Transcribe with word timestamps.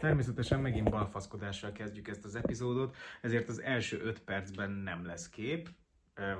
Természetesen 0.00 0.60
megint 0.60 0.90
balfaszkodással 0.90 1.72
kezdjük 1.72 2.08
ezt 2.08 2.24
az 2.24 2.34
epizódot, 2.34 2.96
ezért 3.20 3.48
az 3.48 3.62
első 3.62 4.00
5 4.00 4.20
percben 4.20 4.70
nem 4.70 5.06
lesz 5.06 5.28
kép, 5.28 5.68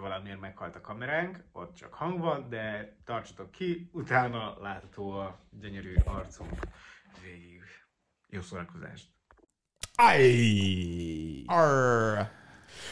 valamiért 0.00 0.40
meghalt 0.40 0.76
a 0.76 0.80
kameránk, 0.80 1.45
ott 1.53 1.74
csak 1.74 1.95
hang 1.95 2.21
van, 2.21 2.48
de 2.48 2.96
tartsatok 3.04 3.50
ki, 3.50 3.90
utána 3.92 4.61
látható 4.61 5.11
a 5.11 5.38
gyönyörű 5.50 5.95
arcunk 6.04 6.58
végig. 7.22 7.62
Jó 8.29 8.40
szórakozást! 8.40 9.08
Aj! 9.95 11.43
Arr. 11.47 12.27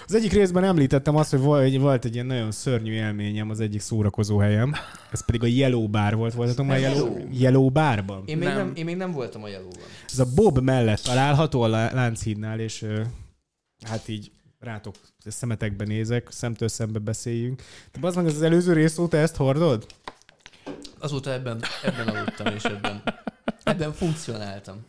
Az 0.06 0.14
egyik 0.14 0.32
részben 0.32 0.64
említettem 0.64 1.16
azt, 1.16 1.30
hogy 1.30 1.40
volt, 1.40 1.76
volt 1.76 2.04
egy 2.04 2.14
ilyen 2.14 2.26
nagyon 2.26 2.50
szörnyű 2.50 2.92
élményem 2.92 3.50
az 3.50 3.60
egyik 3.60 3.80
szórakozó 3.80 4.38
helyem. 4.38 4.72
Ez 5.12 5.24
pedig 5.24 5.42
a 5.42 5.46
Yellow 5.46 5.88
Bar 5.88 6.16
volt. 6.16 6.34
Voltatok 6.34 6.66
már 6.66 6.80
Yellow, 6.80 7.16
Yellow? 7.32 7.70
Barban? 7.70 8.22
Én 8.26 8.38
még, 8.38 8.48
nem. 8.48 8.56
Nem. 8.56 8.72
Én 8.74 8.84
még 8.84 8.96
nem 8.96 9.12
voltam 9.12 9.42
a 9.42 9.48
jelóban. 9.48 9.82
Ez 10.12 10.18
a 10.18 10.26
Bob 10.34 10.58
mellett 10.58 11.00
található 11.00 11.62
a 11.62 11.66
Lá- 11.68 11.92
Lánchídnál, 11.92 12.60
és 12.60 12.86
hát 13.86 14.08
így 14.08 14.30
rátok 14.60 14.94
szemetekbe 15.26 15.84
nézek, 15.84 16.28
szemtől 16.30 16.68
szembe 16.68 16.98
beszéljünk. 16.98 17.62
De 18.00 18.06
az 18.06 18.14
meg 18.14 18.26
az 18.26 18.42
előző 18.42 18.72
rész 18.72 18.98
óta 18.98 19.16
ezt 19.16 19.36
hordod? 19.36 19.86
Azóta 20.98 21.32
ebben, 21.32 21.60
ebben 21.82 22.08
aludtam, 22.08 22.54
és 22.54 22.64
ebben, 22.64 23.02
ebben 23.64 23.92
funkcionáltam. 23.92 24.84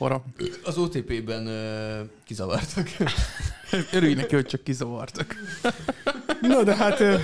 Para. 0.00 0.24
Az 0.64 0.78
OTP-ben 0.78 1.46
uh, 1.46 2.08
kizavartak. 2.24 2.88
Örülj 3.92 4.14
neki, 4.14 4.34
hogy 4.34 4.46
csak 4.46 4.64
kizavartak. 4.64 5.34
Na 6.40 6.62
de 6.62 6.74
hát 6.76 7.00
ö, 7.00 7.14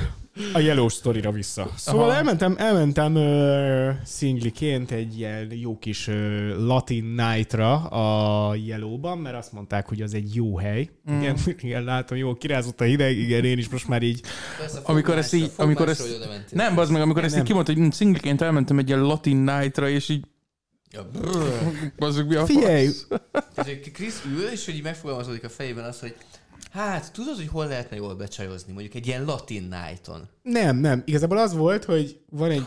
a 0.53 0.59
Yellow 0.59 0.89
Story-ra 0.89 1.31
vissza. 1.31 1.71
Szóval 1.77 2.09
Aha. 2.09 2.17
elmentem, 2.17 2.55
elmentem 2.59 3.15
ö, 3.15 3.91
szingliként 4.05 4.91
egy 4.91 5.19
ilyen 5.19 5.53
jó 5.53 5.79
kis 5.79 6.09
ö, 6.09 6.49
Latin 6.67 7.05
Night-ra 7.05 7.75
a 7.85 8.55
Yellow-ban, 8.55 9.19
mert 9.19 9.37
azt 9.37 9.53
mondták, 9.53 9.89
hogy 9.89 10.03
az 10.03 10.15
egy 10.15 10.35
jó 10.35 10.59
hely. 10.59 10.89
Mm. 11.11 11.21
Igen, 11.21 11.37
igen, 11.61 11.85
látom, 11.85 12.19
jó, 12.19 12.35
kirázott 12.35 12.81
a 12.81 12.85
hideg, 12.85 13.17
igen, 13.19 13.45
én 13.45 13.59
is 13.59 13.69
most 13.69 13.89
már 13.89 14.03
így 14.03 14.21
Persze, 14.59 14.81
Amikor 14.83 15.17
ezt 15.19 15.35
így- 15.35 15.51
amikor 15.57 15.89
ezt-. 15.89 16.53
Nem, 16.53 16.79
az 16.79 16.91
meg, 16.91 17.01
amikor 17.01 17.21
Nem, 17.23 17.31
ezt 17.31 17.37
így 17.39 17.43
kimondta, 17.47 17.73
hogy 17.75 17.93
szingleként 17.93 18.41
elmentem 18.43 18.79
egy 18.79 18.89
ilyen 18.89 19.01
Latin 19.03 19.37
Night-ra, 19.37 19.89
és 19.89 20.09
így 20.09 20.25
Ja, 20.97 21.09
bazzuk 21.99 22.29
mi 22.29 22.35
a 22.35 22.47
Figyelj! 22.47 22.89
Krisz 23.93 24.25
ül, 24.39 24.49
és 24.49 24.65
hogy 24.65 24.81
megfogalmazódik 24.83 25.45
a 25.45 25.49
fejében 25.49 25.85
az, 25.85 26.01
hogy 26.01 26.17
hát 26.71 27.13
tudod, 27.13 27.37
hogy 27.37 27.49
hol 27.49 27.67
lehetne 27.67 27.97
jól 27.97 28.15
becsajozni, 28.15 28.73
mondjuk 28.73 28.95
egy 28.95 29.07
ilyen 29.07 29.25
latin 29.25 29.63
night-on. 29.63 30.29
Nem, 30.43 30.77
nem. 30.77 31.03
Igazából 31.05 31.39
az 31.39 31.55
volt, 31.55 31.85
hogy 31.85 32.21
van 32.31 32.51
egy, 32.51 32.67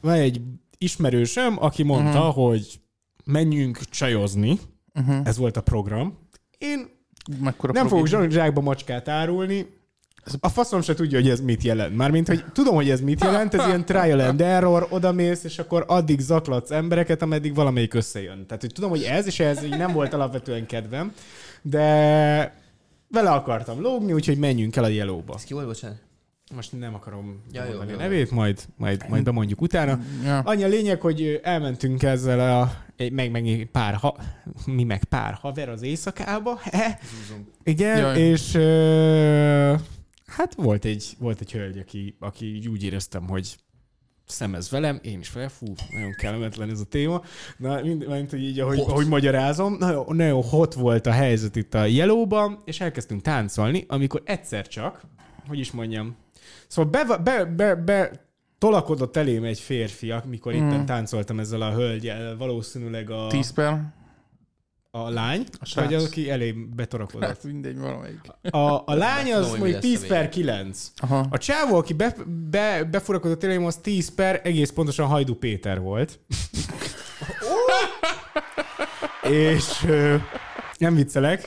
van 0.00 0.14
egy 0.14 0.40
ismerősöm, 0.78 1.56
aki 1.62 1.82
mondta, 1.82 2.28
uh-huh. 2.28 2.48
hogy 2.48 2.80
menjünk 3.24 3.78
csajozni. 3.78 4.58
Uh-huh. 4.94 5.20
Ez 5.24 5.36
volt 5.36 5.56
a 5.56 5.60
program. 5.62 6.18
Én 6.58 6.94
Mekkora 7.40 7.72
nem 7.72 7.88
fogok 7.88 8.04
program. 8.04 8.30
zsák- 8.30 8.42
zsákba 8.42 8.60
macskát 8.60 9.08
árulni. 9.08 9.66
A 10.40 10.48
faszom 10.48 10.80
se 10.82 10.94
tudja, 10.94 11.20
hogy 11.20 11.28
ez 11.30 11.40
mit 11.40 11.62
jelent. 11.62 11.96
Mármint, 11.96 12.26
hogy 12.28 12.44
tudom, 12.52 12.74
hogy 12.74 12.90
ez 12.90 13.00
mit 13.00 13.22
jelent, 13.24 13.54
ez 13.54 13.66
ilyen 13.66 13.84
trial 13.84 14.20
and 14.20 14.40
error, 14.40 14.86
odamész, 14.90 15.44
és 15.44 15.58
akkor 15.58 15.84
addig 15.88 16.20
zaklatsz 16.20 16.70
embereket, 16.70 17.22
ameddig 17.22 17.54
valamelyik 17.54 17.94
összejön. 17.94 18.46
Tehát, 18.46 18.62
hogy 18.62 18.72
tudom, 18.72 18.90
hogy 18.90 19.02
ez, 19.02 19.26
és 19.26 19.40
ez 19.40 19.64
így 19.64 19.76
nem 19.76 19.92
volt 19.92 20.12
alapvetően 20.14 20.66
kedvem, 20.66 21.12
de 21.62 21.86
vele 23.08 23.30
akartam 23.30 23.80
lógni, 23.80 24.12
úgyhogy 24.12 24.38
menjünk 24.38 24.76
el 24.76 24.84
a 24.84 24.88
Yellow-ba. 24.88 25.34
Ez 25.36 25.44
ki 25.44 25.52
volt, 25.54 25.66
bocsánat? 25.66 25.96
Most 26.54 26.78
nem 26.78 26.94
akarom 26.94 27.42
Ja, 27.52 27.62
jó, 27.62 27.68
mondani 27.68 27.90
a 27.90 27.94
jó, 27.94 27.98
nevét, 28.00 28.30
majd, 28.30 28.60
majd, 28.76 29.04
majd 29.08 29.22
bemondjuk 29.24 29.60
utána. 29.60 29.98
Ja. 30.24 30.38
Annyi 30.38 30.62
a 30.62 30.66
lényeg, 30.68 31.00
hogy 31.00 31.40
elmentünk 31.42 32.02
ezzel 32.02 32.60
a, 32.60 32.72
egy- 32.96 33.12
meg, 33.12 33.30
meg 33.30 33.68
pár, 33.72 33.94
ha, 33.94 34.16
mi 34.66 34.84
meg 34.84 35.04
pár 35.04 35.32
haver 35.40 35.68
az 35.68 35.82
éjszakába, 35.82 36.58
he? 36.62 36.98
igen, 37.62 37.98
Jaj. 37.98 38.18
és 38.20 38.54
ö, 38.54 39.74
hát 40.36 40.54
volt 40.54 40.84
egy, 40.84 41.16
volt 41.18 41.40
egy 41.40 41.52
hölgy, 41.52 41.78
aki, 41.78 42.16
aki 42.20 42.66
úgy 42.70 42.82
éreztem, 42.82 43.28
hogy 43.28 43.56
szemez 44.26 44.70
velem, 44.70 44.98
én 45.02 45.18
is 45.18 45.32
vele, 45.32 45.48
fú, 45.48 45.66
nagyon 45.90 46.12
kellemetlen 46.12 46.70
ez 46.70 46.80
a 46.80 46.84
téma. 46.84 47.22
Na, 47.56 47.80
mind, 47.80 48.06
mind 48.08 48.30
hogy 48.30 48.42
így, 48.42 48.60
ahogy, 48.60 48.78
Hot. 48.78 48.88
ahogy 48.88 49.08
magyarázom, 49.08 49.76
nagyon, 49.78 50.16
nagyon 50.16 50.42
hot 50.42 50.74
volt 50.74 51.06
a 51.06 51.10
helyzet 51.10 51.56
itt 51.56 51.74
a 51.74 51.84
Yellowban, 51.84 52.62
és 52.64 52.80
elkezdtünk 52.80 53.22
táncolni, 53.22 53.84
amikor 53.88 54.22
egyszer 54.24 54.66
csak, 54.66 55.00
hogy 55.48 55.58
is 55.58 55.70
mondjam, 55.70 56.16
szóval 56.66 56.90
be, 56.90 57.16
be, 57.18 57.44
be, 57.44 57.74
be 57.74 58.26
tolakodott 58.58 59.16
elém 59.16 59.44
egy 59.44 59.60
férfi, 59.60 60.10
amikor 60.10 60.52
mm. 60.52 60.56
itten 60.56 60.86
táncoltam 60.86 61.38
ezzel 61.38 61.62
a 61.62 61.72
hölgyel, 61.72 62.36
valószínűleg 62.36 63.10
a, 63.10 63.26
10 63.26 63.52
per. 63.52 63.94
A 65.04 65.10
lány, 65.10 65.44
A 65.52 65.72
vagy 65.74 65.94
az, 65.94 66.04
aki 66.04 66.30
elém 66.30 66.72
betorakodott. 66.76 67.28
Hát 67.28 67.44
mindegy, 67.44 67.78
valamelyik. 67.78 68.20
A, 68.50 68.58
a 68.86 68.94
lány 68.94 69.32
az 69.32 69.52
mi 69.52 69.58
mondjuk 69.58 69.82
lesz 69.82 69.90
10 69.90 70.02
a 70.02 70.06
per 70.06 70.18
vége. 70.20 70.28
9. 70.28 70.92
Aha. 70.96 71.26
A 71.30 71.38
csávó, 71.38 71.76
aki 71.76 71.92
be, 71.92 72.14
be, 72.50 72.84
befurakodott 72.90 73.44
elém, 73.44 73.64
az 73.64 73.76
10 73.76 74.14
per, 74.14 74.40
egész 74.44 74.70
pontosan 74.70 75.06
Hajdu 75.06 75.34
Péter 75.34 75.80
volt. 75.80 76.18
És 79.30 79.84
ö, 79.88 80.14
nem 80.78 80.94
viccelek, 80.94 81.42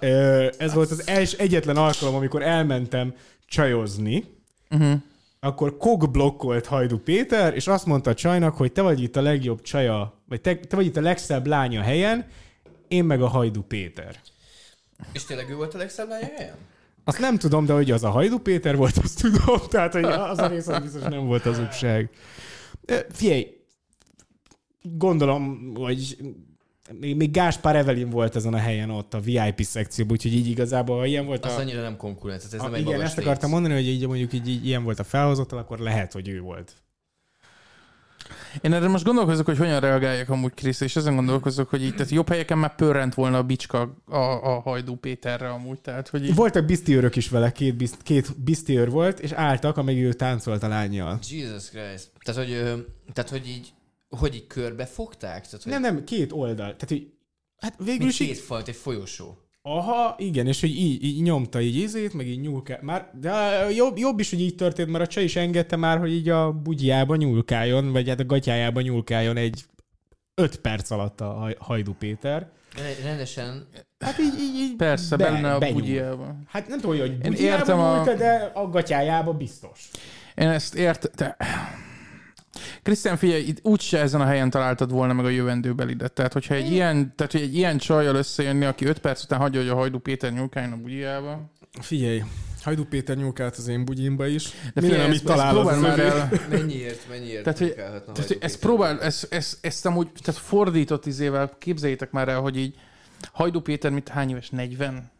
ö, 0.00 0.46
ez 0.58 0.74
volt 0.74 0.90
az 0.90 1.08
els, 1.08 1.32
egyetlen 1.32 1.76
alkalom, 1.76 2.14
amikor 2.14 2.42
elmentem 2.42 3.14
csajozni, 3.46 4.38
Uh-huh. 4.72 4.92
akkor 5.40 5.76
kog 5.76 6.10
blokkolt 6.10 6.66
Hajdu 6.66 6.98
Péter, 6.98 7.54
és 7.54 7.66
azt 7.66 7.86
mondta 7.86 8.10
a 8.10 8.14
csajnak, 8.14 8.56
hogy 8.56 8.72
te 8.72 8.82
vagy 8.82 9.02
itt 9.02 9.16
a 9.16 9.20
legjobb 9.22 9.60
csaja, 9.62 10.22
vagy 10.28 10.40
te, 10.40 10.54
te 10.56 10.76
vagy 10.76 10.86
itt 10.86 10.96
a 10.96 11.00
legszebb 11.00 11.46
lánya 11.46 11.82
helyen, 11.82 12.26
én 12.90 13.04
meg 13.04 13.22
a 13.22 13.26
Hajdu 13.26 13.62
Péter. 13.62 14.20
És 15.12 15.24
tényleg 15.24 15.50
ő 15.50 15.54
volt 15.54 15.74
a 15.74 15.78
legszebb 15.78 16.10
helyen? 16.10 16.54
Azt 17.04 17.18
nem 17.18 17.38
tudom, 17.38 17.66
de 17.66 17.72
hogy 17.72 17.90
az 17.90 18.04
a 18.04 18.10
Hajdu 18.10 18.38
Péter 18.38 18.76
volt, 18.76 18.98
azt 18.98 19.20
tudom. 19.20 19.60
Tehát, 19.70 19.92
hogy 19.92 20.04
az 20.04 20.38
a 20.38 20.46
rész 20.46 20.66
az 20.68 20.82
biztos 20.82 21.02
nem 21.02 21.26
volt 21.26 21.42
hazugság. 21.42 22.10
Ö, 22.84 22.98
Figyelj, 23.10 23.56
gondolom, 24.82 25.72
hogy 25.74 26.16
még, 27.00 27.16
még 27.16 27.30
Gáspár 27.30 27.76
Evelin 27.76 28.10
volt 28.10 28.36
ezen 28.36 28.54
a 28.54 28.58
helyen 28.58 28.90
ott 28.90 29.14
a 29.14 29.20
VIP 29.20 29.60
szekcióban, 29.60 30.12
úgyhogy 30.12 30.34
így 30.34 30.48
igazából, 30.48 30.98
ha 30.98 31.06
ilyen 31.06 31.26
volt 31.26 31.44
Az 31.44 31.52
a... 31.52 31.58
annyira 31.58 31.82
nem 31.82 31.96
konkurencia, 31.96 32.48
ez 32.52 32.60
a 32.60 32.62
nem 32.62 32.74
egy 32.74 32.80
igen, 32.80 33.00
ezt 33.00 33.18
akartam 33.18 33.50
mondani, 33.50 33.74
hogy 33.74 33.86
így, 33.86 34.06
mondjuk 34.06 34.32
így, 34.32 34.48
így 34.48 34.66
ilyen 34.66 34.84
volt 34.84 34.98
a 34.98 35.04
felhozatal, 35.04 35.58
akkor 35.58 35.78
lehet, 35.78 36.12
hogy 36.12 36.28
ő 36.28 36.40
volt. 36.40 36.74
Én 38.60 38.72
erre 38.72 38.88
most 38.88 39.04
gondolkozok, 39.04 39.46
hogy 39.46 39.58
hogyan 39.58 39.80
reagáljak 39.80 40.28
amúgy 40.28 40.54
Krisz, 40.54 40.80
és 40.80 40.96
ezen 40.96 41.14
gondolkozok, 41.14 41.68
hogy 41.68 41.82
így, 41.82 41.94
tehát 41.94 42.10
jobb 42.10 42.28
helyeken 42.28 42.58
már 42.58 42.74
pörrent 42.74 43.14
volna 43.14 43.38
a 43.38 43.42
bicska 43.42 43.96
a, 44.06 44.16
a 44.16 44.60
Hajdú 44.60 44.96
Péterre 44.96 45.48
amúgy, 45.48 45.80
tehát 45.80 46.08
hogy 46.08 46.24
így, 46.24 46.34
Voltak 46.34 46.64
biztiőrök 46.64 47.16
is 47.16 47.28
vele, 47.28 47.52
két, 47.52 47.76
bizt, 47.76 48.02
két 48.02 48.42
biztiőr 48.42 48.90
volt, 48.90 49.20
és 49.20 49.32
álltak, 49.32 49.76
amíg 49.76 50.02
ő 50.02 50.12
táncolt 50.12 50.62
a 50.62 50.68
lányjal. 50.68 51.18
Jesus 51.30 51.70
Christ. 51.70 52.10
Tehát, 52.24 52.40
hogy, 52.40 52.84
tehát, 53.12 53.30
hogy 53.30 53.48
így, 53.48 53.72
hogy 54.08 54.34
így 54.34 54.46
körbe 54.46 54.86
fogták? 54.86 55.44
Tehát, 55.44 55.62
hogy 55.62 55.72
Nem, 55.72 55.82
nem, 55.82 56.04
két 56.04 56.32
oldal. 56.32 56.56
Tehát, 56.56 56.88
hogy 56.88 57.12
hát 57.56 57.74
végül 57.78 57.98
mint 57.98 58.10
is 58.10 58.20
így, 58.20 58.26
két 58.26 58.38
falt, 58.38 58.68
egy 58.68 58.76
folyosó. 58.76 59.38
Aha, 59.62 60.14
igen, 60.18 60.46
és 60.46 60.60
hogy 60.60 60.76
így, 60.76 61.04
így 61.04 61.22
nyomta 61.22 61.60
így 61.60 61.76
izét, 61.76 62.12
meg 62.14 62.26
így 62.26 62.40
nyúlká... 62.40 62.78
Már, 62.82 63.10
de 63.20 63.30
jobb, 63.76 63.98
jobb 63.98 64.18
is, 64.18 64.30
hogy 64.30 64.40
így 64.40 64.54
történt, 64.54 64.90
mert 64.90 65.04
a 65.04 65.06
csaj 65.06 65.24
is 65.24 65.36
engedte 65.36 65.76
már, 65.76 65.98
hogy 65.98 66.12
így 66.12 66.28
a 66.28 66.52
bugyjába 66.52 67.16
nyúlkáljon, 67.16 67.92
vagy 67.92 68.08
hát 68.08 68.20
a 68.20 68.24
gatyájába 68.26 68.80
nyúlkáljon 68.80 69.36
egy 69.36 69.64
öt 70.34 70.56
perc 70.56 70.90
alatt 70.90 71.20
a 71.20 71.24
Haj- 71.32 71.56
Hajdu 71.58 71.92
Péter. 71.94 72.50
Rendesen, 73.04 73.66
Hát 73.98 74.18
így, 74.18 74.34
így, 74.40 74.54
így 74.60 74.76
persze, 74.76 75.16
be- 75.16 75.30
benne 75.30 75.54
a 75.54 75.58
benyúl. 75.58 75.80
bugyjában. 75.80 76.42
Hát 76.48 76.68
nem 76.68 76.80
tudom, 76.80 76.98
hogy 76.98 77.10
Én 77.10 77.18
bugyjába 77.18 77.56
értem 77.58 77.78
a- 77.78 78.14
de 78.14 78.50
a 78.54 78.68
gatyájába 78.68 79.32
biztos. 79.32 79.90
Én 80.34 80.48
ezt 80.48 80.74
ért... 80.74 81.10
Te... 81.14 81.36
Krisztián, 82.82 83.16
figyelj, 83.16 83.42
itt 83.42 83.58
úgyse 83.62 83.98
ezen 84.00 84.20
a 84.20 84.24
helyen 84.24 84.50
találtad 84.50 84.90
volna 84.90 85.12
meg 85.12 85.24
a 85.24 85.28
jövendőbelidet. 85.28 86.12
Tehát, 86.12 86.32
hogyha 86.32 86.54
egy 86.54 86.70
ilyen, 86.72 87.12
tehát, 87.16 87.32
hogy 87.32 87.40
egy 87.40 87.56
ilyen 87.56 87.78
csajjal 87.78 88.14
összejönni, 88.14 88.64
aki 88.64 88.84
5 88.84 88.98
perc 88.98 89.22
után 89.22 89.38
hagyja, 89.38 89.60
hogy 89.60 89.68
a 89.68 89.74
Hajdú 89.74 89.98
Péter 89.98 90.32
nyúlkáljon 90.32 90.72
a 90.72 90.76
bugyjába. 90.76 91.50
Figyelj, 91.80 92.22
Hajdu 92.62 92.84
Péter 92.84 93.16
nyúlkált 93.16 93.56
az 93.56 93.68
én 93.68 93.84
bugyimba 93.84 94.26
is. 94.26 94.50
De 94.74 94.80
Minden, 94.80 95.00
amit 95.00 95.24
talál, 95.24 95.58
az 95.58 95.80
már 95.80 95.98
el... 95.98 96.30
mennyiért, 96.50 97.08
mennyiért 97.08 97.42
Tehát, 97.42 97.58
hogy- 97.58 97.74
Tehát, 97.74 98.02
Hajdú 98.06 98.22
hogy 98.26 98.38
ezt 98.40 98.58
próbál, 98.58 99.00
ezt, 99.02 99.26
ezt, 99.32 99.58
ezt 99.60 99.86
amúgy, 99.86 100.08
tehát 100.22 100.40
fordított 100.40 101.06
izével 101.06 101.56
képzeljétek 101.58 102.10
már 102.10 102.28
el, 102.28 102.40
hogy 102.40 102.56
így 102.56 102.74
Hajdú 103.32 103.60
Péter 103.60 103.90
mit 103.90 104.08
hány 104.08 104.30
éves? 104.30 104.50
40? 104.50 105.10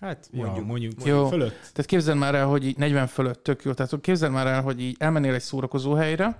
Hát, 0.00 0.28
mondjuk, 0.32 0.66
Mondjuk. 0.66 0.92
ja, 0.92 0.96
mondjuk, 0.96 1.06
Jó. 1.06 1.14
mondjuk 1.14 1.40
fölött. 1.40 1.60
Tehát 1.60 1.86
képzeld 1.86 2.18
már 2.18 2.34
el, 2.34 2.46
hogy 2.46 2.66
így 2.66 2.76
40 2.76 3.06
fölött 3.06 3.42
tök 3.42 3.62
jó. 3.64 3.72
Tehát 3.72 4.00
képzeld 4.00 4.32
már 4.32 4.46
el, 4.46 4.62
hogy 4.62 4.80
így 4.80 4.96
elmennél 4.98 5.34
egy 5.34 5.40
szórakozó 5.42 5.94
helyre, 5.94 6.38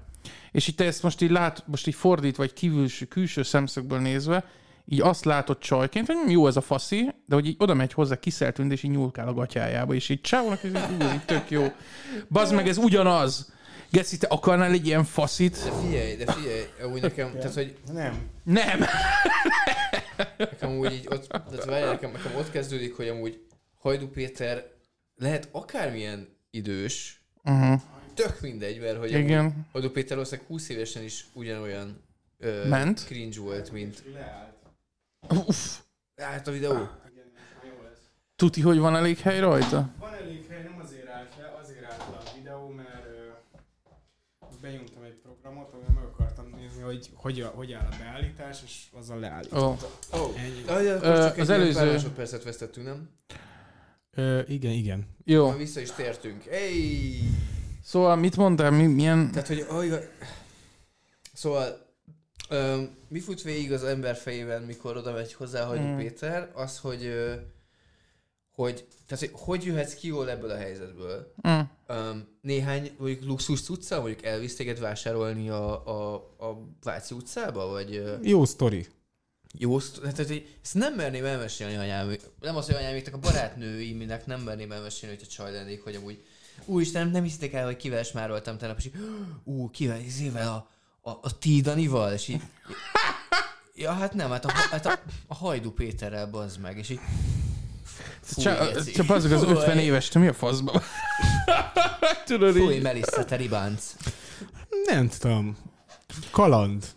és 0.52 0.68
így 0.68 0.74
te 0.74 0.84
ezt 0.84 1.02
most 1.02 1.20
így 1.20 1.30
lát, 1.30 1.64
most 1.66 1.86
így 1.86 1.94
fordítva, 1.94 2.42
vagy 2.42 2.52
kívülső, 2.52 3.04
külső 3.04 3.42
szemszögből 3.42 3.98
nézve, 3.98 4.44
így 4.88 5.00
azt 5.00 5.24
látod 5.24 5.58
csajként, 5.58 6.06
hogy 6.06 6.30
jó 6.30 6.46
ez 6.46 6.56
a 6.56 6.60
faszi, 6.60 7.14
de 7.26 7.34
hogy 7.34 7.46
így 7.46 7.56
oda 7.58 7.74
megy 7.74 7.92
hozzá 7.92 8.16
kiszeltűnt, 8.16 8.72
és 8.72 8.82
így 8.82 8.90
nyúlkál 8.90 9.28
a 9.28 9.34
gatyájába, 9.34 9.94
és 9.94 10.08
így 10.08 10.20
csávónak 10.20 10.64
ez 10.64 10.70
így, 10.70 11.12
így 11.12 11.24
tök 11.24 11.50
jó. 11.50 11.66
Bazd 12.30 12.54
meg, 12.54 12.68
ez 12.68 12.76
ugyanaz. 12.76 13.52
Geci, 13.90 14.18
te 14.18 14.26
akarnál 14.26 14.72
egy 14.72 14.86
ilyen 14.86 15.04
faszit? 15.04 15.64
De 15.64 15.70
figyelj, 15.70 16.16
de 16.16 16.32
figyelj, 16.32 16.62
úgy 16.92 17.02
nekem, 17.02 17.32
tehát, 17.32 17.54
hogy 17.54 17.76
Nem. 17.92 18.14
Nem. 18.42 18.80
nekem 20.38 20.76
úgy 20.78 20.92
így 20.92 21.06
ott, 21.10 21.26
tehát 21.26 21.64
várjál, 21.64 21.90
nekem, 21.90 22.10
nekem 22.10 22.36
ott 22.36 22.50
kezdődik, 22.50 22.96
hogy 22.96 23.08
amúgy 23.08 23.40
Hajdú 23.78 24.08
Péter 24.08 24.70
lehet 25.14 25.48
akármilyen 25.52 26.28
idős, 26.50 27.20
Uh-huh. 27.44 27.80
tök 28.14 28.40
mindegy, 28.40 28.80
mert 28.80 28.98
hogy 28.98 29.14
amúgy 29.14 29.24
Igen. 29.24 29.66
Hajdú 29.72 29.90
Péter 29.90 30.16
valószínűleg 30.16 30.46
20 30.50 30.68
évesen 30.68 31.02
is 31.02 31.26
ugyanolyan 31.32 32.02
ö, 32.38 32.66
Ment? 32.68 33.04
cringe 33.04 33.40
volt, 33.40 33.70
mint... 33.72 34.02
Uff. 35.28 35.78
Hát 36.16 36.46
a 36.46 36.50
videó. 36.50 36.88
Tuti, 38.36 38.60
hogy 38.60 38.78
van 38.78 38.96
elég 38.96 39.18
hely 39.18 39.38
rajta? 39.40 39.90
Van 39.98 40.14
elég 40.14 40.46
hely, 40.48 40.62
nem 40.62 40.78
azért 40.84 41.08
állt 41.08 41.32
le, 41.38 41.54
azért 41.62 41.84
állt 41.84 41.98
le 42.10 42.16
a 42.16 42.22
videó, 42.36 42.68
mert 42.68 43.04
ö, 43.04 43.26
benyomtam 44.60 45.02
egy 45.02 45.14
programot, 45.22 45.72
amivel 45.72 45.92
meg 45.94 46.04
akartam 46.04 46.48
nézni, 46.56 46.82
hogy 46.82 47.10
hogy, 47.14 47.40
a- 47.40 47.48
hogy 47.48 47.72
áll 47.72 47.88
a 47.92 47.96
beállítás, 47.98 48.58
és 48.64 48.86
azzal 48.92 49.18
leállítom. 49.18 49.58
Ó. 49.62 49.76
Oh. 50.12 50.40
Ennyi. 50.42 50.62
Ah, 50.66 50.84
ja, 50.84 51.00
csak 51.00 51.36
az 51.38 51.50
előző- 51.50 51.78
előző... 51.78 51.92
másodpercet 51.92 52.42
vesztettünk, 52.44 52.86
nem? 52.86 53.10
Ö, 54.16 54.40
igen, 54.48 54.72
igen. 54.72 55.06
Jó. 55.24 55.46
Ma 55.46 55.56
vissza 55.56 55.80
is 55.80 55.90
tértünk. 55.90 56.42
Hey! 56.42 57.20
Szóval 57.84 58.16
mit 58.16 58.36
mondtál? 58.36 58.70
Mi, 58.70 58.86
milyen... 58.86 59.30
Tehát, 59.30 59.48
hogy 59.48 59.66
oh, 59.70 59.84
Szóval, 61.32 61.86
ö, 62.48 62.82
mi 63.08 63.20
fut 63.20 63.42
végig 63.42 63.72
az 63.72 63.84
ember 63.84 64.16
fejében, 64.16 64.62
mikor 64.62 64.96
oda 64.96 65.12
megy 65.12 65.32
hozzá 65.32 65.64
Hajdú 65.64 65.86
Mm. 65.86 65.96
Péter, 65.96 66.50
az, 66.54 66.78
hogy, 66.78 67.04
ö, 67.04 67.34
hogy, 68.50 68.86
tehát, 69.06 69.24
hogy, 69.24 69.30
hogy 69.32 69.64
jöhetsz 69.64 69.94
ki 69.94 70.06
jól 70.06 70.30
ebből 70.30 70.50
a 70.50 70.56
helyzetből. 70.56 71.32
Mm. 71.48 71.60
Um, 71.88 72.28
néhány 72.40 72.90
mondjuk 72.98 73.24
luxus 73.24 73.62
cucca, 73.62 74.00
mondjuk 74.00 74.24
elvisz 74.24 74.56
téged 74.56 74.80
vásárolni 74.80 75.48
a, 75.48 75.86
a, 75.86 76.14
a 76.38 76.68
Váci 76.82 77.14
utcába, 77.14 77.66
vagy 77.66 77.96
ö, 77.96 78.16
Jó 78.22 78.44
sztori. 78.44 78.86
Jó, 79.58 79.80
tehát, 79.80 80.16
hogy 80.16 80.56
ezt 80.62 80.74
nem 80.74 80.94
merném 80.94 81.24
elmesélni 81.24 81.76
anyám, 81.76 82.16
nem 82.40 82.56
az, 82.56 82.66
hogy 82.66 82.74
anyáméknek 82.74 83.14
a 83.14 83.18
barátnőimnek 83.18 84.26
nem 84.26 84.40
merném 84.40 84.72
elmesélni, 84.72 85.16
hogyha 85.16 85.30
csaj 85.30 85.52
lennék, 85.52 85.82
hogy 85.82 85.94
amúgy 85.94 86.24
Úristen, 86.64 87.02
nem, 87.02 87.10
nem 87.10 87.22
hiszitek 87.22 87.52
el, 87.52 87.64
hogy 87.64 87.76
kivel 87.76 88.02
smároltam 88.02 88.58
tegnap, 88.58 88.78
és 88.78 88.84
így, 88.84 88.94
ú, 89.44 89.70
kivel, 89.70 90.00
izével 90.00 90.48
a, 90.48 90.68
a, 91.10 91.18
a 91.22 91.38
Tidanival, 91.38 92.12
és 92.12 92.28
így, 92.28 92.40
ja, 93.74 93.92
hát 93.92 94.14
nem, 94.14 94.30
hát 94.30 94.44
a, 94.44 94.50
hát 94.52 94.86
a, 94.86 95.00
a 95.26 95.34
Hajdú 95.34 95.70
Péterrel 95.70 96.26
bazd 96.26 96.60
meg, 96.60 96.78
és 96.78 96.88
így, 96.88 97.00
Fúj, 98.20 98.44
Csak, 98.44 98.84
csak 98.84 99.10
az 99.10 99.24
az 99.24 99.42
Fúj. 99.42 99.52
50 99.52 99.78
éves, 99.78 100.08
te 100.08 100.18
mi 100.18 100.26
a 100.26 100.32
faszba? 100.32 100.82
Tudod 102.26 102.56
Fúj, 102.56 102.74
így? 102.74 102.82
Melissa, 102.82 103.24
te 103.24 103.36
ribánc. 103.36 103.94
Nem 104.84 105.08
tudom. 105.08 105.56
Kaland. 106.30 106.95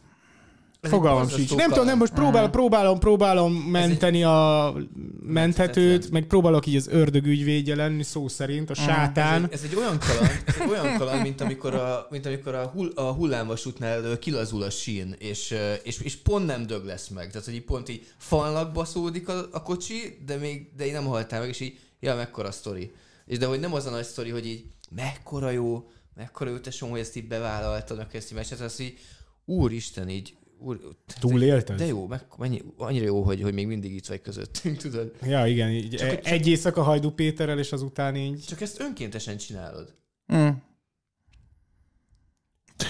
Ez 0.82 0.90
Fogalmam 0.90 1.28
sincs. 1.28 1.56
Nem 1.56 1.70
tudom, 1.70 1.86
nem 1.86 1.98
most 1.98 2.14
próbálom, 2.14 2.52
próbálom, 2.52 3.00
próbálom 3.00 3.54
menteni 3.54 4.24
a 4.24 4.74
menthetőt, 5.22 6.12
meg 6.12 6.26
próbálok 6.26 6.66
így 6.66 6.76
az 6.76 6.88
ördög 6.88 7.26
ügyvédje 7.26 7.76
lenni, 7.76 8.04
szó 8.04 8.28
szerint, 8.28 8.70
a 8.70 8.74
Ez 8.74 8.80
sátán. 8.80 9.44
egy, 9.44 9.52
ez 9.54 9.64
egy 9.64 9.76
olyan 9.76 10.00
kaland, 10.00 10.44
ez 10.46 10.56
egy 10.60 10.70
olyan 10.70 10.98
kaland, 10.98 11.22
mint 11.22 11.42
amikor 11.42 11.74
a, 11.76 12.08
mint 12.10 12.26
amikor 12.26 12.56
a, 12.56 12.66
hull, 12.68 12.92
a 12.96 13.12
hullámvasútnál 13.12 14.20
kilazul 14.20 14.62
a 14.62 14.70
sín, 14.70 15.16
és, 15.18 15.56
és, 15.84 16.00
és 16.00 16.16
pont 16.16 16.46
nem 16.46 16.68
dög 16.68 16.86
lesz 16.86 17.08
meg. 17.08 17.32
Tehát, 17.32 17.46
hogy 17.46 17.56
így 17.56 17.64
pont 17.64 17.90
így 17.90 18.08
falnak 18.18 18.72
baszódik 18.72 19.30
a, 19.30 19.48
a 19.52 19.64
kocsi, 19.64 20.18
de 20.26 20.36
még 20.36 20.70
de 20.78 20.86
így 20.86 20.94
nem 20.94 21.06
haltál 21.06 21.40
meg, 21.40 21.50
és 21.50 21.60
így, 21.60 21.78
ja, 22.00 22.16
mekkora 22.16 22.52
sztori. 22.52 22.92
És 23.26 23.38
de 23.38 23.46
hogy 23.46 23.60
nem 23.60 23.74
az 23.74 23.86
a 23.86 23.90
nagy 23.90 24.04
sztori, 24.06 24.30
hogy 24.30 24.48
így, 24.48 24.66
mekkora 24.96 25.50
jó, 25.50 25.90
mekkora 26.16 26.50
jó 26.50 26.58
tesóm, 26.58 26.90
hogy 26.90 27.00
ezt 27.00 27.16
így 27.16 27.28
bevállaltad, 27.28 28.08
ezt 28.12 28.30
így 28.30 28.36
megcsináltad, 28.36 28.68
azt 28.68 28.80
így, 28.80 28.98
úristen, 29.46 30.10
így, 30.10 30.34
úr, 30.60 30.80
Túlélted? 31.20 31.78
De 31.78 31.86
jó, 31.86 32.08
meg, 32.08 32.26
mennyi, 32.38 32.62
annyira 32.78 33.06
jó, 33.06 33.22
hogy, 33.24 33.42
hogy 33.42 33.54
még 33.54 33.68
mindig 33.68 33.94
itt 33.96 34.06
vagy 34.08 34.22
közöttünk, 34.22 34.78
tudod? 34.82 35.12
Ja, 35.24 35.46
igen, 35.46 35.70
így 35.70 35.90
Csak- 35.90 36.00
csak, 36.00 36.10
csak- 36.10 36.26
egy 36.26 36.48
éjszaka 36.48 36.82
Hajdú 36.84 37.12
Péterrel, 37.12 37.60
és 37.60 37.72
azután 37.72 38.16
így... 38.16 38.44
Csak 38.48 38.62
ezt 38.62 38.80
önkéntesen 38.80 39.38
csinálod. 39.38 39.96
Mm. 40.34 40.48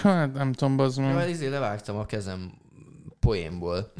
Hát 0.02 0.34
nem 0.34 0.54
tudom, 0.54 0.76
bazd 0.78 0.98
Ja, 1.00 1.04
meg. 1.06 1.14
hát 1.16 1.30
izé 1.30 1.48
levágtam 1.48 1.96
a 1.98 2.06
kezem 2.06 2.52
poénból. 3.20 3.94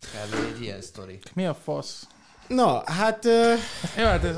Kb. 0.00 0.54
egy 0.54 0.62
ilyen 0.62 0.80
sztori. 0.82 1.18
Mi 1.34 1.46
a 1.46 1.54
fasz? 1.54 2.06
Na, 2.48 2.82
hát 2.90 3.24
ö, 3.24 3.54
Jó, 3.96 4.04
hát 4.04 4.24
ez 4.24 4.36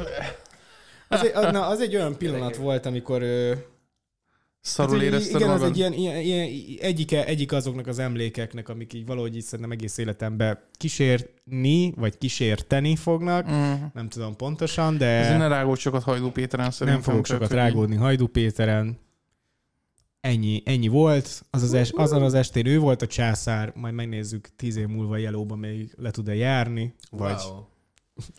az 1.08 1.20
egy, 1.24 1.32
na, 1.32 1.66
az 1.66 1.80
egy 1.80 1.94
olyan 1.94 2.16
pillanat 2.16 2.56
volt, 2.56 2.86
amikor... 2.86 3.22
ö, 3.22 3.54
szarul 4.62 4.94
hát, 4.96 5.04
érezted 5.04 5.40
Igen, 5.40 5.48
magad? 5.52 5.68
egy 5.70 5.76
ilyen, 5.76 5.92
ilyen, 5.92 6.16
ilyen 6.20 6.48
egyike, 6.80 7.24
egyik 7.26 7.52
azoknak 7.52 7.86
az 7.86 7.98
emlékeknek, 7.98 8.68
amik 8.68 8.92
így 8.92 9.06
valahogy 9.06 9.36
így 9.36 9.42
szerintem 9.42 9.70
egész 9.70 9.98
életemben 9.98 10.58
kísérni, 10.72 11.92
vagy 11.96 12.18
kísérteni 12.18 12.96
fognak. 12.96 13.50
Mm. 13.50 13.72
Nem 13.94 14.08
tudom 14.08 14.36
pontosan, 14.36 14.96
de 14.98 15.36
ne 15.36 15.48
rágódj 15.48 15.80
sokat 15.80 16.02
Hajdú 16.02 16.30
Péteren 16.30 16.70
szerintem. 16.70 17.02
nem 17.02 17.10
fogok 17.10 17.26
sokat 17.26 17.50
rágódni 17.52 17.96
Hajdú 17.96 18.26
Péteren. 18.26 18.98
Ennyi, 20.20 20.62
ennyi 20.64 20.88
volt. 20.88 21.44
Az 21.50 21.62
az 21.62 21.74
es, 21.74 21.90
azon 21.90 22.22
az 22.22 22.34
estén 22.34 22.66
ő 22.66 22.78
volt 22.78 23.02
a 23.02 23.06
császár, 23.06 23.72
majd 23.74 23.94
megnézzük 23.94 24.48
tíz 24.56 24.76
év 24.76 24.86
múlva 24.86 25.16
Jelóba 25.16 25.56
még 25.56 25.92
le 25.96 26.10
tud-e 26.10 26.34
járni, 26.34 26.94
vagy, 27.10 27.40
Wow. 27.48 27.62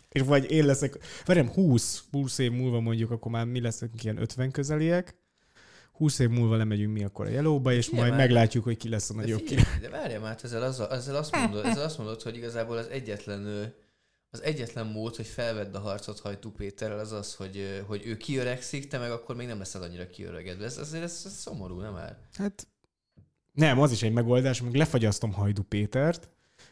és 0.08 0.22
vagy 0.32 0.50
én 0.50 0.66
leszek, 0.66 0.98
várjam, 1.24 1.48
20, 1.48 2.04
20 2.10 2.38
év 2.38 2.52
múlva 2.52 2.80
mondjuk, 2.80 3.10
akkor 3.10 3.32
már 3.32 3.44
mi 3.46 3.60
leszünk 3.60 4.04
ilyen 4.04 4.20
50 4.20 4.50
közeliek. 4.50 5.22
20 5.94 6.18
év 6.18 6.28
múlva 6.28 6.56
lemegyünk 6.56 6.92
mi 6.92 7.04
akkor 7.04 7.26
a 7.26 7.30
Jelóba, 7.30 7.72
és 7.72 7.86
Figyelj 7.86 8.06
majd 8.06 8.18
már. 8.18 8.26
meglátjuk, 8.26 8.64
hogy 8.64 8.76
ki 8.76 8.88
lesz 8.88 9.10
a 9.10 9.14
nagyobb 9.14 9.42
király. 9.42 9.78
de 9.80 9.88
várjál 9.88 10.20
már, 10.20 10.38
ezzel, 10.42 10.62
azzal, 10.62 10.90
ezzel, 10.90 11.16
azt 11.16 11.36
mondod, 11.36 11.64
ezzel 11.64 11.84
azt 11.84 11.98
mondod, 11.98 12.22
hogy 12.22 12.36
igazából 12.36 12.76
az 12.76 12.88
egyetlen 12.88 13.72
az 14.34 14.42
egyetlen 14.42 14.86
mód, 14.86 15.16
hogy 15.16 15.26
felvedd 15.26 15.74
a 15.74 15.78
harcot 15.78 16.20
Hajtú 16.20 16.50
Péterrel, 16.50 16.98
az 16.98 17.12
az, 17.12 17.34
hogy, 17.34 17.84
hogy 17.86 18.02
ő 18.06 18.16
kiöregszik, 18.16 18.88
te 18.88 18.98
meg 18.98 19.10
akkor 19.10 19.36
még 19.36 19.46
nem 19.46 19.58
leszel 19.58 19.82
annyira 19.82 20.06
kiöregedve. 20.06 20.64
Ez 20.64 20.78
azért 20.78 21.02
ez, 21.02 21.22
ez 21.24 21.32
szomorú, 21.32 21.80
nem 21.80 21.92
már? 21.92 22.18
Hát 22.32 22.68
nem, 23.52 23.80
az 23.80 23.92
is 23.92 24.02
egy 24.02 24.12
megoldás, 24.12 24.62
meg 24.62 24.74
lefagyasztom 24.74 25.32
Hajdú 25.32 25.62
Pétert, 25.62 26.28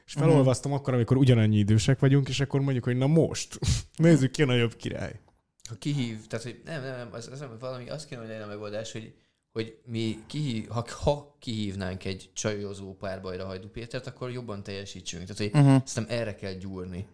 és 0.07 0.13
felolvasztom 0.13 0.73
akkor, 0.73 0.95
amikor 0.95 1.17
ugyanannyi 1.17 1.57
idősek 1.57 1.99
vagyunk, 1.99 2.29
és 2.29 2.41
akkor 2.41 2.61
mondjuk, 2.61 2.85
hogy 2.85 2.97
na 2.97 3.07
most, 3.07 3.59
nézzük 3.97 4.31
ki 4.31 4.43
a 4.43 4.47
nagyobb 4.47 4.77
király. 4.77 5.21
Ha 5.69 5.75
kihív, 5.75 6.27
tehát 6.27 6.45
hogy 6.45 6.61
nem, 6.65 6.83
nem, 6.83 6.97
nem, 6.97 7.09
az, 7.13 7.29
az 7.33 7.39
nem, 7.39 7.57
valami, 7.59 7.89
azt 7.89 8.07
kéne, 8.07 8.21
hogy 8.21 8.31
legyen 8.31 8.45
a 8.45 8.47
megoldás, 8.47 8.93
hogy, 8.93 9.15
hogy 9.53 9.79
mi 9.85 10.25
kihív, 10.27 10.69
ha, 10.69 10.87
ha 11.03 11.37
kihívnánk 11.39 12.05
egy 12.05 12.31
csajozó 12.33 12.95
párbajra 12.95 13.47
Hajdú 13.47 13.69
Pétert, 13.69 14.07
akkor 14.07 14.31
jobban 14.31 14.63
teljesítsünk. 14.63 15.23
Tehát, 15.27 15.53
hogy 15.53 15.63
Uh-huh. 15.63 15.83
Szerintem 15.87 16.19
erre 16.19 16.35
kell 16.35 16.53
gyúrni, 16.53 17.07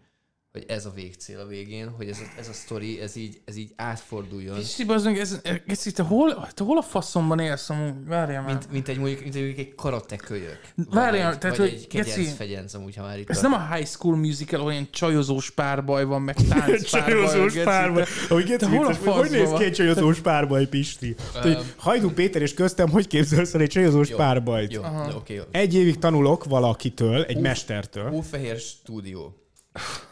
hogy 0.53 0.65
ez 0.69 0.87
a 0.87 0.91
végcél 0.95 1.39
a 1.41 1.47
végén, 1.47 1.89
hogy 1.89 2.09
ez 2.09 2.19
a, 2.19 2.39
ez 2.39 2.49
a 2.49 2.53
sztori, 2.53 3.01
ez 3.01 3.17
így, 3.17 3.41
ez 3.45 3.57
így 3.57 3.73
átforduljon. 3.77 4.59
És 4.59 4.79
így 4.79 4.87
bazdmeg, 4.87 5.19
ez, 5.19 5.41
ez, 5.43 5.57
ez, 5.67 5.93
te, 5.95 6.03
hol, 6.03 6.49
te 6.55 6.65
hol 6.65 6.79
a 6.79 6.83
faszomban 6.83 7.39
élsz 7.39 7.71
amúgy? 7.71 7.93
Várjál 8.07 8.43
már. 8.43 8.51
Mint, 8.53 8.73
mint 8.73 8.89
egy 8.89 8.99
mondjuk, 8.99 9.23
mint 9.23 9.35
egy, 9.35 9.59
egy 9.59 9.75
karate 9.75 10.17
kölyök. 10.17 10.59
Várjál, 10.75 11.31
vagy, 11.31 11.39
tehát, 11.39 11.57
vagy 11.57 11.69
hogy 11.69 11.79
egy 11.79 11.87
kegyenc 11.87 12.17
geci- 12.17 12.37
fegyenc 12.37 12.75
amúgy, 12.75 12.97
ha 12.97 13.03
már 13.03 13.19
itt 13.19 13.31
Ez 13.31 13.41
tart. 13.41 13.53
nem 13.53 13.61
a 13.61 13.75
High 13.75 13.87
School 13.87 14.17
Musical, 14.17 14.71
ilyen 14.71 14.89
csajozós 14.91 15.51
párbaj 15.51 16.05
van, 16.05 16.23
meg 16.23 16.35
tánc 16.35 16.91
párbaj. 16.91 17.27
Csajozós 17.31 17.55
párbaj. 17.55 18.05
Ahogy 18.29 18.45
Geci 18.45 18.65
hol 18.65 18.85
a 18.85 18.89
vicces, 18.89 19.05
hogy 19.15 19.31
néz 19.31 19.41
faszban 19.41 19.59
ki 19.59 19.65
egy 19.65 19.73
csajozós 19.73 20.21
párbaj, 20.21 20.69
Pisti? 20.69 21.15
Um, 21.45 21.57
Hajdú 21.77 22.11
Péter 22.11 22.43
és 22.43 22.55
köztem, 22.55 22.91
hogy 22.91 23.07
képzelsz 23.07 23.55
el 23.55 23.61
egy 23.61 23.69
csajozós 23.69 24.11
párbajt? 24.11 24.73
Jó, 24.73 24.83
oké. 25.17 25.35
jó. 25.35 25.43
Egy 25.51 25.75
évig 25.75 25.99
tanulok 25.99 26.45
valakitől, 26.45 27.23
egy 27.23 27.37
Uf. 27.37 27.43
mestertől. 27.43 28.11
Hófehér 28.11 28.59
stúdió. 28.59 29.43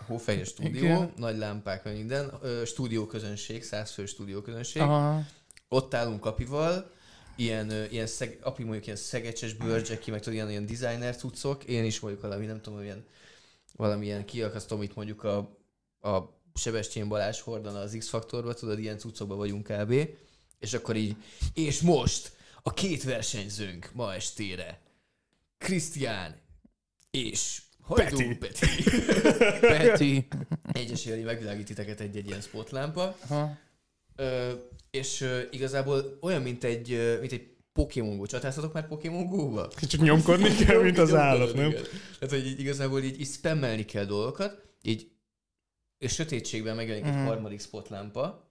Hófehér 0.06 0.46
stúdió, 0.46 0.85
Igen. 0.85 1.12
nagy 1.16 1.37
lámpák, 1.37 1.85
meg 1.85 1.96
minden. 1.96 2.32
Ö, 2.42 2.62
stúdióközönség, 2.64 3.64
százfő 3.64 4.06
stúdióközönség. 4.06 4.82
Aha. 4.82 5.23
ott 5.68 5.94
állunk 5.94 6.25
apival, 6.25 6.90
ilyen, 7.37 7.73
ilyen 7.90 8.06
szeg, 8.06 8.38
api 8.42 8.62
mondjuk 8.62 8.85
ilyen 8.85 8.99
szegecses 8.99 9.52
bőrcseki, 9.52 10.11
meg 10.11 10.20
tudod, 10.20 10.35
ilyen, 10.35 10.50
ilyen 10.50 10.66
designer 10.66 11.16
cuccok, 11.16 11.64
én 11.64 11.85
is 11.85 12.00
mondjuk 12.00 12.23
valami, 12.23 12.46
nem 12.46 12.61
tudom, 12.61 12.82
ilyen, 12.82 13.04
valamilyen 13.76 14.25
kiakasztom 14.25 14.82
itt 14.82 14.94
mondjuk 14.94 15.25
a, 15.25 15.37
a 16.00 16.40
Sebestyén 16.54 17.08
Balázs 17.08 17.40
hordana 17.40 17.78
az 17.78 17.96
X-faktorba, 17.99 18.54
tudod, 18.54 18.78
ilyen 18.78 18.99
cuccokban 18.99 19.37
vagyunk 19.37 19.66
kb. 19.66 20.08
És 20.58 20.75
akkor 20.75 20.96
így, 20.96 21.16
és 21.54 21.80
most 21.80 22.32
a 22.62 22.73
két 22.73 23.02
versenyzőnk 23.02 23.90
ma 23.92 24.14
estére, 24.14 24.80
Krisztián 25.58 26.40
és 27.11 27.62
Hajdú 27.87 28.16
Peti. 28.16 28.35
Peti. 28.38 28.83
Peti. 29.61 30.26
Egyesével 30.73 31.25
megvilágít 31.25 31.66
titeket 31.66 32.00
egy-egy 32.00 32.26
ilyen 32.26 32.40
spotlámpa. 32.40 33.16
Aha. 33.28 33.57
Ö, 34.16 34.52
és 34.90 35.21
ö, 35.21 35.40
igazából 35.50 36.19
olyan, 36.21 36.43
mint 36.43 36.64
egy, 36.64 36.93
ö, 36.93 37.21
mint 37.21 37.33
egy 37.33 37.55
Pokémon 37.73 38.16
Go. 38.16 38.26
Csatáztatok 38.26 38.73
már 38.73 38.88
Pokémon 38.88 39.26
Go-ba? 39.26 39.69
Csak 39.88 40.00
nyomkodni 40.00 40.55
kell, 40.55 40.83
mint 40.83 40.99
az 40.99 41.14
állat, 41.14 41.55
nem? 41.55 41.69
Igen. 41.71 41.83
Tehát, 42.19 42.35
hogy 42.35 42.47
így, 42.47 42.61
igazából 42.61 43.02
így, 43.02 43.21
így 43.21 43.26
spammelni 43.28 43.85
kell 43.85 44.05
dolgokat, 44.05 44.62
így 44.83 45.11
és 45.99 46.12
sötétségben 46.12 46.76
megjelenik 46.76 47.09
Mhm. 47.11 47.19
egy 47.21 47.26
harmadik 47.26 47.61
spotlámpa, 47.61 48.50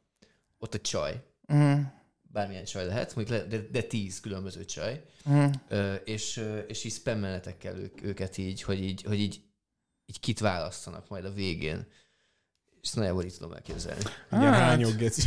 ott 0.59 0.73
a 0.73 0.79
csaj, 0.79 1.23
Mhm. 1.47 1.79
Bármilyen 2.35 2.63
csaj 2.63 2.85
lehet, 2.85 3.15
mondjuk 3.15 3.37
le, 3.39 3.45
de, 3.45 3.67
de 3.71 3.81
tíz 3.81 4.19
különböző 4.19 4.65
csaj, 4.65 5.03
Mhm. 5.25 5.45
ö, 5.67 5.93
és, 5.93 6.43
és 6.67 6.83
így 6.83 6.91
spammelnetek 6.91 7.57
kell 7.57 7.75
ők, 7.75 8.03
őket 8.03 8.37
így, 8.37 8.61
hogy 8.61 8.83
így, 8.83 9.03
hogy 9.03 9.19
így 9.19 9.41
így 10.05 10.19
kit 10.19 10.39
választanak 10.39 11.09
majd 11.09 11.25
a 11.25 11.33
végén. 11.33 11.87
És 12.81 12.87
ezt 12.87 12.95
nagyjából 12.95 13.23
így 13.23 13.33
tudom 13.33 13.53
elképzelni. 13.53 14.01
Hát. 14.29 14.55
hányok, 14.55 14.95
geci. 14.95 15.21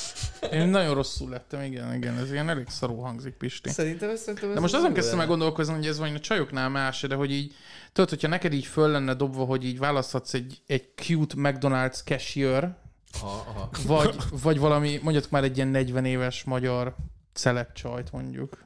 Én 0.52 0.68
nagyon 0.68 0.94
rosszul 0.94 1.28
lettem, 1.30 1.62
igen, 1.62 1.94
igen, 1.94 2.18
ez 2.18 2.32
ilyen 2.32 2.48
elég 2.48 2.68
szarú 2.68 2.96
hangzik, 2.96 3.34
Pisti. 3.34 3.68
Szerintem 3.70 4.10
ez, 4.10 4.20
szerintem 4.20 4.54
De 4.54 4.60
most 4.60 4.74
azon 4.74 4.92
kezdtem 4.92 5.20
el 5.20 5.26
gondolkozni, 5.26 5.74
hogy 5.74 5.86
ez 5.86 5.98
vagy 5.98 6.14
a 6.14 6.20
csajoknál 6.20 6.68
más, 6.68 7.00
de 7.00 7.14
hogy 7.14 7.30
így, 7.32 7.54
tudod, 7.92 8.10
hogyha 8.10 8.28
neked 8.28 8.52
így 8.52 8.66
föl 8.66 8.88
lenne 8.88 9.14
dobva, 9.14 9.44
hogy 9.44 9.64
így 9.64 9.78
választhatsz 9.78 10.34
egy, 10.34 10.62
egy 10.66 10.88
cute 10.94 11.34
McDonald's 11.38 12.04
cashier, 12.04 12.76
Aha, 13.22 13.44
aha. 13.48 13.70
vagy, 13.86 14.16
vagy 14.42 14.58
valami, 14.58 14.98
mondjuk 15.02 15.30
már 15.30 15.44
egy 15.44 15.56
ilyen 15.56 15.68
40 15.68 16.04
éves 16.04 16.44
magyar 16.44 16.96
celebcsajt 17.32 18.12
mondjuk. 18.12 18.64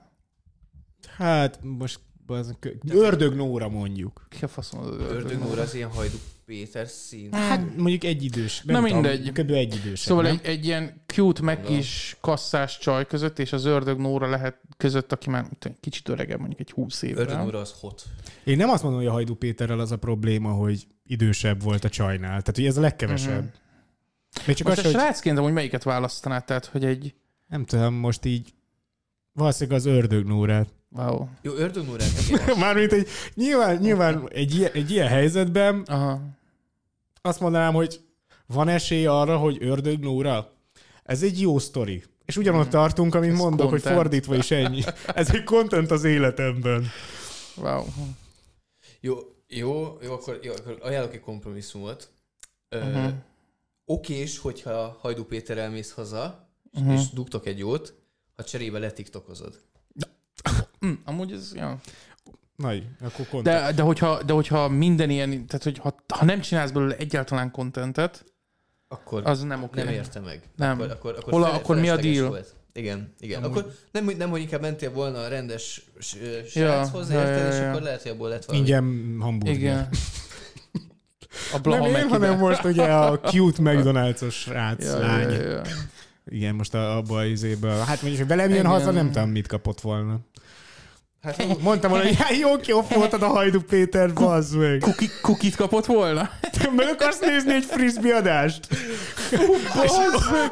Hát 1.16 1.58
most 1.62 2.00
az, 2.26 2.54
ördög 2.88 3.34
Nóra 3.34 3.68
mondjuk. 3.68 4.26
Ki 4.28 4.44
a 4.44 4.48
faszom 4.48 4.80
az 4.80 4.88
Ördög 4.88 5.38
Nóra 5.38 5.62
az 5.62 5.74
ilyen 5.74 5.90
Hajdú 5.90 6.16
Péter 6.44 6.88
szín. 6.88 7.32
Hát 7.32 7.76
mondjuk 7.76 8.04
egy 8.04 8.24
idős. 8.24 8.62
Na 8.62 8.80
mindegy. 8.80 9.32
Kb. 9.32 9.50
egy 9.50 9.74
idős. 9.74 9.98
Szóval 9.98 10.26
egy, 10.26 10.40
egy 10.42 10.64
ilyen 10.64 11.02
cute 11.06 11.42
megkis 11.42 12.16
kasszás 12.20 12.78
csaj 12.78 13.06
között, 13.06 13.38
és 13.38 13.52
az 13.52 13.64
ördög 13.64 13.98
Nóra 13.98 14.30
lehet 14.30 14.60
között, 14.76 15.12
aki 15.12 15.30
már 15.30 15.46
tudom, 15.58 15.76
kicsit 15.80 16.08
öregebb, 16.08 16.38
mondjuk 16.38 16.60
egy 16.60 16.70
20 16.70 17.02
Ördög 17.02 17.18
évvel. 17.18 17.44
Nóra 17.44 17.58
az 17.58 17.74
hot. 17.80 18.02
Én 18.44 18.56
nem 18.56 18.70
azt 18.70 18.82
mondom, 18.82 19.00
hogy 19.00 19.08
a 19.08 19.12
Hajdú 19.12 19.34
Péterrel 19.34 19.80
az 19.80 19.92
a 19.92 19.96
probléma, 19.96 20.50
hogy 20.50 20.86
idősebb 21.06 21.62
volt 21.62 21.84
a 21.84 21.88
csajnál. 21.88 22.28
Tehát, 22.28 22.56
hogy 22.56 22.66
ez 22.66 22.76
a 22.76 22.80
legkevesebb. 22.80 23.42
Mhm. 23.42 23.54
Még 24.46 24.56
csak 24.56 24.66
Most 24.66 24.78
az, 24.78 24.84
a 24.84 24.88
hogy 24.88 24.98
srácként 25.00 25.38
amúgy 25.38 25.52
melyiket 25.52 25.82
választanád? 25.82 26.44
Tehát, 26.44 26.66
hogy 26.66 26.84
egy... 26.84 27.14
nem 27.46 27.64
tudom, 27.64 27.94
most 27.94 28.24
így 28.24 28.54
valószínűleg 29.32 29.78
az 29.78 29.86
ördög 29.86 30.24
Nórát. 30.26 30.68
Wow. 30.88 31.26
Jó, 31.42 31.52
Ördög 31.54 31.86
Nórát 31.86 32.08
igen. 32.28 32.58
Mármint 32.58 32.92
egy, 32.92 33.08
nyilván, 33.34 33.76
nyilván 33.76 34.28
egy, 34.32 34.54
ilyen, 34.54 34.72
egy 34.72 34.90
ilyen 34.90 35.08
helyzetben 35.08 35.82
Aha. 35.86 36.20
azt 37.22 37.40
mondanám, 37.40 37.74
hogy 37.74 38.00
van 38.46 38.68
esély 38.68 39.06
arra, 39.06 39.36
hogy 39.36 39.56
ördög 39.60 39.98
Nóra? 40.00 40.52
Ez 41.02 41.22
egy 41.22 41.40
jó 41.40 41.58
sztori. 41.58 42.04
És 42.24 42.36
ugyanott 42.36 42.68
tartunk, 42.68 43.14
amit 43.14 43.30
Ez 43.30 43.36
mondok, 43.38 43.70
hogy 43.70 43.82
content. 43.82 44.00
fordítva 44.00 44.34
is 44.36 44.50
ennyi. 44.50 44.82
Ez 45.14 45.30
egy 45.34 45.44
content 45.44 45.90
az 45.90 46.04
életemben. 46.04 46.86
Wow. 47.56 47.84
Jó, 49.00 49.18
jó, 49.48 49.98
jó, 50.02 50.12
akkor, 50.12 50.38
jó, 50.42 50.52
akkor 50.52 50.78
ajánlok 50.80 51.14
egy 51.14 51.20
kompromisszumot. 51.20 52.10
Ö, 52.68 52.84
Mhm. 52.84 53.08
Okés, 53.90 54.38
hogyha 54.38 54.96
Hajdú 55.00 55.24
Péter 55.24 55.58
elmész 55.58 55.92
haza, 55.92 56.48
Mhm. 56.72 56.90
és 56.90 57.08
dugtok 57.10 57.46
egy 57.46 57.58
jót, 57.58 57.94
ha 58.36 58.44
cserébe 58.44 58.78
letiktokozod. 58.78 59.60
Hm, 60.80 60.92
amúgy 61.04 61.32
ez, 61.32 61.52
ja. 61.54 61.80
Nagy, 62.56 62.86
akkor 63.00 63.26
content. 63.28 63.42
De, 63.44 63.72
de, 63.72 63.82
hogyha, 63.82 64.22
de 64.22 64.32
hogyha 64.32 64.68
minden 64.68 65.10
ilyen, 65.10 65.30
tehát 65.46 65.62
hogy 65.62 65.78
ha, 65.78 65.94
ha 66.14 66.24
nem 66.24 66.40
csinálsz 66.40 66.70
belőle 66.70 66.96
egyáltalán 66.96 67.50
kontentet, 67.50 68.24
Akkor 68.88 69.26
az 69.26 69.42
nem 69.42 69.62
oké. 69.62 69.82
nem 69.82 69.92
érte 69.92 70.20
meg. 70.20 70.42
Nem. 70.56 70.80
Akkor, 70.80 70.90
akkor, 70.90 71.14
akkor, 71.16 71.32
Hol 71.32 71.42
fel- 71.42 71.52
akkor 71.54 71.76
mi 71.76 71.88
a 71.88 71.96
deal? 71.96 72.28
Volt. 72.28 72.54
Igen, 72.72 73.14
igen. 73.18 73.42
Amúgy- 73.42 73.58
Akkor 73.58 73.74
nem, 73.92 74.04
nem, 74.04 74.30
hogy 74.30 74.40
inkább 74.40 74.60
mentél 74.60 74.90
volna 74.92 75.18
a 75.18 75.28
rendes 75.28 75.84
Ja, 76.22 76.44
sráchoz, 76.46 77.10
ja, 77.10 77.18
érted, 77.20 77.38
ja, 77.38 77.48
és 77.52 77.58
ja. 77.58 77.70
akkor 77.70 77.82
lehet, 77.82 78.02
hogy 78.02 78.10
abból 78.10 78.28
lett 78.28 78.44
valami. 78.44 78.64
Ingyen 78.64 79.16
hamburger. 79.20 79.54
Igen. 79.58 79.88
A 81.30 81.52
Nem 81.52 81.62
Blaha 81.62 81.86
én, 81.86 81.92
Mekibe. 81.92 82.10
hanem 82.12 82.38
most 82.38 82.64
ugye 82.64 82.82
a 82.84 83.20
cute 83.20 83.62
McDonald's-os 83.62 84.34
srác, 84.34 84.84
ja, 84.84 84.98
lány. 84.98 85.30
ja, 85.30 85.40
ja. 85.48 85.62
Igen, 86.30 86.54
most 86.54 86.74
a- 86.74 86.96
abba 86.96 87.18
az 87.18 87.26
izéből. 87.28 87.78
Hát 87.78 88.02
mondjuk, 88.02 88.16
hogy 88.16 88.36
velem 88.36 88.50
jön 88.54 88.66
haza, 88.66 88.90
nem 88.90 89.10
tudom, 89.12 89.30
mit 89.30 89.46
kapott 89.46 89.80
volna. 89.80 90.18
Hát, 91.22 91.60
Mondtam 91.62 91.90
volna, 91.90 92.06
hogy 92.06 92.16
"Hát, 92.16 92.36
jó 92.44 92.56
kiopoltad 92.56 93.22
a 93.22 93.26
Hajdú 93.26 93.60
Péter, 93.60 94.12
bazd 94.12 94.58
meg. 94.58 94.78
Kuki, 94.78 95.06
kukit 95.22 95.56
kapott 95.56 95.86
volna? 95.86 96.30
Te 96.40 96.70
meg 96.76 96.86
akarsz 96.88 97.18
nézni 97.20 97.54
egy 97.54 97.64
frisbee 97.64 98.16
adást? 98.16 98.68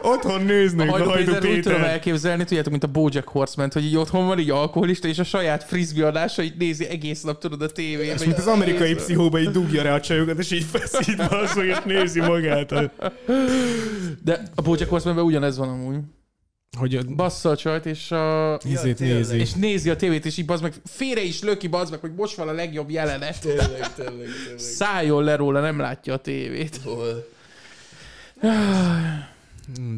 Otthon 0.03 0.41
A 0.41 0.45
néznek 0.45 0.89
a 0.89 0.91
Hajdú 0.91 1.09
Hajdú 1.09 1.25
Péter 1.33 1.51
úgy 1.51 1.61
tudom 1.61 1.79
Péter. 1.79 1.93
elképzelni, 1.93 2.45
tudjátok, 2.45 2.71
mint 2.71 2.85
a 2.85 2.87
Bojack 2.87 3.29
Horseman, 3.29 3.71
hogy 3.73 3.85
így 3.85 3.97
otthon 3.97 4.27
van, 4.27 4.39
így 4.39 4.51
alkoholista, 4.51 5.09
és 5.09 5.19
a 5.19 5.25
saját 5.25 5.65
frisbee 5.65 6.07
adásait 6.07 6.59
nézi 6.59 6.87
egész 6.87 7.23
nap, 7.23 7.39
tudod, 7.41 7.63
a 7.63 7.69
tévében. 7.69 8.17
És 8.17 8.25
mint 8.25 8.39
az 8.39 8.47
amerikai 8.47 8.95
pszichóba 8.95 9.39
így 9.39 9.51
dugja 9.51 9.83
rá 9.83 9.95
a 9.95 10.01
csajokat, 10.01 10.39
és 10.39 10.51
így 10.51 10.67
feszít, 10.73 11.17
bazd 11.29 11.57
meg, 11.57 11.67
és 11.67 11.77
nézi 11.85 12.21
magát. 12.21 12.73
De 14.25 14.43
a 14.55 14.63
Bojack 14.63 14.91
Horsemanben 14.91 15.25
ugyanez 15.25 15.57
van 15.59 15.69
amúgy. 15.69 15.97
Hogy 16.77 16.95
a 16.95 17.03
Bassza 17.03 17.51
a 17.51 17.57
csajt, 17.57 17.87
és 17.87 18.11
a... 18.11 18.59
izét 18.65 18.99
nézi. 18.99 19.39
És 19.39 19.53
nézi 19.53 19.91
a 19.91 19.97
tévét, 19.97 20.25
és 20.25 20.37
így 20.37 20.45
bazd 20.45 20.63
meg, 20.63 20.75
félre 20.85 21.23
is 21.23 21.43
löki, 21.43 21.67
bazd 21.67 21.91
meg, 21.91 22.01
hogy 22.01 22.15
most 22.15 22.37
van 22.37 22.49
a 22.49 22.53
legjobb 22.53 22.91
jelenet. 22.91 23.41
tényleg, 23.41 23.95
tényleg, 23.95 23.95
tényleg. 23.95 24.59
Szálljon 24.59 25.25
le 25.25 25.37
róla, 25.37 25.61
nem 25.61 25.79
látja 25.79 26.13
a 26.13 26.17
tévét. 26.17 26.81
Hol? 26.85 27.29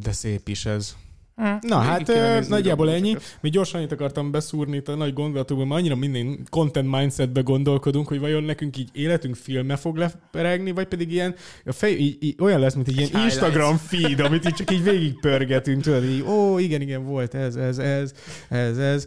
De 0.03 0.13
szép 0.13 0.49
is 0.49 0.67
ez. 0.67 0.97
Hm. 1.41 1.69
Na, 1.69 1.79
hát 1.79 2.13
nagyjából 2.49 2.91
ennyi. 2.91 3.17
Mi 3.41 3.49
gyorsan 3.49 3.83
itt 3.83 3.93
akartam 3.93 4.31
beszúrni 4.31 4.77
itt 4.77 4.89
a 4.89 4.95
nagy 4.95 5.13
gondolatokban, 5.13 5.67
mert 5.67 5.81
annyira 5.81 5.95
minden 5.97 6.47
content 6.51 6.91
mindsetbe 6.91 7.41
gondolkodunk, 7.41 8.09
hogy 8.09 8.21
vajon 8.21 8.43
nekünk 8.43 8.77
így 8.77 8.89
életünk 8.93 9.35
filme 9.37 9.77
fog 9.77 9.97
leperegni, 9.97 10.71
vagy 10.71 10.87
pedig 10.87 11.13
ilyen 11.13 11.35
a 11.65 11.73
fej, 11.73 11.93
így, 11.93 12.17
így, 12.21 12.37
olyan 12.41 12.61
lesz, 12.61 12.75
mint 12.75 12.89
egy 12.89 12.97
ilyen 12.97 13.09
Highlights. 13.09 13.33
Instagram 13.33 13.77
feed, 13.77 14.21
amit 14.21 14.47
így 14.47 14.55
csak 14.55 14.71
így 14.71 14.83
végigpörgetünk, 14.83 15.83
tudod, 15.83 16.05
így, 16.05 16.23
ó, 16.23 16.59
igen, 16.59 16.81
igen, 16.81 17.05
volt 17.05 17.35
ez, 17.35 17.57
ez, 17.57 17.79
ez, 17.79 18.13
ez, 18.49 18.79
ez. 18.79 19.07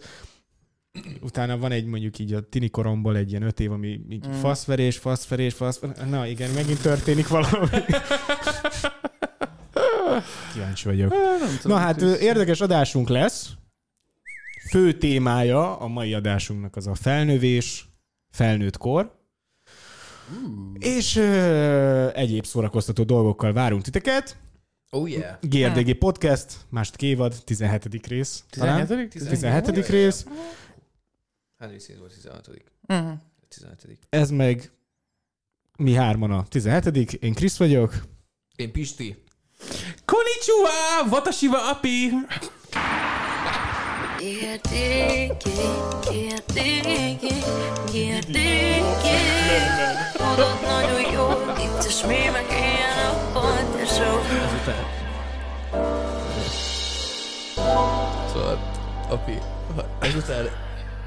Utána 1.22 1.58
van 1.58 1.72
egy 1.72 1.86
mondjuk 1.86 2.20
így 2.20 2.34
a 2.34 2.42
tini 2.42 2.70
koromból 2.70 3.18
egy 3.18 3.30
ilyen 3.30 3.44
öt 3.44 3.60
év, 3.60 3.72
ami 3.72 4.00
így 4.10 4.28
Mm. 4.28 4.32
faszverés, 4.32 4.98
faszverés, 4.98 5.54
faszverés. 5.54 5.96
Na 6.10 6.28
igen, 6.28 6.50
megint 6.52 6.82
történik 6.82 7.28
valami. 7.28 7.68
Kíváncsi 10.54 10.86
vagyok. 10.88 11.12
Nem 11.40 11.58
tudom, 11.62 11.78
Na 11.78 11.84
hát 11.84 12.02
érdekes 12.02 12.62
adásunk 12.62 13.10
lesz. 13.10 13.50
Fő 14.70 14.94
témája 14.98 15.78
a 15.78 15.88
mai 15.88 16.14
adásunknak 16.14 16.76
az 16.76 16.88
a 16.88 16.96
felnövés, 16.96 17.88
felnőtt 18.30 18.78
kor. 18.78 19.22
És 20.80 21.16
ö, 21.16 22.10
egyéb 22.14 22.46
szórakoztató 22.46 23.04
dolgokkal 23.04 23.54
várunk 23.54 23.82
titeket. 23.82 24.38
Oh 24.90 25.10
yeah. 25.10 25.38
GRDG 25.42 25.98
Podcast, 25.98 26.58
második 26.70 27.02
évad, 27.02 27.36
17. 27.46 28.06
rész. 28.08 28.44
talán. 28.50 28.88
17. 28.88 29.10
17. 29.30 29.88
rész. 29.88 30.26
Hány 31.58 31.70
részén 31.70 32.00
volt 32.00 32.14
16 32.14 32.50
Mhm. 32.88 33.12
17 33.48 34.00
Ez 34.10 34.30
meg 34.30 34.72
mi 35.78 35.94
hárman 35.94 36.32
a 36.32 36.44
17. 36.48 37.14
Én 37.14 37.34
Krisz 37.34 37.58
vagyok. 37.58 38.04
Én 38.56 38.72
Pisti. 38.72 39.24
Konnichiwa! 40.06 40.72
Watashiwa 41.12 41.70
api! 41.70 42.12
Kérdéki, 44.18 45.50
kérdéki, 46.10 47.34
kérdéki 47.92 48.94
Tudod 50.14 50.58
nagyon 50.62 51.12
jó, 51.12 51.28
vicces 51.56 52.06
mémek 52.06 52.50
ilyen 52.50 52.96
nappal, 53.04 53.58
tesó 53.76 54.04
Azután. 54.46 54.86
Szóval, 58.34 58.60
api, 59.10 59.38
ha 59.76 59.86
ezután, 60.00 60.50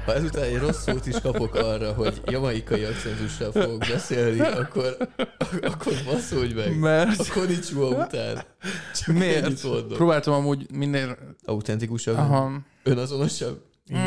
ha 0.07 0.13
ezután 0.13 0.43
egy 0.43 0.57
rossz 0.57 0.83
szót 0.83 1.05
is 1.05 1.19
kapok 1.21 1.55
arra, 1.55 1.93
hogy 1.93 2.21
jamaikai 2.25 2.83
akcentussal 2.83 3.51
fogok 3.51 3.77
beszélni, 3.79 4.39
akkor, 4.39 4.97
akkor 5.61 5.93
basszódj 6.05 6.53
meg. 6.53 6.79
Mert- 6.79 7.19
A 7.19 7.23
konnichiwa 7.33 7.87
után. 7.87 8.43
Csak 8.95 9.15
Miért? 9.15 9.61
Próbáltam 9.87 10.33
amúgy 10.33 10.65
minél... 10.71 11.17
Autentikusabb, 11.45 12.17
Aha. 12.17 12.51
önazonosabb. 12.83 13.61
Mm, 13.93 13.97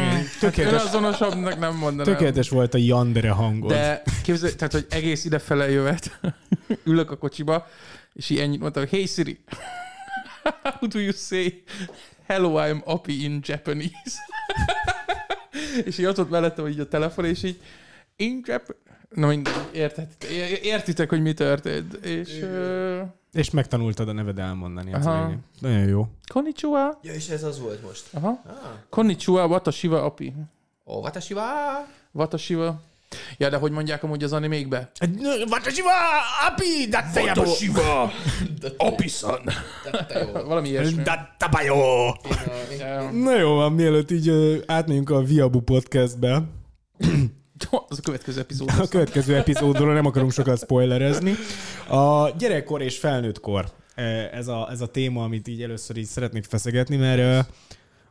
Tökéletes. 0.40 0.82
hát 0.82 0.94
önazonosabbnak 0.94 1.58
nem 1.58 1.76
mondanám. 1.76 2.12
Tökéletes 2.12 2.48
volt 2.48 2.74
a 2.74 2.78
Yandere 2.78 3.30
hangod. 3.30 3.70
De 3.70 4.02
képzelj, 4.22 4.54
tehát, 4.54 4.72
hogy 4.72 4.86
egész 4.90 5.24
idefele 5.24 5.70
jövet, 5.70 6.20
ülök 6.84 7.10
a 7.10 7.16
kocsiba, 7.16 7.66
és 8.12 8.30
így 8.30 8.38
ennyit 8.38 8.60
mondtam, 8.60 8.86
hey 8.90 9.06
Siri, 9.06 9.40
how 10.62 10.88
do 10.88 10.98
you 10.98 11.12
say 11.16 11.62
hello, 12.26 12.54
I'm 12.58 12.82
Api 12.84 13.24
in 13.24 13.40
Japanese? 13.44 13.92
és 15.84 15.98
így 15.98 16.06
ott 16.06 16.16
volt 16.16 16.30
mellettem 16.30 16.66
így 16.68 16.80
a 16.80 16.88
telefon, 16.88 17.24
és 17.24 17.42
így 17.42 17.60
in 18.16 18.42
Jap... 18.44 18.74
Na 19.14 19.26
mindegy, 19.26 19.54
értitek, 19.72 20.30
értitek, 20.62 21.08
hogy 21.08 21.22
mi 21.22 21.32
történt. 21.32 21.94
És 21.94 22.44
És 23.32 23.50
megtanultad 23.50 24.08
a 24.08 24.12
neved 24.12 24.38
elmondani. 24.38 24.92
Aha. 24.92 25.32
Nagyon 25.60 25.88
jó. 25.88 26.08
konnichiwa. 26.32 26.98
Ja, 27.02 27.12
és 27.12 27.28
ez 27.28 27.42
az 27.42 27.60
volt 27.60 27.82
most. 27.82 28.04
Aha. 28.12 28.42
Ah. 28.46 28.54
Konnichiwa, 28.88 29.46
watashiwa 29.46 30.04
api. 30.04 30.34
Oh, 30.84 31.02
watashi 31.02 31.34
wa! 31.34 31.86
Watashiwa. 32.12 32.80
Ja, 33.36 33.48
de 33.48 33.56
hogy 33.56 33.70
mondják 33.72 34.02
amúgy 34.02 34.22
az 34.24 34.32
animékbe? 34.32 34.90
Watashiwa, 35.50 35.90
api, 36.48 36.88
datte 36.90 37.20
Watashiwa, 37.22 38.10
api-san. 38.88 39.40
Valami 40.32 40.68
ilyesmi. 40.68 41.02
Dattabayo. 41.02 41.74
Én 41.74 42.14
a- 42.30 42.72
én- 42.72 42.78
Ja. 42.78 43.10
Na 43.10 43.38
jó, 43.38 43.54
van, 43.54 43.72
mielőtt 43.72 44.10
így 44.10 44.32
átmegyünk 44.66 45.10
a 45.10 45.22
Viabu 45.22 45.60
podcastbe. 45.60 46.42
Az 47.88 47.98
a 47.98 48.02
következő 48.02 48.40
epizód. 48.40 48.68
A 48.78 48.88
következő 48.88 49.36
epizódról 49.36 49.92
nem 49.94 50.06
akarunk 50.06 50.32
sokat 50.32 50.58
spoilerezni. 50.58 51.34
A 51.88 52.30
gyerekkor 52.38 52.82
és 52.82 52.98
felnőttkor 52.98 53.64
ez 54.32 54.48
a, 54.48 54.68
ez 54.70 54.80
a 54.80 54.86
téma, 54.86 55.22
amit 55.24 55.48
így 55.48 55.62
először 55.62 55.96
így 55.96 56.04
szeretnék 56.06 56.44
feszegetni, 56.44 56.96
mert 56.96 57.48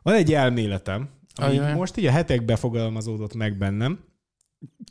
van 0.02 0.14
egy 0.14 0.32
elméletem, 0.32 1.08
ami 1.34 1.58
Ajaj. 1.58 1.74
most 1.74 1.96
így 1.96 2.06
a 2.06 2.10
hetekbe 2.10 2.56
fogalmazódott 2.56 3.34
meg 3.34 3.58
bennem, 3.58 3.98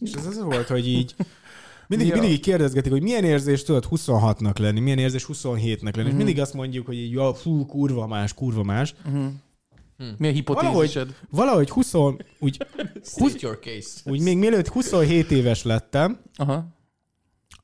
és 0.02 0.12
ez 0.14 0.26
az 0.26 0.40
volt, 0.42 0.68
hogy 0.68 0.88
így 0.88 1.16
mindig, 1.88 2.08
Ja. 2.08 2.14
mindig 2.14 2.32
így 2.32 2.40
kérdezgetik, 2.40 2.92
hogy 2.92 3.02
milyen 3.02 3.24
érzés 3.24 3.64
tudod 3.64 3.86
26-nak 3.90 4.60
lenni, 4.60 4.80
milyen 4.80 4.98
érzés 4.98 5.26
27-nek 5.34 5.96
lenni, 5.96 6.10
és 6.10 6.16
mindig 6.16 6.40
azt 6.40 6.54
mondjuk, 6.54 6.86
hogy 6.86 6.96
így, 6.98 7.12
ja, 7.12 7.34
fú, 7.34 7.66
kurva 7.66 8.08
más, 8.08 8.34
kurva 8.34 8.64
más. 8.64 8.96
Mi 10.18 10.28
a 10.28 10.32
hipotézised? 10.32 11.16
Valahogy 11.30 11.70
20, 11.70 11.94
úgy, 12.40 12.58
State 13.04 13.38
your 13.40 13.60
case. 13.62 14.00
úgy 14.12 14.22
még 14.22 14.38
mielőtt 14.38 14.68
27 14.68 15.32
éves 15.32 15.64
lettem, 15.64 16.20
Aha. 16.36 16.68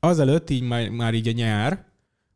azelőtt 0.00 0.50
így 0.50 0.62
már, 0.62 0.88
már 0.88 1.14
így 1.14 1.28
a 1.28 1.32
nyár 1.32 1.84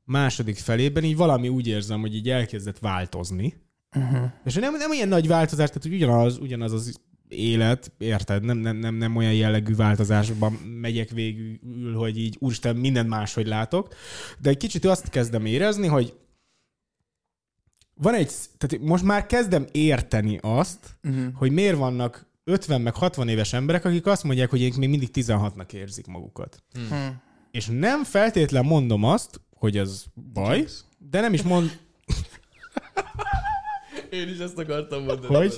második 0.05 0.57
felében 0.57 1.05
így 1.05 1.17
valami 1.17 1.49
úgy 1.49 1.67
érzem, 1.67 2.01
hogy 2.01 2.15
így 2.15 2.29
elkezdett 2.31 2.79
változni. 2.79 3.55
Uh-huh. 3.97 4.31
És 4.45 4.55
nem, 4.55 4.77
nem 4.77 4.93
ilyen 4.93 5.09
nagy 5.09 5.27
változás, 5.29 5.69
tehát 5.69 5.83
hogy 5.83 5.95
ugyanaz, 5.95 6.39
ugyanaz 6.39 6.73
az 6.73 7.01
élet, 7.31 7.93
érted? 7.99 8.43
Nem, 8.43 8.59
nem, 8.59 8.77
nem, 8.77 8.95
nem 8.95 9.17
olyan 9.17 9.35
jellegű 9.35 9.75
változásban 9.75 10.53
megyek 10.53 11.11
végül, 11.11 11.95
hogy 11.95 12.19
így 12.19 12.37
úristen, 12.39 12.77
minden 12.77 13.07
máshogy 13.07 13.47
látok. 13.47 13.95
De 14.39 14.49
egy 14.49 14.57
kicsit 14.57 14.85
azt 14.85 15.09
kezdem 15.09 15.47
érezni, 15.47 15.87
hogy 15.87 16.15
van 17.95 18.15
egy, 18.15 18.33
tehát 18.59 18.87
most 18.87 19.05
már 19.05 19.27
kezdem 19.27 19.67
érteni 19.73 20.39
azt, 20.43 20.99
uh-huh. 21.03 21.35
hogy 21.35 21.51
miért 21.53 21.77
vannak 21.77 22.27
50 22.45 22.81
meg 22.81 22.95
60 22.95 23.29
éves 23.29 23.53
emberek, 23.53 23.85
akik 23.85 24.07
azt 24.07 24.25
mondják, 24.25 24.51
hogy 24.51 24.63
ők 24.63 24.77
még 24.77 24.89
mindig 24.89 25.11
16-nak 25.13 25.73
érzik 25.73 26.07
magukat. 26.07 26.63
Hm. 26.73 27.07
És 27.51 27.67
nem 27.67 28.05
feltétlen 28.05 28.65
mondom 28.65 29.05
azt, 29.05 29.41
hogy 29.55 29.77
ez 29.77 30.05
baj, 30.33 30.67
de 31.11 31.21
nem 31.21 31.33
is 31.33 31.43
mond, 31.43 31.79
Én 34.11 34.29
is 34.29 34.39
ezt 34.39 34.59
akartam 34.59 35.05
mondani. 35.05 35.35
hogy. 35.35 35.55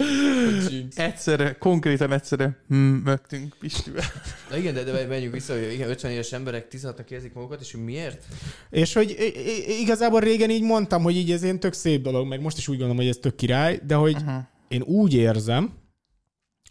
Egyszerre, 0.94 1.52
konkrétan 1.58 2.12
egyszerre 2.12 2.56
hm, 2.68 2.76
mögtünk 2.76 3.54
Pistivel. 3.58 4.04
Na 4.50 4.56
igen, 4.56 4.74
de, 4.74 4.82
de 4.82 5.06
menjünk 5.06 5.32
vissza, 5.32 5.52
hogy 5.52 5.72
igen, 5.72 5.90
50 5.90 6.10
éves 6.10 6.32
emberek 6.32 6.66
16-nak 6.70 7.10
érzik 7.10 7.34
magukat, 7.34 7.60
és 7.60 7.72
hogy 7.72 7.84
miért? 7.84 8.24
És 8.70 8.92
hogy 8.92 9.34
igazából 9.80 10.20
régen 10.20 10.50
így 10.50 10.62
mondtam, 10.62 11.02
hogy 11.02 11.16
így 11.16 11.30
ez 11.30 11.42
ilyen 11.42 11.60
tök 11.60 11.72
szép 11.72 12.02
dolog, 12.02 12.26
meg 12.26 12.40
most 12.40 12.56
is 12.56 12.68
úgy 12.68 12.76
gondolom, 12.76 12.96
hogy 12.96 13.08
ez 13.08 13.16
tök 13.16 13.34
király, 13.34 13.80
de 13.86 13.94
hogy 13.94 14.14
Aha. 14.14 14.48
én 14.68 14.82
úgy 14.82 15.14
érzem, 15.14 15.72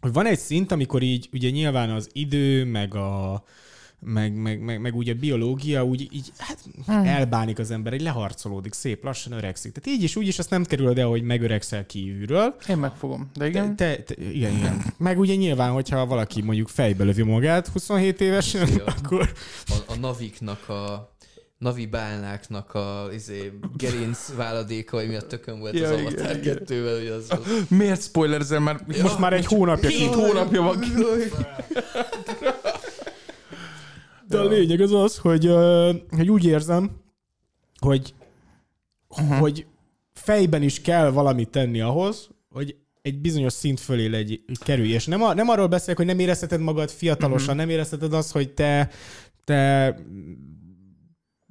hogy 0.01 0.13
van 0.13 0.25
egy 0.25 0.39
szint, 0.39 0.71
amikor 0.71 1.01
így 1.01 1.29
ugye 1.33 1.49
nyilván 1.49 1.89
az 1.89 2.09
idő, 2.11 2.65
meg 2.65 2.95
a 2.95 3.43
meg, 4.05 4.33
meg, 4.33 4.59
meg, 4.59 4.81
meg 4.81 4.95
ugye 4.95 5.13
a 5.13 5.15
biológia 5.15 5.85
úgy 5.85 6.07
így 6.11 6.31
hát 6.37 6.57
elbánik 6.87 7.59
az 7.59 7.71
ember, 7.71 7.93
egy 7.93 8.01
leharcolódik, 8.01 8.73
szép 8.73 9.03
lassan 9.03 9.31
öregszik. 9.31 9.71
Tehát 9.71 9.97
így 9.99 10.03
is, 10.03 10.15
úgy 10.15 10.27
is 10.27 10.39
azt 10.39 10.49
nem 10.49 10.63
kerülöd 10.63 10.97
el, 10.97 11.07
hogy 11.07 11.21
megöregszel 11.21 11.85
kívülről. 11.85 12.55
Én 12.67 12.77
megfogom. 12.77 13.29
De 13.33 13.39
Te, 13.39 13.47
igen. 13.47 13.75
te, 13.75 13.95
te, 13.95 14.13
igen, 14.17 14.55
igen. 14.55 14.83
Meg 14.97 15.19
ugye 15.19 15.35
nyilván, 15.35 15.71
hogyha 15.71 16.05
valaki 16.05 16.41
mondjuk 16.41 16.67
fejbe 16.67 17.03
lövi 17.03 17.23
magát 17.23 17.67
27 17.67 18.21
évesen, 18.21 18.67
Ja. 18.77 18.83
akkor 18.85 19.31
A, 19.67 19.75
a 19.87 19.95
naviknak 19.95 20.69
a 20.69 21.09
Navi 21.57 21.85
bálnáknak 21.85 22.73
a 22.73 23.09
izé, 23.13 23.51
gerinc 23.77 24.33
váladéka, 24.35 24.97
ami 24.97 25.05
miatt 25.05 25.27
tökön 25.27 25.59
volt 25.59 25.77
Ja, 25.77 25.89
az 25.89 25.99
igen, 25.99 26.05
Avatar 26.05 26.37
igen. 26.37 26.59
2-vel, 26.65 26.97
hogy 26.97 27.07
az. 27.07 27.39
Miért 27.69 28.01
spoilerzel 28.01 28.59
már? 28.59 28.85
most 29.01 29.19
már 29.19 29.33
egy 29.33 29.45
hónapja 29.45 29.89
Két 29.89 30.13
hónapja 30.13 30.61
van 30.61 30.79
ki. 30.79 30.89
De 34.31 34.39
a 34.39 34.45
lényeg 34.45 34.81
az 34.81 34.93
az, 34.93 35.17
hogy, 35.17 35.51
hogy 36.09 36.29
úgy 36.29 36.45
érzem, 36.45 36.91
hogy, 37.79 38.13
hogy 39.39 39.65
fejben 40.13 40.61
is 40.61 40.81
kell 40.81 41.09
valamit 41.09 41.49
tenni 41.49 41.81
ahhoz, 41.81 42.29
hogy 42.49 42.75
egy 43.01 43.21
bizonyos 43.21 43.53
szint 43.53 43.79
fölé 43.79 44.05
legy, 44.05 44.43
kerülj. 44.59 44.89
És 44.89 45.05
nem, 45.05 45.23
a, 45.23 45.33
nem 45.33 45.49
arról 45.49 45.67
beszélek, 45.67 45.97
hogy 45.97 46.05
nem 46.05 46.19
érezheted 46.19 46.59
magad 46.59 46.89
fiatalosan, 46.89 47.55
nem 47.55 47.69
érezheted 47.69 48.13
azt, 48.13 48.31
hogy 48.31 48.53
te, 48.53 48.89
te 49.43 49.95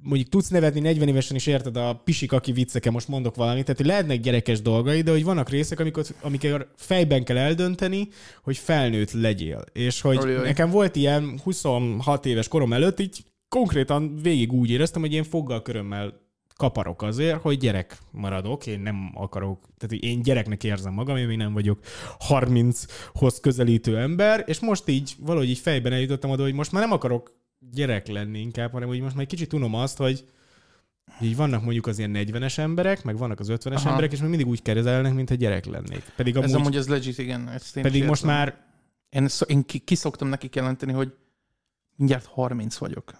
mondjuk 0.03 0.29
tudsz 0.29 0.47
nevetni 0.47 0.79
40 0.79 1.07
évesen 1.07 1.35
is 1.35 1.47
érted 1.47 1.77
a 1.77 2.01
pisik, 2.03 2.31
aki 2.31 2.51
vicceke, 2.51 2.91
most 2.91 3.07
mondok 3.07 3.35
valamit, 3.35 3.63
tehát 3.63 3.77
hogy 3.77 3.89
lehetnek 3.89 4.19
gyerekes 4.19 4.61
dolgai, 4.61 5.01
de 5.01 5.11
hogy 5.11 5.23
vannak 5.23 5.49
részek, 5.49 5.79
amikor, 5.79 6.03
amikor 6.21 6.71
fejben 6.75 7.23
kell 7.23 7.37
eldönteni, 7.37 8.07
hogy 8.43 8.57
felnőtt 8.57 9.11
legyél. 9.11 9.63
És 9.73 10.01
hogy 10.01 10.17
Ajaj. 10.17 10.43
nekem 10.43 10.69
volt 10.69 10.95
ilyen 10.95 11.39
26 11.43 12.25
éves 12.25 12.47
korom 12.47 12.73
előtt, 12.73 12.99
így 12.99 13.23
konkrétan 13.49 14.15
végig 14.21 14.53
úgy 14.53 14.69
éreztem, 14.69 15.01
hogy 15.01 15.13
én 15.13 15.23
foggal 15.23 15.61
körömmel 15.61 16.19
kaparok 16.61 17.01
azért, 17.01 17.41
hogy 17.41 17.57
gyerek 17.57 17.97
maradok, 18.11 18.67
én 18.67 18.79
nem 18.79 19.11
akarok, 19.13 19.59
tehát 19.61 19.95
hogy 19.99 20.03
én 20.03 20.21
gyereknek 20.21 20.63
érzem 20.63 20.93
magam, 20.93 21.17
én 21.17 21.27
még 21.27 21.37
nem 21.37 21.53
vagyok 21.53 21.79
30-hoz 22.29 23.39
közelítő 23.39 23.97
ember, 23.97 24.43
és 24.47 24.59
most 24.59 24.87
így 24.87 25.15
valahogy 25.19 25.49
így 25.49 25.57
fejben 25.57 25.93
eljutottam 25.93 26.29
oda, 26.29 26.43
hogy 26.43 26.53
most 26.53 26.71
már 26.71 26.83
nem 26.83 26.91
akarok 26.91 27.40
gyerek 27.71 28.07
lenni 28.07 28.39
inkább, 28.39 28.71
hanem 28.71 28.87
hogy 28.87 28.99
most 28.99 29.13
már 29.13 29.23
egy 29.23 29.29
kicsit 29.29 29.53
unom 29.53 29.75
azt, 29.75 29.97
hogy 29.97 30.27
így 31.21 31.35
vannak 31.35 31.63
mondjuk 31.63 31.87
az 31.87 31.97
ilyen 31.97 32.11
40-es 32.15 32.57
emberek, 32.57 33.03
meg 33.03 33.17
vannak 33.17 33.39
az 33.39 33.47
50-es 33.51 33.75
Aha. 33.75 33.89
emberek, 33.89 34.11
és 34.11 34.19
még 34.19 34.29
mindig 34.29 34.47
úgy 34.47 34.61
kezelnek, 34.61 35.13
mint 35.13 35.29
egy 35.31 35.37
gyerek 35.37 35.65
lennék. 35.65 36.03
Pedig 36.15 36.35
Ez 36.35 36.43
amúgy, 36.43 36.55
amúgy 36.55 36.75
az 36.75 36.87
legit, 36.87 37.17
igen. 37.17 37.49
Ezt 37.49 37.77
én 37.77 37.83
pedig 37.83 38.05
most 38.05 38.23
már 38.23 38.69
Én, 39.09 39.27
szok, 39.27 39.49
én 39.49 39.65
ki, 39.65 39.79
ki 39.79 39.95
szoktam 39.95 40.27
nekik 40.27 40.55
jelenteni, 40.55 40.91
hogy 40.91 41.13
mindjárt 41.95 42.25
30 42.25 42.75
vagyok. 42.77 43.13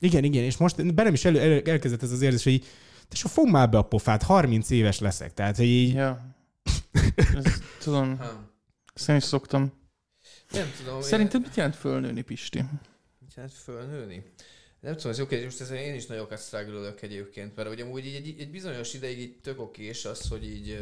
Igen, 0.00 0.24
igen, 0.24 0.42
és 0.42 0.56
most 0.56 0.94
bennem 0.94 1.12
is 1.12 1.24
elő, 1.24 1.40
elő, 1.40 1.62
elkezdett 1.64 2.02
ez 2.02 2.12
az 2.12 2.22
érzés, 2.22 2.44
hogy 2.44 2.66
te 3.08 3.16
so 3.16 3.28
fogd 3.28 3.50
már 3.50 3.70
be 3.70 3.78
a 3.78 3.82
pofát, 3.82 4.22
30 4.22 4.70
éves 4.70 4.98
leszek. 4.98 5.34
Tehát, 5.34 5.56
hogy 5.56 5.66
így, 5.66 5.92
Ja. 5.94 6.36
Ez, 7.16 7.44
tudom, 7.78 8.18
Ha. 8.18 8.50
ezt 8.94 9.08
én 9.08 9.16
is 9.16 9.22
szoktam. 9.24 9.72
Nem 10.52 10.66
tudom. 10.84 11.00
Szerinted 11.00 11.40
mit 11.40 11.54
jelent 11.56 11.76
fölnőni, 11.76 12.22
Pisti? 12.22 12.64
Jelent 13.38 13.56
fölnőni? 13.56 14.22
Nem 14.80 14.96
tudom, 14.96 15.10
ez 15.10 15.18
jó 15.18 15.26
kérdés, 15.26 15.46
most 15.46 15.60
ezen 15.60 15.76
én 15.76 15.94
is 15.94 16.06
nagyokat 16.06 16.40
struggle 16.40 16.94
egyébként, 17.00 17.56
mert 17.56 17.68
ugye 17.70 17.84
amúgy 17.84 18.06
így 18.06 18.14
egy, 18.14 18.40
egy 18.40 18.50
bizonyos 18.50 18.94
ideig 18.94 19.18
így 19.18 19.40
tök 19.40 19.60
okés 19.60 20.04
az, 20.04 20.28
hogy 20.28 20.44
így, 20.44 20.78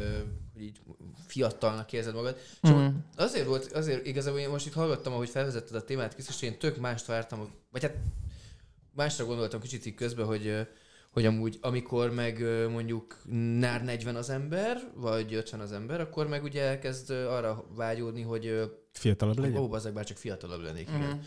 hogy 0.53 0.61
így 0.63 0.79
fiatalnak 1.27 1.93
érzed 1.93 2.13
magad. 2.13 2.37
És 2.63 2.69
Mm. 2.69 2.73
mm. 2.75 2.87
azért 3.15 3.45
volt, 3.45 3.71
azért 3.71 4.05
igazából 4.05 4.39
én 4.39 4.49
most 4.49 4.65
itt 4.65 4.73
hallgattam, 4.73 5.13
ahogy 5.13 5.29
felvezetted 5.29 5.75
a 5.75 5.83
témát, 5.83 6.13
Krisztus, 6.13 6.41
én 6.41 6.57
tök 6.57 6.77
mást 6.77 7.05
vártam, 7.05 7.49
vagy 7.71 7.81
hát 7.81 7.95
másra 8.95 9.25
gondoltam 9.25 9.59
kicsit 9.61 9.85
így 9.85 9.95
közben, 9.95 10.25
hogy 10.25 10.67
hogy 11.11 11.25
amúgy, 11.25 11.57
amikor 11.61 12.11
meg 12.11 12.39
mondjuk 12.69 13.17
nár 13.59 13.83
40 13.83 14.15
az 14.15 14.29
ember, 14.29 14.91
vagy 14.95 15.33
50 15.33 15.59
az 15.59 15.71
ember, 15.71 16.01
akkor 16.01 16.27
meg 16.27 16.43
ugye 16.43 16.61
elkezd 16.61 17.09
arra 17.09 17.65
vágyódni, 17.75 18.21
hogy 18.21 18.71
fiatalabb 18.93 19.37
legyen. 19.37 19.57
Ó, 19.61 19.67
bazzeg, 19.67 19.93
bár 19.93 20.05
csak 20.05 20.17
fiatalabb 20.17 20.61
lennék, 20.61 20.87
Mhm. 20.87 20.95
igen. 20.97 21.23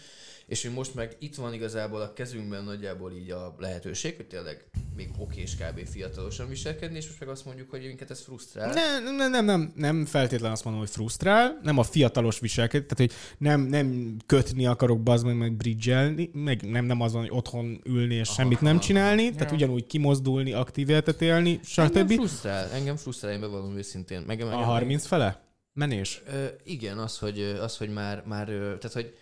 És 0.51 0.63
hogy 0.63 0.73
most 0.73 0.95
meg 0.95 1.17
itt 1.19 1.35
van 1.35 1.55
igazából 1.55 2.01
a 2.01 2.13
kezünkben 2.13 2.65
nagyjából 2.65 3.13
így 3.13 3.31
a 3.31 3.55
lehetőség, 3.59 4.17
hogy 4.17 4.27
tényleg 4.27 4.65
még 4.97 5.11
oké 5.19 5.41
és 5.41 5.55
kb. 5.57 5.89
fiatalosan 5.89 6.49
viselkedni, 6.49 6.97
és 6.97 7.07
most 7.07 7.21
meg 7.21 7.29
azt 7.29 7.45
mondjuk, 7.45 7.71
hogy 7.71 7.81
minket 7.87 8.11
ez 8.11 8.21
frusztrál. 8.21 8.73
Nem, 8.73 9.17
nem, 9.17 9.31
nem, 9.31 9.45
nem, 9.45 9.73
nem 9.77 10.05
feltétlenül 10.05 10.53
azt 10.55 10.65
mondom, 10.65 10.83
hogy 10.83 10.91
frusztrál, 10.93 11.59
nem 11.63 11.79
a 11.79 11.83
fiatalos 11.83 12.39
viselkedés, 12.41 12.87
tehát 12.89 13.13
hogy 13.13 13.21
nem, 13.39 13.61
nem 13.61 14.17
kötni 14.27 14.67
akarok 14.67 15.03
bazd 15.03 15.25
meg, 15.27 15.37
meg 15.37 15.53
bridgelni, 15.53 16.31
meg 16.33 16.63
nem, 16.71 16.85
nem 16.85 17.01
azon, 17.01 17.21
hogy 17.21 17.31
otthon 17.33 17.81
ülni 17.85 18.15
és 18.15 18.29
Aha, 18.29 18.35
semmit 18.41 18.61
nem 18.61 18.77
aha. 18.77 18.85
csinálni, 18.85 19.31
tehát 19.31 19.51
Ja. 19.51 19.57
ugyanúgy 19.57 19.87
kimozdulni, 19.87 20.53
aktív 20.53 20.89
életet 20.89 21.23
élni, 21.23 21.61
engem 21.77 22.05
stb. 22.05 22.13
frusztrál, 22.13 22.71
engem 22.71 22.97
frusztrál, 22.97 23.33
én 23.33 23.41
bevallom 23.41 23.77
őszintén. 23.77 24.21
Meg, 24.27 24.45
meg, 24.45 24.53
A 24.53 24.57
30 24.57 25.07
fele? 25.07 25.43
Menés? 25.73 26.23
Ö, 26.27 26.45
igen, 26.65 26.99
az, 26.99 27.19
hogy, 27.19 27.41
az, 27.41 27.77
hogy 27.77 27.89
már, 27.93 28.23
már 28.27 28.47
tehát, 28.47 28.93
hogy 28.93 29.15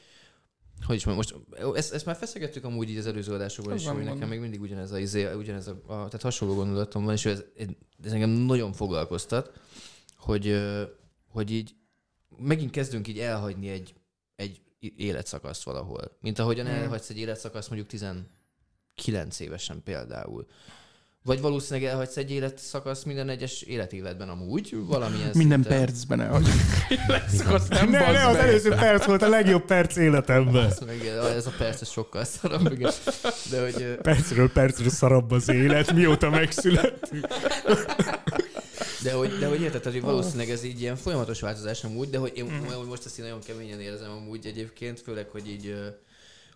hogy 0.84 0.96
is 0.96 1.04
mondjam, 1.04 1.44
most 1.60 1.76
ezt, 1.76 1.92
ezt 1.92 2.04
már 2.04 2.16
feszegettük 2.16 2.64
amúgy 2.64 2.90
így 2.90 2.98
az 2.98 3.06
előző 3.06 3.32
adásokban 3.32 3.76
is, 3.76 3.86
hogy 3.86 4.04
nekem 4.04 4.28
még 4.28 4.40
mindig 4.40 4.60
ugyanez 4.60 4.92
a, 4.92 4.98
izé, 4.98 5.32
ugyanez 5.32 5.66
a, 5.66 5.72
a 5.86 5.94
tehát 5.94 6.22
hasonló 6.22 6.54
gondolatom 6.54 7.04
van, 7.04 7.14
és 7.14 7.24
ez, 7.24 7.44
ez 8.04 8.12
engem 8.12 8.30
nagyon 8.30 8.72
foglalkoztat, 8.72 9.60
hogy, 10.16 10.60
hogy 11.28 11.50
így 11.50 11.74
megint 12.38 12.70
kezdünk 12.70 13.08
így 13.08 13.18
elhagyni 13.18 13.68
egy, 13.68 13.94
egy 14.36 14.60
életszakaszt 14.96 15.62
valahol. 15.62 16.16
Mint 16.20 16.38
ahogyan 16.38 16.66
Hmm. 16.66 16.74
elhagysz 16.74 17.10
egy 17.10 17.18
életszakaszt 17.18 17.68
mondjuk 17.68 17.90
19 17.90 19.40
évesen 19.40 19.82
például. 19.82 20.46
Vagy 21.28 21.40
valószínűleg 21.40 21.90
elhagysz 21.90 22.16
egy 22.16 22.30
életszakaszt 22.30 23.04
minden 23.04 23.28
egyes 23.28 23.62
életéletben 23.62 24.28
amúgy, 24.28 24.76
valamilyen 24.86 25.30
Minden 25.34 25.62
szinten. 25.62 25.78
percben 25.78 26.20
elhagyjuk. 26.20 26.54
Lesz, 27.08 27.38
nem 27.68 27.90
Ne, 27.90 28.10
ne, 28.10 28.26
az 28.26 28.36
meg. 28.36 28.46
előző 28.46 28.70
perc 28.70 29.04
volt 29.04 29.22
a 29.22 29.28
legjobb 29.28 29.64
perc 29.64 29.96
életemben. 29.96 30.64
Azt 30.66 30.86
meg, 30.86 31.06
ez 31.36 31.46
a 31.46 31.52
perc 31.58 31.80
ez 31.80 31.90
sokkal 31.90 32.24
szarabb, 32.24 32.72
igen. 32.72 32.90
De 33.50 33.62
hogy, 33.62 33.98
Percről 34.02 34.52
percre 34.52 34.88
szarabb 34.90 35.30
az 35.30 35.48
élet, 35.48 35.92
mióta 35.92 36.30
megszülettünk. 36.30 37.26
de 39.02 39.12
hogy, 39.12 39.38
de 39.38 39.46
hogy 39.46 39.60
érted, 39.60 39.82
hogy 39.84 40.00
valószínűleg 40.00 40.50
ez 40.50 40.64
így 40.64 40.80
ilyen 40.80 40.96
folyamatos 40.96 41.40
változás 41.40 41.84
amúgy, 41.84 42.10
de 42.10 42.18
hogy 42.18 42.32
én 42.34 42.62
hogy 42.74 42.86
most 42.86 43.04
ezt 43.06 43.18
én 43.18 43.24
nagyon 43.24 43.40
keményen 43.46 43.80
érzem 43.80 44.10
amúgy 44.10 44.46
egyébként, 44.46 45.00
főleg, 45.00 45.28
hogy 45.28 45.48
így, 45.48 45.74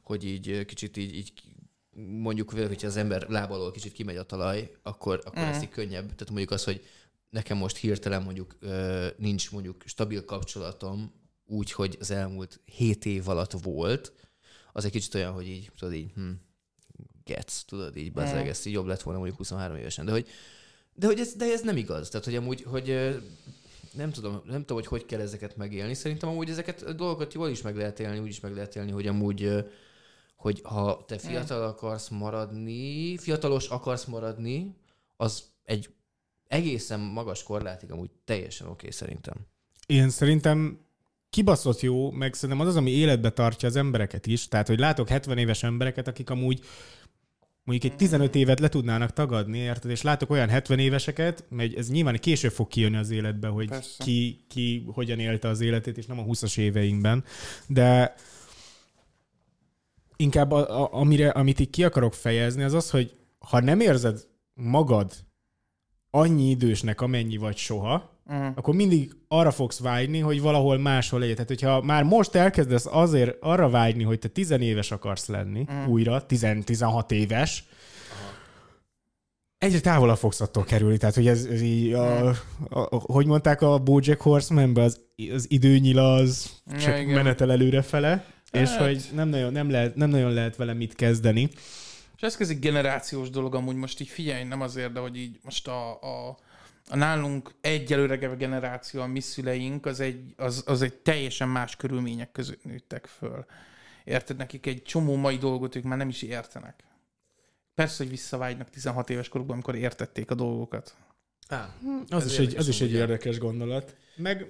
hogy 0.02 0.24
így 0.24 0.64
kicsit 0.64 0.96
így, 0.96 1.14
így 1.16 1.32
mondjuk, 1.94 2.50
hogyha 2.50 2.86
az 2.86 2.96
ember 2.96 3.28
lábalól 3.28 3.70
kicsit 3.70 3.92
kimegy 3.92 4.16
a 4.16 4.22
talaj, 4.22 4.72
akkor, 4.82 5.22
akkor 5.24 5.42
ez 5.42 5.62
így 5.62 5.68
könnyebb. 5.68 6.04
Tehát 6.04 6.28
mondjuk 6.28 6.50
az, 6.50 6.64
hogy 6.64 6.84
nekem 7.30 7.56
most 7.56 7.76
hirtelen 7.76 8.22
mondjuk 8.22 8.58
nincs 9.16 9.50
mondjuk 9.50 9.82
stabil 9.86 10.24
kapcsolatom 10.24 11.12
úgy, 11.46 11.72
hogy 11.72 11.96
az 12.00 12.10
elmúlt 12.10 12.60
7 12.64 13.06
év 13.06 13.28
alatt 13.28 13.52
volt, 13.52 14.12
az 14.72 14.84
egy 14.84 14.90
kicsit 14.90 15.14
olyan, 15.14 15.32
hogy 15.32 15.48
így, 15.48 15.70
tudod 15.78 15.94
így, 15.94 16.10
hm, 16.14 16.30
getsz, 17.24 17.64
tudod 17.64 17.96
így, 17.96 18.12
bazeg, 18.12 18.48
ez 18.48 18.66
így 18.66 18.72
jobb 18.72 18.86
lett 18.86 19.02
volna 19.02 19.18
mondjuk 19.18 19.38
23 19.38 19.76
évesen, 19.76 20.04
de 20.04 20.10
hogy, 20.12 20.26
de 20.94 21.06
hogy 21.06 21.20
ez, 21.20 21.34
de 21.34 21.52
ez 21.52 21.62
nem 21.62 21.76
igaz. 21.76 22.08
Tehát, 22.08 22.26
hogy 22.26 22.36
amúgy, 22.36 22.62
hogy 22.62 22.86
nem 23.92 24.10
tudom, 24.10 24.42
nem 24.44 24.60
tudom, 24.60 24.76
hogy 24.76 24.86
hogy 24.86 25.06
kell 25.06 25.20
ezeket 25.20 25.56
megélni. 25.56 25.94
Szerintem 25.94 26.28
amúgy 26.28 26.50
ezeket 26.50 26.82
a 26.82 26.92
dolgokat 26.92 27.34
jól 27.34 27.48
is 27.48 27.62
meg 27.62 27.76
lehet 27.76 28.00
élni, 28.00 28.18
úgy 28.18 28.28
is 28.28 28.40
meg 28.40 28.54
lehet 28.54 28.76
élni, 28.76 28.90
hogy 28.90 29.06
amúgy, 29.06 29.64
hogy 30.42 30.60
ha 30.64 31.04
te 31.06 31.18
fiatal 31.18 31.62
akarsz 31.62 32.08
maradni, 32.08 33.16
fiatalos 33.16 33.68
akarsz 33.68 34.04
maradni, 34.04 34.76
az 35.16 35.44
egy 35.64 35.88
egészen 36.46 37.00
magas 37.00 37.42
korlátig 37.42 37.92
amúgy 37.92 38.10
teljesen 38.24 38.66
oké 38.66 38.76
okay, 38.76 38.90
szerintem. 38.90 39.34
Én 39.86 40.10
szerintem 40.10 40.80
kibaszott 41.30 41.80
jó, 41.80 42.10
meg 42.10 42.34
szerintem 42.34 42.60
az 42.60 42.66
az, 42.66 42.76
ami 42.76 42.90
életbe 42.90 43.30
tartja 43.30 43.68
az 43.68 43.76
embereket 43.76 44.26
is. 44.26 44.48
Tehát, 44.48 44.66
hogy 44.66 44.78
látok 44.78 45.08
70 45.08 45.38
éves 45.38 45.62
embereket, 45.62 46.08
akik 46.08 46.30
amúgy 46.30 46.60
mondjuk 47.64 47.92
egy 47.92 47.98
15 47.98 48.34
évet 48.34 48.60
le 48.60 48.68
tudnának 48.68 49.12
tagadni, 49.12 49.58
érted? 49.58 49.90
És 49.90 50.02
látok 50.02 50.30
olyan 50.30 50.48
70 50.48 50.78
éveseket, 50.78 51.44
mert 51.48 51.76
ez 51.76 51.90
nyilván 51.90 52.18
később 52.18 52.52
fog 52.52 52.68
kijönni 52.68 52.96
az 52.96 53.10
életbe, 53.10 53.48
hogy 53.48 53.68
Persze. 53.68 54.04
ki, 54.04 54.44
ki 54.48 54.86
hogyan 54.92 55.18
élte 55.18 55.48
az 55.48 55.60
életét, 55.60 55.98
és 55.98 56.06
nem 56.06 56.18
a 56.18 56.24
20-as 56.24 56.58
éveinkben. 56.58 57.24
De 57.66 58.14
inkább 60.22 60.50
a, 60.50 60.82
a, 60.82 60.88
amire, 60.92 61.28
amit 61.28 61.60
így 61.60 61.70
ki 61.70 61.84
akarok 61.84 62.14
fejezni, 62.14 62.62
az 62.62 62.72
az, 62.72 62.90
hogy 62.90 63.16
ha 63.38 63.60
nem 63.60 63.80
érzed 63.80 64.26
magad 64.54 65.12
annyi 66.10 66.50
idősnek, 66.50 67.00
amennyi 67.00 67.36
vagy 67.36 67.56
soha, 67.56 68.10
Mhm. 68.26 68.46
akkor 68.54 68.74
mindig 68.74 69.16
arra 69.28 69.50
fogsz 69.50 69.78
vágyni, 69.80 70.18
hogy 70.18 70.40
valahol 70.40 70.78
máshol 70.78 71.18
legyél. 71.18 71.34
Tehát, 71.34 71.48
hogyha 71.48 71.82
már 71.82 72.02
most 72.02 72.34
elkezdesz 72.34 72.86
azért 72.86 73.36
arra 73.40 73.68
vágyni, 73.70 74.02
hogy 74.02 74.18
te 74.18 74.28
tizenéves 74.28 74.90
akarsz 74.90 75.26
lenni, 75.26 75.66
mm. 75.72 75.86
újra, 75.86 76.24
10-16 76.28 77.10
éves, 77.10 77.64
egyre 79.58 79.80
távolabb 79.80 80.16
fogsz 80.16 80.40
attól 80.40 80.64
kerülni. 80.64 80.96
Tehát, 80.96 81.14
hogy 81.14 81.26
ez, 81.26 81.44
ez 81.44 81.60
így, 81.60 81.92
a, 81.92 82.28
a, 82.28 82.34
a, 82.68 82.88
hogy 82.90 83.26
mondták 83.26 83.62
a 83.62 83.78
Bojack 83.78 84.20
horseman 84.20 84.76
az, 84.76 85.00
az 85.34 85.46
időnyila 85.50 86.14
az 86.14 86.50
Ja, 86.70 86.78
csak 86.78 86.98
igen. 86.98 87.14
menetel 87.14 87.50
előrefele, 87.50 88.24
és 88.52 88.68
Hát. 88.68 88.78
hogy 88.78 89.08
nem 89.14 89.28
nagyon, 89.28 89.52
nem, 89.52 89.70
lehet, 89.70 89.94
nem 89.94 90.10
nagyon 90.10 90.32
lehet 90.32 90.56
vele 90.56 90.72
mit 90.72 90.94
kezdeni. 90.94 91.50
És 92.16 92.22
ez 92.22 92.36
kezdik 92.36 92.58
generációs 92.58 93.30
dolog 93.30 93.54
amúgy 93.54 93.76
most 93.76 94.00
így 94.00 94.08
figyelj, 94.08 94.44
nem 94.44 94.60
azért, 94.60 94.92
de 94.92 95.00
hogy 95.00 95.16
így 95.16 95.38
most 95.42 95.68
a, 95.68 96.02
a, 96.02 96.38
a 96.88 96.96
nálunk 96.96 97.54
egyelőre 97.60 98.16
generáció, 98.16 99.00
a 99.00 99.06
mi 99.06 99.20
szüleink, 99.20 99.86
az 99.86 100.00
egy, 100.00 100.34
az, 100.36 100.62
az 100.66 100.82
egy 100.82 100.94
teljesen 100.94 101.48
más 101.48 101.76
körülmények 101.76 102.32
között 102.32 102.64
nőttek 102.64 103.06
föl. 103.06 103.44
Érted, 104.04 104.36
nekik 104.36 104.66
egy 104.66 104.82
csomó 104.82 105.16
mai 105.16 105.36
dolgot 105.36 105.76
ők 105.76 105.82
már 105.82 105.98
nem 105.98 106.08
is 106.08 106.22
értenek. 106.22 106.84
Persze, 107.74 108.02
hogy 108.02 108.12
visszavágynak 108.12 108.70
16 108.70 109.10
éves 109.10 109.28
korukban, 109.28 109.54
amikor 109.54 109.74
értették 109.74 110.30
a 110.30 110.34
dolgokat. 110.34 110.96
Á, 111.48 111.74
Az, 112.08 112.26
is 112.26 112.38
egy, 112.38 112.40
érdekes 112.40 112.60
az 112.60 112.68
is 112.68 112.80
egy 112.80 112.92
érdekes 112.92 113.38
gondolat. 113.38 113.96
Meg, 114.16 114.46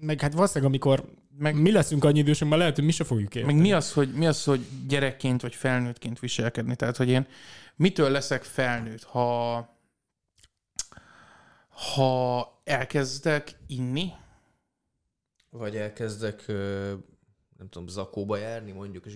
meg 0.00 0.20
hát 0.20 0.32
valószínűleg, 0.32 0.68
amikor 0.68 1.12
Meg- 1.38 1.60
mi 1.60 1.72
leszünk 1.72 2.04
annyi 2.04 2.18
idősek, 2.18 2.48
már 2.48 2.58
lehet, 2.58 2.74
hogy 2.74 2.84
mi 2.84 2.90
se 2.90 3.04
fogjuk 3.04 3.34
érteni. 3.34 3.54
Meg 3.54 3.62
mi 3.62 3.72
az, 3.72 3.92
hogy, 3.92 4.12
mi 4.12 4.26
az, 4.26 4.44
hogy 4.44 4.66
gyerekként 4.88 5.42
vagy 5.42 5.54
felnőttként 5.54 6.18
viselkedni? 6.18 6.76
Tehát, 6.76 6.96
hogy 6.96 7.08
én 7.08 7.26
mitől 7.76 8.10
leszek 8.10 8.42
felnőtt, 8.42 9.02
ha 9.02 9.76
ha 11.94 12.60
elkezdek 12.64 13.54
inni, 13.66 14.12
Vagy 15.50 15.76
elkezdek, 15.76 16.44
ö, 16.46 16.92
nem 17.58 17.68
tudom, 17.68 17.88
zakóba 17.88 18.36
járni 18.36 18.72
mondjuk, 18.72 19.06
és 19.06 19.12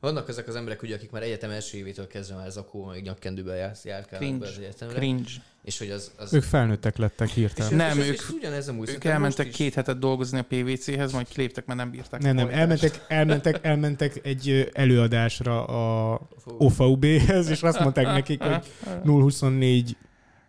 vannak 0.00 0.28
ezek 0.28 0.48
az 0.48 0.56
emberek, 0.56 0.82
ugye, 0.82 0.94
akik 0.94 1.10
már 1.10 1.22
egyetem 1.22 1.50
első 1.50 1.78
évétől 1.78 2.06
kezdve 2.06 2.36
már 2.36 2.50
zakóba, 2.50 2.90
meg 2.90 3.02
nyakkendőben 3.02 3.56
jársz, 3.56 3.84
járkálnak 3.84 4.38
be 4.38 4.46
cringe, 4.46 4.46
az 4.46 4.58
egyetemre. 4.58 4.94
cringe. 4.94 5.30
És 5.64 5.78
hogy 5.78 5.90
az... 5.90 6.12
az 6.16 6.34
Ők 6.34 6.42
felnőttek 6.42 6.96
lettek 6.96 7.28
és 7.28 7.34
hirtelen. 7.34 7.74
Nem, 7.74 7.98
és, 7.98 8.06
ők- 8.08 8.14
És 8.18 8.28
ugyanez 8.30 8.68
amúgy, 8.68 8.88
Ők 8.88 9.04
elmentek 9.04 9.46
is- 9.46 9.56
két 9.56 9.74
hetet 9.74 9.98
dolgozni 9.98 10.38
a 10.38 10.42
PVC-hez, 10.48 11.12
majd 11.12 11.28
kiléptek, 11.28 11.66
mert 11.66 11.78
nem 11.78 11.90
bírták. 11.90 12.20
Nem, 12.22 12.34
nem, 12.34 12.48
elmentek, 12.48 13.04
elmentek, 13.08 13.64
elmentek 13.64 14.20
egy 14.26 14.70
előadásra 14.72 15.64
a 15.64 16.20
OVB-hez, 16.58 17.48
és 17.48 17.62
azt 17.62 17.80
mondták 17.80 18.04
nekik, 18.04 18.42
hogy 18.42 18.64
024 19.04 19.96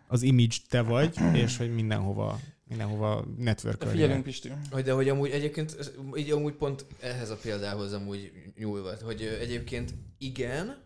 az 0.08 0.22
image 0.22 0.56
te 0.70 0.82
vagy, 0.82 1.16
és 1.34 1.58
hogy 1.58 1.74
mindenhova, 1.74 2.40
mindenhova 2.70 3.26
network 3.38 3.84
Figyelünk, 3.84 4.24
Pisti. 4.24 4.52
Hogy 4.72 4.84
de 4.84 4.92
hogy 4.92 5.10
amúgy 5.10 5.32
egyébként, 5.32 5.76
így 6.16 6.32
amúgy 6.32 6.54
pont 6.54 6.86
ehhez 7.00 7.30
a 7.30 7.36
példához 7.36 7.94
amúgy 7.94 8.32
nyúlva, 8.58 8.94
hogy 9.02 9.22
egyébként 9.40 9.94
igen, 10.18 10.78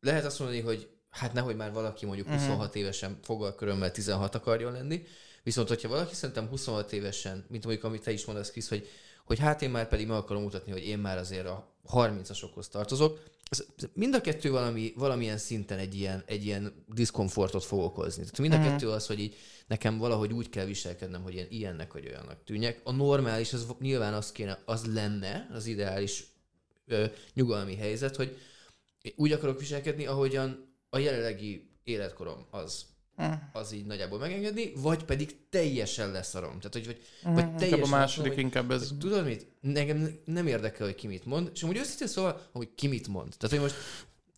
lehet 0.00 0.24
azt 0.24 0.38
mondani, 0.38 0.60
hogy 0.60 0.88
hát 1.10 1.32
nehogy 1.32 1.56
már 1.56 1.72
valaki 1.72 2.06
mondjuk 2.06 2.26
Mhm. 2.26 2.36
26 2.36 2.74
évesen 2.76 3.18
fogalkörömmel 3.22 3.90
16 3.90 4.34
akarjon 4.34 4.72
lenni, 4.72 5.02
viszont 5.42 5.68
hogyha 5.68 5.88
valaki 5.88 6.14
szerintem 6.14 6.48
26 6.48 6.92
évesen, 6.92 7.44
mint 7.48 7.64
mondjuk 7.64 7.84
amit 7.84 8.02
te 8.02 8.12
is 8.12 8.24
mondasz, 8.24 8.50
Krisz, 8.50 8.68
hogy, 8.68 8.88
hogy 9.24 9.38
hát 9.38 9.62
én 9.62 9.70
már 9.70 9.88
pedig 9.88 10.06
meg 10.06 10.16
akarom 10.16 10.42
mutatni, 10.42 10.72
hogy 10.72 10.86
én 10.86 10.98
már 10.98 11.18
azért 11.18 11.46
a 11.46 11.76
30-asokhoz 11.92 12.68
tartozok, 12.70 13.22
mind 13.92 14.14
a 14.14 14.20
kettő 14.20 14.50
valami, 14.50 14.92
valamilyen 14.96 15.38
szinten 15.38 15.78
egy 15.78 15.94
ilyen, 15.94 16.22
egy 16.26 16.44
ilyen 16.44 16.84
diszkomfortot 16.88 17.64
fog 17.64 17.80
okozni. 17.80 18.22
Tehát 18.22 18.38
mind 18.38 18.52
a 18.52 18.58
Mhm. 18.58 18.66
kettő 18.66 18.90
az, 18.90 19.06
hogy 19.06 19.20
így 19.20 19.36
nekem 19.66 19.98
valahogy 19.98 20.32
úgy 20.32 20.48
kell 20.48 20.64
viselkednem, 20.64 21.22
hogy 21.22 21.34
én 21.34 21.46
ilyennek 21.50 21.92
vagy 21.92 22.06
olyannak 22.06 22.44
tűnjek. 22.44 22.80
A 22.84 22.92
normális, 22.92 23.52
az 23.52 23.66
nyilván 23.80 24.14
az 24.14 24.32
kéne, 24.32 24.58
az 24.64 24.86
lenne 24.94 25.48
az 25.52 25.66
ideális 25.66 26.24
ö, 26.86 27.06
nyugalmi 27.34 27.76
helyzet, 27.76 28.16
hogy 28.16 28.36
úgy 29.16 29.32
akarok 29.32 29.58
viselkedni, 29.58 30.06
ahogyan 30.06 30.74
a 30.90 30.98
jelenlegi 30.98 31.70
életkorom 31.84 32.46
az. 32.50 32.84
Az 33.52 33.72
így 33.72 33.86
nagyjából 33.86 34.18
megengedni, 34.18 34.72
vagy 34.76 35.04
pedig 35.04 35.36
teljesen 35.50 36.10
leszarom. 36.10 36.50
Tehát, 36.58 36.72
hogy 36.72 36.86
vagy, 36.86 37.00
Mhm, 37.22 37.34
vagy 37.34 37.42
Inkább 37.44 37.58
teljesen 37.58 37.80
a 37.80 37.82
azt 37.82 37.90
második, 37.90 38.16
mondom, 38.16 38.34
hogy 38.34 38.44
inkább 38.44 38.70
ez. 38.70 38.88
hogy 38.88 38.98
Tudod 38.98 39.24
mit? 39.24 39.46
Nekem 39.60 40.18
nem 40.24 40.46
érdekel, 40.46 40.86
hogy 40.86 40.94
ki 40.94 41.06
mit 41.06 41.24
mond, 41.24 41.50
és 41.54 41.62
amúgy 41.62 41.76
őszintén 41.76 42.06
szóval, 42.06 42.40
hogy 42.52 42.68
ki 42.74 42.86
mit 42.88 43.08
mond. 43.08 43.34
Tehát, 43.38 43.56
hogy 43.56 43.60
most 43.60 43.74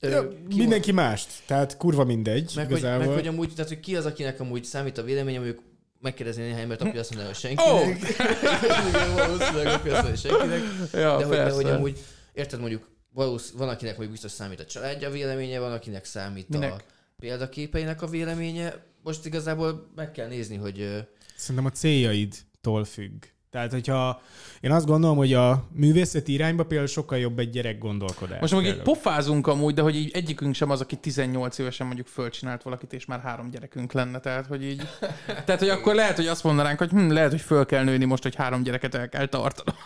Ja, 0.01 0.29
ki 0.49 0.57
mindenki 0.57 0.93
mást, 0.93 1.29
tehát 1.47 1.77
kurva 1.77 2.05
mindegy, 2.05 2.53
meg 2.55 2.67
hogy, 2.67 2.77
igazából. 2.79 3.07
meg 3.07 3.15
hogy 3.15 3.27
amúgy, 3.27 3.53
tehát 3.55 3.69
hogy 3.69 3.81
ki 3.81 3.97
az, 3.97 4.07
akinek 4.07 4.41
amúgy 4.41 4.65
számít 4.65 4.99
a 4.99 5.03
véleményem, 5.03 5.43
mondjuk 5.43 5.63
megkérdezni 6.01 6.43
néhány 6.43 6.61
embert, 6.61 6.81
aki 6.83 6.99
azt 6.99 7.09
mondaná, 7.11 7.31
hogy 7.33 7.39
senkinek. 7.39 7.99
Igen, 8.89 9.15
valószínűleg, 9.15 9.67
aki 9.67 9.89
azt 9.89 10.03
mondja, 10.03 10.09
hogy 10.11 10.19
senkinek. 10.19 10.61
Ja, 10.93 11.19
De 11.19 11.25
hogy, 11.25 11.37
de 11.37 11.51
hogy 11.53 11.65
amúgy, 11.67 11.99
érted 12.33 12.61
mondjuk, 12.61 12.89
valósz, 13.13 13.51
van 13.51 13.69
akinek 13.69 13.97
mondjuk 13.97 14.11
biztos 14.11 14.31
számít 14.31 14.61
a 14.61 14.65
családja 14.65 15.11
véleménye, 15.11 15.59
van 15.59 15.73
akinek 15.73 16.05
számít 16.05 16.49
Minek? 16.49 16.73
a 16.73 16.81
példaképeinek 17.25 18.03
a 18.03 18.07
véleménye. 18.07 18.75
Most 19.03 19.27
igazából 19.27 19.91
meg 19.95 20.11
kell 20.11 20.29
nézni, 20.29 20.57
hogy 20.57 21.07
Szerintem 21.37 21.65
a 21.65 21.71
céljaidtól 21.71 22.85
függ. 22.85 23.25
Tehát, 23.51 23.71
hogyha 23.71 24.23
én 24.61 24.71
azt 24.71 24.87
gondolom, 24.87 25.17
hogy 25.17 25.33
a 25.33 25.65
művészeti 25.73 26.33
irányba 26.33 26.65
például 26.65 26.89
sokkal 26.89 27.19
jobb 27.19 27.39
egy 27.39 27.51
gyerek 27.51 27.79
gondolkodás. 27.79 28.41
Most 28.41 28.53
meg 28.53 28.65
így 28.65 28.83
pofázunk 28.83 29.47
amúgy, 29.47 29.75
de 29.75 29.83
hogy 29.83 29.97
így 29.97 30.11
egyikünk 30.15 30.55
sem 30.55 30.71
az, 30.71 30.81
aki 30.81 30.97
18 30.97 31.59
évesen 31.59 31.87
mondjuk 31.87 32.07
fölcsinált 32.07 32.63
valakit, 32.63 32.93
és 32.93 33.05
már 33.05 33.21
három 33.21 33.51
gyerekünk 33.51 33.93
lenne. 33.93 34.21
Tehát, 34.21 34.47
hogy 34.47 34.65
így... 34.65 34.89
Tehát, 35.47 35.59
hogy 35.59 35.69
akkor 35.69 35.95
lehet, 35.95 36.17
hogy 36.17 36.27
azt 36.27 36.45
mondanánk, 36.45 36.79
hogy 36.79 36.91
hm, 36.91 37.11
lehet, 37.11 37.31
hogy 37.31 37.41
föl 37.41 37.67
kell 37.67 37.85
nőni 37.85 38.05
most, 38.05 38.23
hogy 38.23 38.35
három 38.35 38.63
gyereket 38.63 38.95
el 38.95 39.09
kell 39.09 39.27
tartanom. 39.27 39.77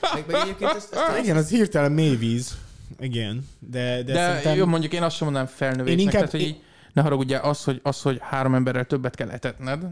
igen. 0.00 0.24
Meg, 0.26 0.26
meg 0.26 0.40
egyébként 0.42 0.70
ezt, 0.70 0.94
ezt 0.94 1.08
Ah, 1.08 1.18
igen, 1.22 1.36
az 1.36 1.48
hirtelen 1.48 1.92
mélyvíz. 1.92 2.56
Igen, 2.98 3.46
de, 3.58 4.02
de, 4.02 4.12
De, 4.12 4.26
szerintem... 4.26 4.56
jó, 4.56 4.66
mondjuk 4.66 4.92
én 4.92 5.02
azt 5.02 5.16
sem 5.16 5.24
mondanám 5.26 5.48
felnövésnek, 5.52 6.00
Én 6.00 6.06
inkább- 6.06 6.30
tehát, 6.30 6.30
hogy 6.30 6.40
így, 6.54 6.62
ne 6.92 7.02
haragudjál, 7.02 7.42
az, 7.44 7.64
hogy, 7.64 7.80
az, 7.82 8.02
hogy 8.02 8.18
három 8.20 8.54
emberrel 8.54 8.84
többet 8.84 9.14
kell 9.14 9.30
etetned, 9.30 9.84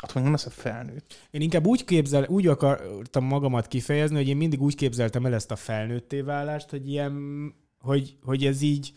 attól 0.00 0.22
nem 0.22 0.30
lesz 0.30 0.46
a 0.46 0.50
felnőtt. 0.50 1.26
Én 1.30 1.40
inkább 1.40 1.66
úgy, 1.66 1.84
képzel, 1.84 2.24
úgy 2.28 2.46
akartam 2.46 3.24
magamat 3.24 3.66
kifejezni, 3.68 4.16
hogy 4.16 4.28
én 4.28 4.36
mindig 4.36 4.62
úgy 4.62 4.74
képzeltem 4.74 5.26
el 5.26 5.34
ezt 5.34 5.50
a 5.50 5.56
felnőtté 5.56 6.20
válást, 6.20 6.70
hogy 6.70 6.88
ilyen, 6.88 7.14
hogy, 7.78 8.16
hogy 8.22 8.44
ez 8.44 8.62
így 8.62 8.92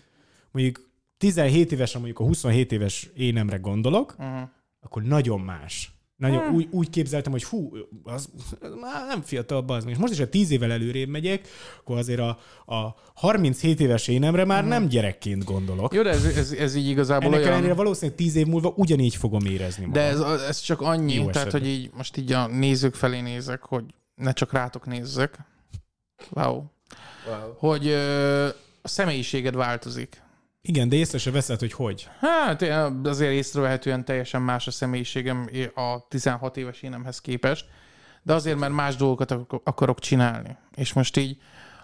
mondjuk 0.52 0.90
17 1.18 1.72
évesen 1.72 2.02
mondjuk 2.02 2.22
a 2.22 2.28
27 2.28 2.72
éves 2.72 3.10
énemre 3.16 3.58
gondolok, 3.58 4.16
Uh-huh. 4.20 4.50
akkor 4.82 5.04
nagyon 5.04 5.40
más. 5.40 5.92
Nagyon 6.22 6.54
úgy, 6.54 6.68
úgy 6.72 6.90
képzeltem, 6.90 7.32
hogy 7.32 7.44
hú, 7.44 7.72
az, 8.04 8.30
az 8.60 8.74
már 8.82 9.08
nem 9.08 9.22
fiatal 9.22 9.64
az 9.68 9.86
És 9.88 9.98
most 9.98 10.14
is, 10.14 10.20
ha 10.20 10.30
10 10.30 10.52
évvel 10.52 10.72
előrébb 10.72 11.10
megyek, 11.10 11.48
akkor 11.80 11.98
azért 11.98 12.20
a, 12.20 12.38
a 12.66 12.96
37 13.16 13.80
éves 13.80 14.08
énemre 14.08 14.46
már 14.46 14.66
nem 14.66 14.88
gyerekként 14.88 15.44
gondolok. 15.44 15.94
Jó, 15.94 16.02
de 16.02 16.10
ez, 16.10 16.26
ez, 16.26 16.52
ez 16.52 16.76
így 16.76 16.88
igazából 16.88 17.28
Ennek 17.28 17.40
olyan... 17.40 17.52
ellenére 17.52 17.74
valószínűleg 17.74 18.18
10 18.18 18.36
év 18.36 18.48
múlva 18.48 18.74
ugyanígy 18.76 19.16
fogom 19.16 19.46
érezni 19.46 19.86
magam. 19.86 20.02
De 20.04 20.10
ez, 20.10 20.20
ez 20.42 20.60
csak 20.60 20.82
annyi, 20.82 21.14
Jó 21.14 21.30
tehát 21.30 21.48
esetben. 21.48 21.62
hogy 21.62 21.70
így 21.70 21.90
most 21.94 22.18
így 22.18 22.32
a 22.32 22.48
nézők 22.48 22.96
felé 22.96 23.20
nézek, 23.20 23.62
hogy 23.62 23.84
ne 24.16 24.32
csak 24.32 24.52
rátok 24.52 24.86
nézzek. 24.86 25.38
Wow. 26.30 26.64
Wow. 27.28 27.54
Hogy 27.58 27.88
ö, 27.88 28.48
a 28.82 28.88
személyiséged 28.88 29.56
változik. 29.56 30.22
Igen, 30.62 30.90
de 30.90 30.96
észre 30.96 31.18
se 31.18 31.32
veszed, 31.32 31.60
hogy 31.60 31.74
hogy. 31.74 32.10
Hát 32.20 32.62
azért 33.04 33.32
észrevehetően 33.32 34.06
teljesen 34.06 34.42
más 34.42 34.68
a 34.68 34.72
személyiségem 34.72 35.50
a 35.74 36.08
16 36.08 36.58
éves 36.58 36.82
énemhez 36.82 37.22
képest, 37.22 37.66
de 38.24 38.34
azért, 38.34 38.58
mert 38.58 38.74
más 38.74 38.96
dolgokat 38.96 39.32
ak- 39.32 39.62
akarok 39.68 40.00
csinálni. 40.00 40.58
És 40.76 40.94
most 40.94 41.18
így 41.18 41.38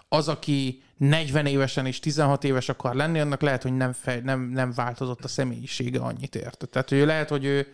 az, 0.08 0.28
aki 0.28 0.82
40 0.96 1.46
évesen 1.46 1.86
és 1.86 2.00
16 2.00 2.44
éves 2.44 2.68
akar 2.68 2.94
lenni, 2.94 3.20
annak 3.20 3.40
lehet, 3.40 3.62
hogy 3.62 3.76
nem, 3.76 3.92
fej, 3.92 4.20
nem, 4.20 4.40
nem 4.40 4.72
változott 4.72 5.24
a 5.24 5.28
személyisége 5.28 6.00
annyit 6.00 6.34
ért. 6.34 6.68
Tehát 6.70 6.88
hogy 6.88 6.98
lehet, 6.98 7.28
hogy 7.28 7.44
ő 7.44 7.66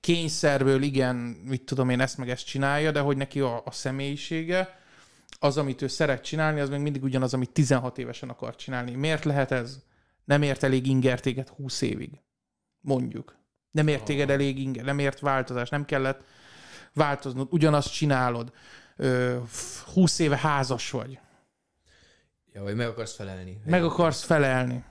kényszerből 0.00 0.82
igen, 0.82 1.16
mit 1.44 1.62
tudom 1.62 1.88
én, 1.88 2.00
ezt 2.00 2.18
meg 2.18 2.30
ezt 2.30 2.46
csinálja, 2.46 2.90
de 2.90 3.00
hogy 3.00 3.16
neki 3.16 3.40
a, 3.40 3.62
a 3.64 3.70
személyisége, 3.70 4.78
az, 5.38 5.58
amit 5.58 5.82
ő 5.82 5.86
szeret 5.86 6.24
csinálni, 6.24 6.60
az 6.60 6.68
még 6.68 6.80
mindig 6.80 7.02
ugyanaz, 7.02 7.34
amit 7.34 7.50
16 7.50 7.98
évesen 7.98 8.28
akar 8.28 8.56
csinálni. 8.56 8.94
Miért 8.94 9.24
lehet 9.24 9.50
ez? 9.50 9.78
Nem 10.24 10.42
ért 10.42 10.62
elég 10.62 10.86
inger 10.86 11.20
téged 11.20 11.48
20 11.48 11.80
évig. 11.80 12.10
Mondjuk. 12.80 13.36
Nem 13.70 13.88
ért 13.88 14.04
téged 14.04 14.30
elég 14.30 14.58
inger, 14.58 14.84
nem 14.84 14.98
ért 14.98 15.20
változás, 15.20 15.68
nem 15.68 15.84
kellett 15.84 16.24
változnod, 16.92 17.48
ugyanazt 17.50 17.92
csinálod. 17.92 18.52
Ö, 18.96 19.38
20 19.92 20.18
éve 20.18 20.36
házas 20.36 20.90
vagy. 20.90 21.18
Ja, 22.52 22.62
vagy 22.62 22.74
meg 22.74 22.86
akarsz 22.86 23.14
felelni. 23.14 23.60
Meg 23.64 23.84
akarsz 23.84 24.22
felelni. 24.22 24.84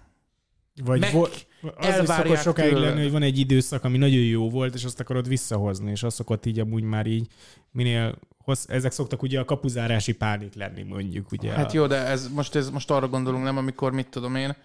Vagy 0.84 1.00
Meg 1.00 1.12
vo- 1.14 1.48
az 1.76 2.00
is 2.00 2.08
szokott 2.08 2.38
sokáig 2.38 2.74
lenni, 2.74 3.02
hogy 3.02 3.12
van 3.12 3.22
egy 3.22 3.38
időszak, 3.38 3.84
ami 3.84 3.98
nagyon 3.98 4.22
jó 4.22 4.50
volt, 4.50 4.74
és 4.74 4.84
azt 4.84 5.00
akarod 5.00 5.28
visszahozni, 5.28 5.92
és 5.92 6.04
az 6.04 6.14
szokott 6.14 6.46
így 6.46 6.60
amúgy 6.60 6.84
már 6.84 7.06
így 7.06 7.28
minél 7.72 8.20
hossz, 8.38 8.66
ezek 8.68 8.92
szoktak 8.92 9.22
ugye 9.22 9.40
a 9.40 9.46
kapuzárási 9.46 10.14
pánik 10.14 10.54
lenni, 10.54 10.84
mondjuk. 10.84 11.32
Ugye 11.32 11.52
Hát 11.52 11.70
a... 11.70 11.72
jó, 11.74 11.88
de 11.88 11.96
ez 11.96 12.28
most, 12.28 12.56
ez 12.56 12.70
most 12.70 12.92
arra 12.92 13.08
gondolunk, 13.08 13.44
nem, 13.44 13.58
amikor 13.58 13.92
mit 13.92 14.10
tudom 14.10 14.36
én, 14.36 14.56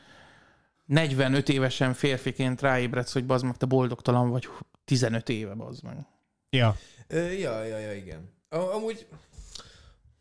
45 0.89 1.49
évesen 1.49 1.95
férfiként 1.95 2.61
ráébredsz, 2.61 3.13
hogy 3.13 3.25
bazd 3.27 3.45
meg, 3.45 3.57
te 3.57 3.67
boldogtalan 3.67 4.31
vagy 4.31 4.49
15 4.85 5.29
éve, 5.29 5.55
bazd 5.55 5.83
meg. 5.85 5.97
Ja. 6.51 6.77
Ja, 7.39 7.63
ja, 7.65 7.79
ja, 7.79 7.95
igen. 7.95 8.31
A, 8.49 8.57
amúgy... 8.57 9.07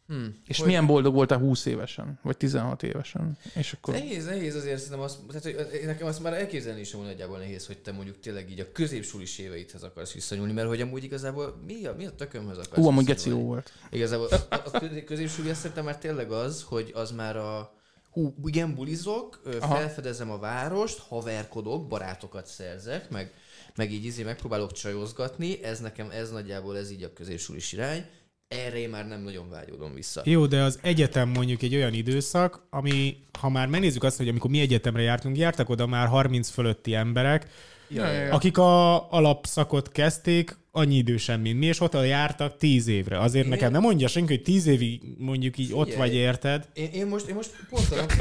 Hm, 0.07 0.25
És 0.47 0.57
hogy- 0.57 0.67
milyen 0.67 0.85
boldog 0.85 1.13
voltál 1.13 1.37
20 1.37 1.65
évesen, 1.65 2.19
vagy 2.23 2.37
16 2.37 2.83
évesen? 2.83 3.37
És 3.55 3.73
akkor... 3.73 3.93
Nehéz, 3.93 4.25
nehéz 4.25 4.55
azért 4.55 4.77
szerintem 4.77 4.99
azt, 4.99 5.17
tehát, 5.27 5.43
hogy 5.43 5.81
nekem 5.85 6.07
azt 6.07 6.21
már 6.23 6.33
elképzelni 6.33 6.79
is 6.79 6.93
amúgy 6.93 7.05
nagyjából 7.05 7.37
nehéz, 7.37 7.65
hogy 7.67 7.77
te 7.77 7.91
mondjuk 7.91 8.19
tényleg 8.19 8.49
így 8.51 8.59
a 8.59 8.71
középsulis 8.71 9.37
éveidhez 9.37 9.83
akarsz 9.83 10.13
visszanyúlni, 10.13 10.53
mert 10.53 10.67
hogy 10.67 10.81
amúgy 10.81 11.03
igazából 11.03 11.61
mi 11.65 11.85
a, 11.85 11.93
mi 11.97 12.05
a 12.05 12.11
tökömhöz 12.15 12.57
akarsz 12.57 12.77
Ú, 12.83 12.87
amúgy 12.87 13.05
geci 13.05 13.29
jó 13.29 13.39
volt. 13.39 13.71
Igazából 13.91 14.27
a, 14.49 14.55
a 14.73 14.79
közé- 14.79 15.03
középsúly 15.03 15.49
azt 15.49 15.59
szerintem 15.59 15.85
már 15.85 15.97
tényleg 15.97 16.31
az, 16.31 16.63
hogy 16.67 16.91
az 16.95 17.11
már 17.11 17.37
a 17.37 17.76
hú, 18.11 18.35
igen, 18.45 18.75
bulizok, 18.75 19.41
Aha. 19.59 19.75
felfedezem 19.75 20.31
a 20.31 20.37
várost, 20.37 20.99
haverkodok, 20.99 21.87
barátokat 21.87 22.45
szerzek, 22.45 23.09
meg, 23.09 23.33
meg 23.75 23.91
így 23.91 24.05
izé 24.05 24.23
megpróbálok 24.23 24.71
csajozgatni, 24.71 25.63
ez 25.63 25.79
nekem, 25.79 26.09
ez 26.09 26.31
nagyjából 26.31 26.77
ez 26.77 26.91
így 26.91 27.03
a 27.03 27.13
középsulis 27.13 27.71
irány. 27.71 28.05
Erre 28.47 28.77
én 28.77 28.89
már 28.89 29.07
nem 29.07 29.21
nagyon 29.21 29.49
vágyódom 29.49 29.93
vissza. 29.93 30.21
Jó, 30.25 30.45
de 30.45 30.61
az 30.61 30.79
egyetem 30.81 31.29
mondjuk 31.29 31.61
egy 31.61 31.75
olyan 31.75 31.93
időszak, 31.93 32.67
ami, 32.69 33.17
ha 33.39 33.49
már 33.49 33.67
megnézzük 33.67 34.03
azt, 34.03 34.17
hogy 34.17 34.27
amikor 34.27 34.49
mi 34.49 34.59
egyetemre 34.59 35.01
jártunk, 35.01 35.37
jártak 35.37 35.69
oda 35.69 35.87
már 35.87 36.07
30 36.07 36.49
fölötti 36.49 36.93
emberek, 36.93 37.47
Ja, 37.89 38.11
ja, 38.11 38.21
ja. 38.21 38.33
akik 38.33 38.57
a 38.57 39.11
alapszakot 39.11 39.91
kezdték, 39.91 40.57
annyi 40.77 40.95
idősen, 40.95 41.39
mint 41.39 41.59
mi, 41.59 41.65
és 41.65 41.79
ott 41.79 41.93
jártak 41.93 42.57
10 42.57 42.87
évre. 42.87 43.19
Azért 43.19 43.43
Én- 43.43 43.49
nekem 43.51 43.71
nem 43.71 43.81
mondja 43.81 44.07
senki, 44.07 44.33
hogy 44.33 44.43
10 44.43 44.65
évig 44.65 45.01
mondjuk 45.17 45.57
így 45.57 45.73
ott 45.73 45.89
Figyelj. 45.89 46.09
vagy, 46.09 46.17
érted? 46.17 46.67
Én, 46.73 46.89
én, 46.91 47.07
most, 47.07 47.27
én 47.27 47.35
most 47.35 47.51
pont 47.69 47.91
a 47.91 47.95
nap, 47.95 48.11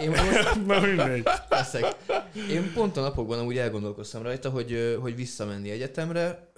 én 0.00 0.08
most, 0.08 0.54
Na 0.66 0.80
mindegy. 0.80 1.22
Leszek. 1.48 1.96
Én 2.50 2.72
pont 2.74 2.96
a 2.96 3.00
napokban 3.00 3.38
amúgy 3.38 3.58
elgondolkoztam 3.58 4.22
rajta, 4.22 4.50
hogy, 4.50 4.96
hogy 5.00 5.16
visszamenni 5.16 5.70
egyetemre, 5.70 6.52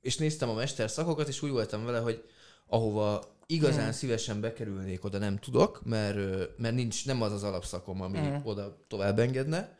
és 0.00 0.16
néztem 0.16 0.48
a 0.48 0.54
mesterszakokat, 0.54 1.28
és 1.28 1.42
úgy 1.42 1.50
voltam 1.50 1.84
vele, 1.84 1.98
hogy 1.98 2.22
ahova 2.66 3.36
igazán 3.46 3.82
Hmm. 3.82 3.92
szívesen 3.92 4.40
bekerülnék, 4.40 5.04
oda 5.04 5.18
nem 5.18 5.36
tudok, 5.38 5.80
mert, 5.84 6.16
mert 6.58 6.74
nincs, 6.74 7.06
nem 7.06 7.22
az 7.22 7.32
az 7.32 7.42
alapszakom, 7.42 8.00
ami 8.02 8.18
Hmm. 8.18 8.40
oda 8.44 8.84
tovább 8.88 9.18
engedne. 9.18 9.74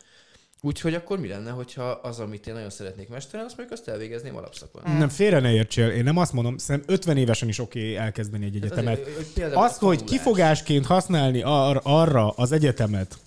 Úgyhogy 0.63 0.93
akkor 0.93 1.19
mi 1.19 1.27
lenne, 1.27 1.49
hogyha 1.49 1.83
az, 1.83 2.19
amit 2.19 2.47
én 2.47 2.53
nagyon 2.53 2.69
szeretnék 2.69 3.09
mesteren, 3.09 3.45
azt 3.45 3.57
mondjuk 3.57 3.79
azt 3.79 3.89
elvégezném 3.89 4.35
alapszakon. 4.35 4.97
Nem, 4.97 5.09
félre 5.09 5.39
ne 5.39 5.51
értsél, 5.53 5.89
én 5.89 6.03
nem 6.03 6.17
azt 6.17 6.33
mondom, 6.33 6.57
szerintem 6.57 6.93
50 6.95 7.17
évesen 7.17 7.47
is 7.47 7.59
oké 7.59 7.79
okay 7.79 7.95
elkezdeni 7.95 8.45
egy 8.45 8.53
Hát 8.53 8.63
egyetemet. 8.63 8.99
azért, 9.35 9.55
Azt, 9.55 9.81
a 9.81 9.85
hogy 9.85 10.03
kifogásként 10.03 10.85
használni 10.85 11.41
ar- 11.41 11.81
arra 11.83 12.29
az 12.29 12.51
egyetemet, 12.51 13.17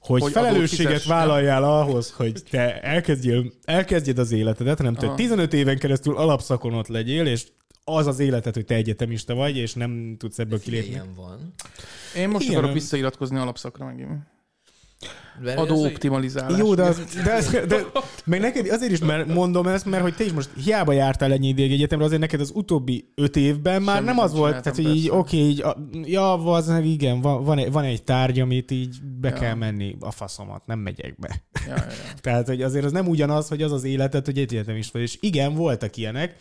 hogy, 0.00 0.20
Hogy 0.20 0.32
felelősséget 0.32 1.04
vállaljál 1.04 1.64
ahhoz, 1.64 2.10
hogy 2.10 2.42
te 2.50 2.80
elkezdjél, 2.80 3.52
elkezdjed 3.64 4.18
az 4.18 4.32
életedet, 4.32 4.78
nem 4.78 4.94
te 4.94 5.06
Aha. 5.06 5.14
15 5.14 5.52
éven 5.52 5.78
keresztül 5.78 6.16
alapszakon 6.16 6.74
ott 6.74 6.88
legyél, 6.88 7.26
és 7.26 7.46
az 7.84 8.06
az 8.06 8.18
életed, 8.18 8.54
hogy 8.54 8.64
te 8.64 8.74
egyetemista 8.74 9.34
vagy, 9.34 9.56
és 9.56 9.74
nem 9.74 10.16
tudsz 10.18 10.38
ebből 10.38 10.60
kilépni. 10.60 10.90
Ilyen 10.90 11.14
van. 11.14 11.54
Én 12.16 12.28
most 12.28 12.44
Igen, 12.44 12.56
akarok 12.56 12.74
visszairatkozni 12.74 13.38
alapszakra 13.38 13.84
megint. 13.84 14.10
Mert 15.42 15.58
az, 15.58 15.64
Adó 15.64 15.80
hogy- 15.80 15.92
optimalizálás. 15.92 16.58
Jó, 16.58 16.74
de, 16.74 16.82
az, 16.82 17.00
de, 17.24 17.32
az, 17.32 17.50
de 17.50 17.82
meg 18.24 18.40
neked 18.40 18.68
azért 18.68 18.92
is 18.92 18.98
mert 18.98 19.26
mondom 19.26 19.66
ezt, 19.66 19.84
mert 19.84 20.02
hogy 20.02 20.14
te 20.14 20.24
is 20.24 20.32
most 20.32 20.50
hiába 20.64 20.92
jártál 20.92 21.32
ennyi 21.32 21.48
ideig 21.48 21.72
egyetemre, 21.72 22.04
azért 22.04 22.20
neked 22.20 22.40
az 22.40 22.50
utóbbi 22.54 23.12
öt 23.14 23.36
évben 23.36 23.82
már 23.82 23.94
Semmit 23.96 24.14
nem 24.14 24.24
az 24.24 24.32
volt, 24.32 24.62
tehát 24.62 24.76
hogy 24.76 24.96
így 24.96 25.08
oké, 25.10 25.36
így, 25.36 25.60
a, 25.62 25.76
ja, 26.02 26.32
az, 26.32 26.72
igen, 26.82 27.20
van, 27.20 27.44
van, 27.44 27.58
egy, 27.58 27.72
van 27.72 27.84
egy 27.84 28.02
tárgy, 28.02 28.40
amit 28.40 28.70
így 28.70 28.96
be 29.20 29.28
Ja. 29.28 29.34
kell 29.34 29.54
menni 29.54 29.96
a 30.00 30.10
faszomat, 30.10 30.66
nem 30.66 30.78
megyek 30.78 31.18
be. 31.18 31.42
Ja, 31.66 31.74
ja, 31.74 31.84
ja. 31.84 32.14
Tehát, 32.20 32.46
hogy 32.46 32.62
azért 32.62 32.84
az 32.84 32.92
nem 32.92 33.08
ugyanaz, 33.08 33.48
hogy 33.48 33.62
az 33.62 33.72
az 33.72 33.84
életed, 33.84 34.24
hogy 34.24 34.38
egyetem 34.38 34.76
is 34.76 34.90
vagy. 34.90 35.02
És 35.02 35.16
igen, 35.20 35.54
voltak 35.54 35.96
ilyenek. 35.96 36.36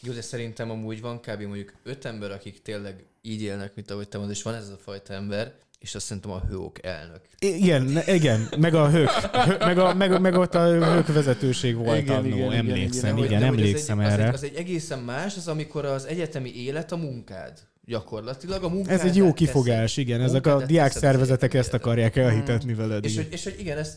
Jó, 0.00 0.12
de 0.12 0.20
szerintem 0.22 0.70
amúgy 0.70 1.00
van 1.00 1.20
kb. 1.20 1.42
mondjuk 1.42 1.72
öt 1.84 2.04
ember, 2.04 2.30
akik 2.30 2.62
tényleg 2.62 3.04
így 3.22 3.42
élnek, 3.42 3.72
mint 3.74 3.90
ahogy 3.90 4.08
te 4.08 4.16
mondod, 4.18 4.36
és 4.36 4.42
van 4.42 4.54
ez 4.54 4.68
a 4.68 4.78
fajta 4.84 5.12
ember, 5.12 5.52
és 5.78 5.94
azt 5.94 6.06
szerintem 6.06 6.30
a 6.30 6.42
hőok 6.48 6.84
elnök. 6.84 7.20
Igen, 7.38 7.98
igen, 8.06 8.48
meg 8.58 8.74
a 8.74 8.90
hők, 8.90 9.10
hő, 9.10 9.56
meg, 9.58 9.78
a, 9.78 9.94
meg, 9.94 10.20
meg 10.20 10.34
ott 10.34 10.54
a 10.54 10.64
hők 10.64 11.06
vezetőség 11.06 11.76
volt 11.76 11.98
Igen, 11.98 12.16
annó, 12.16 12.26
igen, 12.26 12.36
igen, 12.36 12.52
emlékszem, 12.52 13.16
igen, 13.16 13.40
de 13.40 13.46
hogy 13.48 13.58
emlékszem 13.58 14.00
egy, 14.00 14.10
erre. 14.10 14.28
Az 14.28 14.28
egy, 14.28 14.34
az 14.34 14.42
egy 14.42 14.54
egészen 14.54 14.98
más, 14.98 15.36
az 15.36 15.48
amikor 15.48 15.84
az 15.84 16.04
egyetemi 16.04 16.54
élet 16.54 16.92
a 16.92 16.96
munkád. 16.96 17.58
Gyakorlatilag 17.84 18.64
a 18.64 18.68
munkád. 18.68 18.98
Ez 18.98 19.04
egy 19.04 19.16
jó 19.16 19.32
kifogás, 19.32 19.96
igen, 19.96 20.20
ezek 20.20 20.46
a 20.46 20.64
diák 20.64 20.86
teszed 20.86 21.02
szervezetek 21.02 21.54
ezt 21.54 21.74
akarják 21.74 22.16
elhitetni 22.16 22.74
veled. 22.74 23.04
És 23.04 23.12
igen. 23.12 23.24
hogy, 23.24 23.32
és 23.32 23.44
hogy 23.44 23.56
igen, 23.58 23.78
ezt, 23.78 23.96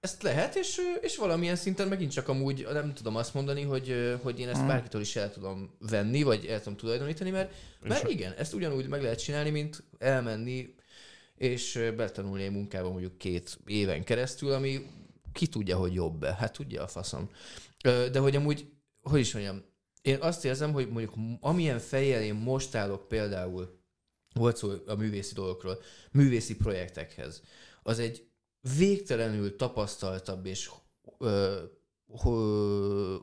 ezt 0.00 0.22
lehet, 0.22 0.54
és, 0.54 0.80
és 1.00 1.16
valamilyen 1.16 1.56
szinten 1.56 1.88
megint 1.88 2.12
csak 2.12 2.28
amúgy 2.28 2.66
nem 2.72 2.94
tudom 2.94 3.16
azt 3.16 3.34
mondani, 3.34 3.62
hogy, 3.62 4.18
hogy 4.22 4.40
én 4.40 4.48
ezt 4.48 4.66
bárkitől 4.66 5.00
is 5.00 5.16
el 5.16 5.32
tudom 5.32 5.70
venni, 5.78 6.22
vagy 6.22 6.46
el 6.46 6.58
tudom 6.58 6.78
tulajdonítani, 6.78 7.30
mert, 7.30 7.52
mert 7.82 8.10
igen, 8.10 8.32
ezt 8.38 8.54
ugyanúgy 8.54 8.88
meg 8.88 9.02
lehet 9.02 9.22
csinálni, 9.22 9.50
mint 9.50 9.82
elmenni 9.98 10.74
és 11.38 11.92
betanulni 11.96 12.42
egy 12.42 12.52
munkába 12.52 12.90
mondjuk 12.90 13.18
két 13.18 13.58
éven 13.66 14.04
keresztül, 14.04 14.52
ami 14.52 14.86
ki 15.32 15.46
tudja, 15.46 15.76
hogy 15.76 15.94
jobb-e. 15.94 16.34
Hát 16.34 16.52
tudja 16.52 16.82
a 16.82 16.86
faszom. 16.86 17.30
De 17.82 18.18
hogy 18.18 18.36
amúgy, 18.36 18.72
hogy 19.00 19.20
is 19.20 19.32
mondjam, 19.32 19.62
én 20.02 20.18
azt 20.20 20.44
érzem, 20.44 20.72
hogy 20.72 20.88
mondjuk 20.88 21.14
amilyen 21.40 21.78
fejjel 21.78 22.22
én 22.22 22.34
most 22.34 22.74
állok 22.74 23.08
például, 23.08 23.80
volt 24.34 24.56
szó 24.56 24.72
a 24.86 24.94
művészi 24.94 25.34
dolgokról, 25.34 25.78
művészi 26.12 26.56
projektekhez, 26.56 27.42
az 27.82 27.98
egy 27.98 28.28
végtelenül 28.76 29.56
tapasztaltabb 29.56 30.46
és 30.46 30.70
ö, 31.18 31.62
ö, 32.24 33.16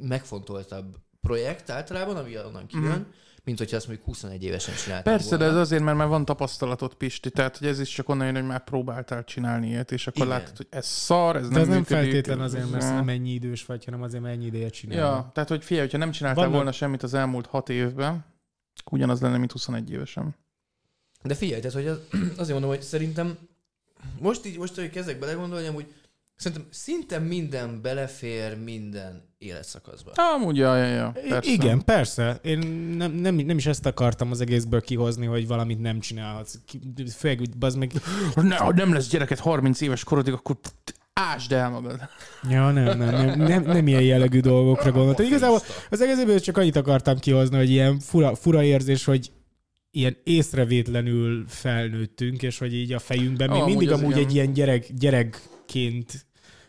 megfontoltabb 0.00 0.96
projekt 1.20 1.70
általában, 1.70 2.16
ami 2.16 2.38
onnan 2.38 2.66
kijön, 2.66 2.98
mm. 2.98 3.10
Mint 3.44 3.58
hogyha 3.58 3.76
azt 3.76 3.86
mondjuk 3.86 4.06
21 4.08 4.42
évesen 4.44 4.74
csináltam 4.74 5.12
Persze, 5.12 5.36
de 5.36 5.44
volna. 5.44 5.52
ez 5.60 5.66
azért, 5.66 5.82
mert 5.82 5.96
már 5.96 6.08
van 6.08 6.24
tapasztalatot, 6.24 6.94
Pisti, 6.94 7.30
tehát 7.30 7.56
hogy 7.56 7.66
ez 7.68 7.80
is 7.80 7.88
csak 7.88 8.08
onnan 8.08 8.26
jön, 8.26 8.34
hogy 8.34 8.44
már 8.44 8.64
próbáltál 8.64 9.24
csinálni 9.24 9.68
ilyet, 9.68 9.92
és 9.92 10.06
akkor 10.06 10.26
Igen. 10.26 10.38
látod, 10.38 10.56
hogy 10.56 10.66
ez 10.70 10.86
szar, 10.86 11.36
ez 11.36 11.42
De 11.48 11.52
nem 11.52 11.60
ez 11.62 11.68
nem 11.68 11.76
működik. 11.78 12.02
feltétlen 12.02 12.40
azért, 12.40 12.70
mert 12.70 12.84
nem 12.84 13.08
ennyi 13.08 13.30
idős 13.30 13.66
vagy, 13.66 13.84
hanem 13.84 14.02
azért, 14.02 14.22
mert 14.22 14.34
ennyi 14.34 14.46
ideje 14.46 14.68
csinál. 14.68 14.98
Ja, 14.98 15.30
tehát 15.34 15.48
hogy 15.48 15.64
figyelj, 15.64 15.84
hogyha 15.84 15.98
nem 15.98 16.10
csináltál 16.10 16.38
Vannak- 16.42 16.54
volna 16.58 16.72
semmit 16.72 17.02
az 17.02 17.14
elmúlt 17.14 17.46
hat 17.46 17.68
évben, 17.68 18.24
ugyanaz 18.90 19.20
lenne, 19.20 19.36
mint 19.38 19.52
21 19.52 19.90
évesen. 19.92 20.34
De 21.22 21.34
figyelj, 21.34 21.60
tehát 21.60 21.76
hogy 21.76 21.86
az, 21.86 21.98
azért 22.36 22.52
mondom, 22.52 22.70
hogy 22.70 22.82
szerintem 22.82 23.38
most 24.20 24.46
így, 24.46 24.58
most, 24.58 24.74
hogy 24.74 24.90
kezdek 24.90 25.18
belegondolni, 25.18 25.66
hogy 25.66 25.92
Szerintem 26.36 26.66
szinte 26.70 27.18
minden 27.18 27.82
belefér 27.82 28.56
minden 28.64 29.34
életszakaszba. 29.38 30.10
Amúgy, 30.10 30.56
ja, 30.56 30.76
ja, 30.76 30.86
ja. 30.86 31.12
Persze. 31.28 31.50
Igen, 31.50 31.84
persze. 31.84 32.38
Én 32.42 32.58
nem, 32.96 33.12
nem, 33.12 33.34
nem 33.34 33.56
is 33.56 33.66
ezt 33.66 33.86
akartam 33.86 34.30
az 34.30 34.40
egészből 34.40 34.80
kihozni, 34.80 35.26
hogy 35.26 35.46
valamit 35.46 35.80
nem 35.80 36.00
csinálhatsz. 36.00 36.58
Főleg, 37.16 37.38
hogy 37.38 37.56
bazd 37.56 37.78
meg... 37.78 37.92
Ne, 38.34 38.56
ha 38.56 38.72
nem 38.72 38.92
lesz 38.92 39.08
gyereket 39.08 39.38
30 39.38 39.80
éves 39.80 40.04
korodig, 40.04 40.32
akkor 40.32 40.56
ásd 41.12 41.52
el 41.52 41.70
magad. 41.70 42.00
Ja, 42.48 42.70
nem, 42.70 42.98
nem, 42.98 43.14
nem, 43.14 43.38
nem, 43.38 43.62
nem 43.62 43.86
ilyen 43.86 44.02
jellegű 44.02 44.40
dolgokra 44.40 44.90
gondoltam. 44.92 45.26
Igazából 45.26 45.60
az 45.90 46.00
egészből 46.00 46.40
csak 46.40 46.56
annyit 46.56 46.76
akartam 46.76 47.18
kihozni, 47.18 47.56
hogy 47.56 47.70
ilyen 47.70 47.98
fura, 47.98 48.34
fura 48.34 48.62
érzés, 48.62 49.04
hogy 49.04 49.32
ilyen 49.90 50.16
észrevétlenül 50.24 51.44
felnőttünk, 51.48 52.42
és 52.42 52.58
hogy 52.58 52.74
így 52.74 52.92
a 52.92 52.98
fejünkben 52.98 53.50
még 53.50 53.60
Ah, 53.60 53.66
mindig 53.66 53.90
amúgy 53.90 54.12
az 54.12 54.18
igen. 54.18 54.24
egy 54.28 54.34
ilyen 54.34 54.52
gyerek, 54.52 54.86
gyerekként 55.78 56.26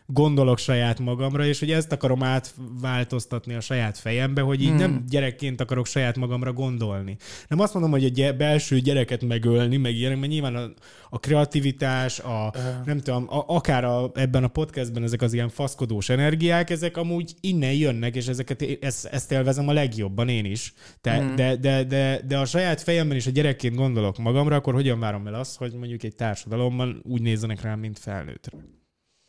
gondolok 0.08 0.58
saját 0.58 0.98
magamra, 0.98 1.44
és 1.46 1.58
hogy 1.58 1.70
ezt 1.70 1.92
akarom 1.92 2.22
átváltoztatni 2.22 3.54
a 3.54 3.60
saját 3.60 3.98
fejembe, 3.98 4.40
hogy 4.40 4.62
így 4.62 4.68
Hmm. 4.68 4.76
nem 4.76 5.04
gyerekként 5.08 5.60
akarok 5.60 5.86
saját 5.86 6.16
magamra 6.16 6.52
gondolni. 6.52 7.16
Nem 7.48 7.60
azt 7.60 7.72
mondom, 7.74 7.90
hogy 7.92 8.04
a 8.04 8.08
gy- 8.08 8.36
belső 8.36 8.78
gyereket 8.80 9.24
megölni, 9.24 9.76
meg 9.76 9.94
ilyenek, 9.94 10.18
mert 10.18 10.32
nyilván 10.32 10.54
a, 10.56 10.70
a 11.10 11.18
kreativitás, 11.18 12.18
a, 12.18 12.52
nem 12.84 12.98
tudom, 13.00 13.26
a, 13.28 13.44
akár 13.46 13.84
a, 13.84 14.10
ebben 14.14 14.44
a 14.44 14.48
podcastben 14.48 15.02
ezek 15.02 15.22
az 15.22 15.32
ilyen 15.32 15.48
faszkodós 15.48 16.08
energiák, 16.08 16.70
ezek 16.70 16.96
amúgy 16.96 17.34
innen 17.40 17.72
jönnek, 17.72 18.16
és 18.16 18.26
ezeket, 18.26 18.62
ezt, 18.80 19.04
ezt 19.06 19.32
élvezem 19.32 19.68
a 19.68 19.72
legjobban 19.72 20.28
én 20.28 20.44
is. 20.44 20.72
De, 21.00 21.20
Mhm. 21.20 21.34
de, 21.34 21.56
de, 21.56 21.84
de, 21.84 22.20
de 22.26 22.38
a 22.38 22.44
saját 22.44 22.80
fejemben 22.80 23.16
is 23.16 23.26
a 23.26 23.30
gyerekként 23.30 23.74
gondolok 23.74 24.18
magamra, 24.18 24.56
akkor 24.56 24.74
hogyan 24.74 25.00
várom 25.00 25.26
el 25.26 25.34
azt, 25.34 25.56
hogy 25.56 25.72
mondjuk 25.72 26.02
egy 26.02 26.14
társadalomban 26.14 27.00
úgy 27.04 27.22
nézzenek 27.22 27.60
rám, 27.62 27.78
mint 27.78 27.98
felnőttre. 27.98 28.58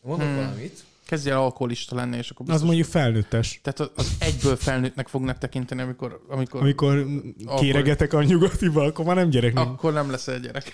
Mondok 0.07 0.27
Hmm. 0.27 0.35
valamit. 0.35 0.83
Kezdj 1.05 1.29
el 1.29 1.37
alkoholista 1.37 1.95
lenni, 1.95 2.17
és 2.17 2.29
akkor 2.29 2.41
Az 2.45 2.51
biztos... 2.51 2.67
mondjuk 2.67 2.87
felnőttes. 2.87 3.59
Tehát 3.63 3.79
az- 3.79 3.91
az 3.95 4.15
egyből 4.19 4.55
felnőttnek 4.55 5.07
fognak 5.07 5.37
tekinteni, 5.37 5.81
amikor, 5.81 6.21
amikor, 6.27 6.61
Amikor 6.61 7.07
kéregetek 7.59 8.13
a 8.13 8.23
nyugatiba, 8.23 8.83
akkor 8.83 9.05
már 9.05 9.15
nem 9.15 9.29
gyerek. 9.29 9.53
nem. 9.53 9.67
akkor 9.67 9.93
nem 9.93 10.11
leszel 10.11 10.39
gyerek. 10.39 10.71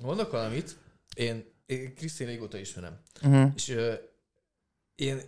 Mondok 0.00 0.30
valamit. 0.30 0.76
Én, 1.14 1.44
én 1.66 1.94
Krisztin 1.94 2.26
régóta 2.26 2.58
ismerem. 2.58 3.00
Uh-huh. 3.22 3.50
És 3.56 3.68
ö, 3.68 3.92
én 4.94 5.20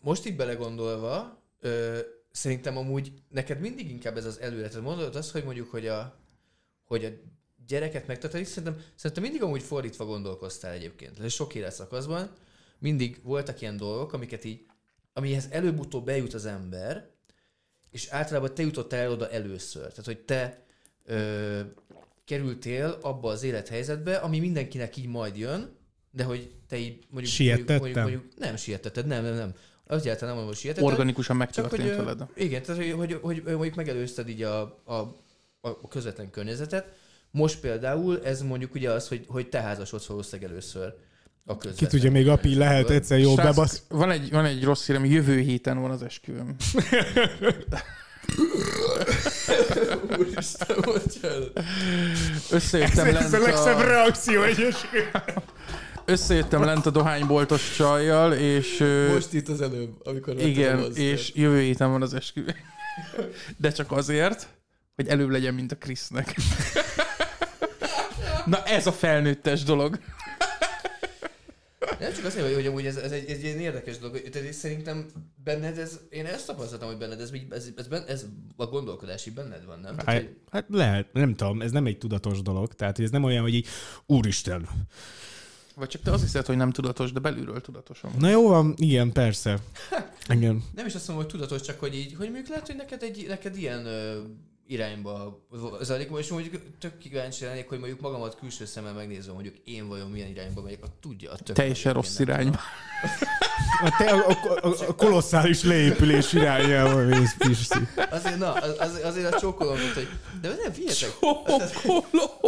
most 0.00 0.26
így 0.26 0.36
belegondolva, 0.36 1.42
ö, 1.60 1.98
szerintem 2.32 2.76
amúgy 2.76 3.12
neked 3.28 3.60
mindig 3.60 3.90
inkább 3.90 4.16
ez 4.16 4.24
az 4.24 4.40
előre. 4.40 4.68
Tehát 4.68 4.84
mondod 4.84 5.16
azt, 5.16 5.30
hogy 5.30 5.44
mondjuk, 5.44 5.70
hogy 5.70 5.86
a, 5.86 6.18
hogy 6.84 7.04
a 7.04 7.08
gyereket 7.68 8.06
megtartani, 8.06 8.44
szerintem, 8.44 8.82
szerintem 8.94 9.22
mindig 9.22 9.42
amúgy 9.42 9.62
fordítva 9.62 10.04
gondolkoztál 10.04 10.72
egyébként. 10.72 11.20
Ez 11.20 11.32
sok 11.32 11.54
életszakaszban 11.54 12.30
mindig 12.78 13.20
voltak 13.22 13.60
ilyen 13.60 13.76
dolgok, 13.76 14.12
amiket 14.12 14.44
így, 14.44 14.66
amihez 15.12 15.48
előbb-utóbb 15.50 16.04
bejut 16.04 16.34
az 16.34 16.46
ember, 16.46 17.10
és 17.90 18.08
általában 18.08 18.54
te 18.54 18.62
jutottál 18.62 19.00
el 19.00 19.10
oda 19.10 19.30
először. 19.30 19.88
Tehát, 19.88 20.04
hogy 20.04 20.18
te 20.18 20.64
ö, 21.04 21.60
kerültél 22.24 22.98
abba 23.02 23.30
az 23.30 23.42
élethelyzetbe, 23.42 24.16
ami 24.16 24.38
mindenkinek 24.38 24.96
így 24.96 25.06
majd 25.06 25.36
jön, 25.36 25.76
de 26.10 26.24
hogy 26.24 26.54
te 26.68 26.76
így 26.76 27.06
mondjuk... 27.10 27.34
Sietettem? 27.34 27.76
Mondjuk, 27.76 27.96
mondjuk, 27.96 28.22
mondjuk 28.22 28.38
nem 28.38 28.56
sietetted, 28.56 29.06
nem, 29.06 29.22
nem, 29.22 29.34
nem. 29.34 29.54
Egyáltalán 29.86 30.18
nem 30.18 30.28
mondom, 30.28 30.46
hogy 30.46 30.56
sietetted. 30.56 30.90
Organikusan 30.90 31.36
megtörtént 31.36 31.96
veled. 31.96 32.26
igen, 32.34 32.62
tehát 32.62 32.82
hogy, 32.82 32.92
hogy, 32.92 33.12
hogy, 33.12 33.42
hogy 33.44 33.52
mondjuk 33.52 33.74
megelőzted 33.74 34.28
így 34.28 34.42
a, 34.42 34.60
a, 34.84 34.94
a, 35.60 35.68
a 35.68 35.88
közvetlen 35.88 36.30
környezetet. 36.30 36.96
Most 37.30 37.60
például 37.60 38.24
ez 38.24 38.42
mondjuk 38.42 38.74
ugye 38.74 38.90
az, 38.90 39.08
hogy, 39.08 39.24
hogy 39.28 39.48
te 39.48 39.60
házasodsz 39.60 40.06
valószínűleg 40.06 40.50
először 40.50 40.94
a 41.44 41.56
Ki 41.56 41.58
közvetlen 41.58 41.90
tudja, 41.90 42.10
még 42.10 42.28
api 42.28 42.54
lehet 42.54 42.90
egyszer 42.90 43.18
jó 43.18 43.34
Srácok, 43.34 43.54
bebasz. 43.54 43.82
Van 43.88 44.10
egy, 44.10 44.30
van 44.30 44.44
egy 44.44 44.64
rossz 44.64 44.86
hírem, 44.86 45.04
jövő 45.04 45.38
héten 45.38 45.80
van 45.80 45.90
az 45.90 46.02
esküvőm. 46.02 46.56
Úristen, 50.18 50.76
bocsánat. 50.84 51.60
Összejöttem 52.50 53.06
Ez 53.06 53.12
lent 53.12 53.32
a 53.32 53.38
legszebb 53.38 53.80
reakció 53.80 54.42
összejöttem 56.08 56.64
lent 56.64 56.86
a 56.86 56.90
dohányboltos 56.90 57.74
csajjal, 57.76 58.32
és 58.32 58.84
Most 59.12 59.32
itt 59.32 59.48
az 59.48 59.60
előbb, 59.60 60.06
amikor 60.06 60.40
igen, 60.40 60.92
és 60.94 61.32
jövő 61.34 61.60
héten 61.60 61.90
van 61.90 62.02
az 62.02 62.14
esküvő. 62.14 62.54
De 63.56 63.72
csak 63.72 63.92
azért, 63.92 64.48
hogy 64.94 65.08
előbb 65.08 65.28
legyen, 65.28 65.54
mint 65.54 65.72
a 65.72 65.76
Krisznek. 65.76 66.36
Na 68.48 68.62
ez 68.62 68.86
a 68.86 68.92
felnőttes 68.92 69.62
dolog. 69.62 69.98
Nem 71.98 72.12
csak 72.12 72.24
azt 72.24 72.36
mondom, 72.36 72.54
hogy 72.54 72.66
amúgy 72.66 72.86
ez, 72.86 72.96
ez, 72.96 73.12
egy, 73.12 73.30
ez 73.30 73.36
egy 73.36 73.44
ilyen 73.44 73.58
érdekes 73.58 73.98
dolog. 73.98 74.20
Tehát 74.28 74.52
szerintem 74.52 75.06
benned 75.44 75.78
ez, 75.78 76.00
én 76.10 76.26
ezt 76.26 76.46
tapasztaltam, 76.46 76.88
hogy 76.88 76.98
benned 76.98 77.20
ez, 77.20 77.30
ez, 77.50 77.68
ez, 77.76 77.86
ez, 77.90 78.02
ez 78.06 78.24
a 78.56 78.66
gondolkodási 78.66 79.30
benned 79.30 79.64
van, 79.64 79.80
nem? 79.80 79.96
Tehát, 79.96 80.06
Hát, 80.06 80.16
hogy, 80.16 80.36
hát 80.50 80.64
lehet, 80.68 81.12
nem 81.12 81.34
tudom, 81.34 81.62
ez 81.62 81.70
nem 81.70 81.86
egy 81.86 81.98
tudatos 81.98 82.42
dolog. 82.42 82.74
Tehát 82.74 82.98
ez 82.98 83.10
nem 83.10 83.24
olyan, 83.24 83.42
hogy 83.42 83.54
így, 83.54 83.66
úristen. 84.06 84.68
Vagy 85.74 85.88
csak 85.88 86.02
te 86.02 86.10
azt 86.10 86.22
hiszed, 86.22 86.46
hogy 86.46 86.56
nem 86.56 86.70
tudatos, 86.70 87.12
de 87.12 87.20
belülről 87.20 87.60
tudatosan. 87.60 88.10
Na 88.18 88.28
jó 88.28 88.48
van, 88.48 88.74
igen, 88.76 89.12
persze. 89.12 89.58
Igen. 90.28 90.64
nem 90.74 90.86
is 90.86 90.94
azt 90.94 91.08
mondom, 91.08 91.24
hogy 91.26 91.34
tudatos, 91.34 91.60
csak 91.60 91.80
hogy 91.80 91.94
így, 91.94 92.14
hogy 92.14 92.26
mondjuk 92.26 92.48
lehet, 92.48 92.66
hogy 92.66 92.76
neked, 92.76 93.02
egy, 93.02 93.24
neked 93.28 93.56
ilyen 93.56 93.86
ö, 93.86 94.20
irányba 94.68 95.46
zajlik, 95.80 96.10
és 96.18 96.28
mondjuk 96.28 96.62
tök 96.78 96.98
kíváncsi 96.98 97.44
lennék, 97.44 97.68
hogy 97.68 97.78
mondjuk 97.78 98.00
magamat 98.00 98.36
külső 98.38 98.64
szemmel 98.64 98.92
megnézem, 98.92 99.34
mondjuk 99.34 99.56
én 99.64 99.88
vajon 99.88 100.10
milyen 100.10 100.28
irányba 100.28 100.62
megyek, 100.62 100.82
a 100.84 100.88
tudja, 101.00 101.30
a 101.32 101.36
tök. 101.36 101.56
Teljesen 101.56 101.92
rossz 101.92 102.18
irányba. 102.18 102.58
A, 103.82 103.94
te, 103.98 104.10
a, 104.10 104.28
a, 104.28 104.66
a, 104.68 104.88
a 104.88 104.94
kolosszális 104.94 105.62
leépülés 105.62 106.32
irányába 106.32 107.04
mész, 107.04 107.36
Pisti. 107.38 107.78
Azért, 108.10 108.38
na, 108.38 108.52
az, 108.52 108.74
az- 108.78 109.02
azért 109.04 109.34
a 109.34 109.38
csókolom, 109.38 109.76
volt, 109.76 109.92
hogy 109.92 110.08
de 110.40 110.48
nem, 110.48 110.72
figyeljetek, 110.72 111.18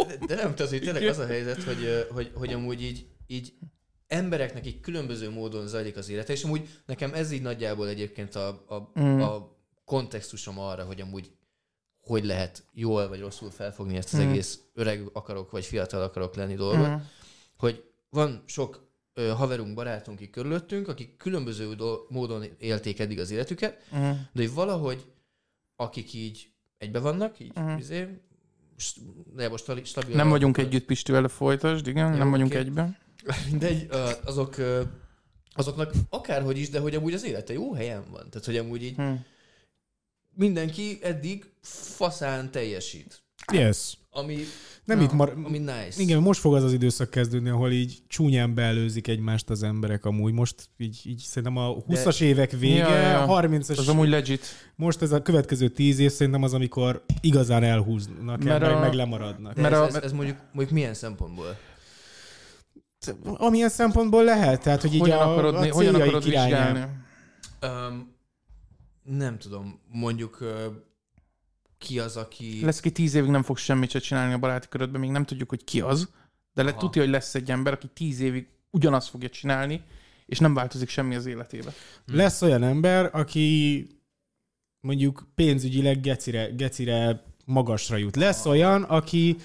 de, 0.07 0.25
de 0.25 0.35
nem, 0.35 0.55
tehát, 0.55 0.71
hogy 0.71 0.81
tényleg 0.81 1.07
az 1.07 1.17
a 1.17 1.25
helyzet, 1.25 1.63
hogy, 1.63 2.07
hogy, 2.13 2.31
hogy 2.35 2.53
amúgy 2.53 2.81
így, 2.83 3.05
így 3.27 3.53
embereknek 4.07 4.65
így 4.67 4.79
különböző 4.79 5.29
módon 5.29 5.67
zajlik 5.67 5.97
az 5.97 6.09
élete, 6.09 6.33
és 6.33 6.43
amúgy 6.43 6.67
nekem 6.85 7.13
ez 7.13 7.31
így 7.31 7.41
nagyjából 7.41 7.87
egyébként 7.87 8.35
a, 8.35 8.47
a, 8.47 8.99
Mm. 8.99 9.21
a 9.21 9.57
kontextusom 9.85 10.59
arra, 10.59 10.83
hogy 10.83 11.01
amúgy 11.01 11.31
hogy 12.01 12.25
lehet 12.25 12.63
jól 12.73 13.07
vagy 13.07 13.19
rosszul 13.19 13.49
felfogni 13.51 13.95
ezt 13.97 14.13
az 14.13 14.19
Mm. 14.19 14.29
egész 14.29 14.59
öreg 14.73 15.09
akarok, 15.13 15.51
vagy 15.51 15.65
fiatal 15.65 16.01
akarok 16.01 16.35
lenni 16.35 16.55
dolgot, 16.55 16.87
Mhm. 16.87 17.01
hogy 17.57 17.83
van 18.09 18.43
sok 18.45 18.89
ö, 19.13 19.27
haverunk, 19.27 19.73
barátunk 19.73 20.19
itt 20.19 20.31
körülöttünk, 20.31 20.87
akik 20.87 21.17
különböző 21.17 21.73
do- 21.75 22.09
módon 22.09 22.43
élték 22.59 22.99
eddig 22.99 23.19
az 23.19 23.31
életüket, 23.31 23.81
Mhm. 23.91 24.01
de 24.01 24.41
hogy 24.41 24.53
valahogy 24.53 25.05
akik 25.75 26.13
így 26.13 26.49
egybe 26.77 26.99
vannak, 26.99 27.39
így 27.39 27.51
Mhm. 27.55 27.77
izé, 27.77 28.07
st- 28.77 28.99
de 29.35 29.49
most 29.49 29.85
stabil, 29.85 30.15
Nem 30.15 30.29
vagyunk 30.29 30.57
együtt 30.57 30.85
Pistivel, 30.85 31.27
folytasd, 31.27 31.87
igen, 31.87 32.11
Jó, 32.11 32.17
nem 32.17 32.29
vagyunk 32.29 32.49
oké. 32.49 32.59
egyben. 32.59 32.97
Mindegy, 33.49 33.87
azok, 34.25 34.55
azoknak 35.53 35.91
akárhogy 36.09 36.57
is, 36.57 36.69
de 36.69 36.79
hogy 36.79 36.95
amúgy 36.95 37.13
az 37.13 37.23
élete 37.25 37.53
jó 37.53 37.73
helyen 37.73 38.03
van. 38.11 38.29
Tehát, 38.29 38.45
hogy 38.45 38.57
amúgy 38.57 38.83
így 38.83 38.95
Hm. 38.95 39.13
mindenki 40.35 40.99
eddig 41.01 41.50
faszán 41.61 42.51
teljesít. 42.51 43.23
Yes. 43.53 43.97
Ami, 44.09 44.37
Nem 44.85 44.97
na, 44.97 45.03
itt 45.03 45.11
mar... 45.11 45.33
ami 45.43 45.57
nice. 45.57 45.93
Igen, 46.01 46.21
most 46.21 46.39
fog 46.39 46.55
az 46.55 46.63
az 46.63 46.73
időszak 46.73 47.09
kezdődni, 47.09 47.49
ahol 47.49 47.71
így 47.71 47.99
csúnyán 48.07 48.53
beelőzik 48.53 49.07
egymást 49.07 49.49
az 49.49 49.63
emberek 49.63 50.05
amúgy. 50.05 50.33
Most 50.33 50.69
így, 50.77 51.01
így 51.05 51.19
szerintem 51.19 51.57
a 51.63 51.75
20-as 51.75 52.21
évek 52.21 52.51
vége, 52.51 52.75
Ja, 52.77 52.95
ja, 52.95 53.09
ja. 53.09 53.25
30-as, 53.27 53.77
Az 53.77 53.87
amúgy 53.87 54.09
legit. 54.09 54.45
most 54.75 55.01
ez 55.01 55.11
a 55.11 55.21
következő 55.21 55.67
10 55.69 55.99
év 55.99 56.11
szerintem 56.11 56.43
az, 56.43 56.53
amikor 56.53 57.03
igazán 57.21 57.63
elhúznak, 57.63 58.25
Mert 58.25 58.41
emberek 58.41 58.75
a- 58.75 58.79
meg 58.79 58.93
lemaradnak. 58.93 59.53
De 59.53 59.61
mert 59.61 59.73
ez, 59.73 59.79
a- 59.79 59.85
ez, 59.87 59.95
ez, 59.95 60.11
mondjuk, 60.11 60.37
mondjuk 60.51 60.69
milyen 60.77 60.93
szempontból? 60.93 61.57
Amilyen 63.23 63.69
szempontból 63.69 64.23
lehet, 64.23 64.61
tehát 64.63 64.81
hogy 64.81 64.93
így 64.93 64.99
Hogyan 64.99 65.17
a, 65.19 65.31
akarod, 65.31 65.55
a 65.55 65.71
hogyan 65.71 65.95
akarod 65.95 66.23
vizsgálni? 66.23 66.85
Um, 67.61 68.15
nem 69.03 69.37
tudom, 69.37 69.79
mondjuk 69.91 70.37
uh, 70.41 70.49
ki 71.81 71.99
az, 71.99 72.17
aki... 72.17 72.59
Lesz, 72.63 72.77
aki 72.77 72.91
tíz 72.91 73.13
évig 73.13 73.29
nem 73.29 73.43
fog 73.43 73.57
semmit 73.57 73.89
se 73.89 73.99
csinálni 73.99 74.33
a 74.33 74.37
baráti 74.37 74.67
körödben, 74.67 75.01
még 75.01 75.09
nem 75.09 75.25
tudjuk, 75.25 75.49
hogy 75.49 75.63
ki 75.63 75.81
az, 75.81 76.09
de 76.53 76.63
le 76.63 76.73
tudja, 76.73 77.01
hogy 77.01 77.11
lesz 77.11 77.35
egy 77.35 77.51
ember, 77.51 77.73
aki 77.73 77.87
tíz 77.93 78.19
évig 78.19 78.47
ugyanazt 78.69 79.09
fogja 79.09 79.29
csinálni, 79.29 79.81
és 80.25 80.39
nem 80.39 80.53
változik 80.53 80.89
semmi 80.89 81.15
az 81.15 81.25
életébe. 81.25 81.73
Lesz 82.05 82.41
olyan 82.41 82.63
ember, 82.63 83.09
aki 83.13 83.87
mondjuk 84.79 85.27
pénzügyileg 85.35 85.99
gecire, 86.01 86.45
gecire 86.45 87.23
magasra 87.45 87.97
jut. 87.97 88.15
Lesz 88.15 88.45
olyan, 88.45 88.83
aki, 88.83 89.35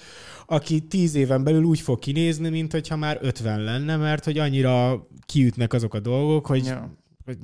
aki 0.45 0.81
tíz 0.81 1.15
éven 1.15 1.43
belül 1.43 1.63
úgy 1.63 1.79
fog 1.79 1.99
kinézni, 1.99 2.49
mint 2.49 2.71
hogyha 2.71 2.95
már 2.95 3.17
50 3.21 3.63
lenne, 3.63 3.97
mert 3.97 4.23
hogy 4.23 4.37
annyira 4.37 5.07
kiütnek 5.25 5.73
azok 5.73 5.93
a 5.93 5.99
dolgok, 5.99 6.45
hogy, 6.45 6.65
Ja. 6.65 6.97
hogy 7.25 7.37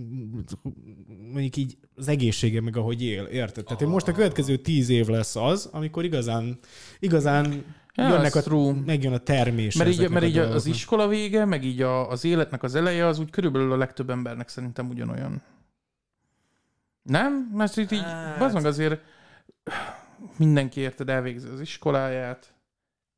mondjuk 1.31 1.55
így 1.55 1.77
az 1.95 2.07
egészsége 2.07 2.61
meg 2.61 2.77
ahogy 2.77 3.03
él, 3.03 3.23
érted? 3.23 3.63
Tehát 3.65 3.85
most 3.85 4.07
a 4.07 4.11
következő 4.11 4.57
tíz 4.57 4.89
év 4.89 5.07
lesz 5.07 5.35
az, 5.35 5.69
amikor 5.71 6.03
igazán, 6.03 6.59
igazán 6.99 7.63
Ja, 7.95 8.07
jönnek 8.07 8.35
a, 8.35 8.41
true. 8.41 8.73
megjön 8.85 9.13
a 9.13 9.17
termés. 9.17 9.75
Mert 9.75 9.89
így, 9.89 10.09
mert 10.09 10.23
a 10.25 10.27
így 10.27 10.37
az 10.37 10.43
dolgoknak. 10.45 10.73
iskola 10.75 11.07
vége, 11.07 11.45
meg 11.45 11.63
így 11.63 11.81
a, 11.81 12.09
az 12.09 12.23
életnek 12.25 12.63
az 12.63 12.75
eleje, 12.75 13.05
az 13.05 13.19
úgy 13.19 13.29
körülbelül 13.29 13.71
a 13.71 13.77
legtöbb 13.77 14.09
embernek 14.09 14.49
szerintem 14.49 14.89
ugyanolyan. 14.89 15.41
Nem? 17.01 17.49
Mert 17.53 17.77
itt 17.77 17.91
így, 17.91 18.01
Hát- 18.01 18.53
meg 18.53 18.65
azért 18.65 19.01
mindenki 20.37 20.79
érted, 20.79 21.09
elvégzi 21.09 21.47
az 21.47 21.59
iskoláját, 21.59 22.53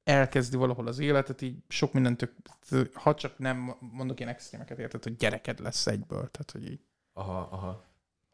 elkezdi 0.04 0.58
valahol 0.58 0.88
az 0.88 1.00
életet, 1.00 1.42
így 1.42 1.56
sok 1.68 1.94
mindent, 1.94 2.34
tök, 2.70 2.96
ha 2.96 3.14
csak 3.14 3.38
nem 3.38 3.76
mondok 3.80 4.20
ilyen 4.20 4.32
extrémeket, 4.32 4.80
érted, 4.80 5.04
hogy 5.04 5.16
gyereked 5.16 5.60
lesz 5.60 5.88
egyből, 5.88 6.30
tehát 6.32 6.52
hogy 6.52 6.72
így 6.72 6.80
Aha, 7.14 7.48
aha. 7.52 7.84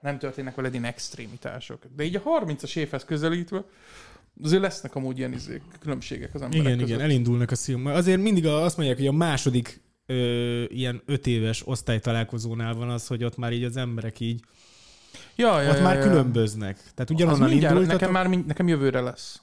Nem 0.02 0.18
történnek 0.20 0.56
veled 0.56 0.72
ilyen 0.74 0.86
extrémitások. 0.86 1.86
De 1.96 2.04
így 2.04 2.16
a 2.16 2.22
30-as 2.24 2.78
évhez 2.78 3.06
közelítve 3.06 3.64
azért 4.44 4.62
lesznek 4.62 4.96
amúgy 4.96 5.18
ilyen 5.18 5.34
izék, 5.34 5.62
különbségek 5.80 6.34
az 6.34 6.42
emberek 6.42 6.66
Igen, 6.66 6.78
között. 6.78 6.88
igen, 6.96 7.02
elindulnak 7.02 7.52
a 7.52 7.56
szívom. 7.56 7.86
Azért 7.86 8.22
mindig 8.22 8.46
a- 8.46 8.64
azt 8.64 8.78
mondják, 8.78 8.98
hogy 8.98 9.08
a 9.08 9.12
második 9.12 9.82
ö, 10.06 10.64
ilyen 10.64 11.02
öt 11.06 11.28
éves 11.28 11.68
osztálytalálkozónál 11.68 12.74
van 12.74 12.90
az, 12.90 13.08
hogy 13.08 13.24
ott 13.24 13.38
már 13.38 13.54
így 13.54 13.64
az 13.64 13.78
emberek 13.78 14.20
így, 14.20 14.44
Ja, 15.36 15.62
ja, 15.62 15.70
ott 15.70 15.78
ja, 15.78 15.82
már 15.84 15.96
ja. 15.98 16.02
különböznek. 16.04 16.76
Tehát 16.78 17.00
Az 17.00 17.12
ugyanonnan 17.12 17.50
mindjárt, 17.50 17.74
indultatok. 17.74 18.00
nekem 18.00 18.14
már 18.14 18.28
mind, 18.28 18.46
nekem 18.46 18.68
jövőre 18.68 19.02
lesz. 19.02 19.42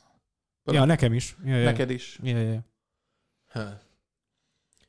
Ja, 0.65 0.85
nekem 0.85 1.13
is. 1.13 1.37
Ja, 1.45 1.57
ja. 1.57 1.65
Neked 1.65 1.91
is. 1.91 2.19
Ja, 2.23 2.39
ja. 2.39 2.65
Ha. 3.47 3.81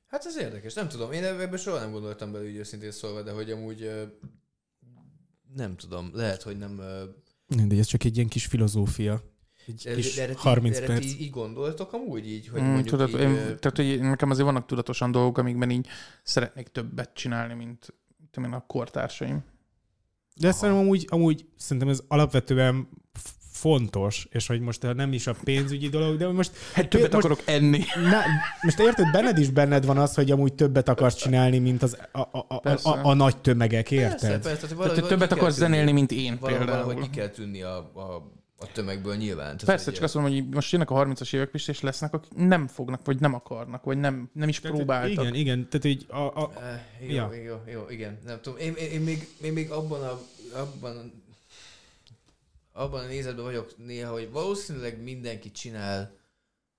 Hát 0.07 0.25
ez 0.25 0.37
érdekes, 0.37 0.73
nem 0.73 0.87
tudom. 0.87 1.11
Én 1.11 1.23
ebbe 1.23 1.57
soha 1.57 1.79
nem 1.79 1.91
gondoltam 1.91 2.31
bele, 2.31 2.43
úgy 2.45 2.55
őszintén 2.55 2.91
szólva, 2.91 3.21
de 3.21 3.31
hogy 3.31 3.51
amúgy 3.51 3.89
nem 5.55 5.75
tudom, 5.75 6.09
lehet, 6.13 6.41
hogy 6.41 6.57
nem... 6.57 6.79
ö, 6.79 7.03
Mindegy, 7.55 7.79
ez 7.79 7.85
csak 7.85 8.03
egy 8.03 8.15
ilyen 8.15 8.27
kis 8.27 8.45
filozófia. 8.45 9.23
Egy 9.67 9.81
de- 9.83 9.95
kis 9.95 10.15
de 10.15 10.21
erre 10.21 10.33
ti- 10.33 10.39
30 10.39 10.77
erre 10.77 10.85
perc. 10.85 10.99
ti 11.01 11.21
így 11.21 11.29
gondoltok 11.29 11.93
amúgy 11.93 12.27
így, 12.29 12.47
hogy 12.47 12.61
Mm, 12.61 12.65
mondjuk 12.65 12.87
tudod, 12.87 13.09
így, 13.09 13.19
én, 13.19 13.33
tehát, 13.35 13.73
hogy 13.75 13.99
nekem 13.99 14.29
azért 14.29 14.45
vannak 14.45 14.65
tudatosan 14.65 15.11
dolgok, 15.11 15.37
amikben 15.37 15.69
így 15.69 15.87
szeretnék 16.23 16.67
többet 16.67 17.13
csinálni, 17.13 17.53
mint 17.53 17.93
tudom 18.31 18.49
én, 18.49 18.55
a 18.55 18.65
kortársaim. 18.65 19.43
De 20.35 20.51
szerintem 20.51 20.83
amúgy, 20.83 21.05
amúgy 21.09 21.45
szerintem 21.55 21.89
ez 21.89 22.01
alapvetően 22.07 22.89
fontos, 23.59 24.27
és 24.31 24.47
hogy 24.47 24.59
most 24.59 24.93
nem 24.95 25.13
is 25.13 25.27
a 25.27 25.35
pénzügyi 25.43 25.89
dolog, 25.89 26.17
de 26.17 26.27
most, 26.27 26.51
Hát 26.73 26.89
többet 26.89 27.11
most, 27.13 27.25
akarok 27.25 27.41
enni. 27.45 27.83
na, 27.95 28.19
most 28.61 28.79
érted, 28.79 29.11
benned 29.11 29.37
is 29.37 29.49
benned 29.49 29.85
van 29.85 29.97
az, 29.97 30.13
hogy 30.15 30.31
amúgy 30.31 30.53
többet 30.53 30.89
akarsz 30.89 31.15
csinálni, 31.15 31.59
mint 31.59 31.83
az, 31.83 31.97
a, 32.11 32.19
a, 32.19 32.45
a, 32.47 32.59
Persze. 32.59 32.89
a, 32.89 33.05
a 33.05 33.13
nagy 33.13 33.37
tömegek, 33.37 33.87
persze, 33.89 34.01
érted? 34.03 34.19
persze, 34.29 34.41
tehát 34.41 34.59
Tehát, 34.59 34.75
valahogy 34.75 34.99
hogy 34.99 35.09
többet 35.09 35.31
akarsz 35.31 35.55
tűnni. 35.55 35.69
zenélni, 35.69 35.91
mint 35.91 36.11
én 36.11 36.37
Valahogy, 36.39 36.65
például. 36.65 36.85
valahogy 36.85 37.09
ki 37.09 37.17
kell 37.17 37.27
tűnni 37.29 37.61
a, 37.61 37.77
a, 37.77 38.31
a 38.61 38.71
tömegből 38.73 39.15
nyilván. 39.15 39.45
Tehát, 39.45 39.65
Persze, 39.65 39.91
csak 39.91 40.03
azt 40.03 40.13
mondom, 40.15 40.33
hogy 40.33 40.47
most 40.49 40.71
jönnek 40.71 40.89
a 40.91 41.05
30-as 41.05 41.33
évek 41.33 41.49
is, 41.53 41.67
és 41.67 41.81
lesznek, 41.81 42.13
akik 42.13 42.31
nem 42.35 42.67
fognak, 42.67 43.05
vagy 43.05 43.19
nem 43.19 43.33
akarnak, 43.33 43.83
vagy 43.83 43.97
nem, 43.97 44.29
nem 44.33 44.49
is 44.49 44.59
Tehát, 44.59 44.77
próbáltak. 44.77 45.11
Igen, 45.23 45.33
igen, 45.33 45.67
tehát 45.69 45.85
így 45.85 46.05
a, 46.09 46.17
a, 46.17 46.51
Eh, 46.61 46.81
jó, 47.09 47.15
Ja. 47.15 47.29
jó, 47.33 47.41
jó, 47.43 47.55
jó, 47.73 47.85
igen, 47.89 48.17
nem 48.25 48.39
tudom. 48.41 48.59
Én, 48.59 48.73
én, 48.73 48.91
én, 48.91 49.01
még, 49.01 49.27
én 49.43 49.53
még 49.53 49.69
abban 49.71 50.01
a, 50.03 50.19
abban, 50.59 51.23
abban 52.79 53.03
a 53.03 53.07
nézetben 53.07 53.45
vagyok 53.45 53.77
néha, 53.77 54.11
hogy 54.11 54.31
valószínűleg 54.31 55.01
mindenki 55.01 55.51
csinál 55.51 56.17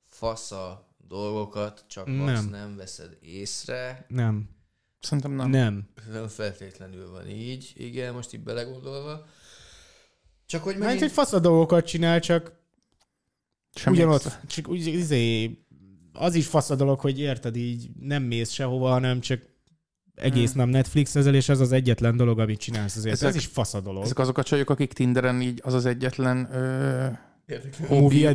fasza 0.04 0.88
dolgokat, 1.08 1.84
csak 1.88 2.06
Nem. 2.06 2.26
azt 2.26 2.50
nem 2.50 2.76
veszed 2.76 3.18
észre. 3.20 4.04
nem, 4.08 4.48
Szerintem 5.00 5.32
nem. 5.32 5.50
nem. 5.50 5.88
Nem 6.12 6.28
feltétlenül 6.28 7.10
van 7.10 7.28
így, 7.28 7.72
igen, 7.74 8.14
most 8.14 8.34
így 8.34 8.40
belegondolva. 8.40 9.26
Csak 10.46 10.62
hogy 10.62 10.72
Mert 10.72 10.84
megint... 10.84 11.02
hogy 11.02 11.12
fasz 11.12 11.32
a 11.32 11.38
dolgokat 11.40 11.86
csinál, 11.86 12.20
csak 12.20 12.58
Semmi 13.74 13.96
ugyanott, 13.96 14.24
extra. 14.24 14.40
csak 14.46 14.68
úgy, 14.68 14.86
izé, 14.86 15.58
az 16.12 16.34
is 16.34 16.46
fasz 16.46 16.70
a 16.70 16.76
dolog, 16.76 17.00
hogy 17.00 17.18
érted, 17.18 17.56
így 17.56 17.90
nem 17.98 18.22
mész 18.22 18.50
sehova, 18.50 18.88
hanem 18.90 19.20
csak 19.20 19.49
egész 20.20 20.52
Hmm. 20.52 20.60
nap 20.60 20.70
Netflix 20.70 21.14
ezel, 21.14 21.34
és 21.34 21.48
ez 21.48 21.60
az 21.60 21.72
egyetlen 21.72 22.16
dolog, 22.16 22.38
amit 22.38 22.58
csinálsz 22.60 22.96
azért. 22.96 23.14
Ezek- 23.14 23.28
ez 23.28 23.34
is 23.34 23.46
fasz 23.46 23.74
a 23.74 23.80
dolog. 23.80 24.02
Ezek 24.04 24.18
azok 24.18 24.38
a 24.38 24.42
csajok, 24.42 24.70
akik 24.70 24.92
Tinderen 24.92 25.40
így 25.40 25.60
az 25.64 25.74
az 25.74 25.86
egyetlen 25.86 26.48
ö, 26.52 27.06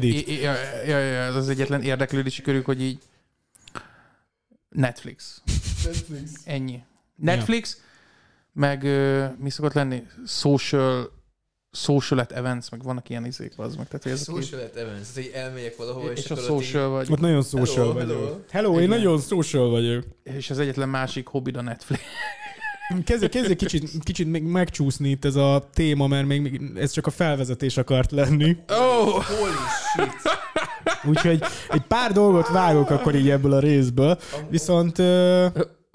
i- 0.04 0.42
Ja, 0.42 0.54
ja, 0.88 1.00
ja, 1.00 1.20
ez 1.22 1.36
az 1.36 1.50
egyetlen 1.50 1.82
érdeklődési 1.82 2.42
körük, 2.42 2.66
hogy 2.66 2.82
így 2.82 3.00
Netflix. 4.70 5.42
Netflix. 5.86 6.32
Ennyi. 6.46 6.84
Netflix, 7.16 7.82
meg 8.54 8.84
ö, 8.84 9.26
mi 9.38 9.50
szokott 9.50 9.74
lenni? 9.74 10.04
Social, 10.28 11.12
social 11.76 12.20
at 12.20 12.32
events, 12.32 12.70
meg 12.70 12.84
vannak 12.84 13.10
ilyen 13.10 13.26
izék, 13.26 13.54
az 13.58 13.76
meg. 13.76 13.88
Tehát, 13.88 14.04
hogy 14.04 14.12
ezek 14.12 14.36
így- 14.36 14.44
Social 14.44 14.62
at 14.62 14.76
events, 14.76 15.08
tehát, 15.14 15.30
hogy 15.30 15.32
elmegyek 15.42 15.78
valahova, 15.78 16.12
és, 16.12 16.24
és 16.24 16.30
a 16.32 16.36
így- 16.36 16.42
social 16.44 16.90
vagy. 16.90 17.12
Ott 17.12 17.20
nagyon 17.20 17.44
social 17.44 17.86
Hello, 17.86 17.94
vagyok. 17.94 18.10
hello. 18.20 18.40
Hello, 18.52 18.72
én 18.72 18.78
Igen. 18.78 18.90
nagyon 18.90 19.20
social 19.20 19.70
vagyok. 19.70 20.04
És 20.24 20.50
az 20.50 20.60
egyetlen 20.60 20.90
másik 20.90 21.28
hobbid 21.28 21.56
a 21.56 21.62
Netflix. 21.62 22.02
Kezdje, 23.06 23.28
kezdje 23.30 23.56
kicsit, 23.56 23.90
kicsit 24.04 24.28
még 24.28 24.44
megcsúszni 24.44 25.10
itt 25.10 25.26
ez 25.26 25.36
a 25.36 25.70
téma, 25.74 26.08
mert 26.08 26.28
még, 26.28 26.42
még 26.42 26.62
ez 26.76 26.92
csak 26.92 27.08
a 27.08 27.10
felvezetés 27.10 27.78
akart 27.78 28.12
lenni. 28.12 28.58
Oh! 28.68 29.24
Holy 29.24 29.50
shit! 29.96 30.14
Úgyhogy 31.04 31.44
egy 31.70 31.82
pár 31.82 32.12
dolgot 32.12 32.48
vágok 32.48 32.90
akkor 32.90 33.16
így 33.16 33.30
ebből 33.30 33.54
a 33.54 33.60
részből. 33.60 34.20
Viszont... 34.50 35.00
Uh, 35.00 35.46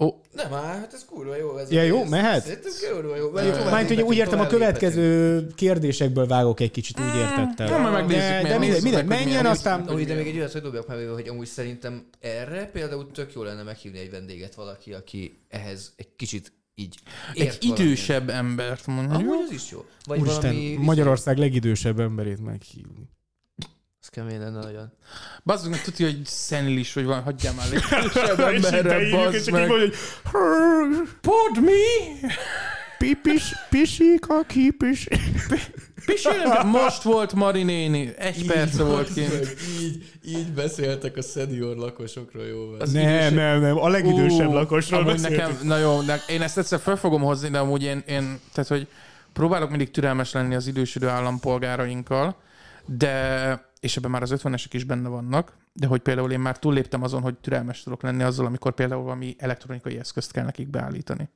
Oh, 0.03 0.15
Nem 0.33 0.51
hát 0.51 0.93
ez 0.95 1.05
kurva 1.05 1.37
jó. 1.37 1.57
Ez 1.57 1.71
Ja, 1.71 1.83
jó, 1.83 2.01
rész. 2.01 2.11
mehet? 2.11 2.43
Szerintem 2.45 2.73
kurva 2.93 3.17
jó. 3.17 3.31
Mármint, 3.31 3.89
hogy 3.89 4.03
úgy 4.03 4.17
értem, 4.17 4.41
a 4.41 4.47
következő 4.47 5.47
kérdésekből 5.55 6.27
vágok 6.27 6.61
egy 6.61 6.71
kicsit, 6.71 7.01
úgy 7.01 7.17
értettem. 7.17 7.69
Na, 7.69 7.79
majd 7.79 7.93
megnézzük, 7.93 8.49
de, 8.49 8.59
mindegy, 8.59 8.83
mindegy, 8.83 9.05
meg, 9.07 9.25
menjen, 9.25 9.47
aztán... 9.47 9.81
Amúgy, 9.81 10.07
de 10.07 10.15
még 10.15 10.27
egy 10.27 10.37
olyat, 10.37 10.53
hogy 10.53 10.63
dobjak 10.63 10.87
már, 10.87 10.99
hogy 11.15 11.29
amúgy 11.29 11.47
szerintem 11.47 12.07
erre 12.21 12.67
például 12.67 13.11
tök 13.11 13.33
jó 13.33 13.43
lenne 13.43 13.63
meghívni 13.63 13.99
egy 13.99 14.11
vendéget 14.11 14.55
valaki, 14.55 14.93
aki 14.93 15.39
ehhez 15.49 15.93
egy 15.97 16.09
kicsit 16.17 16.53
így 16.75 16.99
egy 17.35 17.57
idősebb 17.61 18.29
embert 18.29 18.87
mondjuk. 18.87 19.21
Amúgy 19.21 19.39
az 19.47 19.53
is 19.53 19.71
jó. 19.71 19.85
Vagy 20.05 20.21
Úristen, 20.21 20.55
valami... 20.55 20.77
Magyarország 20.79 21.39
legidősebb 21.39 22.01
emberét 22.01 22.41
meghívni. 22.45 23.09
Ez 24.13 24.23
kemény 24.23 24.39
lenne 24.41 24.59
nagyon. 24.61 24.93
Bazzunk 25.45 25.75
meg, 25.75 25.83
tudja, 25.83 26.07
hogy 26.07 26.25
szenilis, 26.25 26.93
vagy 26.93 27.05
van, 27.05 27.23
hagyjál 27.23 27.55
már 27.55 27.67
egy 27.73 27.83
idősebb 27.99 28.41
emberre, 28.41 29.11
bazd 29.11 29.51
meg. 29.51 29.69
hogy 29.69 29.95
Pod 31.21 31.63
mi? 31.65 32.29
pipis, 32.99 33.55
pisik 33.71 34.29
a 34.29 34.43
kipis. 34.47 35.09
Most 36.65 37.03
volt 37.03 37.33
Mari 37.33 37.63
néni, 37.63 38.13
egy 38.19 38.47
perce 38.47 38.83
volt 38.83 39.13
kint. 39.13 39.57
Így, 39.81 40.05
így 40.25 40.53
beszéltek 40.53 41.17
a 41.17 41.23
senior 41.23 41.77
lakosokról, 41.77 42.45
jó 42.47 42.71
Az 42.79 42.93
Nem, 42.93 43.03
idősebb- 43.09 43.35
nem, 43.35 43.61
nem, 43.61 43.77
a 43.79 43.89
legidősebb 43.89 44.49
Ú, 44.49 44.53
lakosról 44.53 45.15
nekem, 45.15 45.59
na 45.63 45.77
jó, 45.79 46.01
de 46.03 46.23
én 46.29 46.43
ezt 46.43 46.59
egyszer 46.59 46.81
fel 46.81 46.97
fogom 46.97 47.23
hozni, 47.23 47.49
de 47.49 47.59
amúgy 47.59 47.83
én, 47.83 48.03
én, 48.07 48.41
tehát 48.53 48.71
hogy 48.71 48.87
próbálok 49.33 49.69
mindig 49.71 49.91
türelmes 49.91 50.33
lenni 50.33 50.55
az 50.55 50.67
idősödő 50.67 51.09
állampolgárainkkal, 51.09 52.37
de, 52.87 53.69
és 53.81 53.97
ebben 53.97 54.11
már 54.11 54.23
az 54.23 54.35
50-esek 54.37 54.71
is 54.71 54.85
benne 54.85 55.09
vannak, 55.09 55.57
de 55.73 55.87
hogy 55.87 56.01
például 56.01 56.33
én 56.33 56.41
már 56.41 56.59
túlléptem 56.59 57.03
azon, 57.03 57.23
hogy 57.23 57.39
türelmes 57.39 57.83
tudok 57.83 58.03
lenni 58.03 58.23
azzal, 58.23 58.47
amikor 58.47 58.75
például 58.75 59.03
valami 59.03 59.35
elektronikai 59.39 59.99
eszközt 59.99 60.33
kell 60.33 60.45
nekik 60.45 60.69
beállítani. 60.69 61.29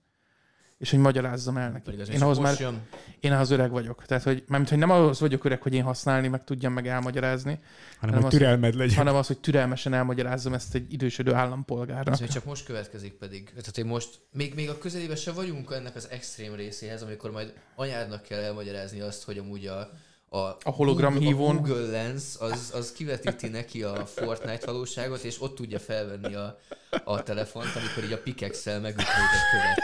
És 0.79 0.91
hogy 0.91 0.99
magyarázzam 0.99 1.57
el 1.57 1.71
nekik. 1.71 2.09
Én 2.09 2.23
ahhoz 2.23 2.39
már, 2.39 2.61
jön. 2.61 2.81
én 3.21 3.33
ahhoz 3.33 3.51
öreg 3.51 3.71
vagyok. 3.71 4.05
Tehát, 4.05 4.23
hogy, 4.23 4.45
mármint, 4.49 4.71
hogy 4.71 4.79
nem 4.79 4.91
ahhoz 4.91 5.21
vagyok 5.21 5.45
öreg, 5.45 5.63
hogy 5.63 5.75
én 5.75 5.83
használni, 5.83 6.29
meg 6.29 6.45
tudjam 6.45 6.73
meg 6.73 6.87
elmagyarázni, 6.87 7.59
Hanem, 7.99 8.15
nem 8.15 8.25
hogy 8.25 8.33
az- 8.33 8.39
türelmed 8.39 8.75
legyen. 8.75 8.97
hanem 8.97 9.15
az, 9.15 9.27
hogy 9.27 9.39
türelmesen 9.39 9.93
elmagyarázzam 9.95 10.53
ezt 10.53 10.75
egy 10.75 10.93
idősödő 10.93 11.35
állampolgárra. 11.35 12.13
Ez 12.13 12.21
még 12.21 12.29
csak 12.29 12.45
most 12.45 12.65
következik 12.65 13.13
pedig. 13.13 13.49
Tehát 13.49 13.79
én 13.79 13.87
most, 13.87 14.21
még, 14.33 14.55
még 14.55 14.69
a 14.69 14.79
közelébe 14.79 15.17
se 15.17 15.33
vagyunk 15.33 15.73
ennek 15.73 15.95
az 15.97 16.09
extrém 16.11 16.55
részéhez, 16.55 17.03
amikor 17.03 17.31
majd 17.31 17.53
anyádnak 17.75 18.23
kell 18.23 18.41
elmagyarázni 18.41 19.01
azt, 19.01 19.25
hogy 19.25 19.39
amúgy 19.39 19.67
a, 19.67 19.91
a, 20.35 20.57
A 20.63 20.71
hologram 20.71 21.13
Google, 21.13 21.29
hívón. 21.29 21.57
A 21.57 21.61
Google 21.61 21.91
Lens 21.91 22.23
az, 22.39 22.71
az 22.75 22.93
kivetíti 22.93 23.49
neki 23.49 23.83
a 23.83 24.07
Fortnite 24.07 24.67
valóságot, 24.67 25.23
és 25.23 25.43
ott 25.43 25.55
tudja 25.55 25.79
felvenni 25.79 26.35
a, 26.35 26.59
a 27.05 27.23
telefont, 27.23 27.77
amikor 27.77 28.05
így 28.05 28.13
a 28.13 28.19
pikekszel 28.19 28.81
megütőd 28.81 29.07
egy 29.07 29.51
követ. 29.51 29.81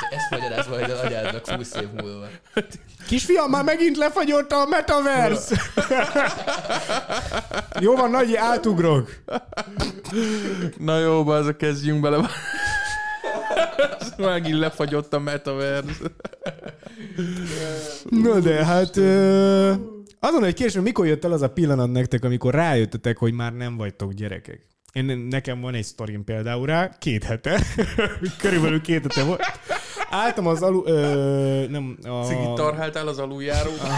Tehát 0.00 0.14
ezt 0.14 0.30
magyaráz 0.30 0.68
majd 0.68 0.90
az 0.90 0.98
anyádnak 0.98 1.48
20 1.48 1.74
év 1.74 1.88
múlva. 1.90 2.26
Kisfiam, 3.06 3.50
már 3.50 3.64
megint 3.64 3.96
lefagyott 3.96 4.52
a 4.52 4.66
metaverse! 4.66 5.62
Jó 7.80 7.96
van, 7.96 8.10
nagy, 8.10 8.34
átugrok. 8.34 9.10
Na 10.78 10.98
jó, 10.98 11.28
az 11.28 11.54
kezdjünk 11.58 12.00
bele. 12.00 12.28
Megint 14.16 14.58
lefagyott 14.58 15.14
a 15.14 15.18
metaverse. 15.18 15.92
Na 18.22 18.40
de 18.40 18.64
hát... 18.64 18.96
Azon 20.20 20.44
egy 20.44 20.54
kérdés, 20.54 20.74
hogy 20.74 20.82
mikor 20.82 21.06
jött 21.06 21.24
el 21.24 21.32
az 21.32 21.42
a 21.42 21.50
pillanat 21.50 21.92
nektek, 21.92 22.24
amikor 22.24 22.54
rájöttetek, 22.54 23.18
hogy 23.18 23.32
már 23.32 23.52
nem 23.52 23.76
vagytok 23.76 24.12
gyerekek? 24.12 24.66
Én, 24.92 25.04
nekem 25.30 25.60
van 25.60 25.74
egy 25.74 25.84
sztorim 25.84 26.24
például 26.24 26.66
rá, 26.66 26.90
két 26.98 27.24
hete. 27.24 27.60
Körülbelül 28.42 28.80
két 28.80 29.02
hete 29.02 29.24
volt. 29.24 29.42
Álltam 30.10 30.46
az 30.46 30.62
alu... 30.62 30.82
Ö, 30.86 31.64
nem, 31.68 31.98
a... 32.02 32.24
Cigit 32.24 32.54
tarháltál 32.54 33.08
az 33.08 33.18
aluljáróba. 33.18 33.88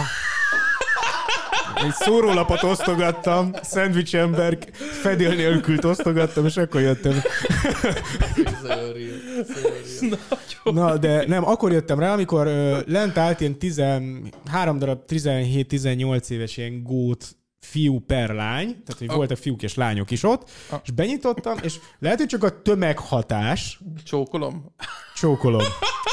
Egy 1.85 1.93
szórólapot 1.93 2.63
osztogattam, 2.63 3.51
szendvics 3.61 4.15
ember 4.15 4.57
fedél 5.01 5.35
nélkül 5.35 5.77
osztogattam, 5.83 6.45
és 6.45 6.57
akkor 6.57 6.81
jöttem. 6.81 7.21
Na, 10.63 10.97
de 10.97 11.27
nem, 11.27 11.47
akkor 11.47 11.71
jöttem 11.71 11.99
rá, 11.99 12.13
amikor 12.13 12.47
ö, 12.47 12.77
lent 12.85 13.17
állt 13.17 13.41
ilyen 13.41 13.57
13 13.57 14.77
darab 14.77 15.01
17-18 15.07 16.29
éves 16.29 16.57
ilyen 16.57 16.83
gót 16.83 17.36
fiú 17.69 17.99
per 17.99 18.29
lány, 18.29 18.65
tehát 18.85 18.97
hogy 18.97 19.11
voltak 19.11 19.37
fiúk 19.37 19.63
és 19.63 19.75
lányok 19.75 20.11
is 20.11 20.23
ott, 20.23 20.49
és 20.83 20.91
benyitottam, 20.91 21.57
és 21.61 21.75
lehet, 21.99 22.17
hogy 22.17 22.27
csak 22.27 22.43
a 22.43 22.61
tömeghatás, 22.61 23.79
Csókolom. 24.03 24.73
Csókolom. 25.15 25.63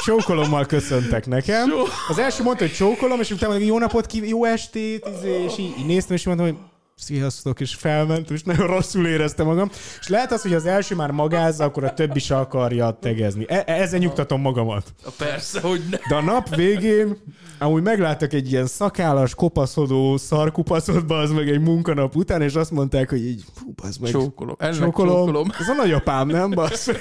Csókolommal 0.05 0.65
köszöntek 0.65 1.25
nekem. 1.27 1.71
Az 2.09 2.17
első 2.17 2.43
mondta, 2.43 2.63
hogy 2.63 2.73
csókolom, 2.73 3.19
és 3.19 3.31
utána 3.31 3.57
jó 3.57 3.79
napot, 3.79 4.05
kív- 4.05 4.27
jó 4.29 4.45
estét, 4.45 5.07
izé, 5.17 5.43
és 5.43 5.57
így, 5.57 5.73
így 5.79 5.85
néztem, 5.85 6.15
és 6.15 6.25
mondtam, 6.25 6.47
hogy 6.47 6.57
sziasztok, 6.95 7.59
és 7.59 7.75
felmentem, 7.75 8.35
és 8.35 8.43
nagyon 8.43 8.67
rosszul 8.67 9.07
éreztem 9.07 9.45
magam. 9.45 9.69
És 9.99 10.07
lehet 10.07 10.31
az, 10.31 10.41
hogy 10.41 10.53
az 10.53 10.65
első 10.65 10.95
már 10.95 11.11
magázza, 11.11 11.63
akkor 11.63 11.83
a 11.83 11.93
többi 11.93 12.19
se 12.19 12.37
akarja 12.37 12.97
tegezni. 13.01 13.45
E- 13.47 13.63
ezzel 13.65 13.99
nyugtatom 13.99 14.41
magamat. 14.41 14.93
Persze, 15.17 15.59
hogy 15.59 15.81
ne. 15.91 15.97
De 16.09 16.15
a 16.15 16.21
nap 16.21 16.55
végén 16.55 17.17
amúgy 17.59 17.81
megláttak 17.81 18.33
egy 18.33 18.51
ilyen 18.51 18.65
szakállas, 18.65 19.35
kopaszodó 19.35 20.17
szarkupaszodba, 20.17 21.17
az 21.17 21.31
meg 21.31 21.49
egy 21.49 21.59
munkanap 21.59 22.15
után, 22.15 22.41
és 22.41 22.55
azt 22.55 22.71
mondták, 22.71 23.09
hogy 23.09 23.25
így, 23.25 23.43
fú, 23.53 23.73
meg, 24.01 24.11
Csókolom. 24.11 24.55
Ennek 24.59 24.75
csókolom. 24.79 25.15
csókolom. 25.15 25.47
Ez 25.59 25.67
a 25.67 25.73
nagyapám, 25.73 26.27
nem 26.27 26.49
basz? 26.49 26.87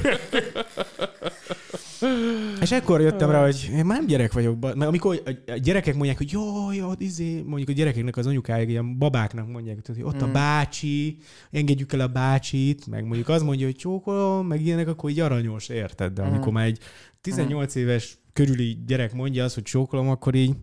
És 2.61 2.71
ekkor 2.71 3.01
jöttem 3.01 3.31
rá, 3.31 3.43
hogy 3.43 3.69
én 3.73 3.85
már 3.85 3.99
nem 3.99 4.07
gyerek 4.07 4.33
vagyok, 4.33 4.61
mert 4.61 4.83
amikor 4.83 5.23
a 5.47 5.53
gyerekek 5.57 5.95
mondják, 5.95 6.17
hogy 6.17 6.33
jó, 6.33 6.73
jó, 6.73 6.91
izé, 6.99 7.43
mondjuk 7.47 7.69
a 7.69 7.73
gyerekeknek 7.73 8.17
az 8.17 8.27
anyukája, 8.27 8.65
ilyen 8.65 8.99
babáknak 8.99 9.49
mondják, 9.49 9.79
hogy 9.87 10.03
ott 10.03 10.23
a 10.23 10.31
bácsi, 10.31 11.17
engedjük 11.51 11.93
el 11.93 12.01
a 12.01 12.09
bácsit, 12.09 12.87
meg 12.87 13.05
mondjuk 13.05 13.29
az 13.29 13.43
mondja, 13.43 13.67
hogy 13.67 13.77
csókolom, 13.77 14.47
meg 14.47 14.61
ilyenek, 14.61 14.89
akkor 14.89 15.11
így 15.11 15.21
aranyos, 15.21 15.69
érted? 15.69 16.13
De 16.13 16.23
amikor 16.23 16.53
már 16.53 16.67
egy 16.67 16.79
18 17.21 17.75
éves 17.75 18.19
körüli 18.33 18.79
gyerek 18.87 19.13
mondja 19.13 19.45
azt, 19.45 19.55
hogy 19.55 19.63
csókolom, 19.63 20.09
akkor 20.09 20.35
így 20.35 20.55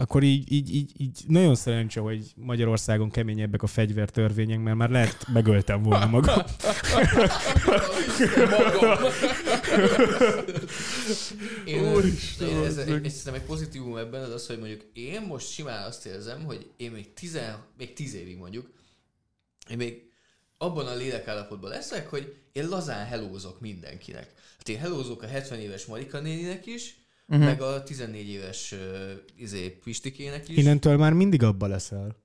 akkor 0.00 0.22
így, 0.22 0.52
így, 0.52 0.74
így, 0.74 0.92
így 0.96 1.20
nagyon 1.26 1.54
szerencse, 1.54 2.00
hogy 2.00 2.32
Magyarországon 2.36 3.10
keményebbek 3.10 3.62
a 3.62 3.66
fegyvertörvények, 3.66 4.60
mert 4.60 4.76
már 4.76 4.90
lehet 4.90 5.26
megöltem 5.32 5.82
volna 5.82 6.06
magam. 6.06 6.38
Én, 11.64 11.92
Úristen, 11.92 12.48
én 12.48 12.56
ez, 12.56 12.76
egy, 12.76 12.86
szerintem 12.86 13.34
egy 13.34 13.42
pozitívum 13.46 13.96
ebben 13.96 14.22
az 14.22 14.32
az, 14.32 14.46
hogy 14.46 14.58
mondjuk 14.58 14.84
én 14.92 15.20
most 15.20 15.50
simán 15.50 15.86
azt 15.86 16.06
érzem, 16.06 16.44
hogy 16.44 16.70
én 16.76 16.90
még, 16.90 17.12
tizen, 17.12 17.64
még 17.78 17.92
tíz 17.92 18.14
évig 18.14 18.36
mondjuk, 18.36 18.70
én 19.70 19.76
még 19.76 20.10
abban 20.58 20.86
a 20.86 20.94
lélekállapotban 20.94 21.70
leszek, 21.70 22.08
hogy 22.08 22.34
én 22.52 22.68
lazán 22.68 23.06
helózok 23.06 23.60
mindenkinek. 23.60 24.32
Hát 24.58 24.68
én 24.68 24.78
helózok 24.78 25.22
a 25.22 25.26
70 25.26 25.58
éves 25.58 25.86
Marika 25.86 26.20
néninek 26.20 26.66
is, 26.66 26.96
uh-huh. 27.28 27.44
meg 27.44 27.62
a 27.62 27.82
14 27.82 28.28
éves 28.28 28.72
uh, 28.72 28.78
izé, 29.36 29.68
Pistikének 29.68 30.48
is. 30.48 30.56
Innentől 30.56 30.96
már 30.96 31.12
mindig 31.12 31.42
abba 31.42 31.66
leszel. 31.66 32.16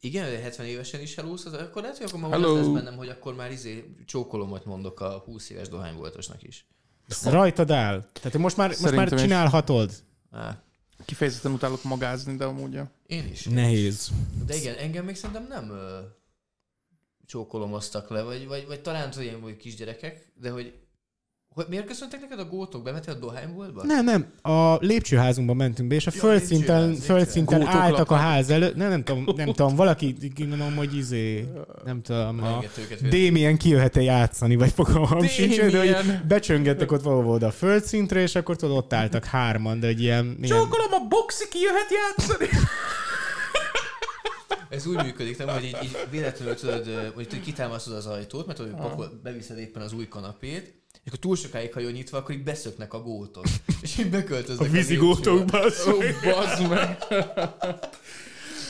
Igen, 0.00 0.30
de 0.30 0.38
70 0.38 0.66
évesen 0.66 1.00
is 1.00 1.14
helóz, 1.14 1.46
az, 1.46 1.52
akkor 1.52 1.82
lehet, 1.82 1.96
hogy 1.96 2.06
akkor 2.06 2.20
már 2.20 2.30
Hello. 2.30 2.50
úgy 2.50 2.56
lesz 2.56 2.66
bennem, 2.66 2.96
hogy 2.96 3.08
akkor 3.08 3.34
már 3.34 3.52
izé 3.52 3.94
csókolomot 4.06 4.64
mondok 4.64 5.00
a 5.00 5.22
20 5.24 5.50
éves 5.50 5.68
dohányboltosnak 5.68 6.42
is. 6.42 6.66
Rajtad 7.24 7.70
áll. 7.70 8.04
Tehát 8.12 8.38
most 8.38 8.56
már, 8.56 8.68
most 8.68 8.94
már 8.94 9.08
csinálhatod. 9.08 9.92
Á, 10.30 10.62
Kifejezetten 11.04 11.52
utálok 11.52 11.82
magázni, 11.82 12.36
de 12.36 12.44
amúgy... 12.44 12.80
én 13.06 13.26
is. 13.32 13.44
Nehéz. 13.44 14.10
De 14.46 14.54
igen, 14.54 14.74
engem 14.74 15.04
még 15.04 15.16
szerintem 15.16 15.46
nem 15.48 15.70
ö, 15.70 16.00
csókolomoztak 17.26 18.10
le, 18.10 18.22
vagy, 18.22 18.46
vagy, 18.46 18.66
vagy 18.66 18.80
talán 18.80 19.10
tudod, 19.10 19.26
ilyen 19.26 19.40
vagy 19.40 19.56
kisgyerekek, 19.56 20.32
de 20.40 20.50
hogy, 20.50 20.74
hogy 21.54 21.66
miért 21.68 21.86
köszöntek 21.86 22.20
neked 22.20 22.38
a 22.38 22.44
gótok? 22.44 22.82
Bemetél 22.82 23.14
a 23.14 23.16
dohányboltba? 23.16 23.84
Nem, 23.84 24.04
nem. 24.04 24.32
A 24.42 24.76
lépcsőházunkba 24.80 25.54
mentünk 25.54 25.88
be, 25.88 25.94
és 25.94 26.06
a 26.06 26.10
Ja, 26.14 26.20
földszinten, 26.20 26.80
lépcsőház, 26.80 27.04
földszinten 27.04 27.58
lépcsőház. 27.58 27.80
álltak 27.82 28.00
a 28.00 28.04
Gótok 28.04 28.18
ház 28.18 28.50
előtt. 28.50 28.74
Nem, 28.74 28.88
nem 28.88 29.04
tudom, 29.04 29.24
nem 29.36 29.46
tudom, 29.46 29.76
valaki, 29.76 30.16
gondolom, 30.36 30.76
hogy 30.76 30.96
izé, 30.96 31.48
nem 31.84 32.02
tudom, 32.02 32.42
a. 32.42 32.64
Démien 33.08 33.56
kijöhet-e 33.56 34.00
játszani, 34.02 34.56
vagy 34.56 34.72
fogalmam 34.72 35.26
sincs, 35.26 35.60
de 35.60 35.78
hogy 35.78 35.96
becsöngettek 36.28 36.92
ott 36.92 37.02
valahol 37.02 37.32
oda 37.32 37.46
a 37.46 37.50
földszintre, 37.50 38.20
és 38.20 38.34
akkor 38.34 38.56
tudod, 38.56 38.76
ott 38.76 38.92
álltak 38.92 39.24
hárman, 39.24 39.80
de 39.80 39.86
egy 39.86 40.00
ilyen... 40.00 40.24
ilyen 40.24 40.58
Csókolom, 40.58 40.92
a 40.92 41.08
boxi 41.08 41.48
ki 41.48 41.58
jöhet 41.60 41.88
játszani! 41.90 42.48
Ez 44.68 44.86
úgy 44.86 45.02
működik, 45.02 45.38
nem, 45.38 45.48
hogy 45.48 45.64
így, 45.64 45.78
így 45.82 45.96
véletlenül 46.10 46.54
tudod, 46.54 47.12
hogy 47.14 47.40
kitámasztod 47.40 47.94
az 47.94 48.06
ajtót, 48.06 48.46
mert 48.46 48.58
hogy 48.58 48.70
pakol, 48.70 49.20
beviszed 49.22 49.58
éppen 49.58 49.82
az 49.82 49.92
új 49.92 50.08
kanapét, 50.08 50.83
és 51.04 51.10
akkor 51.10 51.18
túl 51.18 51.36
sokáig 51.36 51.72
hagyjon 51.72 51.92
nyitva, 51.92 52.18
akkor 52.18 52.34
így 52.34 52.42
beszöknek 52.42 52.94
a 52.94 53.00
gótok. 53.02 53.44
És 53.82 53.98
így 53.98 54.10
beköltöznek 54.10 54.68
a 54.68 54.70
vízigótokba. 54.72 55.58
Ó, 55.88 55.98
bazd 56.24 56.68
meg! 56.68 56.98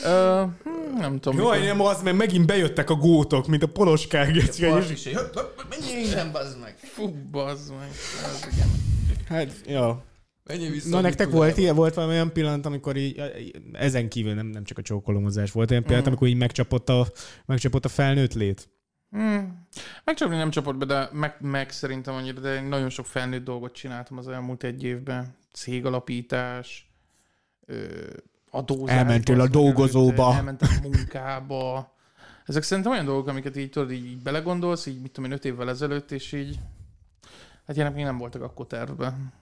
Hm, 0.03 0.97
nem 0.97 1.19
tudom. 1.19 1.37
Jó, 1.39 1.49
mikor- 1.49 1.65
nem 1.65 1.81
az, 1.81 2.01
mert 2.01 2.17
megint 2.17 2.45
bejöttek 2.45 2.89
a 2.89 2.95
gótok, 2.95 3.47
mint 3.47 3.63
a 3.63 3.67
poloskák. 3.67 4.25
menjél 5.69 6.05
innen, 6.05 6.31
bazd 6.31 6.59
meg! 6.59 6.75
Fú, 6.77 7.09
bazd 7.31 7.71
meg. 7.79 7.89
Hát, 9.27 9.51
ja. 9.67 10.03
Menjél 10.43 10.71
vissza 10.71 10.89
Na 10.89 11.01
nektek 11.01 11.29
volt, 11.29 11.57
ilyen, 11.57 11.75
volt 11.75 11.93
valami 11.93 12.13
olyan 12.13 12.33
pillanat, 12.33 12.65
amikor 12.65 12.97
így, 12.97 13.21
ezen 13.73 14.09
kívül 14.09 14.33
nem, 14.33 14.45
nem 14.47 14.63
csak 14.63 14.77
a 14.77 14.81
csókolomozás 14.81 15.51
volt, 15.51 15.71
olyan 15.71 15.83
pillanat, 15.83 16.05
Mm. 16.05 16.09
amikor 16.09 16.27
így 16.27 16.37
megcsapott 16.37 16.89
a, 16.89 17.07
megcsapott 17.45 17.85
a 17.85 17.89
felnőtt 17.89 18.33
lét. 18.33 18.69
Hmm. 19.15 19.67
Megcsapni 20.03 20.35
nem 20.35 20.49
csapott 20.49 20.75
be, 20.75 20.85
de 20.85 21.09
meg, 21.11 21.35
meg 21.39 21.71
szerintem 21.71 22.13
annyira, 22.13 22.39
de 22.39 22.61
nagyon 22.61 22.89
sok 22.89 23.05
felnőtt 23.05 23.43
dolgot 23.43 23.73
csináltam 23.73 24.17
az 24.17 24.27
elmúlt 24.27 24.63
egy 24.63 24.83
évben. 24.83 25.35
Cégalapítás, 25.51 26.89
ö, 27.65 27.85
adózás. 28.49 28.95
Elmentél 28.95 29.39
a 29.39 29.47
dolgozóba. 29.47 30.33
Elmentem 30.33 30.69
a 30.83 30.87
munkába. 30.87 31.93
Ezek 32.45 32.63
szerintem 32.63 32.93
olyan 32.93 33.05
dolgok, 33.05 33.27
amiket 33.27 33.57
így 33.57 33.69
tudod, 33.69 33.91
így, 33.91 34.05
így 34.05 34.21
belegondolsz, 34.21 34.85
így 34.85 35.01
mit 35.01 35.11
tudom 35.11 35.31
én, 35.31 35.37
öt 35.37 35.45
évvel 35.45 35.69
ezelőtt, 35.69 36.11
és 36.11 36.31
így 36.31 36.59
hát 37.65 37.75
ilyenek 37.75 37.95
még 37.95 38.03
nem 38.03 38.17
voltak 38.17 38.41
akkor 38.41 38.67
tervben. 38.67 39.33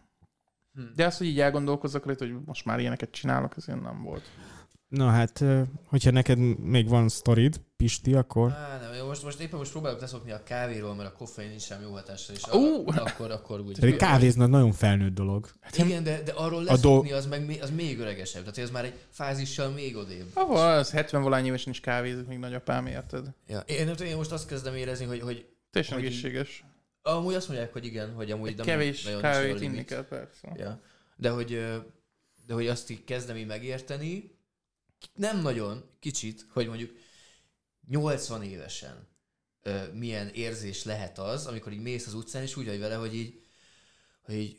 Hm. 0.74 0.82
De 0.96 1.06
azt, 1.06 1.18
hogy 1.18 1.28
így 1.28 1.40
elgondolkozzak 1.40 2.06
rajta, 2.06 2.26
hogy 2.26 2.36
most 2.46 2.66
már 2.66 2.80
ilyeneket 2.80 3.12
csinálok, 3.12 3.54
ez 3.58 3.68
ilyen 3.68 3.80
nem 3.80 4.04
volt. 4.04 4.24
Na 4.88 5.10
hát, 5.10 5.44
hogyha 5.86 6.12
neked 6.12 6.38
még 6.60 6.90
van 6.90 7.10
sztorid, 7.10 7.62
Pisti, 7.84 8.14
akkor... 8.14 8.52
Á, 8.52 8.80
nem, 8.82 8.94
jó, 8.94 9.06
most, 9.06 9.24
most 9.24 9.40
éppen 9.40 9.58
most 9.58 9.72
próbálok 9.72 10.00
leszokni 10.00 10.32
a 10.32 10.44
kávéról, 10.44 10.96
mert 10.96 11.10
a 11.10 11.18
koffein 11.18 11.50
nincs 11.50 11.62
sem 11.62 11.82
jó 11.82 11.92
hatással, 11.92 12.36
és 12.36 12.42
Ú! 12.54 12.88
a, 12.88 13.02
akkor, 13.06 13.32
akkor 13.32 13.60
úgy. 13.60 13.80
Pedig 13.80 13.96
kávéznod 13.96 14.50
nagyon 14.50 14.72
felnőtt 14.72 15.14
dolog. 15.14 15.50
Igen, 15.78 16.04
de, 16.04 16.22
de 16.22 16.32
arról 16.32 16.60
A 16.68 16.72
leszokni 16.72 17.12
az 17.12 17.26
meg 17.26 17.46
még, 17.46 17.62
az 17.62 17.70
még 17.70 18.00
öregesebb. 18.00 18.42
Tehát 18.42 18.58
ez 18.58 18.70
már 18.70 18.86
egy 18.86 18.94
fázissal 19.10 19.70
még 19.70 19.96
odébb. 19.96 20.26
Ahol 20.34 20.58
az 20.58 20.92
70 20.92 21.22
valány 21.22 21.46
évesen 21.46 21.72
is 21.72 21.80
kávézik, 21.80 22.28
még 22.28 22.38
nagyapám, 22.38 22.86
érted? 22.86 23.28
Ja. 23.48 23.60
Én, 23.60 23.86
nem 23.86 23.96
tudom, 23.96 24.12
én 24.12 24.18
most 24.18 24.32
azt 24.32 24.48
kezdem 24.48 24.76
érezni, 24.76 25.06
hogy, 25.06 25.22
hogy 25.22 25.46
Teljesen 25.72 25.98
Hogy 25.98 26.06
egészséges. 26.06 26.64
amúgy 27.02 27.34
azt 27.34 27.48
mondják, 27.48 27.74
hogy 27.74 27.86
igen, 27.86 28.14
hogy 28.14 28.32
amúgy 28.32 28.56
nem 28.56 28.66
Kevés 28.66 29.08
kávét 29.22 29.62
inni 29.62 29.86
kell, 29.86 30.08
persze. 30.08 30.54
Ja. 30.56 30.80
De 31.16 31.30
hogy, 31.30 31.50
de 32.46 32.54
hogy 32.54 32.68
azt 32.68 32.90
így 32.90 33.04
kezdem 33.04 33.36
így 33.36 33.48
megérteni, 33.48 34.32
nem 35.16 35.42
nagyon, 35.42 35.84
kicsit, 36.00 36.46
hogy 36.54 36.68
mondjuk 36.68 36.92
80 37.90 38.44
évesen 38.44 39.08
ö, 39.62 39.78
milyen 39.94 40.28
érzés 40.28 40.84
lehet 40.84 41.20
az, 41.20 41.46
amikor 41.46 41.72
így 41.72 41.82
mész 41.82 42.08
az 42.08 42.14
utcán, 42.14 42.42
és 42.42 42.56
úgy 42.56 42.66
vagy 42.66 42.80
vele, 42.80 42.96
hogy 42.96 43.16
így, 43.16 43.42
hogy 44.22 44.36
így, 44.36 44.58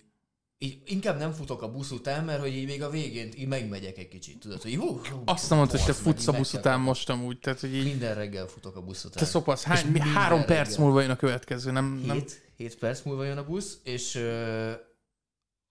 így 0.58 0.82
inkább 0.84 1.18
nem 1.18 1.32
futok 1.32 1.62
a 1.62 1.70
busz 1.70 1.90
után, 1.90 2.24
mert 2.24 2.40
hogy 2.40 2.56
így 2.56 2.66
még 2.66 2.82
a 2.82 2.90
végén 2.90 3.32
így 3.36 3.46
megmegyek 3.48 3.98
egy 3.98 4.08
kicsit, 4.08 4.38
tudod, 4.38 4.62
hogy 4.62 4.76
hú, 4.76 5.00
Azt 5.24 5.48
nem 5.48 5.58
mondtad, 5.58 5.80
hogy 5.80 5.94
te 5.94 6.02
futsz 6.02 6.26
a 6.26 6.32
busz 6.32 6.52
után 6.52 6.80
most 6.80 7.10
amúgy, 7.10 7.38
tehát 7.38 7.60
hogy 7.60 7.74
így 7.74 7.84
Minden 7.84 8.14
reggel 8.14 8.46
futok 8.46 8.76
a 8.76 8.82
busz 8.82 9.04
után. 9.04 9.22
te 9.22 9.24
szopasz. 9.24 9.62
Hány, 9.62 10.00
három 10.00 10.44
perc 10.44 10.68
reggel. 10.68 10.84
múlva 10.84 11.00
jön 11.00 11.10
a 11.10 11.16
következő, 11.16 11.70
nem? 11.70 12.02
nem? 12.06 12.16
Hét, 12.16 12.42
hét 12.56 12.78
perc 12.78 13.02
múlva 13.02 13.24
jön 13.24 13.38
a 13.38 13.44
busz, 13.44 13.78
és 13.82 14.14
ö, 14.14 14.72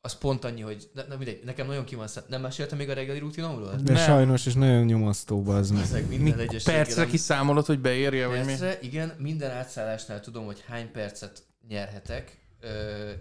az 0.05 0.17
pont 0.17 0.43
annyi, 0.45 0.61
hogy 0.61 0.89
ne, 0.93 1.03
ne, 1.09 1.15
mindegy, 1.15 1.41
nekem 1.45 1.67
nagyon 1.67 1.83
ki 1.85 1.95
van 1.95 2.07
szem- 2.07 2.23
Nem 2.27 2.41
meséltem 2.41 2.77
még 2.77 2.89
a 2.89 2.93
reggeli 2.93 3.19
rutinomról? 3.19 3.75
De 3.83 3.93
Nem. 3.93 4.03
sajnos, 4.03 4.45
és 4.45 4.53
nagyon 4.53 4.83
nyomasztó 4.85 5.47
az 5.49 5.69
meg. 5.71 5.81
Ezek 5.81 6.07
Mi, 6.07 6.17
minden 6.17 6.47
egyes 6.47 6.63
percre 6.63 7.05
kiszámolod, 7.05 7.65
hogy 7.65 7.79
beérje, 7.79 8.27
vagy 8.27 8.39
mi? 8.39 8.45
Percre, 8.45 8.77
igen, 8.81 9.15
minden 9.17 9.51
átszállásnál 9.51 10.19
tudom, 10.19 10.45
hogy 10.45 10.63
hány 10.67 10.91
percet 10.91 11.43
nyerhetek. 11.67 12.37
Ö, 12.59 13.11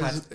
hát, 0.00 0.28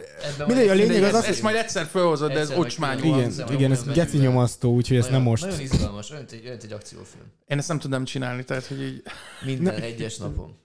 Mindegy, 0.48 0.68
a 0.68 0.74
lényeg 0.74 1.04
az 1.04 1.08
ez- 1.08 1.14
az, 1.14 1.20
Ezt, 1.20 1.28
ezt 1.30 1.42
majd 1.42 1.56
egyszer 1.56 1.86
felhozod, 1.86 2.28
de 2.32 2.34
ez 2.34 2.42
Egyszer 2.42 2.58
meg 2.58 2.66
ocsmány 2.66 2.98
külön. 2.98 3.12
volt. 3.14 3.26
Igen, 3.26 3.38
Nagyon- 3.46 3.56
igen, 3.60 3.72
ez 3.72 3.80
nagyon 3.84 3.94
geci 3.94 4.18
nyomasztó, 4.18 4.74
úgyhogy 4.74 4.98
ezt 4.98 5.10
nem 5.10 5.22
most. 5.22 5.44
Nagyon 5.44 5.60
izgalmas, 5.60 6.12
olyan, 6.12 6.26
egy, 6.32 6.42
olyan 6.46 6.58
egy 6.64 6.72
akciófilm. 6.72 7.26
Én 7.46 7.58
ezt 7.58 7.68
nem 7.68 7.80
tudnám 7.80 8.04
csinálni, 8.06 8.44
tehát 8.44 8.66
hogy 8.66 8.82
így... 8.82 9.02
Minden 9.46 9.76
egyes 9.76 10.18
napon. 10.18 10.58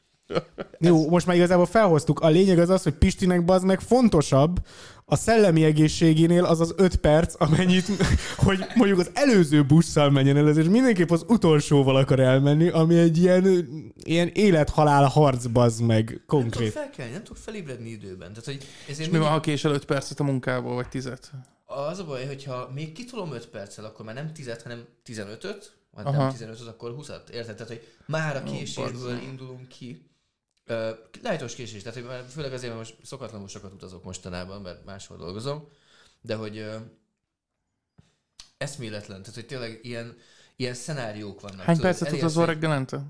Jó, 0.79 1.09
most 1.09 1.27
már 1.27 1.37
igazából 1.37 1.67
felhoztuk. 1.67 2.21
A 2.21 2.29
lényeg 2.29 2.59
az 2.59 2.69
az, 2.69 2.83
hogy 2.83 2.93
Pistinek 2.93 3.45
bazd 3.45 3.65
meg 3.65 3.81
fontosabb 3.81 4.61
a 5.05 5.17
szellemi 5.17 5.65
egészségénél 5.65 6.45
az 6.45 6.61
az 6.61 6.75
öt 6.77 6.97
perc, 6.97 7.35
amennyit, 7.39 7.87
hogy 8.47 8.65
mondjuk 8.75 8.99
az 8.99 9.11
előző 9.15 9.65
busszal 9.65 10.11
menjen 10.11 10.37
el, 10.37 10.49
és 10.49 10.67
mindenképp 10.67 11.11
az 11.11 11.25
utolsóval 11.29 11.97
akar 11.97 12.21
elmenni, 12.21 12.69
ami 12.69 12.99
egy 12.99 13.19
ilyen, 13.19 13.69
ilyen 14.03 14.29
élet-halál 14.29 15.05
harc 15.05 15.47
bazd 15.47 15.83
meg, 15.83 16.05
Nem 16.05 16.07
tudok 16.07 16.27
konkrét. 16.27 16.73
felkelni, 16.73 17.13
nem 17.13 17.23
tudok 17.23 17.43
felébredni 17.43 17.89
időben. 17.89 18.29
Tehát, 18.29 18.45
hogy 18.45 18.59
És 18.87 18.93
ezért 18.93 19.11
mi 19.11 19.19
van, 19.19 19.29
ha 19.29 19.41
késel 19.41 19.73
5 19.73 19.85
percet 19.85 20.21
a 20.21 20.25
munkából, 20.25 20.75
vagy 20.75 20.89
10 20.89 21.13
az 21.67 21.99
a 21.99 22.05
baj, 22.05 22.27
hogyha 22.27 22.71
még 22.75 22.93
kitolom 22.93 23.33
5 23.33 23.49
perccel, 23.49 23.85
akkor 23.85 24.05
már 24.05 24.15
nem 24.15 24.33
10 24.33 24.63
hanem 24.63 24.85
15-öt, 25.07 25.73
vagy 25.91 26.07
Aha. 26.07 26.17
nem 26.17 26.31
15 26.31 26.61
akkor 26.61 26.95
20-at, 26.99 27.29
érted? 27.29 27.55
Tehát, 27.55 27.69
hogy 27.69 27.87
már 28.07 28.37
a 28.37 28.43
késésből 28.43 29.19
indulunk 29.23 29.69
ki. 29.69 30.10
Lájtos 31.23 31.55
késés, 31.55 31.83
tehát 31.83 31.99
hogy 31.99 32.31
főleg 32.31 32.53
azért, 32.53 32.75
mert 32.75 32.89
most 32.89 33.07
szokatlanul 33.07 33.49
sokat 33.49 33.73
utazok 33.73 34.05
mostanában, 34.05 34.63
mert 34.63 34.85
máshol 34.85 35.17
dolgozom, 35.17 35.69
de 36.21 36.35
hogy 36.35 36.71
eszméletlen, 38.59 39.21
tehát 39.21 39.35
hogy 39.35 39.47
tényleg 39.47 39.81
ilyen, 39.83 40.17
ilyen 40.57 40.75
szenáriók 40.75 41.41
vannak. 41.41 41.61
Hány 41.61 41.77
Tudod, 41.77 41.91
percet 41.91 42.13
utazol 42.13 42.47
reggelente? 42.47 43.03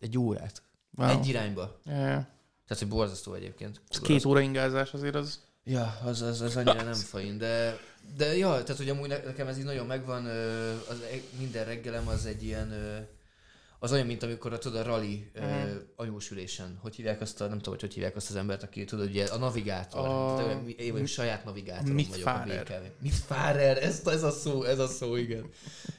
Egy 0.00 0.18
órát. 0.18 0.62
Wow. 0.96 1.08
Egy 1.08 1.26
irányba. 1.26 1.80
Ja. 1.84 1.92
Tehát, 2.66 2.78
hogy 2.78 2.88
borzasztó 2.88 3.34
egyébként. 3.34 3.80
Ez 3.88 3.98
két 3.98 4.24
óra 4.24 4.40
ingázás 4.40 4.92
azért 4.92 5.14
az... 5.14 5.40
Ja, 5.64 5.98
az, 6.04 6.22
az, 6.22 6.40
az 6.40 6.56
annyira 6.56 6.82
nem 6.82 6.94
fain, 6.94 7.38
de, 7.38 7.78
de 8.16 8.36
ja, 8.36 8.48
tehát 8.48 8.76
hogy 8.76 8.88
amúgy 8.88 9.08
ne- 9.08 9.24
nekem 9.24 9.46
ez 9.46 9.58
így 9.58 9.64
nagyon 9.64 9.86
megvan, 9.86 10.24
az, 10.88 11.00
e- 11.00 11.36
minden 11.38 11.64
reggelem 11.64 12.08
az 12.08 12.26
egy 12.26 12.44
ilyen, 12.44 12.72
az 13.78 13.92
olyan, 13.92 14.06
mint 14.06 14.22
amikor 14.22 14.52
a, 14.52 14.58
tudod, 14.58 14.80
a 14.80 14.82
rally 14.84 15.30
Mhm. 15.34 15.44
uh, 15.44 15.70
anyósülésen, 15.96 16.78
hogy 16.82 16.94
hívják 16.96 17.20
azt 17.20 17.40
a, 17.40 17.46
nem 17.46 17.56
tudom, 17.56 17.72
hogy 17.72 17.80
hogy 17.82 17.94
hívják 17.94 18.16
azt 18.16 18.30
az 18.30 18.36
embert, 18.36 18.62
aki 18.62 18.84
tudod, 18.84 19.08
ugye 19.08 19.24
a 19.24 19.36
navigátor, 19.38 20.06
A- 20.06 20.36
a... 20.36 20.62
Én 20.76 20.92
vagyok 20.92 21.06
saját 21.06 21.44
navigátorom 21.44 21.94
Mit 21.94 22.08
vagyok 22.08 22.26
a 22.26 22.30
Fahrer. 22.30 22.62
BKV. 22.64 23.02
Mit 23.02 23.14
Fahrer, 23.26 23.82
ez, 23.82 24.02
ez 24.06 24.22
a 24.22 24.30
szó, 24.30 24.62
ez 24.62 24.78
a 24.78 24.86
szó, 24.86 25.16
igen. 25.16 25.44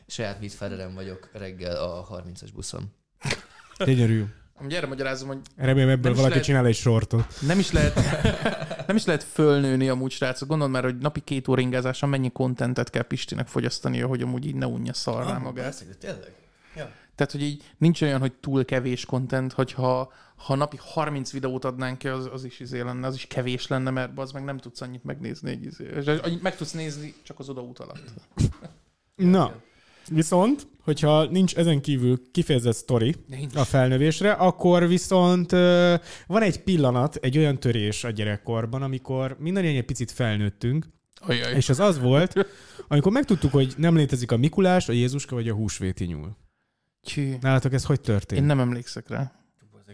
Saját 0.07 0.39
Mit 0.39 0.53
Fahrerem 0.53 0.93
vagyok 0.93 1.29
reggel 1.33 1.75
a 1.83 2.07
30-as 2.23 2.49
buszon. 2.53 2.91
Gyönyörű. 3.85 4.23
Amúgy 4.59 4.73
erre 4.73 4.87
magyarázom, 4.87 5.27
hogy 5.27 5.39
Remélem 5.55 5.89
ebből 5.89 6.11
valaki 6.11 6.29
lehet- 6.29 6.43
csinál 6.45 6.65
egy 6.65 6.75
sortot. 6.75 7.25
nem 7.41 7.59
is 7.59 7.71
lehet, 7.71 7.95
nem 8.87 8.95
is 8.95 9.05
lehet 9.05 9.23
fölnőni 9.23 9.89
amúgy, 9.89 10.11
srácok. 10.11 10.47
Gondold 10.47 10.71
már, 10.71 10.83
hogy 10.83 10.97
napi 10.97 11.19
két 11.19 11.47
óra 11.47 11.61
ingázással 11.61 12.09
mennyi 12.09 12.31
kontentet 12.31 12.89
kell 12.89 13.01
Pistinek 13.03 13.47
fogyasztania, 13.47 14.07
hogy 14.07 14.21
amúgy 14.21 14.45
így 14.45 14.55
ne 14.55 14.65
unja 14.67 14.93
szarrá 14.93 15.35
Ah, 15.35 15.41
magát. 15.41 15.85
de 15.87 15.93
tényleg? 15.95 16.33
Ja. 16.75 16.91
Tehát, 17.17 17.31
hogy 17.31 17.41
így 17.41 17.63
nincs 17.77 18.01
olyan, 18.01 18.19
hogy 18.19 18.33
túl 18.33 18.65
kevés 18.65 19.05
content, 19.05 19.53
hogyha 19.53 20.11
ha 20.35 20.55
napi 20.55 20.77
30 20.79 21.31
videót 21.31 21.65
adnánk 21.65 21.97
ki, 21.97 22.07
az, 22.07 22.29
az 22.31 22.43
is 22.43 22.59
izé 22.59 22.81
lenne, 22.81 23.07
az 23.07 23.15
is 23.15 23.25
kevés 23.27 23.67
lenne, 23.67 23.89
mert 23.89 24.19
az 24.19 24.31
meg 24.31 24.43
nem 24.43 24.57
tudsz 24.57 24.81
annyit 24.81 25.03
megnézni. 25.03 25.49
Egy 25.49 25.65
izé. 25.65 25.89
Annyit 26.21 26.41
meg 26.41 26.55
tudsz 26.55 26.71
nézni 26.71 27.13
csak 27.23 27.39
az 27.39 27.49
odaút 27.49 27.79
alatt. 27.79 28.13
Na, 29.15 29.53
viszont, 30.09 30.67
hogyha 30.83 31.25
nincs 31.25 31.55
ezen 31.55 31.81
kívül 31.81 32.31
kifejezett 32.31 32.75
sztori 32.75 33.15
Nincs. 33.27 33.55
a 33.55 33.63
felnövésre, 33.63 34.31
akkor 34.31 34.87
viszont 34.87 35.51
van 36.27 36.41
egy 36.41 36.63
pillanat, 36.63 37.15
egy 37.15 37.37
olyan 37.37 37.59
törés 37.59 38.03
a 38.03 38.09
gyerekkorban, 38.09 38.81
amikor 38.81 39.35
mindannyian 39.39 39.75
egy 39.75 39.85
picit 39.85 40.11
felnőttünk, 40.11 40.87
Ajaj. 41.19 41.55
és 41.55 41.69
az 41.69 41.79
az 41.79 41.99
volt, 41.99 42.47
amikor 42.87 43.11
megtudtuk, 43.11 43.51
hogy 43.51 43.73
nem 43.77 43.95
létezik 43.95 44.31
a 44.31 44.37
Mikulás, 44.37 44.89
a 44.89 44.93
Jézuska 44.93 45.35
vagy 45.35 45.49
a 45.49 45.53
húsvéti 45.53 46.05
nyúl. 46.05 46.37
Csű. 47.07 47.35
Nálatok 47.41 47.73
ez 47.73 47.85
hogy 47.85 48.01
történt? 48.01 48.41
Én 48.41 48.47
nem 48.47 48.59
emlékszek 48.59 49.09
rá. 49.09 49.31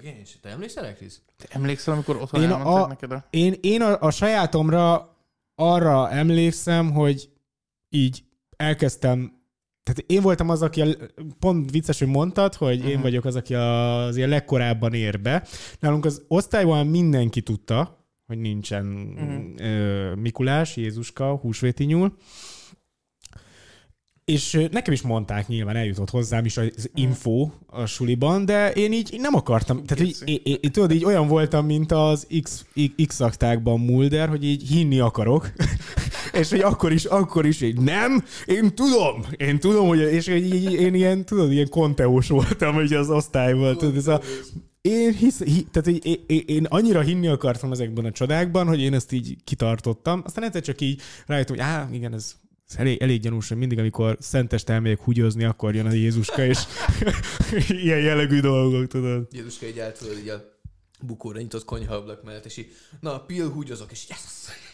Én 0.03 0.20
is. 0.22 0.38
Te 0.41 0.49
emlékszel 0.49 0.84
rá, 0.84 0.93
Krisz? 0.93 1.22
Te 1.38 1.45
emlékszel, 1.49 1.93
amikor 1.93 2.16
otthon 2.16 2.41
Én 2.41 2.49
a- 2.51 2.88
neked 2.88 3.11
a... 3.11 3.26
Én, 3.30 3.55
én 3.61 3.82
a, 3.82 4.01
a 4.01 4.11
sajátomra 4.11 5.16
arra 5.55 6.09
emlékszem, 6.11 6.91
hogy 6.91 7.30
így 7.89 8.24
elkezdtem 8.55 9.41
tehát 9.84 10.03
én 10.11 10.22
voltam 10.22 10.49
az, 10.49 10.61
aki, 10.61 10.82
a, 10.82 10.88
pont 11.39 11.72
vicces, 11.72 11.99
hogy 11.99 12.07
mondtad, 12.07 12.53
hogy 12.55 12.86
én 12.86 12.93
Mhm. 12.93 13.01
vagyok 13.01 13.26
az, 13.26 13.36
aki 13.36 13.53
az 13.55 14.18
ilyen 14.18 14.30
legkorábban 14.30 14.93
ér 14.93 15.22
be. 15.22 15.47
Nálunk 15.80 16.05
az 16.05 16.22
osztályban 16.28 16.88
mindenki 16.88 17.41
tudta, 17.41 18.05
hogy 18.26 18.38
nincsen 18.38 18.86
Mhm. 18.86 19.64
ö, 19.66 20.14
Mikulás, 20.16 20.76
Jézuska, 20.78 21.36
húsvéti 21.36 21.84
nyúl. 21.84 22.18
És 24.26 24.67
nekem 24.71 24.93
is 24.93 25.01
mondták, 25.01 25.47
nyilván 25.47 25.76
eljutott 25.76 26.09
hozzám 26.09 26.45
is 26.45 26.57
az 26.57 26.89
info 26.93 27.49
a 27.65 27.86
suliban, 27.86 28.45
de 28.45 28.71
én 28.71 28.91
így 28.91 29.15
nem 29.17 29.36
akartam. 29.36 29.84
Tehát 29.86 30.03
így, 30.03 30.17
én, 30.26 30.57
én, 30.61 30.71
tudod, 30.71 30.91
így 30.91 31.05
olyan 31.05 31.28
voltam, 31.28 31.65
mint 31.65 31.91
az 31.91 32.28
X, 32.41 32.65
X 33.07 33.19
aktákban 33.19 33.80
Mulder, 33.80 34.30
hogy 34.30 34.45
így 34.45 34.67
hinni 34.67 34.99
akarok. 34.99 35.51
és 36.39 36.49
hogy 36.49 36.59
akkor 36.59 36.91
is, 36.91 37.05
akkor 37.05 37.45
is 37.45 37.61
így 37.61 37.80
nem, 37.80 38.24
én 38.45 38.76
tudom, 38.76 39.26
én 39.38 39.59
tudom, 39.59 39.88
hogy, 39.88 39.99
és 39.99 40.28
így, 40.28 40.53
így, 40.53 40.74
én 40.74 40.93
ilyen, 40.93 41.26
tudod, 41.26 41.51
ilyen 41.51 41.69
konteós 41.69 42.28
voltam, 42.28 42.74
hogy 42.74 42.93
az 42.93 43.09
osztályban, 43.09 43.78
tudod, 43.78 43.95
ez 43.95 44.07
a, 44.07 44.21
én 44.82 45.13
hisz, 45.13 45.43
hi, 45.43 45.67
tehát 45.71 45.88
így, 45.88 46.05
én, 46.05 46.24
én, 46.28 46.43
én 46.45 46.65
annyira 46.65 47.01
hinni 47.01 47.28
akartam 47.28 47.71
ezekben 47.71 48.05
a 48.05 48.11
csodákban, 48.11 48.67
hogy 48.67 48.82
én 48.82 48.93
ezt 48.93 49.11
így 49.11 49.38
kitartottam. 49.43 50.21
Aztán 50.26 50.43
egyszer 50.43 50.61
csak 50.61 50.82
így 50.82 51.01
rájöttem, 51.26 51.55
hogy 51.55 51.65
á, 51.65 51.89
igen, 51.91 52.13
ez, 52.13 52.36
ez 52.68 52.76
elég, 52.78 53.01
elég 53.01 53.22
gyanús, 53.22 53.47
hogy 53.47 53.57
mindig, 53.57 53.80
amikor 53.80 54.18
szentest 54.20 54.70
elmegyek 54.70 54.99
húgyozni, 54.99 55.43
akkor 55.43 55.76
jön 55.76 55.86
a 55.86 55.91
Jézuska, 55.91 56.45
és 56.45 56.59
ilyen 57.84 57.99
jellegű 57.99 58.39
dolgok, 58.39 58.88
tudod. 58.88 59.28
Jézuska 59.32 59.66
így 59.66 59.82
tudod, 59.99 60.18
így 60.18 60.30
a 60.30 60.52
bukóra 61.05 61.39
nyitott 61.39 61.65
konyhaablak 61.65 62.23
mellett, 62.23 62.45
és 62.45 62.57
így, 62.57 62.71
na, 62.99 63.19
pill 63.19 63.49
húgyozok, 63.49 63.91
és 63.91 64.05
yes! 64.09 64.19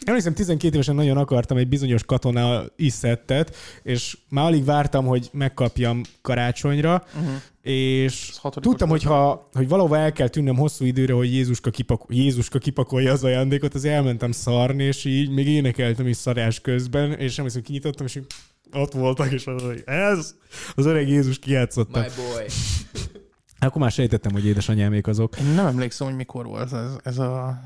Emlékszem, 0.04 0.34
12 0.34 0.74
évesen 0.74 0.94
nagyon 0.94 1.16
akartam 1.16 1.56
egy 1.56 1.68
bizonyos 1.68 2.04
katona 2.04 2.64
iszettet, 2.76 3.56
és 3.82 4.18
már 4.28 4.44
alig 4.44 4.64
vártam, 4.64 5.06
hogy 5.06 5.28
megkapjam 5.32 6.02
karácsonyra, 6.22 7.04
Uh-huh. 7.14 7.32
és 7.62 8.32
tudtam, 8.52 8.88
hogy, 8.88 9.02
ha, 9.02 9.48
hogy 9.52 9.68
valahova 9.68 9.96
el 9.96 10.12
kell 10.12 10.28
tűnnöm 10.28 10.56
hosszú 10.56 10.84
időre, 10.84 11.12
hogy 11.12 11.32
Jézuska, 11.32 11.70
kipak, 11.70 12.04
Jézuska 12.08 12.58
kipakolja 12.58 13.12
az 13.12 13.24
ajándékot, 13.24 13.74
az 13.74 13.84
elmentem 13.84 14.32
szarni, 14.32 14.84
és 14.84 15.04
így 15.04 15.30
még 15.30 15.46
énekeltem 15.46 16.06
is 16.06 16.16
szarás 16.16 16.60
közben, 16.60 17.12
és 17.12 17.38
emlékszem, 17.38 17.62
kinyitottam, 17.62 18.06
és 18.06 18.14
így 18.14 18.26
ott 18.72 18.92
voltak, 18.92 19.32
és 19.32 19.46
az, 19.46 19.62
hogy 19.62 19.82
ez 19.86 20.34
az 20.74 20.86
öreg 20.86 21.08
Jézus 21.08 21.38
kijátszotta. 21.38 22.00
My 22.00 22.06
boy. 22.16 22.44
Akkor 23.60 23.80
már 23.82 23.90
sejtettem, 23.90 24.32
hogy 24.32 24.46
édesanyámék 24.46 25.06
azok. 25.06 25.38
Én 25.38 25.44
nem 25.46 25.66
emlékszem, 25.66 26.06
hogy 26.06 26.16
mikor 26.16 26.46
volt 26.46 26.72
ez, 26.72 26.92
ez 27.02 27.18
a... 27.18 27.60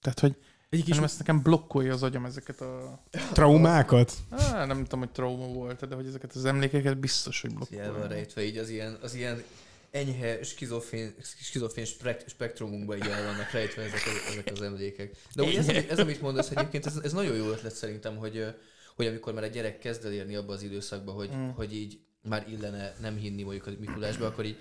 Tehát, 0.00 0.20
hogy 0.20 0.36
Egyik 0.68 0.88
hanem 0.88 1.04
ezt 1.04 1.18
nekem 1.18 1.42
blokkolja 1.42 1.92
az 1.92 2.02
agyam 2.02 2.24
ezeket 2.24 2.60
a... 2.60 3.02
traumákat. 3.32 4.12
Á, 4.30 4.64
nem 4.64 4.82
tudom, 4.82 4.98
hogy 4.98 5.10
trauma 5.10 5.46
volt, 5.46 5.88
de 5.88 5.94
hogy 5.94 6.06
ezeket 6.06 6.32
az 6.34 6.44
emlékeket 6.44 6.98
biztos, 6.98 7.40
hogy 7.40 7.50
El 7.50 7.56
van 7.58 7.68
blokkolja. 7.70 8.06
rejtve 8.08 8.44
így 8.44 8.56
az 8.56 8.68
ilyen, 8.68 8.98
az 9.02 9.14
ilyen 9.14 9.42
enyhe 9.90 10.42
skizofrén 10.42 11.84
sprek, 11.84 12.24
spektrumunkba 12.28 12.96
így 12.96 13.06
el 13.06 13.24
vannak 13.24 13.50
rejtve 13.50 13.82
ezek 13.82 14.00
az, 14.06 14.32
ezek 14.32 14.48
az 14.52 14.62
emlékek. 14.62 15.16
De 15.34 15.42
úgy 15.42 15.54
ez, 15.54 15.68
amit- 15.68 15.90
ez, 15.90 15.98
amit 15.98 16.20
mondasz 16.20 16.50
egyébként, 16.50 16.86
ez, 16.86 16.96
ez 17.02 17.12
nagyon 17.12 17.36
jó 17.36 17.48
ötlet 17.50 17.74
szerintem, 17.74 18.16
hogy, 18.16 18.54
hogy 18.96 19.06
amikor 19.06 19.32
már 19.34 19.42
a 19.42 19.46
gyerek 19.46 19.78
kezd 19.78 20.04
el 20.04 20.12
érni 20.12 20.34
abba 20.34 20.52
az 20.52 20.62
időszakba, 20.62 21.12
hogy, 21.12 21.30
Mm. 21.36 21.48
hogy 21.48 21.74
így 21.74 21.98
már 22.22 22.46
illene 22.48 22.94
nem 23.00 23.16
hinni 23.16 23.42
mondjuk 23.42 23.66
a 23.66 23.70
Mikulásba, 23.80 24.26
akkor 24.26 24.44
így, 24.44 24.56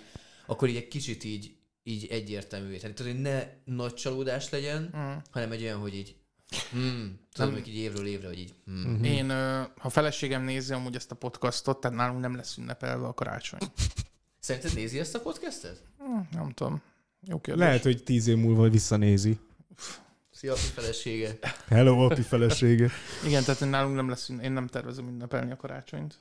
akkor 0.45 0.69
így 0.69 0.75
egy 0.75 0.87
kicsit 0.87 1.23
így, 1.23 1.55
így 1.83 2.05
egyértelművé. 2.05 2.77
Tehát 2.77 2.99
hogy 2.99 3.21
ne 3.21 3.43
nagy 3.65 3.93
csalódás 3.93 4.49
legyen, 4.49 4.93
Mm. 4.97 5.13
hanem 5.31 5.51
egy 5.51 5.61
olyan, 5.61 5.79
hogy 5.79 5.95
így 5.95 6.15
hmm, 6.71 7.19
tudom, 7.33 7.53
hogy 7.53 7.67
így 7.67 7.75
évről 7.75 8.05
évre, 8.05 8.27
hogy 8.27 8.39
így. 8.39 8.53
Mhm. 8.65 9.03
Én, 9.03 9.29
ha 9.77 9.89
feleségem 9.89 10.43
nézi 10.43 10.73
amúgy 10.73 10.95
ezt 10.95 11.11
a 11.11 11.15
podcastot, 11.15 11.81
tehát 11.81 11.97
nálunk 11.97 12.21
nem 12.21 12.35
lesz 12.35 12.57
ünnepelve 12.57 13.07
a 13.07 13.13
karácsony. 13.13 13.59
Szerinted 14.39 14.73
nézi 14.73 14.99
ezt 14.99 15.15
a 15.15 15.19
podcastet? 15.19 15.81
Hm, 15.97 16.37
Nem 16.37 16.51
tudom. 16.51 16.81
Jó 17.27 17.39
kérdés. 17.39 17.63
Lehet, 17.65 17.83
hogy 17.83 18.03
tíz 18.03 18.27
év 18.27 18.37
múlva 18.37 18.69
visszanézi. 18.69 19.39
Szia, 20.31 20.55
felesége. 20.55 21.37
Hello, 21.67 22.05
api 22.05 22.21
felesége. 22.21 22.89
Igen, 23.25 23.43
tehát 23.43 23.69
nálunk 23.69 23.95
nem 23.95 24.09
lesz, 24.09 24.29
én 24.29 24.51
nem 24.51 24.67
tervezem 24.67 25.07
ünnepelni 25.07 25.51
a 25.51 25.55
karácsonyt. 25.55 26.19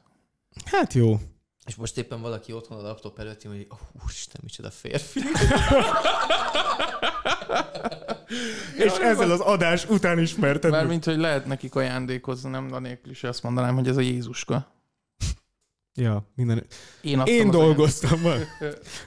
Hát 0.65 0.93
jó. 0.93 1.21
És 1.67 1.75
most 1.75 1.99
éppen 1.99 2.21
valaki 2.21 2.53
otthon 2.53 2.79
a 2.79 2.83
laptop 2.83 3.19
előtt, 3.19 3.43
hogy 3.43 3.67
oh, 3.69 3.79
úristen, 4.03 4.41
micsoda 4.43 4.71
férfi. 4.71 5.21
És 8.77 8.93
ezzel 8.93 9.31
az 9.31 9.41
adás 9.41 9.89
után 9.89 10.19
ismerted. 10.19 10.71
Mármint, 10.71 11.05
hogy 11.05 11.19
lehet 11.19 11.47
nekik 11.47 11.75
ajándékozni, 11.75 12.51
nem 12.51 12.73
anélkül 12.73 13.11
is 13.11 13.25
azt 13.25 13.43
mondanám, 13.43 13.75
hogy 13.75 13.89
ez 13.89 13.97
a 13.97 14.01
Jézuska. 14.01 14.73
Ja, 15.95 16.31
minden. 16.35 16.67
Én, 17.01 17.23
Én 17.25 17.51
dolgoztam. 17.51 18.21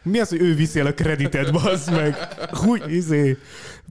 Mi 0.03 0.19
az, 0.19 0.29
hogy 0.29 0.41
ő 0.41 0.55
viszi 0.55 0.79
el 0.79 0.85
a 0.85 0.93
kreditet, 0.93 1.51
bazd 1.51 1.91
meg? 1.91 2.15
Úgy, 2.65 2.91
izé, 2.91 3.37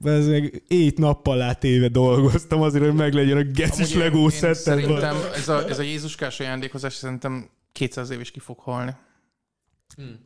bazd 0.01 0.29
meg, 0.29 0.63
ét 0.67 0.97
nappal 0.97 1.41
átéve 1.41 1.87
dolgoztam 1.87 2.61
azért, 2.61 2.83
hogy 2.83 2.93
meglegyen 2.93 3.37
a 3.37 3.43
gecis 3.43 3.93
én 3.93 4.29
szetted. 4.29 4.55
Szerintem 4.55 5.15
ez 5.35 5.47
a, 5.47 5.69
ez 5.69 5.79
a 5.79 5.81
Jézuskás 5.81 6.39
ajándékozás 6.39 6.93
szerintem 6.93 7.49
200 7.75 8.09
év 8.09 8.19
is 8.19 8.31
ki 8.31 8.39
fog 8.39 8.59
halni. 8.59 8.95
Hmm. 9.95 10.19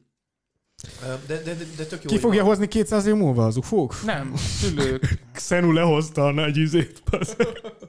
De, 1.27 1.41
de, 1.41 1.53
de, 1.53 1.65
de 1.77 1.85
tök 1.85 2.03
jó, 2.03 2.09
Ki 2.09 2.17
fogja 2.19 2.39
van. 2.39 2.49
hozni 2.49 2.67
200 2.67 3.05
év 3.05 3.13
múlva 3.15 3.45
az 3.45 3.57
ufók? 3.57 4.03
Nem, 4.03 4.35
szülők, 4.35 5.19
Xenu 5.33 5.71
lehozta 5.71 6.25
a 6.25 6.31
nagy 6.31 6.57
izét. 6.57 7.03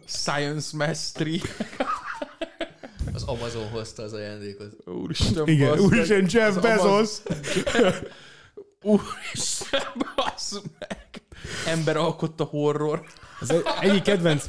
science 0.07 0.77
mastery. 0.77 1.41
Az 3.15 3.23
Amazon 3.23 3.69
hozta 3.69 4.03
az 4.03 4.13
ajándékot. 4.13 4.89
Úristen, 4.89 5.47
Igen, 5.49 5.71
meg. 5.71 5.81
úristen 5.81 6.27
Jeff 6.31 6.55
Bezos. 6.57 7.11
Úristen, 8.83 9.83
bassz 10.17 10.61
meg. 10.79 11.23
Ember 11.67 11.97
alkotta 11.97 12.45
horror. 12.45 13.03
Az 13.41 13.51
egy- 13.53 13.63
egyik 13.81 14.03
kedvenc. 14.03 14.45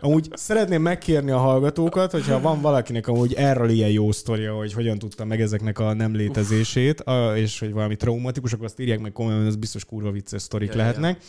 Amúgy 0.00 0.28
szeretném 0.32 0.82
megkérni 0.82 1.30
a 1.30 1.38
hallgatókat, 1.38 2.10
hogyha 2.10 2.40
van 2.40 2.60
valakinek 2.60 3.06
amúgy 3.08 3.32
erről 3.34 3.68
ilyen 3.70 3.90
jó 3.90 4.12
sztoria, 4.12 4.54
hogy 4.54 4.72
hogyan 4.72 4.98
tudta 4.98 5.24
meg 5.24 5.40
ezeknek 5.40 5.78
a 5.78 5.92
nem 5.92 6.14
létezését, 6.14 7.04
és 7.34 7.58
hogy 7.58 7.72
valami 7.72 7.96
traumatikus, 7.96 8.52
akkor 8.52 8.64
azt 8.64 8.80
írják 8.80 9.00
meg 9.00 9.12
komolyan, 9.12 9.46
az 9.46 9.56
biztos 9.56 9.84
kurva 9.84 10.10
vicces 10.10 10.42
sztorik 10.42 10.70
Ja, 10.70 10.76
lehetnek. 10.76 11.22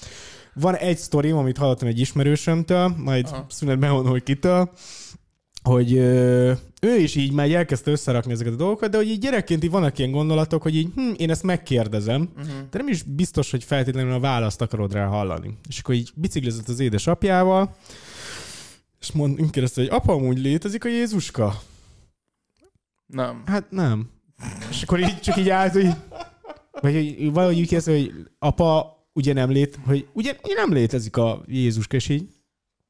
Van 0.53 0.75
egy 0.75 0.97
sztorim, 0.97 1.37
amit 1.37 1.57
hallottam 1.57 1.87
egy 1.87 1.99
ismerősömtől, 1.99 2.93
majd 2.97 3.25
Aha. 3.31 3.45
szünetben 3.49 3.91
mondom, 3.91 4.11
hogy 4.11 4.23
kitől, 4.23 4.71
hogy 5.63 5.93
ö, 5.93 6.51
ő 6.81 6.95
is 6.95 7.15
így 7.15 7.31
már 7.31 7.51
elkezdte 7.51 7.91
összerakni 7.91 8.31
ezeket 8.31 8.53
a 8.53 8.55
dolgokat, 8.55 8.89
de 8.89 8.97
hogy 8.97 9.07
így 9.07 9.19
gyerekként 9.19 9.63
így 9.63 9.69
vannak 9.69 9.97
ilyen 9.99 10.11
gondolatok, 10.11 10.61
hogy 10.61 10.75
így 10.75 10.87
hm, 10.95 11.11
én 11.17 11.29
ezt 11.29 11.43
megkérdezem, 11.43 12.29
Uh-huh. 12.37 12.51
de 12.69 12.77
nem 12.77 12.87
is 12.87 13.03
biztos, 13.03 13.51
hogy 13.51 13.63
feltétlenül 13.63 14.11
a 14.13 14.19
választ 14.19 14.61
akarod 14.61 14.93
rá 14.93 15.05
hallani. 15.05 15.57
És 15.67 15.79
akkor 15.79 15.95
így 15.95 16.11
biciklizett 16.15 16.67
az 16.67 16.79
édesapjával, 16.79 17.75
és 18.99 19.11
mond, 19.11 19.49
kérdezte, 19.51 19.81
hogy 19.81 19.89
apa, 19.89 20.13
amúgy 20.13 20.39
létezik 20.39 20.85
a 20.85 20.89
Jézuska? 20.89 21.61
Nem. 23.05 23.43
Hát 23.45 23.71
nem. 23.71 24.09
És 24.69 24.81
akkor 24.83 24.99
így 24.99 25.19
csak 25.19 25.37
így 25.37 25.49
állt, 25.49 25.73
hogy 25.73 25.89
vagy 26.81 26.93
hogy 26.93 27.31
valahogy 27.33 27.59
úgy 27.59 27.67
kérdezte, 27.67 27.91
hogy 27.91 28.13
apa, 28.39 28.97
ugye 29.13 29.33
nem 29.33 29.49
lét, 29.49 29.79
hogy 29.85 30.07
ugye, 30.13 30.35
ugye 30.43 30.53
nem 30.55 30.73
létezik 30.73 31.17
a 31.17 31.43
Jézuska, 31.47 31.95
és 31.95 32.09
így, 32.09 32.27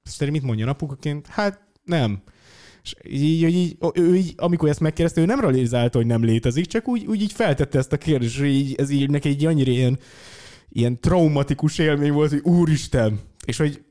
ezt 0.03 0.29
mit 0.31 0.43
mondja 0.43 0.69
apukaként? 0.69 1.27
Hát 1.27 1.59
nem. 1.83 2.21
És 2.83 2.93
így, 3.03 3.43
hogy 3.43 3.53
így, 3.53 3.77
ő 3.93 4.15
így, 4.15 4.33
amikor 4.37 4.69
ezt 4.69 4.79
megkérdezte, 4.79 5.21
ő 5.21 5.25
nem 5.25 5.39
realizálta, 5.39 5.97
hogy 5.97 6.07
nem 6.07 6.23
létezik, 6.23 6.65
csak 6.65 6.87
úgy, 6.87 7.05
úgy 7.05 7.21
így 7.21 7.33
feltette 7.33 7.77
ezt 7.77 7.93
a 7.93 7.97
kérdést, 7.97 8.39
hogy 8.39 8.47
így, 8.47 8.75
ez 8.77 8.89
így 8.89 9.09
neki 9.09 9.29
egy 9.29 9.45
annyira 9.45 9.71
ilyen, 9.71 9.99
ilyen 10.69 10.99
traumatikus 10.99 11.77
élmény 11.77 12.11
volt, 12.11 12.29
hogy 12.29 12.41
úristen, 12.43 13.19
és 13.45 13.57
hogy 13.57 13.81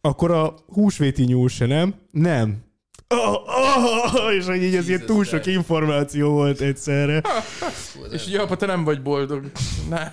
akkor 0.00 0.30
a 0.30 0.54
húsvéti 0.66 1.22
nyúl 1.22 1.48
se 1.48 1.66
nem? 1.66 1.94
Nem. 2.10 2.56
Oh, 3.08 3.34
oh, 4.14 4.34
és 4.34 4.46
hogy 4.46 4.62
így 4.62 4.74
ez 4.74 4.88
ilyen 4.88 5.06
túl 5.06 5.24
sok 5.24 5.46
információ 5.46 6.30
volt 6.30 6.60
egyszerre. 6.60 7.22
És 8.12 8.24
nem- 8.24 8.26
ugye, 8.26 8.40
apa, 8.40 8.56
te 8.56 8.66
nem 8.66 8.84
vagy 8.84 9.02
boldog. 9.02 9.50
Ne. 9.88 10.12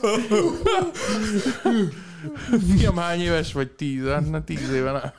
Fiam, 2.76 2.96
hány 2.96 3.20
éves 3.20 3.52
vagy? 3.52 3.70
Tíz? 3.70 4.06
Hát, 4.06 4.30
na, 4.30 4.44
tíz 4.44 4.70
éve 4.70 4.90
nem. 4.92 5.12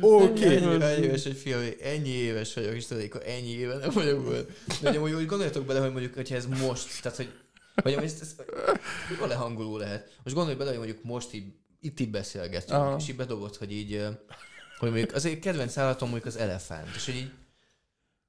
Oké. 0.00 0.56
Ennyi, 0.56 0.82
ennyi 0.82 1.04
éves, 1.04 1.22
hogy 1.22 1.36
fiam, 1.36 1.60
ennyi 1.82 2.08
éves 2.08 2.54
vagyok, 2.54 2.74
és 2.74 2.86
tudod, 2.86 3.04
akkor 3.04 3.22
ennyi 3.26 3.50
éve 3.50 3.76
nem 3.76 3.90
vagyok 3.90 4.24
volt. 4.24 4.50
De 4.80 5.00
úgy 5.00 5.26
gondoljatok 5.26 5.66
bele, 5.66 5.80
hogy 5.80 5.92
mondjuk, 5.92 6.14
hogyha 6.14 6.34
ez 6.34 6.46
most, 6.46 7.02
tehát 7.02 7.16
hogy, 7.16 7.32
vagy 7.74 7.92
ez, 7.92 8.18
ez 8.20 8.34
jól 9.18 9.28
lehangoló 9.28 9.76
lehet. 9.76 10.16
Most 10.24 10.36
gondolj 10.36 10.56
bele, 10.56 10.68
hogy 10.70 10.78
mondjuk 10.78 11.02
most 11.02 11.34
így, 11.34 11.52
itt 11.80 12.00
így 12.00 12.10
beszélgetünk, 12.10 12.80
Aha. 12.80 12.96
és 12.98 13.08
így 13.08 13.16
bedobott, 13.16 13.56
hogy 13.56 13.72
így, 13.72 14.06
hogy 14.78 14.90
mondjuk 14.90 15.14
az 15.14 15.24
egy 15.24 15.38
kedvenc 15.38 15.76
állatom 15.76 16.08
mondjuk 16.08 16.34
az 16.34 16.40
elefánt, 16.40 16.94
és 16.94 17.04
hogy 17.04 17.14
így, 17.16 17.30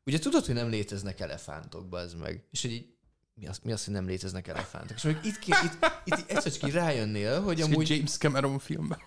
ugye 0.05 0.19
tudod, 0.19 0.45
hogy 0.45 0.55
nem 0.55 0.69
léteznek 0.69 1.19
elefántok, 1.19 1.95
az 1.95 2.13
meg, 2.13 2.43
és 2.51 2.61
hogy 2.61 2.71
így, 2.71 2.96
mi 3.39 3.47
az, 3.47 3.59
mi 3.63 3.71
az, 3.71 3.85
hogy 3.85 3.93
nem 3.93 4.05
léteznek 4.05 4.47
elefántok? 4.47 4.97
És 4.97 5.03
mondjuk 5.03 5.25
itt, 5.25 5.39
ké, 5.39 5.51
itt, 5.63 6.17
itt, 6.17 6.29
egyszer 6.31 6.71
rájönnél, 6.71 7.41
hogy 7.41 7.59
Ez 7.59 7.65
egy 7.65 7.73
amúgy, 7.73 7.89
James 7.89 8.17
Cameron 8.17 8.59
filmben. 8.59 8.97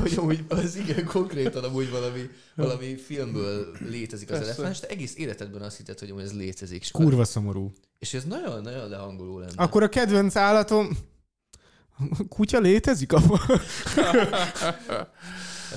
hogy 0.00 0.14
amúgy 0.16 0.44
az 0.48 0.76
igen 0.76 1.04
konkrétan 1.04 1.64
amúgy 1.64 1.90
valami, 1.90 2.30
valami 2.54 2.96
filmből 2.96 3.76
létezik 3.80 4.30
az 4.30 4.40
elefánt, 4.40 4.74
és 4.74 4.80
te 4.80 4.86
egész 4.86 5.16
életedben 5.16 5.62
azt 5.62 5.76
hitted, 5.76 5.98
hogy 5.98 6.10
amúgy 6.10 6.22
ez 6.22 6.34
létezik. 6.34 6.82
És, 6.82 6.90
Kurva 6.90 7.24
szomorú. 7.24 7.72
és 7.98 8.14
ez 8.14 8.24
nagyon-nagyon 8.24 8.88
lehangoló 8.88 9.38
lenne. 9.38 9.52
Akkor 9.56 9.82
a 9.82 9.88
kedvenc 9.88 10.36
állatom... 10.36 10.98
Kutya 12.28 12.58
létezik? 12.58 13.12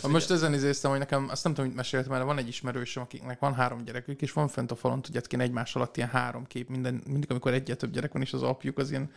Ha 0.02 0.08
most 0.08 0.32
ezen 0.32 0.54
izéztem, 0.54 0.92
hogy 0.92 1.00
nekem, 1.00 1.28
azt 1.30 1.44
nem 1.44 1.54
tudom, 1.54 1.68
mit 1.68 1.78
meséltem, 1.78 2.12
mert 2.12 2.24
van 2.24 2.38
egy 2.38 2.48
ismerősöm, 2.48 3.04
akiknek 3.04 3.40
van 3.40 3.54
három 3.54 3.84
gyerekük, 3.84 4.22
és 4.22 4.32
van 4.32 4.48
fent 4.48 4.72
a 4.72 4.76
falon, 4.76 5.02
tudjátok, 5.02 5.34
én 5.34 5.40
egymás 5.40 5.76
alatt 5.76 5.98
ilyen 5.98 6.10
három 6.10 6.46
kép, 6.46 6.70
minden, 6.70 7.02
mindig, 7.06 7.32
amikor 7.32 7.54
egyre 7.54 7.76
több 7.76 7.92
gyerek 7.92 8.12
van, 8.12 8.22
és 8.22 8.34
az 8.34 8.44
apjuk 8.44 8.78
az 8.78 8.90
ilyen 8.90 9.12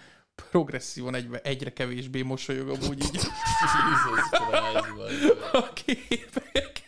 progresszívan 0.50 1.14
egyre, 1.14 1.38
egyre 1.38 1.72
kevésbé 1.72 2.22
mosolyog 2.22 2.68
amúgy 2.68 3.02
így 3.02 3.14
Jesus 3.14 3.32
Christ, 4.30 4.42
van. 5.52 5.62
a 5.62 5.72
képek. 5.72 6.82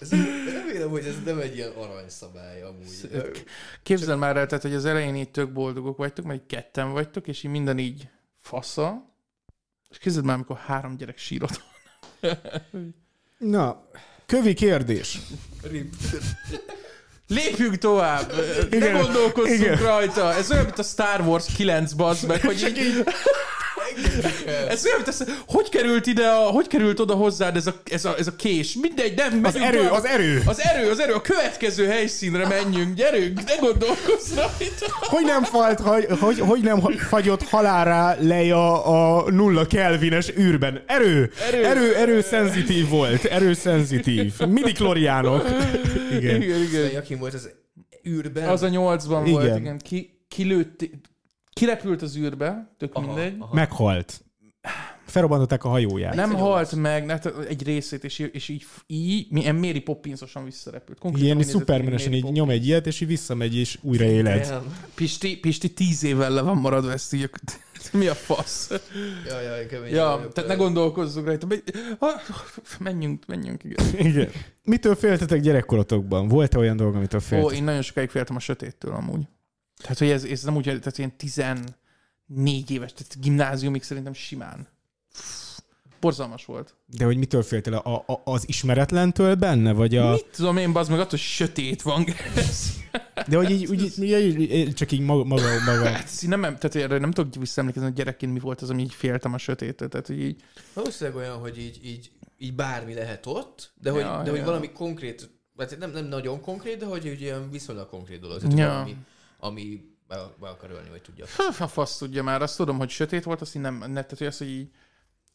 Ez, 0.00 0.10
remélem, 0.52 0.90
hogy 0.90 1.04
ez 1.04 1.22
nem 1.24 1.38
egy 1.38 1.56
ilyen 1.56 1.70
aranyszabály 1.70 2.62
amúgy. 2.62 3.42
Képzel 3.82 4.16
már 4.16 4.36
el, 4.36 4.46
tehát, 4.46 4.62
hogy 4.62 4.74
az 4.74 4.84
elején 4.84 5.16
így 5.16 5.30
tök 5.30 5.52
boldogok 5.52 5.96
vagytok, 5.96 6.24
mert 6.24 6.40
így 6.40 6.46
ketten 6.46 6.92
vagytok, 6.92 7.28
és 7.28 7.42
így 7.42 7.50
minden 7.50 7.78
így 7.78 8.08
fasza, 8.40 9.08
és 9.90 9.98
képzeld 9.98 10.24
már, 10.24 10.34
amikor 10.34 10.56
három 10.56 10.96
gyerek 10.96 11.18
sírott. 11.18 11.62
Na, 13.38 13.82
kövi 14.26 14.54
kérdés. 14.54 15.18
Rip. 15.70 15.94
Lépjünk 17.28 17.78
tovább! 17.78 18.32
Ne 18.70 18.76
Igen, 18.76 19.02
gondolkozzunk 19.02 19.60
igen. 19.60 19.76
rajta! 19.76 20.34
Ez 20.34 20.50
olyan, 20.50 20.64
mint 20.64 20.78
a 20.78 20.82
Star 20.82 21.20
Wars 21.20 21.46
9 21.56 21.92
bazd 21.92 22.26
meg, 22.26 22.40
hogy 22.40 22.62
így. 22.78 23.04
Ez 24.68 24.84
olyan, 24.84 24.96
mint 24.96 25.08
az, 25.08 25.24
hogy 25.46 25.68
került 25.68 26.06
ide, 26.06 26.26
a, 26.28 26.40
hogy 26.50 26.66
került 26.66 27.00
oda 27.00 27.14
hozzád 27.14 27.56
ez 27.56 27.66
a, 27.66 27.74
ez 27.84 28.04
a, 28.04 28.14
ez 28.18 28.26
a 28.26 28.36
kés? 28.36 28.76
Mindegy, 28.80 29.14
nem, 29.16 29.40
Az 29.42 29.56
erő, 29.56 29.76
tovább. 29.76 29.92
az 29.92 30.06
erő. 30.06 30.42
Az 30.46 30.60
erő, 30.60 30.90
az 30.90 30.98
erő, 30.98 31.12
a 31.12 31.20
következő 31.20 31.86
helyszínre 31.86 32.46
menjünk, 32.46 32.94
gyerünk, 32.94 33.40
ne 33.44 33.54
gondolkozz 33.60 34.34
rajta! 34.34 34.86
Hogy 35.00 35.24
nem, 35.24 35.42
falt, 35.42 35.80
hogy, 35.80 36.06
hogy, 36.20 36.38
hogy 36.38 36.60
nem 36.60 36.80
fagyott 37.08 37.42
halálra 37.42 38.16
Leia 38.20 38.84
a 38.84 39.30
nulla 39.30 39.66
kelvines 39.66 40.32
űrben? 40.38 40.82
Erő! 40.86 41.30
Erő. 41.48 41.64
Erő, 41.64 41.94
erő 41.94 42.20
szenzitív 42.20 42.88
volt. 42.88 43.24
Erő 43.24 43.52
szenzitív. 43.52 44.32
Midikloriánok. 44.48 45.48
Igen. 46.10 46.42
Igen, 46.42 46.62
igen. 46.62 46.90
Jakin 46.92 47.18
volt 47.18 47.34
az 47.34 47.50
űrben. 48.08 48.48
Az 48.48 48.62
a 48.62 48.68
nyolcban 48.68 49.26
Igen. 49.26 49.32
volt, 49.32 49.58
igen. 49.58 49.78
Ki, 49.78 50.24
kilőtt, 50.28 50.90
kirepült 51.52 52.02
az 52.02 52.16
űrbe, 52.16 52.74
tök 52.78 52.94
Aha, 52.94 53.06
mindegy. 53.06 53.34
aha. 53.38 53.54
Meghalt. 53.54 54.24
Felrobbantották 55.06 55.64
a 55.64 55.68
hajóját. 55.68 56.14
Nem 56.14 56.34
halt 56.34 56.74
meg, 56.74 57.04
ne, 57.04 57.18
egy 57.48 57.62
részét, 57.62 58.04
és, 58.04 58.18
és 58.18 58.48
így, 58.48 58.66
így 58.86 59.26
milyen 59.30 59.54
Mary 59.54 59.80
Poppinsosan 59.80 60.44
visszarepült. 60.44 60.98
Konkrétan 60.98 61.26
Ilyen 61.36 61.48
szupermenesen 61.48 62.12
így 62.12 62.24
nyom 62.24 62.50
egy 62.50 62.66
ilyet, 62.66 62.86
és 62.86 63.00
így 63.00 63.08
visszamegy, 63.08 63.56
és 63.56 63.78
újra 63.82 64.04
élet. 64.04 64.48
Damn. 64.48 64.74
Pisti, 64.94 65.38
Pisti 65.38 65.72
tíz 65.72 66.02
évvel 66.04 66.30
le 66.30 66.40
van 66.40 66.56
maradva 66.56 66.92
ezt 66.92 67.12
így. 67.12 67.30
Mi 67.92 68.06
a 68.06 68.14
fasz? 68.14 68.70
Ja, 69.28 69.40
ja, 69.40 69.66
kemény. 69.66 69.92
Ja, 69.94 70.28
tehát 70.32 70.48
ne 70.50 70.54
gondolkozzunk 70.56 71.26
rajta. 71.26 71.46
Ha- 71.98 72.20
Menjünk, 72.78 73.26
menjünk, 73.26 73.64
igen. 73.64 73.86
Igen. 73.98 74.28
Mitől 74.64 74.94
féltetek 74.94 75.40
gyerekkorotokban? 75.40 76.28
Volt-e 76.28 76.58
olyan 76.58 76.76
dolog, 76.76 76.94
amitől 76.94 77.20
Ó, 77.20 77.24
féltetek? 77.26 77.56
én 77.58 77.64
nagyon 77.64 77.82
sokáig 77.82 78.08
féltem 78.10 78.36
a 78.36 78.40
sötéttől 78.40 78.92
amúgy. 78.92 79.22
Tehát, 79.80 79.98
hogy 79.98 80.10
ez, 80.10 80.24
ez 80.24 80.42
nem 80.42 80.56
úgy, 80.56 80.64
tehát 80.64 80.98
ilyen 80.98 81.16
14 81.16 82.70
éves, 82.70 82.92
tehát 82.92 83.20
gimnáziumig 83.20 83.82
szerintem 83.82 84.12
simán. 84.12 84.68
Borzalmas 86.00 86.44
volt. 86.44 86.74
De 86.86 87.04
hogy 87.04 87.16
mitől 87.16 87.42
féltél? 87.42 87.74
A, 87.74 87.94
a, 88.06 88.20
az 88.24 88.48
ismeretlentől 88.48 89.34
benne? 89.34 89.72
Vagy 89.72 89.96
a... 89.96 90.10
Mit 90.10 90.26
tudom 90.36 90.56
én, 90.56 90.72
bazd 90.72 90.90
meg 90.90 90.98
attól, 90.98 91.10
hogy 91.10 91.18
sötét 91.18 91.82
van. 91.82 92.04
De 93.28 93.36
hogy 93.36 93.50
így, 93.50 93.66
úgy, 93.66 94.02
így, 94.02 94.74
csak 94.74 94.92
így 94.92 95.00
maga, 95.00 95.24
maga, 95.24 95.60
maga. 95.64 95.88
Hát 95.88 96.10
nem, 96.26 96.40
tehát 96.40 96.74
erre 96.74 96.98
nem 96.98 97.10
tudok 97.10 97.34
visszaemlékezni, 97.34 97.88
hogy 97.88 97.96
gyerekként 97.96 98.32
mi 98.32 98.38
volt 98.38 98.60
az, 98.60 98.70
ami 98.70 98.82
így 98.82 98.94
féltem 98.94 99.32
a 99.32 99.38
sötéttől. 99.38 99.88
Tehát, 99.88 100.06
hogy 100.06 100.20
így, 100.20 100.42
Valószínűleg 100.72 101.18
olyan, 101.18 101.38
hogy 101.38 101.58
így, 101.58 101.80
így, 101.84 102.10
így 102.38 102.54
bármi 102.54 102.94
lehet 102.94 103.26
ott, 103.26 103.72
de 103.80 103.90
hogy, 103.90 104.00
Ja, 104.00 104.22
de 104.22 104.30
hogy 104.30 104.38
ja. 104.38 104.44
valami 104.44 104.72
konkrét, 104.72 105.30
hát 105.58 105.78
nem, 105.78 105.90
nem 105.90 106.04
nagyon 106.04 106.40
konkrét, 106.40 106.78
de 106.78 106.84
hogy 106.86 107.06
egy 107.06 107.20
ilyen 107.20 107.50
viszonylag 107.50 107.88
konkrét 107.88 108.20
dolog. 108.20 108.38
Tehát 108.40 108.58
Ja. 108.58 108.66
valami, 108.66 108.96
ami 109.40 109.80
be, 110.08 110.16
be 110.40 110.48
akar 110.48 110.70
ölni, 110.70 110.88
vagy 110.88 111.02
tudja. 111.02 111.24
a 111.58 111.66
fasz 111.66 111.98
tudja 111.98 112.22
már, 112.22 112.42
azt 112.42 112.56
tudom, 112.56 112.78
hogy 112.78 112.90
sötét 112.90 113.24
volt, 113.24 113.40
azt 113.40 113.56
így 113.56 113.62
nem, 113.62 113.74
ne, 113.78 113.86
tehát 113.86 114.18
hogy 114.18 114.26
az, 114.26 114.38
hogy 114.38 114.50
így, 114.50 114.70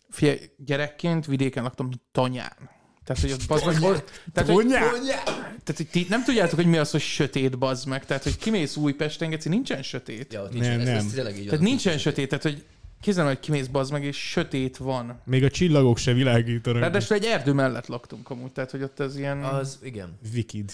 fie, 0.10 0.38
gyerekként 0.58 1.26
vidéken 1.26 1.64
laktam 1.64 1.90
tanyán. 2.12 2.74
Tehát, 3.06 3.22
hogy 3.22 3.32
ott 3.32 3.48
bazd 3.48 3.66
meg, 3.66 4.04
tehát, 4.34 4.50
hogy, 4.50 4.68
tehát, 4.68 5.76
hogy 5.76 5.88
ti 5.92 6.06
nem 6.10 6.24
tudjátok, 6.24 6.56
hogy 6.56 6.68
mi 6.68 6.78
az, 6.78 6.92
hogy 6.92 7.02
sötét 7.02 7.58
bazd 7.58 7.88
meg. 7.88 8.06
Tehát, 8.06 8.24
hogy 8.24 8.38
kimész 8.38 8.76
Újpesten, 8.76 9.30
geci, 9.30 9.50
nincsen 9.50 9.84
sötét. 9.84 10.34
Ja, 10.34 10.42
ott 10.44 10.54
Nem, 10.54 10.60
nincsen, 10.60 10.80
ez, 10.80 10.88
nem. 10.88 10.96
ez 10.96 11.14
tényleg 11.14 11.34
így 11.34 11.40
van, 11.40 11.50
Tehát 11.50 11.66
nincsen 11.66 11.92
nincs 11.92 12.04
sötét, 12.04 12.30
tehát 12.30 12.44
hogy 12.44 12.66
Képzelem, 13.06 13.30
hogy 13.30 13.40
kimész 13.40 13.68
bazd 13.68 13.92
meg, 13.92 14.04
és 14.04 14.30
sötét 14.30 14.78
van. 14.78 15.22
Még 15.26 15.44
a 15.44 15.50
csillagok 15.50 15.98
se 15.98 16.14
világítanak. 16.14 16.82
Ráadásul 16.82 17.16
egy 17.16 17.26
erdő 17.26 17.54
mellett 17.54 17.88
laktunk 17.88 18.30
amúgy, 18.30 18.52
tehát 18.52 18.72
hogy 18.72 18.84
ott 18.84 19.00
ez 19.00 19.18
ilyen... 19.18 19.44
Az, 19.44 19.80
igen. 19.82 20.18
Vikid. 20.32 20.72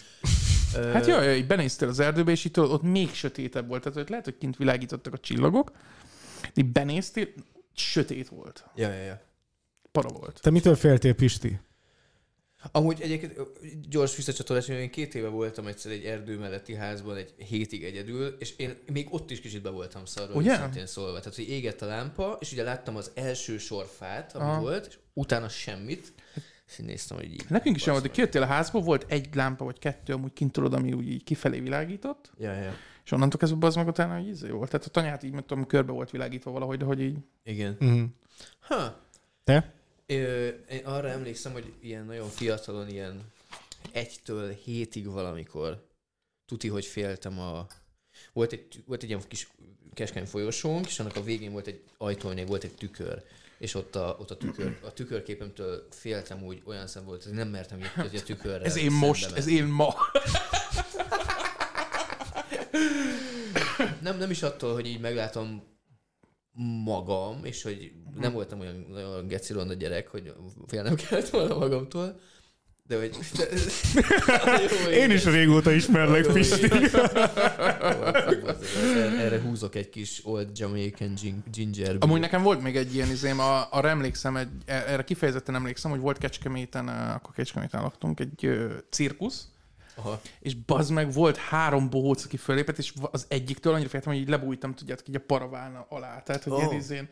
Hát 0.93 1.07
jaj, 1.07 1.25
jaj, 1.25 1.41
benéztél 1.41 1.87
az 1.87 1.99
erdőbe, 1.99 2.31
és 2.31 2.45
itt 2.45 2.59
ott 2.59 2.81
még 2.81 3.13
sötétebb 3.13 3.67
volt. 3.67 3.81
Tehát 3.81 3.97
hogy 3.97 4.09
lehet, 4.09 4.25
hogy 4.25 4.37
kint 4.37 4.57
világítottak 4.57 5.13
a 5.13 5.17
csillagok, 5.17 5.71
de 6.41 6.61
így 6.61 6.71
benéztél, 6.71 7.27
sötét 7.75 8.29
volt. 8.29 8.65
Ja, 8.75 8.89
ja, 8.89 9.03
ja. 9.03 9.21
Para 9.91 10.09
volt. 10.09 10.39
Te 10.41 10.49
mitől 10.49 10.75
féltél, 10.75 11.13
Pisti? 11.13 11.59
Amúgy 12.71 13.01
egyébként 13.01 13.39
gyors 13.89 14.15
visszacsatolás, 14.15 14.67
hogy 14.67 14.75
én 14.75 14.89
két 14.91 15.15
éve 15.15 15.27
voltam 15.27 15.67
egyszer 15.67 15.91
egy 15.91 16.05
erdő 16.05 16.37
melletti 16.37 16.75
házban 16.75 17.15
egy 17.15 17.33
hétig 17.37 17.83
egyedül, 17.83 18.35
és 18.39 18.53
én 18.57 18.77
még 18.91 19.07
ott 19.13 19.31
is 19.31 19.41
kicsit 19.41 19.61
be 19.61 19.69
voltam 19.69 20.05
szarva, 20.05 20.33
Ugye? 20.33 20.55
szintén 20.55 20.85
szólva. 20.85 21.17
Tehát, 21.17 21.35
hogy 21.35 21.49
égett 21.49 21.81
a 21.81 21.85
lámpa, 21.85 22.37
és 22.39 22.51
ugye 22.51 22.63
láttam 22.63 22.95
az 22.95 23.11
első 23.13 23.57
sorfát, 23.57 24.35
ami 24.35 24.49
Aha. 24.49 24.61
volt, 24.61 24.85
és 24.85 24.97
utána 25.13 25.49
semmit, 25.49 26.13
és 26.67 26.79
én 26.79 26.85
néztem, 26.85 27.17
hogy 27.17 27.33
így. 27.33 27.45
Nekünk 27.47 27.75
is 27.75 27.85
volt, 27.85 28.01
hogy 28.01 28.11
kijöttél 28.11 28.41
a 28.41 28.45
házból, 28.45 28.81
volt 28.81 29.05
egy 29.11 29.35
lámpa 29.35 29.65
vagy 29.65 29.79
kettő 29.79 30.13
amúgy 30.13 30.33
kint 30.33 30.51
tudod, 30.51 30.73
ami 30.73 30.93
úgy 30.93 31.09
így 31.09 31.23
kifelé 31.23 31.59
világított. 31.59 32.31
Ja, 32.37 32.53
ja. 32.53 32.73
és 33.05 33.11
onnantól 33.11 33.39
kezdve 33.39 33.67
az 33.67 33.75
meg 33.75 33.87
utána 33.87 34.17
hogy 34.17 34.27
izé 34.27 34.49
volt. 34.49 34.69
Tehát 34.69 34.85
a 34.85 34.89
tanyát 34.89 35.23
így, 35.23 35.45
tudom, 35.45 35.65
körbe 35.65 35.91
volt 35.91 36.11
világítva 36.11 36.51
valahogy, 36.51 36.77
de 36.77 36.85
hogy 36.85 37.01
így... 37.01 37.17
Igen. 37.43 37.77
Uh-huh. 37.79 38.01
Ha. 38.59 38.99
Te? 39.43 39.73
Ö, 40.11 40.47
én 40.47 40.85
arra 40.85 41.07
emlékszem, 41.07 41.51
hogy 41.51 41.73
ilyen 41.81 42.05
nagyon 42.05 42.29
fiatalon, 42.29 42.89
ilyen 42.89 43.31
egytől 43.91 44.51
hétig 44.51 45.07
valamikor 45.07 45.87
tuti, 46.45 46.67
hogy 46.67 46.85
féltem 46.85 47.39
a... 47.39 47.67
Volt 48.33 48.51
egy, 48.51 48.83
volt 48.85 49.03
egy 49.03 49.09
ilyen 49.09 49.21
kis 49.27 49.47
keskeny 49.93 50.25
folyosónk, 50.25 50.87
és 50.87 50.99
annak 50.99 51.15
a 51.15 51.23
végén 51.23 51.51
volt 51.51 51.67
egy 51.67 51.83
ajtónél 51.97 52.45
volt 52.45 52.63
egy 52.63 52.75
tükör, 52.75 53.23
és 53.57 53.73
ott 53.73 53.95
a, 53.95 54.17
ott 54.19 54.31
a, 54.31 54.37
tükör, 54.37 54.79
a 54.83 54.93
tükörképemtől 54.93 55.87
féltem 55.89 56.43
úgy, 56.43 56.61
olyan 56.65 56.87
szem 56.87 57.05
volt, 57.05 57.23
hogy 57.23 57.33
nem 57.33 57.47
mertem 57.47 57.79
hogy 57.95 58.15
a 58.15 58.23
tükörrel 58.23 58.63
Ez 58.63 58.77
én 58.77 58.91
most, 58.91 59.25
menni. 59.25 59.37
ez 59.37 59.47
én 59.47 59.65
ma. 59.65 59.95
Nem, 64.01 64.17
nem 64.17 64.29
is 64.29 64.43
attól, 64.43 64.73
hogy 64.73 64.87
így 64.87 64.99
meglátom 64.99 65.70
magam, 66.83 67.45
és 67.45 67.63
hogy 67.63 67.91
nem 68.19 68.33
voltam 68.33 68.59
olyan, 68.59 68.85
olyan 68.93 69.27
geci 69.27 69.53
ronda 69.53 69.73
gyerek, 69.73 70.07
hogy 70.07 70.33
félnem 70.67 70.95
kellett 71.09 71.29
volna 71.29 71.57
magamtól, 71.57 72.19
de 72.87 72.97
hogy... 72.99 73.17
De, 73.37 73.45
Jó, 74.85 74.91
Én 74.91 75.11
is 75.11 75.25
régóta 75.25 75.71
ismerlek, 75.71 76.31
Pisti. 76.31 76.71
Erre, 79.17 79.41
húzok 79.41 79.75
egy 79.75 79.89
kis 79.89 80.21
old 80.23 80.57
Jamaican 80.57 81.13
gin- 81.21 81.49
ginger. 81.51 81.95
Amúgy 81.99 82.19
nekem 82.19 82.43
volt 82.43 82.61
még 82.61 82.75
egy 82.75 82.95
ilyen 82.95 83.09
izém, 83.09 83.39
a, 83.39 83.67
arra 83.71 83.89
emlékszem, 83.89 84.35
egy, 84.35 84.49
erre 84.65 85.03
kifejezetten 85.03 85.55
emlékszem, 85.55 85.91
hogy 85.91 85.99
volt 85.99 86.17
Kecskeméten, 86.17 86.87
akkor 86.87 87.33
Kecskeméten 87.33 87.81
laktunk, 87.81 88.19
egy 88.19 88.45
ö, 88.45 88.73
cirkusz, 88.89 89.47
Aha. 89.95 90.21
és 90.39 90.55
bazd 90.55 90.91
meg 90.91 91.13
volt 91.13 91.37
három 91.37 91.89
bohóc, 91.89 92.23
aki 92.25 92.37
fölépett, 92.37 92.77
és 92.77 92.93
az 93.11 93.25
egyiktől 93.27 93.73
annyira 93.73 93.89
féltem, 93.89 94.11
hogy 94.13 94.21
így 94.21 94.29
lebújtam, 94.29 94.73
tudjátok, 94.73 95.07
így 95.07 95.15
a 95.15 95.23
paraván 95.27 95.85
alá. 95.89 96.19
Tehát, 96.21 96.43
hogy 96.43 96.53
Oh. 96.53 96.75
izén, 96.75 97.09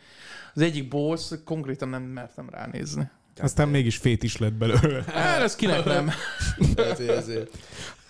az 0.54 0.62
egyik 0.62 0.88
bohóc, 0.88 1.44
konkrétan 1.44 1.90
nem 1.90 2.02
mertem 2.04 2.50
ránézni. 2.50 3.10
Aztán 3.42 3.70
mégis 3.70 3.98
fét 3.98 4.24
is 4.24 4.38
lett 4.38 4.54
belőle. 4.54 5.04
Hát, 5.08 5.42
ez 5.42 5.56
kinek 5.56 5.84
nem. 5.86 6.12
Tehát, 6.76 6.98
hogy 6.98 7.50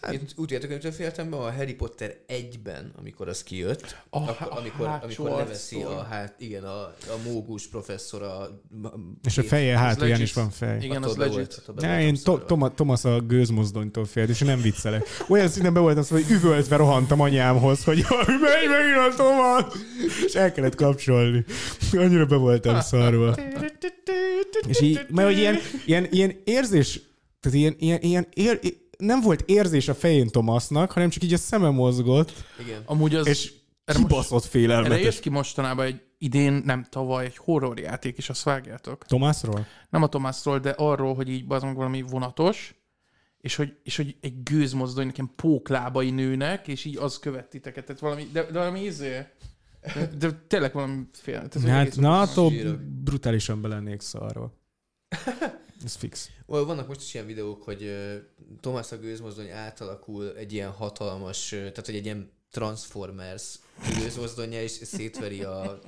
ezért. 0.02 0.22
Én 0.22 0.28
úgy 0.28 0.48
tudjátok, 0.48 0.82
hogy 0.82 0.94
féltem 0.94 1.30
be 1.30 1.38
a 1.38 1.52
Harry 1.52 1.74
Potter 1.74 2.16
1-ben, 2.28 2.94
amikor 2.98 3.28
az 3.28 3.44
kijött, 3.44 4.04
A 4.10 4.18
akkor, 4.18 4.58
amikor, 4.58 4.88
hátsó 4.88 5.06
amikor 5.06 5.30
leveszi 5.30 5.82
a, 5.82 6.04
hát, 6.04 6.36
igen, 6.38 6.64
a, 6.64 6.82
a 6.86 7.18
mógus 7.26 7.68
professzor 7.68 8.22
a... 8.22 8.62
És 9.24 9.38
a 9.38 9.44
feje 9.44 9.78
hátulján 9.78 10.22
is 10.22 10.34
van 10.34 10.50
fej. 10.50 10.78
Igen, 10.82 11.04
az 11.04 11.16
legit. 11.16 11.62
Ne, 11.76 12.02
én 12.02 12.18
Thomas 12.76 13.06
a 13.06 13.20
gőzmozdonytól 13.20 14.06
félt, 14.06 14.30
és 14.30 14.40
nem 14.40 14.62
viccelek. 14.62 15.08
Olyan 15.28 15.48
szinten 15.48 15.74
be 15.74 15.80
voltam 15.80 16.04
szóval, 16.04 16.24
hogy 16.24 16.34
üvöltve 16.34 16.76
rohantam 16.76 17.20
anyámhoz, 17.20 17.84
hogy 17.84 17.98
megy 18.28 18.70
megint 18.70 18.98
a 18.98 19.14
Thomas! 19.16 19.64
És 20.26 20.34
el 20.34 20.52
kellett 20.52 20.76
kapcsolni. 20.76 21.46
Annyira 21.92 22.26
be 22.26 22.36
voltam 22.36 22.82
szarva. 22.82 23.36
És 24.68 24.82
így, 24.82 25.06
mert 25.10 25.28
hogy 25.28 25.38
ilyen, 25.38 25.58
ilyen, 25.86 26.08
ilyen 26.12 26.42
érzés, 26.44 27.02
tehát 27.40 27.58
ilyen, 27.58 27.76
ilyen, 27.78 28.00
ilyen 28.02 28.28
ér, 28.34 28.60
nem 29.00 29.22
volt 29.22 29.42
érzés 29.46 29.88
a 29.88 29.94
fején 29.94 30.28
Thomasnak, 30.28 30.92
hanem 30.92 31.10
csak 31.10 31.24
így 31.24 31.34
a 31.34 31.38
szeme 31.38 31.70
mozgott, 31.70 32.34
Igen. 32.60 32.82
Amúgy 32.86 33.16
az... 33.16 33.28
és 33.28 33.54
erre 33.86 34.00
most- 34.00 34.12
kibaszott 34.12 34.40
Erre 34.42 34.50
félelmetes. 34.50 35.02
jött 35.04 35.20
ki 35.20 35.30
mostanában 35.30 35.86
egy 35.86 36.02
idén, 36.18 36.62
nem 36.66 36.86
tavaly, 36.90 37.26
egy 37.26 37.38
horrorjáték 37.38 38.18
is, 38.18 38.30
azt 38.30 38.44
vágjátok. 38.44 39.06
Thomasról? 39.06 39.66
Nem 39.90 40.04
a 40.04 40.08
Tomásról, 40.08 40.60
de 40.60 40.70
arról, 40.70 41.16
hogy 41.16 41.30
így 41.30 41.46
bazd 41.48 41.74
valami 41.76 42.02
vonatos, 42.02 42.74
és 43.38 43.56
hogy, 43.56 43.78
és 43.84 43.96
hogy 43.96 44.16
egy 44.22 44.44
gőzmozdony 44.44 45.06
nekem 45.06 45.32
póklábai 45.36 46.10
nőnek, 46.12 46.68
és 46.68 46.86
így 46.86 46.98
az 46.98 47.20
követ 47.20 47.50
titeket. 47.50 47.86
Tehát 47.86 48.02
valami, 48.02 48.28
de, 48.34 48.44
de 48.44 48.60
valami 48.60 48.80
izé. 48.84 49.26
De, 49.94 50.10
de 50.18 50.32
tényleg 50.48 50.74
valami 50.74 51.02
fél. 51.12 51.48
Tehát, 51.48 51.68
Hát, 51.70 51.96
na, 51.96 52.20
attól 52.22 52.52
brutálisan 53.04 53.62
belennék 53.62 54.02
szarva. 54.02 54.54
Ez 55.86 55.96
fix. 55.96 56.30
Vannak 56.46 56.88
most 56.88 57.02
is 57.02 57.14
ilyen 57.14 57.26
videók, 57.26 57.64
hogy 57.64 57.96
Thomas 58.62 58.92
a 58.92 58.98
gőzmozdony 58.98 59.50
átalakul 59.50 60.34
egy 60.38 60.54
ilyen 60.54 60.72
hatalmas, 60.72 61.50
tehát 61.50 61.86
hogy 61.86 61.96
egy 61.96 62.06
ilyen 62.06 62.32
Transformers 62.52 63.60
gőzmozdonja, 64.00 64.62
és 64.62 64.72
szétveri 64.72 65.44
a... 65.44 65.80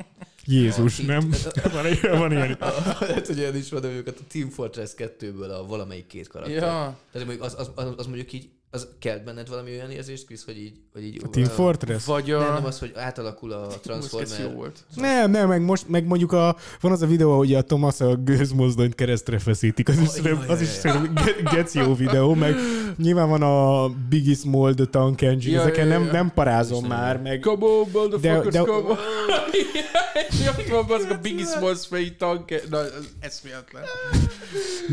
Jézus, 0.46 1.00
a, 1.00 1.04
nem? 1.04 1.30
Van 1.74 1.86
ilyen, 1.86 2.18
van 2.18 2.32
ilyen. 2.32 2.58
Lehet, 3.00 3.28
hogy 3.28 3.38
ilyen 3.38 3.56
is 3.56 3.70
van, 3.70 3.82
de 3.82 3.88
őket 3.88 4.20
a 4.20 4.24
Team 4.28 4.50
Fortress 4.50 4.92
2-ből 4.98 5.60
a 5.60 5.66
valamelyik 5.66 6.08
két 6.08 6.28
karakter. 6.28 6.56
Ja, 6.56 6.98
Tehát 7.12 7.28
mondjuk 7.28 7.42
az, 7.42 7.56
az, 7.58 7.72
az, 7.76 7.94
az, 7.98 8.06
mondjuk 8.06 8.34
így, 8.34 8.50
az 8.74 8.88
kelt 9.00 9.24
benned 9.24 9.50
valami 9.50 9.72
olyan 9.72 9.92
érzést, 9.92 10.26
Krisz, 10.26 10.46
hogy 10.46 10.58
így... 10.58 10.74
Hogy 10.94 11.04
így 11.04 11.22
A 11.24 11.30
Team 11.30 11.48
Fortress? 11.48 12.06
vagy 12.06 12.32
a... 12.32 12.40
Nem, 12.40 12.54
nem 12.54 12.66
az, 12.66 12.80
hogy 12.80 12.92
átalakul 12.96 13.52
a 13.52 13.66
Ez 13.66 13.72
jó 13.74 13.78
Transformer. 13.82 14.54
volt. 14.56 14.80
Nem, 14.96 15.32
nem, 15.32 15.48
meg 15.48 15.62
most, 15.62 15.88
meg 15.88 16.06
mondjuk 16.06 16.32
a, 16.32 16.56
van 16.82 16.92
az 16.92 17.02
a 17.02 17.06
videó, 17.06 17.38
hogy 17.38 17.54
a 17.54 17.62
Thomas 17.64 18.02
a 18.02 18.16
gőzmozdonyt 18.16 18.96
keresztre 18.96 19.40
feszítik, 19.40 19.90
az 19.90 19.96
is, 20.00 20.08
Oh, 20.08 20.14
szerintem- 20.14 20.38
jaj, 20.40 20.48
az 20.48 20.62
is 20.62 20.68
jaj, 20.68 20.78
szerintem 20.78 21.14
ge- 21.26 21.54
geci 21.54 21.80
jó 21.80 21.96
videó, 21.96 22.34
meg 22.34 22.56
nyilván 22.98 23.30
van 23.30 23.42
a 23.42 23.90
Biggie 24.10 24.36
Small, 24.36 24.74
The 24.74 24.86
Tank 24.86 25.22
Engine, 25.22 25.56
Ja, 25.56 25.62
ezeken 25.62 25.88
ja, 25.88 25.92
nem, 25.98 26.06
ja. 26.06 26.12
nem 26.12 26.32
parázom 26.34 26.84
Ez 26.84 26.90
már, 26.90 27.22
meg 27.22 27.40
Come 27.40 27.66
on, 27.66 27.88
motherfuckers, 27.94 28.54
de- 28.54 28.60
come 28.60 28.90
on. 28.90 28.98
Ott 30.48 30.88
van 30.88 31.00
az 31.00 31.08
a 31.10 31.18
Biggie 31.22 31.46
Smalls 31.46 31.88
fejű 31.88 32.10
tank. 32.18 32.70
Na, 32.70 32.80
ez 32.84 32.92
eszméletlen. 33.20 33.84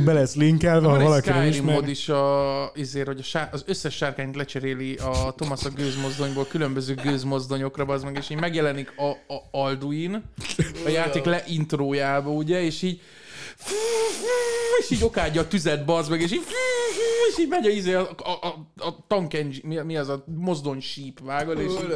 be 0.05 0.13
lesz 0.13 0.35
linkelve, 0.35 0.87
ha 0.87 0.93
Van 0.93 1.01
egy 1.01 1.07
valaki 1.07 1.29
nem 1.29 1.43
Skyrim 1.53 1.65
mod 1.65 1.89
ismer. 1.89 1.89
is 1.91 2.09
a, 2.09 2.73
izér, 2.75 3.07
hogy 3.07 3.21
a 3.33 3.39
az 3.53 3.63
összes 3.69 3.95
sárkányt 3.95 4.37
lecseréli 4.37 4.95
a 4.95 5.33
Thomas 5.37 5.65
a 5.65 5.71
gőzmozdonyból 5.71 6.47
különböző 6.47 6.95
gőzmozdonyokra, 6.95 7.85
az 7.85 8.03
meg, 8.03 8.17
és 8.17 8.31
így 8.31 8.41
megjelenik 8.41 8.93
a, 8.97 9.35
a 9.35 9.49
Alduin 9.51 10.23
a 10.87 10.89
játék 10.89 11.25
leintrójába, 11.25 12.31
ugye, 12.31 12.63
és 12.63 12.83
így 12.83 13.01
és 14.81 14.91
így 14.91 15.05
okádja 15.05 15.41
a 15.41 15.49
tüzet, 15.49 15.85
bazd 15.85 16.11
meg, 16.11 16.21
és 16.21 16.33
így 16.33 16.43
és 17.31 17.39
így 17.45 17.49
megy 17.49 17.67
a, 17.67 17.71
izé, 17.71 17.93
a, 17.93 18.01
a, 18.17 18.31
a, 18.47 18.67
a 18.87 18.97
tank 19.07 19.35
engine, 19.35 19.69
mi, 19.69 19.83
mi 19.85 19.97
az 19.97 20.09
a 20.09 20.25
mozdony 20.39 20.81
síp 20.81 21.21
vágod, 21.25 21.59
és 21.59 21.71
így, 21.73 21.95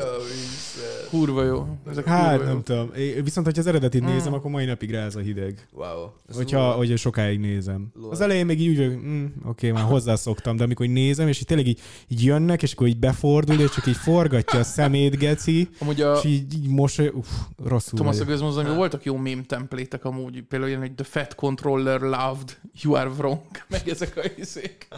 kurva 1.11 1.45
jó. 1.45 1.67
Ezek 1.91 2.05
Hát 2.05 2.31
kurva 2.31 2.45
jó. 2.45 2.53
nem 2.53 2.63
tudom. 2.63 2.91
É, 2.97 3.21
Viszont, 3.21 3.47
hogyha 3.47 3.61
az 3.61 3.67
eredetit 3.67 4.03
Mm. 4.03 4.07
nézem, 4.07 4.33
akkor 4.33 4.51
mai 4.51 4.65
napig 4.65 4.91
ráz 4.91 5.17
a 5.17 5.21
hideg. 5.21 5.69
Wow. 5.73 6.09
Ez 6.29 6.37
Hogyha, 6.37 6.59
durva. 6.59 6.73
hogyha 6.75 6.97
sokáig 6.97 7.39
nézem. 7.39 7.91
Lol. 7.95 8.11
Az 8.11 8.21
elején 8.21 8.47
még 8.47 8.61
így 8.61 8.79
úgy 8.81 8.89
mm, 8.89 9.25
oké, 9.45 9.71
már 9.71 9.85
hozzászoktam, 9.85 10.57
de 10.57 10.65
amikor 10.65 10.87
így 10.87 10.93
nézem, 10.93 11.29
és 11.29 11.39
így 11.39 11.47
tényleg 11.47 11.67
így, 11.67 11.81
így 12.09 12.25
jönnek, 12.25 12.63
és 12.63 12.73
akkor 12.73 12.87
így 12.87 12.99
befordul, 12.99 13.61
és 13.61 13.71
csak 13.71 13.87
így 13.87 13.97
forgatja 13.97 14.59
a 14.59 14.65
szemét, 14.65 15.19
geci, 15.19 15.69
Amúgy 15.79 16.01
a 16.01 16.15
és 16.17 16.25
így, 16.25 16.55
így 16.55 16.69
mosoly, 16.69 17.09
uff, 17.15 17.29
rosszul 17.65 18.05
vagyok. 18.05 18.27
gőzmozdonyban 18.27 18.77
voltak 18.77 19.05
jó 19.05 19.17
mém 19.17 19.43
templétek 19.45 20.05
amúgy, 20.05 20.43
például 20.43 20.71
ilyen, 20.71 20.81
hogy 20.83 20.93
the 20.95 21.05
fat 21.05 21.35
controller 21.53 22.01
loved, 22.01 22.57
you 22.83 22.95
are 22.95 23.09
wrong, 23.09 23.41
meg 23.69 23.89
ezek 23.89 24.17
a 24.17 24.21
izék. 24.37 24.89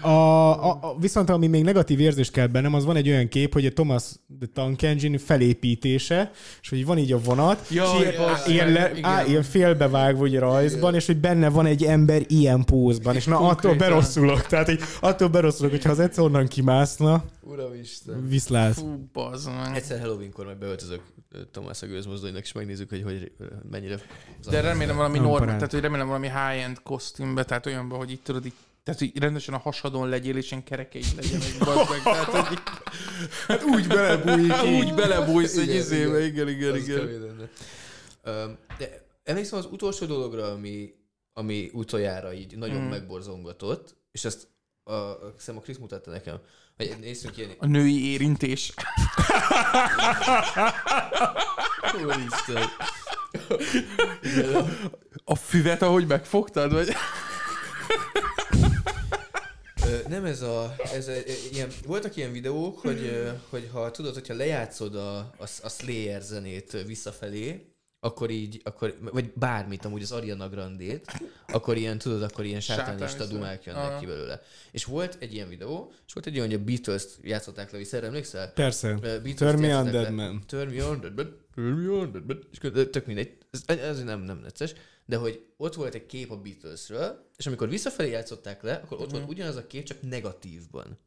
A, 0.00 0.08
a, 0.08 0.70
a, 0.70 0.96
viszont 1.00 1.30
ami 1.30 1.46
még 1.46 1.64
negatív 1.64 2.00
érzést 2.00 2.32
kelt 2.32 2.50
bennem, 2.50 2.74
az 2.74 2.84
van 2.84 2.96
egy 2.96 3.08
olyan 3.08 3.28
kép, 3.28 3.52
hogy 3.52 3.66
a 3.66 3.72
Thomas 3.72 4.02
the 4.38 4.48
Tank 4.52 4.82
Engine 4.82 5.18
felépítése, 5.18 6.30
és 6.62 6.68
hogy 6.68 6.86
van 6.86 6.98
így 6.98 7.12
a 7.12 7.18
vonat, 7.18 7.68
Ja, 7.70 7.84
és 7.84 8.00
ilyen, 8.00 8.28
á, 8.28 8.42
ilyen, 8.46 8.72
le, 8.72 8.90
igen. 8.90 9.10
á, 9.10 9.24
ilyen 9.24 9.42
félbevágva 9.42 10.22
ugye 10.22 10.38
rajzban, 10.38 10.94
és 10.94 11.06
hogy 11.06 11.16
benne 11.16 11.48
van 11.48 11.66
egy 11.66 11.84
ember 11.84 12.22
ilyen 12.26 12.64
pózban, 12.64 13.14
és 13.14 13.24
na 13.24 13.36
attól 13.36 13.46
Konkrétan. 13.46 13.78
berosszulok, 13.78 14.46
tehát 14.46 14.66
hogy 14.66 14.80
attól 15.00 15.28
berosszulok, 15.28 15.70
hogyha 15.70 15.90
az 15.90 15.98
egyszer 15.98 16.24
onnan 16.24 16.46
kimászna, 16.46 17.24
Uramisten. 17.42 18.28
viszlát. 18.28 18.74
Fú, 18.74 19.08
bazd 19.12 19.48
meg. 19.48 19.76
Egyszer 19.76 20.00
Halloweenkor 20.00 20.46
meg 20.46 20.58
beöltözök 20.58 21.00
Tomás 21.50 21.82
a 21.82 21.86
gőzmozdonynak, 21.86 22.42
és 22.42 22.52
megnézzük, 22.52 22.88
hogy, 22.88 23.02
hogy 23.02 23.32
mennyire... 23.70 24.00
De 24.50 24.60
remélem 24.60 24.96
valami 24.96 25.18
Parán. 25.32 25.54
tehát 25.54 25.70
hogy 25.72 25.80
remélem 25.80 26.06
valami 26.06 26.26
high-end 26.26 26.82
kosztümbe, 26.82 27.44
tehát 27.44 27.66
olyanban, 27.66 27.98
hogy 27.98 28.10
itt 28.10 28.24
tudod, 28.24 28.46
így, 28.46 28.52
tehát 28.82 29.00
hogy 29.00 29.18
rendesen 29.18 29.54
a 29.54 29.58
hasadon 29.58 30.08
legyél, 30.08 30.36
és 30.36 30.50
ilyen 30.50 30.64
kerekeid 30.64 31.06
legyenek, 31.16 31.58
bazd 31.64 31.90
meg, 31.90 32.02
tehát 32.02 32.46
hogy 32.46 32.58
Hát 33.46 33.62
úgy 33.62 33.86
belebújik 33.86 34.52
úgy 34.80 34.94
belebújsz 34.94 35.56
egy 35.56 35.62
Igen, 35.68 35.76
izébe, 35.76 36.24
igen, 36.24 36.48
igen, 36.48 36.72
Az 36.72 36.88
igen. 36.88 37.50
Öm, 38.22 38.56
De 38.78 39.06
emlékszem 39.24 39.58
az 39.58 39.68
utolsó 39.70 40.06
dologra, 40.06 40.50
ami, 40.52 40.94
ami 41.32 41.70
utoljára 41.72 42.32
így 42.32 42.56
nagyon 42.56 42.80
Mm. 42.82 42.88
megborzongatott, 42.88 43.96
és 44.12 44.24
ezt 44.24 44.48
a, 44.82 44.92
a, 44.92 45.18
hiszem 45.36 45.56
a 45.56 45.60
Krisz 45.60 45.76
mutatta 45.78 46.10
nekem, 46.10 46.38
hogy 46.76 46.96
nézzünk 47.00 47.36
ilyen... 47.36 47.50
A 47.58 47.66
női 47.66 48.10
érintés. 48.12 48.72
Úristen. 52.04 52.64
A 55.24 55.34
füvet, 55.34 55.82
ahogy 55.82 56.06
megfogtad, 56.06 56.72
vagy? 56.72 56.88
Nem 60.08 60.24
ez 60.24 60.42
a, 60.42 60.74
ez 60.94 61.08
a, 61.08 61.12
ilyen, 61.52 61.68
voltak 61.86 62.16
ilyen 62.16 62.32
videók, 62.32 62.78
hogy, 62.78 63.32
hogy 63.50 63.68
ha 63.72 63.90
tudod, 63.90 64.14
hogyha 64.14 64.34
lejátszod 64.34 64.94
a, 64.94 65.16
a, 65.18 65.46
a 65.62 65.68
Slayer 65.68 66.22
zenét 66.22 66.84
visszafelé, 66.86 67.73
akkor 68.04 68.30
így, 68.30 68.60
akkor, 68.64 68.98
vagy 69.12 69.32
bármit, 69.32 69.84
amúgy 69.84 70.02
az 70.02 70.12
Ariana 70.12 70.48
Grandét, 70.48 71.12
akkor 71.46 71.76
ilyen, 71.76 71.98
tudod, 71.98 72.22
akkor 72.22 72.44
ilyen 72.44 72.60
sátánista 72.60 73.26
dumák 73.26 73.64
jönnek 73.64 73.82
Aha. 73.82 73.98
ki 73.98 74.06
belőle. 74.06 74.40
És 74.70 74.84
volt 74.84 75.16
egy 75.20 75.32
ilyen 75.34 75.48
videó, 75.48 75.92
és 76.06 76.12
volt 76.12 76.26
egy 76.26 76.34
olyan, 76.38 76.46
hogy 76.50 76.60
a 76.60 76.64
Beatles-t 76.64 77.18
játszották 77.22 77.70
le 77.72 77.78
vissza, 77.78 78.02
emlékszel? 78.02 78.52
Persze. 78.52 78.88
Ö, 78.88 78.96
Beatles-t 79.00 79.36
Turn 79.36 79.60
me 79.60 79.76
on, 79.76 79.90
dead 79.90 80.10
man. 80.12 80.42
Turn 80.46 80.74
me 80.74 80.84
on, 80.84 81.00
dead 81.00 81.14
man. 81.16 81.36
Turn 81.54 81.68
me 81.68 81.90
on, 81.90 82.12
dead 82.12 82.26
man. 82.26 82.38
És 82.50 82.58
akkor 82.58 82.88
tök 82.88 83.06
mindegy. 83.06 83.36
Ez, 83.50 83.78
ez 83.78 84.02
nem, 84.02 84.20
nem 84.20 84.38
necces. 84.38 84.72
De 85.06 85.16
hogy 85.16 85.46
ott 85.56 85.74
volt 85.74 85.94
egy 85.94 86.06
kép 86.06 86.30
a 86.30 86.36
Beatlesről, 86.36 87.30
és 87.36 87.46
amikor 87.46 87.68
visszafelé 87.68 88.10
játszották 88.10 88.62
le, 88.62 88.74
akkor 88.74 89.00
ott 89.00 89.06
Mhm. 89.06 89.16
volt 89.16 89.28
ugyanaz 89.30 89.56
a 89.56 89.66
kép, 89.66 89.84
csak 89.84 89.98
negatívban. 90.02 90.98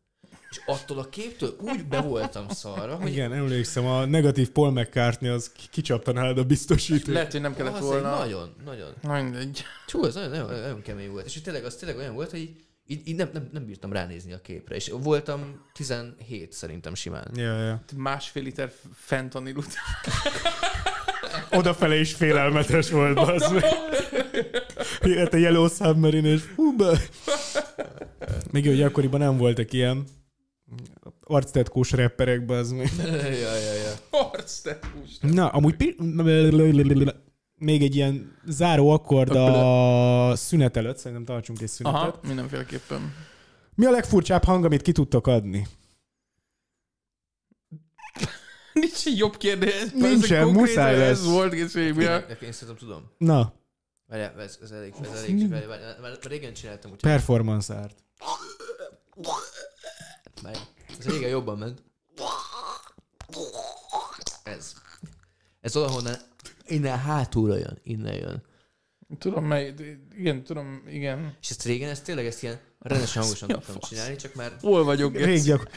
És 0.49 0.61
attól 0.65 0.97
a 0.99 1.09
képtől 1.09 1.55
úgy 1.61 1.85
be 1.85 2.01
voltam 2.01 2.49
szarra, 2.49 2.95
hogy 2.95 3.11
Igen, 3.11 3.33
emlékszem, 3.33 3.85
a 3.85 4.05
negatív 4.05 4.49
Paul 4.49 4.71
McCartney 4.71 5.29
az 5.29 5.51
ki- 5.51 5.67
kicsapta 5.71 6.11
nálad 6.11 6.37
a 6.37 6.43
biztosítót. 6.43 7.13
Lehet, 7.13 7.31
hogy 7.31 7.41
nem 7.41 7.55
kellett 7.55 7.73
az 7.75 7.81
volna. 7.81 8.13
egy 8.13 8.19
nagyon, 8.19 8.53
nagyon. 8.65 8.93
Na, 9.01 9.21
mindegy. 9.21 9.63
Csú, 9.87 10.03
ez 10.05 10.13
nagyon, 10.13 10.29
nagyon, 10.29 10.59
nagyon 10.59 10.81
kemény 10.81 11.11
volt. 11.11 11.25
És 11.25 11.41
tényleg, 11.41 11.65
az 11.65 11.75
tényleg 11.75 11.97
olyan 11.97 12.13
volt, 12.13 12.29
hogy 12.31 12.39
így, 12.39 12.55
így, 12.87 13.07
így 13.07 13.15
nem, 13.15 13.29
nem, 13.33 13.49
nem 13.51 13.65
bírtam 13.65 13.91
ránézni 13.93 14.33
a 14.33 14.41
képre. 14.41 14.75
És 14.75 14.91
voltam 15.01 15.65
17 15.73 16.53
szerintem 16.53 16.95
simán. 16.95 17.31
Ja, 17.35 17.63
ja. 17.63 17.83
Másfél 17.95 18.43
liter 18.43 18.71
fentanil 18.95 19.55
után. 19.55 20.13
Odafele 21.59 21.99
is 21.99 22.13
félelmetes 22.13 22.89
volt, 22.89 23.15
bazd 23.15 23.53
meg. 23.53 23.63
A 25.33 25.35
Yellow 25.35 25.67
Submarine, 25.67 26.27
és 26.27 26.41
hú, 26.55 26.75
be. 26.75 26.99
Még 28.51 28.65
jó, 28.65 28.71
hogy 28.71 28.81
akkoriban 28.81 29.19
nem 29.19 29.37
voltak 29.37 29.73
ilyen 29.73 30.03
arctetkós 31.23 31.91
rapperek, 31.91 32.45
bazd 32.45 32.75
meg. 32.75 32.91
ja, 33.43 33.55
ja, 33.55 33.73
ja. 33.73 33.93
Arctetkus. 34.09 35.17
Na, 35.21 35.47
amúgy 35.47 35.75
pi- 35.75 35.95
még 37.55 37.83
egy 37.83 37.95
ilyen 37.95 38.37
záró 38.45 38.89
akkord 38.89 39.35
a 39.35 40.35
szünet 40.35 40.77
előtt, 40.77 40.97
szerintem 40.97 41.25
tartsunk 41.25 41.61
egy 41.61 41.67
szünetet. 41.67 41.99
Aha, 42.01 42.19
mindenféleképpen. 42.23 43.13
Mi 43.75 43.85
a 43.85 43.91
legfurcsább 43.91 44.43
hang, 44.43 44.65
amit 44.65 44.81
ki 44.81 44.91
tudtok 44.91 45.27
adni? 45.27 45.67
Nincs 48.73 49.05
egy 49.05 49.17
jobb 49.17 49.37
kérdés. 49.37 49.89
Nincsen, 49.93 50.47
muszáj 50.47 50.93
Ez 50.93 50.99
lesz. 50.99 51.31
volt, 51.31 51.53
és 51.53 51.73
mi 51.73 52.05
a... 52.05 52.17
Én, 52.17 52.35
én 52.41 52.51
szerintem 52.51 52.75
tudom. 52.77 53.11
Na, 53.17 53.53
Várjál, 54.07 54.41
ez, 54.41 54.57
ez 54.61 54.71
elég, 54.71 54.93
ez 55.01 55.21
elég, 55.21 55.49
várjál, 55.49 55.97
már, 56.01 56.17
régen 56.21 56.53
csináltam, 56.53 56.91
performance 56.97 57.73
art. 57.73 58.03
várjál. 60.41 60.63
Ez 60.99 61.05
régen 61.05 61.29
jobban 61.29 61.57
ment. 61.57 61.83
Ez. 64.43 64.73
Ez 65.61 65.73
valahonnan, 65.73 66.15
innen 66.65 66.97
hátulra 66.97 67.57
jön, 67.57 67.79
innen 67.83 68.13
jön. 68.13 68.43
Tudom, 69.17 69.45
mely... 69.45 69.73
Igen, 70.17 70.43
tudom, 70.43 70.83
igen. 70.89 71.35
És 71.41 71.49
ezt 71.49 71.63
régen, 71.63 71.89
ezt 71.89 72.03
tényleg 72.03 72.25
ezt 72.25 72.43
ilyen 72.43 72.59
rendesen 72.79 73.21
hangosan 73.21 73.47
tudtam 73.47 73.75
csinálni, 73.79 74.15
csak 74.15 74.35
már 74.35 74.51
Hol 74.61 74.83
vagyok? 74.83 75.13
Rég 75.13 75.25
Geci? 75.25 75.47
gyak... 75.47 75.69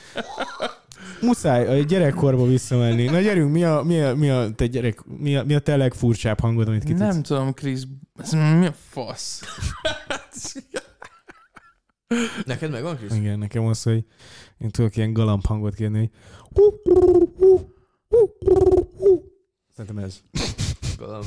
Muszáj 1.21 1.67
a 1.67 1.83
gyerekkorba 1.83 2.47
visszamenni. 2.47 3.05
Na 3.05 3.21
gyerünk, 3.21 3.53
mi 3.53 3.65
a, 3.65 3.83
mi 3.83 4.01
a, 4.01 4.15
mi 4.15 4.31
a, 4.31 4.55
te 4.55 4.67
gyerek, 4.67 5.05
mi 5.05 5.37
a, 5.37 5.45
mi 5.45 5.55
a 5.55 5.59
te 5.59 5.77
legfurcsább 5.77 6.41
hangod, 6.41 6.69
amit 6.69 6.85
ki 6.85 6.89
tudsz? 6.89 7.01
Nem 7.01 7.23
tudom, 7.23 7.55
Krisz. 7.55 7.87
Ez 8.19 8.31
mi 8.33 8.67
a 8.67 8.75
fasz? 8.89 9.41
neked 12.45 12.71
megvan, 12.71 12.97
Krisz? 12.97 13.15
Igen, 13.15 13.39
nekem 13.39 13.67
az, 13.67 13.83
hogy 13.83 14.05
én 14.59 14.71
tudok 14.71 14.97
ilyen 14.97 15.13
galamb 15.13 15.47
hangot 15.47 15.75
kérni, 15.75 15.99
hogy 15.99 16.11
Szerintem 19.77 20.05
ez. 20.05 20.21
Galamb, 20.99 21.25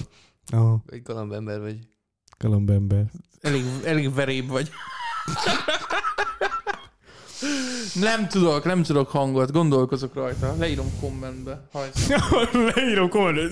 Aha, 0.52 0.84
egy 0.88 1.02
galamb 1.02 1.32
ember 1.32 1.60
vagy. 1.60 1.80
galamb 2.38 2.70
ember. 2.70 3.12
Elég, 3.42 3.64
elég 3.86 4.14
veréb 4.14 4.48
vagy. 4.48 4.70
Nem 7.94 8.28
tudok, 8.28 8.64
nem 8.66 8.84
tudok 8.84 9.10
hangot, 9.10 9.52
gondolkozok 9.52 10.14
rajta. 10.14 10.56
Leírom 10.60 10.86
kommentbe. 11.02 11.68
Leírom 12.76 13.10
komolyan. 13.10 13.50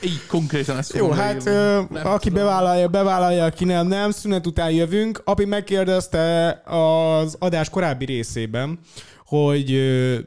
Így 0.00 0.26
konkrétan 0.26 0.76
ezt 0.76 0.94
Jó, 0.94 1.10
hát 1.10 1.46
ö, 1.46 1.80
aki 2.02 2.28
tudom. 2.28 2.44
bevállalja, 2.44 2.88
bevállalja, 2.88 3.44
aki 3.44 3.64
nem, 3.64 3.86
nem. 3.86 4.10
Szünet 4.10 4.46
után 4.46 4.70
jövünk. 4.70 5.20
Api 5.24 5.44
megkérdezte 5.44 6.48
az 6.64 7.36
adás 7.38 7.70
korábbi 7.70 8.04
részében, 8.04 8.78
hogy 9.24 9.72
ö, 9.72 10.18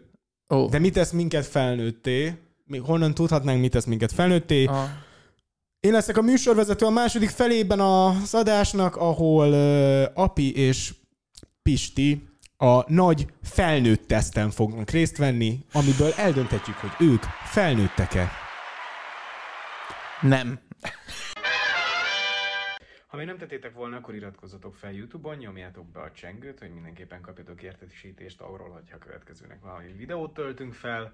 Ó. 0.56 0.68
de 0.70 0.80
mit 0.80 0.94
tesz 0.94 1.12
minket 1.12 1.46
felnőtté? 1.46 2.34
Honnan 2.86 3.14
tudhatnánk, 3.14 3.62
mit 3.62 3.72
tesz 3.72 3.86
minket 3.86 4.12
felnőtté? 4.12 4.66
Aha. 4.66 4.90
Én 5.80 5.92
leszek 5.92 6.18
a 6.18 6.22
műsorvezető 6.22 6.86
a 6.86 6.90
második 6.90 7.30
felében 7.30 7.80
az 7.80 8.34
adásnak, 8.34 8.96
ahol 8.96 9.48
uh, 9.48 10.24
Api 10.24 10.56
és 10.56 10.94
Pisti 11.64 12.28
a 12.58 12.94
nagy 12.94 13.28
felnőtt 13.42 14.08
teszten 14.08 14.50
fognak 14.50 14.90
részt 14.90 15.18
venni, 15.18 15.60
amiből 15.74 16.12
eldönthetjük, 16.18 16.76
hogy 16.76 17.08
ők 17.08 17.22
felnőttek-e. 17.44 18.30
Nem. 20.22 20.60
Ha 23.08 23.18
még 23.18 23.26
nem 23.26 23.38
tettétek 23.38 23.74
volna, 23.74 23.98
akkor 23.98 24.16
iratkozzatok 24.16 24.76
fel 24.76 24.92
YouTube-on, 24.92 25.38
nyomjátok 25.38 25.92
be 25.92 26.00
a 26.00 26.12
csengőt, 26.12 26.60
hogy 26.60 26.74
mindenképpen 26.74 27.22
kapjatok 27.22 27.64
értesítést 27.64 28.42
arról, 28.42 28.70
hogyha 28.70 28.96
a 28.96 29.06
következőnek 29.06 29.62
valami 29.62 29.92
videót 29.92 30.34
töltünk 30.34 30.74
fel. 30.74 31.14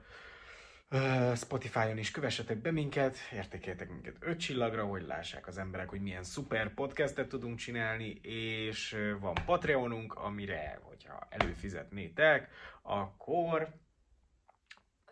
Spotify-on 1.36 1.98
is 1.98 2.12
kövessetek 2.12 2.58
be 2.58 2.72
minket, 2.72 3.18
értékeljetek 3.34 3.90
minket 3.90 4.16
öt 4.20 4.40
csillagra, 4.40 4.86
hogy 4.86 5.02
lássák 5.02 5.48
az 5.48 5.58
emberek, 5.58 5.90
hogy 5.90 6.02
milyen 6.02 6.24
szuper 6.24 6.74
podcastet 6.74 7.28
tudunk 7.28 7.58
csinálni, 7.58 8.10
és 8.22 8.98
van 9.20 9.34
Patreonunk, 9.46 10.14
amire, 10.14 10.80
hogyha 10.84 11.28
előfizetnétek, 11.30 12.50
akkor 12.82 13.74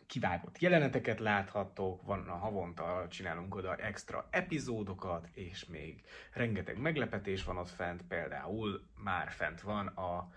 kivágott 0.07 0.59
jeleneteket 0.59 1.19
láthattok, 1.19 2.01
van 2.05 2.29
a 2.29 2.35
havonta 2.35 3.07
csinálunk 3.09 3.55
oda 3.55 3.75
extra 3.75 4.27
epizódokat, 4.31 5.27
és 5.31 5.65
még 5.65 6.03
rengeteg 6.33 6.77
meglepetés 6.77 7.43
van 7.43 7.57
ott 7.57 7.69
fent, 7.69 8.01
például 8.01 8.87
már 9.03 9.31
fent 9.31 9.61
van 9.61 9.87
a 9.87 10.31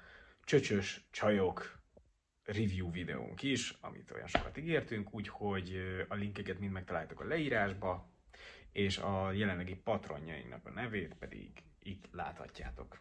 csöcsös 0.44 1.08
csajok 1.10 1.77
review 2.52 2.90
videónk 2.90 3.42
is, 3.42 3.74
amit 3.80 4.10
olyan 4.14 4.26
sokat 4.26 4.58
ígértünk, 4.58 5.14
úgyhogy 5.14 5.80
a 6.08 6.14
linkeket 6.14 6.58
mind 6.58 6.72
megtaláltok 6.72 7.20
a 7.20 7.24
leírásba, 7.24 8.08
és 8.72 8.98
a 8.98 9.32
jelenlegi 9.32 9.74
patronjainknak 9.74 10.66
a 10.66 10.70
nevét 10.70 11.14
pedig 11.18 11.50
itt 11.82 12.04
láthatjátok. 12.12 13.00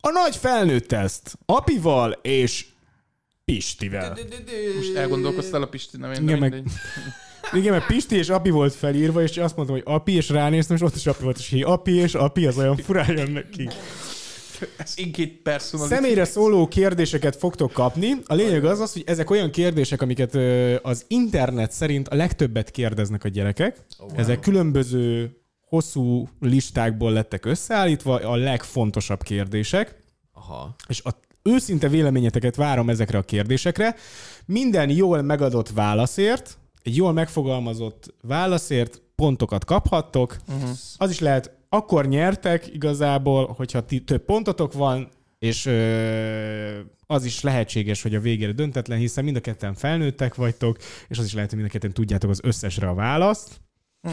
A 0.00 0.10
nagy 0.10 0.36
felnőtt 0.36 0.86
teszt 0.86 1.38
Apival 1.46 2.12
és 2.12 2.66
Pistivel. 3.44 4.16
Most 4.76 4.94
elgondolkoztál 4.94 5.62
a 5.62 5.68
Pisti 5.68 5.96
nevén, 5.96 6.22
Igen, 6.22 6.40
de 6.40 6.48
meg-. 6.48 6.62
Igen, 7.60 7.72
mert 7.72 7.86
Pisti 7.86 8.16
és 8.16 8.28
Api 8.28 8.50
volt 8.50 8.74
felírva, 8.74 9.22
és 9.22 9.36
azt 9.36 9.56
mondtam, 9.56 9.76
hogy 9.76 9.94
Api, 9.94 10.12
és 10.12 10.28
ránéztem, 10.28 10.76
és 10.76 10.82
ott 10.82 10.94
is 10.94 11.06
Api 11.06 11.22
volt, 11.22 11.38
és 11.38 11.48
hi, 11.48 11.62
Api 11.62 11.92
és 11.92 12.14
Api, 12.14 12.46
az 12.46 12.58
olyan 12.58 12.76
furán 12.76 13.16
jön 13.16 13.30
neki. 13.30 13.68
Ez 14.76 14.94
personalitás. 15.42 15.98
Személyre 15.98 16.24
szóló 16.24 16.68
kérdéseket 16.68 17.36
fogtok 17.36 17.72
kapni. 17.72 18.12
A 18.24 18.34
lényeg 18.34 18.64
az 18.64 18.80
az, 18.80 18.92
hogy 18.92 19.02
ezek 19.06 19.30
olyan 19.30 19.50
kérdések, 19.50 20.02
amiket 20.02 20.34
az 20.82 21.04
internet 21.08 21.72
szerint 21.72 22.08
a 22.08 22.14
legtöbbet 22.14 22.70
kérdeznek 22.70 23.24
a 23.24 23.28
gyerekek. 23.28 23.84
Oh, 23.98 24.08
wow. 24.08 24.18
Ezek 24.18 24.40
különböző 24.40 25.36
hosszú 25.68 26.28
listákból 26.40 27.12
lettek 27.12 27.44
összeállítva, 27.44 28.14
a 28.14 28.36
legfontosabb 28.36 29.22
kérdések. 29.22 29.96
Aha. 30.32 30.74
És 30.88 31.02
a 31.02 31.10
őszinte 31.42 31.88
véleményeteket 31.88 32.56
várom 32.56 32.90
ezekre 32.90 33.18
a 33.18 33.22
kérdésekre. 33.22 33.94
Minden 34.46 34.90
jól 34.90 35.22
megadott 35.22 35.70
válaszért, 35.70 36.58
egy 36.82 36.96
jól 36.96 37.12
megfogalmazott 37.12 38.14
válaszért 38.22 39.02
pontokat 39.14 39.64
kaphattok. 39.64 40.36
Uh-huh. 40.48 40.70
Az 40.96 41.10
is 41.10 41.18
lehet, 41.18 41.52
akkor 41.74 42.06
nyertek 42.06 42.74
igazából, 42.74 43.46
hogyha 43.56 43.84
ti 43.84 44.04
több 44.04 44.24
pontotok 44.24 44.72
van, 44.72 45.08
és 45.38 45.66
ö, 45.66 46.78
az 47.06 47.24
is 47.24 47.40
lehetséges, 47.40 48.02
hogy 48.02 48.14
a 48.14 48.20
végére 48.20 48.52
döntetlen, 48.52 48.98
hiszen 48.98 49.24
mind 49.24 49.36
a 49.36 49.40
ketten 49.40 49.74
felnőttek 49.74 50.34
vagytok, 50.34 50.76
és 51.08 51.18
az 51.18 51.24
is 51.24 51.34
lehet, 51.34 51.48
hogy 51.48 51.58
mind 51.58 51.70
a 51.70 51.72
ketten 51.72 51.92
tudjátok 51.92 52.30
az 52.30 52.40
összesre 52.42 52.88
a 52.88 52.94
választ. 52.94 53.60
Hm. 54.00 54.10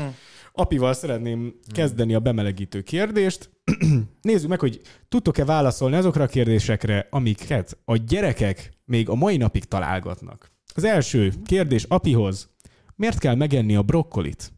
Apival 0.53 0.93
szeretném 0.93 1.53
kezdeni 1.73 2.13
a 2.13 2.19
bemelegítő 2.19 2.81
kérdést. 2.81 3.49
Nézzük 4.21 4.49
meg, 4.49 4.59
hogy 4.59 4.81
tudtok-e 5.09 5.45
válaszolni 5.45 5.95
azokra 5.95 6.23
a 6.23 6.27
kérdésekre, 6.27 7.07
amiket 7.09 7.77
a 7.85 7.95
gyerekek 7.95 8.71
még 8.85 9.09
a 9.09 9.15
mai 9.15 9.37
napig 9.37 9.65
találgatnak. 9.65 10.51
Az 10.75 10.83
első 10.83 11.33
kérdés 11.45 11.83
Apihoz. 11.83 12.49
Miért 12.95 13.19
kell 13.19 13.35
megenni 13.35 13.75
a 13.75 13.81
brokkolit? 13.81 14.51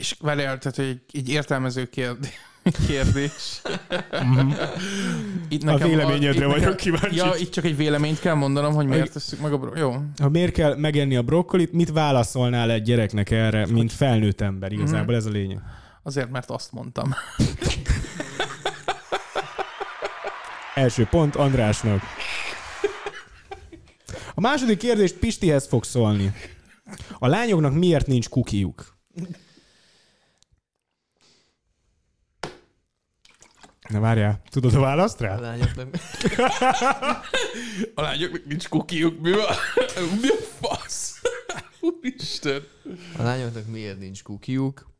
És 0.00 0.16
várjál, 0.20 0.58
tehát 0.58 0.78
egy, 0.78 1.00
egy 1.12 1.28
értelmező 1.28 1.84
kérdés. 1.96 2.30
kérdés. 2.86 3.62
Itt 5.48 5.62
A 5.62 5.76
véleményedre 5.76 6.46
itt 6.46 6.52
vagyok 6.52 6.76
kíváncsi. 6.76 7.16
Ja, 7.16 7.32
itt 7.38 7.50
csak 7.50 7.64
egy 7.64 7.76
véleményt 7.76 8.20
kell 8.20 8.34
mondanom, 8.34 8.74
hogy 8.74 8.86
miért 8.86 9.12
tesszük 9.12 9.40
meg 9.40 9.52
a 9.52 9.58
bro... 9.58 9.76
Jó. 9.76 9.94
Ha 10.20 10.28
miért 10.28 10.52
kell 10.52 10.76
megenni 10.76 11.16
a 11.16 11.22
brokkolit, 11.22 11.72
mit 11.72 11.90
válaszolnál 11.90 12.70
egy 12.70 12.82
gyereknek 12.82 13.30
erre, 13.30 13.66
mint 13.66 13.92
felnőtt 13.92 14.40
ember? 14.40 14.72
Igazából 14.72 15.14
ez 15.14 15.26
a 15.26 15.30
lényeg. 15.30 15.58
Azért, 16.02 16.30
mert 16.30 16.50
azt 16.50 16.72
mondtam. 16.72 17.14
Első 20.74 21.04
pont 21.04 21.36
Andrásnak. 21.36 22.02
A 24.34 24.40
második 24.40 24.78
kérdés 24.78 25.12
Pistihez 25.12 25.66
fog 25.66 25.84
szólni. 25.84 26.32
A 27.18 27.26
lányoknak 27.26 27.74
miért 27.74 28.06
nincs 28.06 28.28
kukiuk? 28.28 28.98
Na 33.90 34.00
várjál, 34.00 34.40
tudod 34.50 34.74
a 34.74 34.80
választ 34.80 35.20
A 35.20 35.24
rá? 35.24 35.38
lányoknak... 35.40 35.88
A 37.94 38.00
lányoknak 38.00 38.44
nincs 38.44 38.68
kukiuk, 38.68 39.20
mi 39.20 39.30
van? 39.30 39.46
Mi 40.20 40.28
a 40.28 40.42
fasz? 40.60 41.20
Úristen. 41.80 42.62
A 43.18 43.22
lányoknak 43.22 43.66
miért 43.66 43.98
nincs 43.98 44.22
kukiuk? 44.22 44.90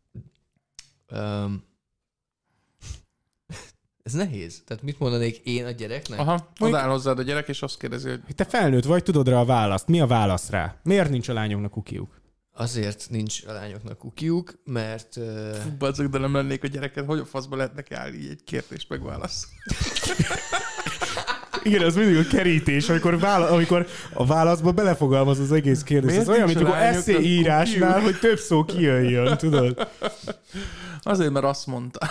Um, 1.13 1.65
ez 4.03 4.13
nehéz. 4.13 4.63
Tehát 4.67 4.83
mit 4.83 4.99
mondanék 4.99 5.37
én 5.45 5.65
a 5.65 5.71
gyereknek? 5.71 6.19
Aha, 6.19 6.49
odáll 6.59 6.89
hozzád 6.89 7.19
a 7.19 7.23
gyerek, 7.23 7.49
és 7.49 7.63
azt 7.63 7.79
kérdezi, 7.79 8.09
hogy 8.09 8.35
Te 8.35 8.45
felnőtt 8.45 8.85
vagy, 8.85 9.03
tudod 9.03 9.29
rá 9.29 9.41
a 9.41 9.45
választ. 9.45 9.87
Mi 9.89 10.01
a 10.01 10.07
válasz 10.07 10.51
rá? 10.51 10.77
Miért 10.83 11.11
nincs 11.11 11.29
a 11.29 11.33
lányoknak 11.33 11.71
kukiuk? 11.71 12.20
Azért 12.61 13.07
nincs 13.11 13.45
a 13.47 13.53
lányoknak 13.53 13.99
kukiuk, 13.99 14.53
mert 14.65 15.17
uh, 15.17 15.25
bazzak, 15.79 16.07
de 16.07 16.19
nem 16.19 16.35
lennék 16.35 16.65
a 16.65 16.67
gyereket, 16.67 17.07
hogy 17.07 17.19
a 17.19 17.25
faszba 17.25 17.57
lehetnek 17.57 17.93
állni 17.93 18.17
így 18.17 18.31
egy 18.31 18.45
kérdést 18.45 18.89
megválaszolni. 18.89 19.57
Igen, 21.63 21.83
ez 21.83 21.95
mindig 21.95 22.17
a 22.17 22.27
kerítés, 22.29 22.89
amikor, 22.89 23.19
vála- 23.19 23.51
amikor 23.51 23.87
a 24.13 24.27
válaszba 24.27 24.73
belefogalmaz 24.73 25.39
az 25.39 25.53
egész 25.53 25.83
kérdés. 25.83 26.11
Miért 26.11 26.23
Ez 26.23 26.29
olyan, 26.29 26.47
mint 26.47 26.57
a 26.57 26.61
amikor 26.61 26.77
eszé 26.77 27.21
írásnál, 27.21 28.01
hogy 28.01 28.19
több 28.19 28.39
szó 28.39 28.65
kijöjjön, 28.65 29.37
tudod? 29.37 29.89
Azért, 31.03 31.31
mert 31.31 31.45
azt 31.45 31.67
mondta. 31.67 32.07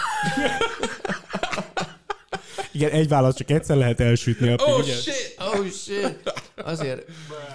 Igen, 2.80 2.92
egy 2.92 3.08
válasz 3.08 3.36
csak 3.36 3.50
egyszer 3.50 3.78
lehet 3.78 4.00
elsütni. 4.00 4.50
A 4.50 4.56
Oh 4.68 4.78
ugye? 4.80 4.94
shit! 4.94 5.36
Oh 5.38 5.66
shit! 5.66 6.34
Azért, 6.56 7.06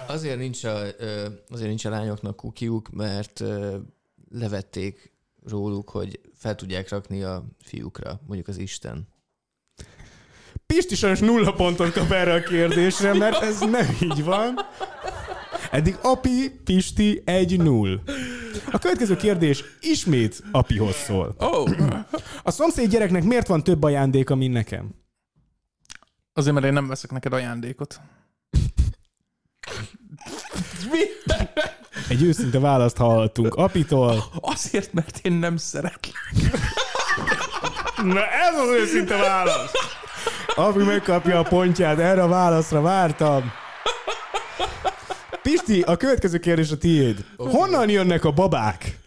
azért, 0.07 0.37
nincs 0.37 0.63
a, 0.63 0.77
azért 1.49 1.67
nincs 1.67 1.85
a 1.85 1.89
lányoknak 1.89 2.35
kukiuk, 2.35 2.89
mert 2.89 3.43
levették 4.31 5.13
róluk, 5.49 5.89
hogy 5.89 6.19
fel 6.37 6.55
tudják 6.55 6.89
rakni 6.89 7.23
a 7.23 7.45
fiúkra, 7.63 8.19
mondjuk 8.27 8.47
az 8.47 8.57
Isten. 8.57 9.07
Pisti 10.65 10.95
sajnos 10.95 11.19
nulla 11.19 11.53
pontot 11.53 11.91
kap 11.91 12.11
erre 12.11 12.33
a 12.33 12.41
kérdésre, 12.43 13.13
mert 13.13 13.41
ez 13.41 13.59
nem 13.59 13.97
így 14.01 14.23
van. 14.23 14.53
Eddig 15.71 15.97
Api, 16.01 16.59
Pisti 16.63 17.23
1-0. 17.25 17.99
A 18.71 18.77
következő 18.79 19.15
kérdés 19.15 19.63
ismét 19.81 20.43
Apihoz 20.51 20.95
szól. 20.95 21.35
Oh! 21.37 21.69
A 22.43 22.51
szomszéd 22.51 22.89
gyereknek 22.89 23.23
miért 23.23 23.47
van 23.47 23.63
több 23.63 23.83
ajándéka, 23.83 24.35
mint 24.35 24.53
nekem? 24.53 25.03
Azért, 26.37 26.53
mert 26.53 26.65
én 26.65 26.73
nem 26.73 26.87
veszek 26.87 27.11
neked 27.11 27.33
ajándékot. 27.33 27.99
Mi? 30.91 30.99
Egy 32.09 32.23
őszinte 32.23 32.59
választ 32.59 32.97
hallottunk 32.97 33.53
Apitól. 33.55 34.23
Azért, 34.39 34.93
mert 34.93 35.19
én 35.23 35.31
nem 35.31 35.57
szeretlek. 35.57 36.13
Na 38.03 38.25
ez 38.25 38.59
az 38.59 38.69
őszinte 38.69 39.15
válasz! 39.15 39.71
Api 40.55 40.83
megkapja 40.83 41.39
a 41.39 41.43
pontját, 41.43 41.99
erre 41.99 42.23
a 42.23 42.27
válaszra 42.27 42.81
vártam. 42.81 43.51
Pisti, 45.41 45.81
a 45.81 45.97
következő 45.97 46.37
kérdés 46.39 46.71
a 46.71 46.77
tiéd. 46.77 47.25
Honnan 47.37 47.89
jönnek 47.89 48.25
a 48.25 48.31
babák? 48.31 48.99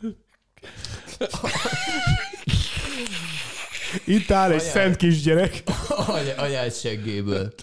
Itt 4.05 4.31
áll 4.31 4.53
egy 4.53 4.61
szent 4.61 4.97
kisgyerek. 4.97 5.63
Anya, 6.07 6.35
anyád 6.37 6.75
seggéből. 6.75 7.55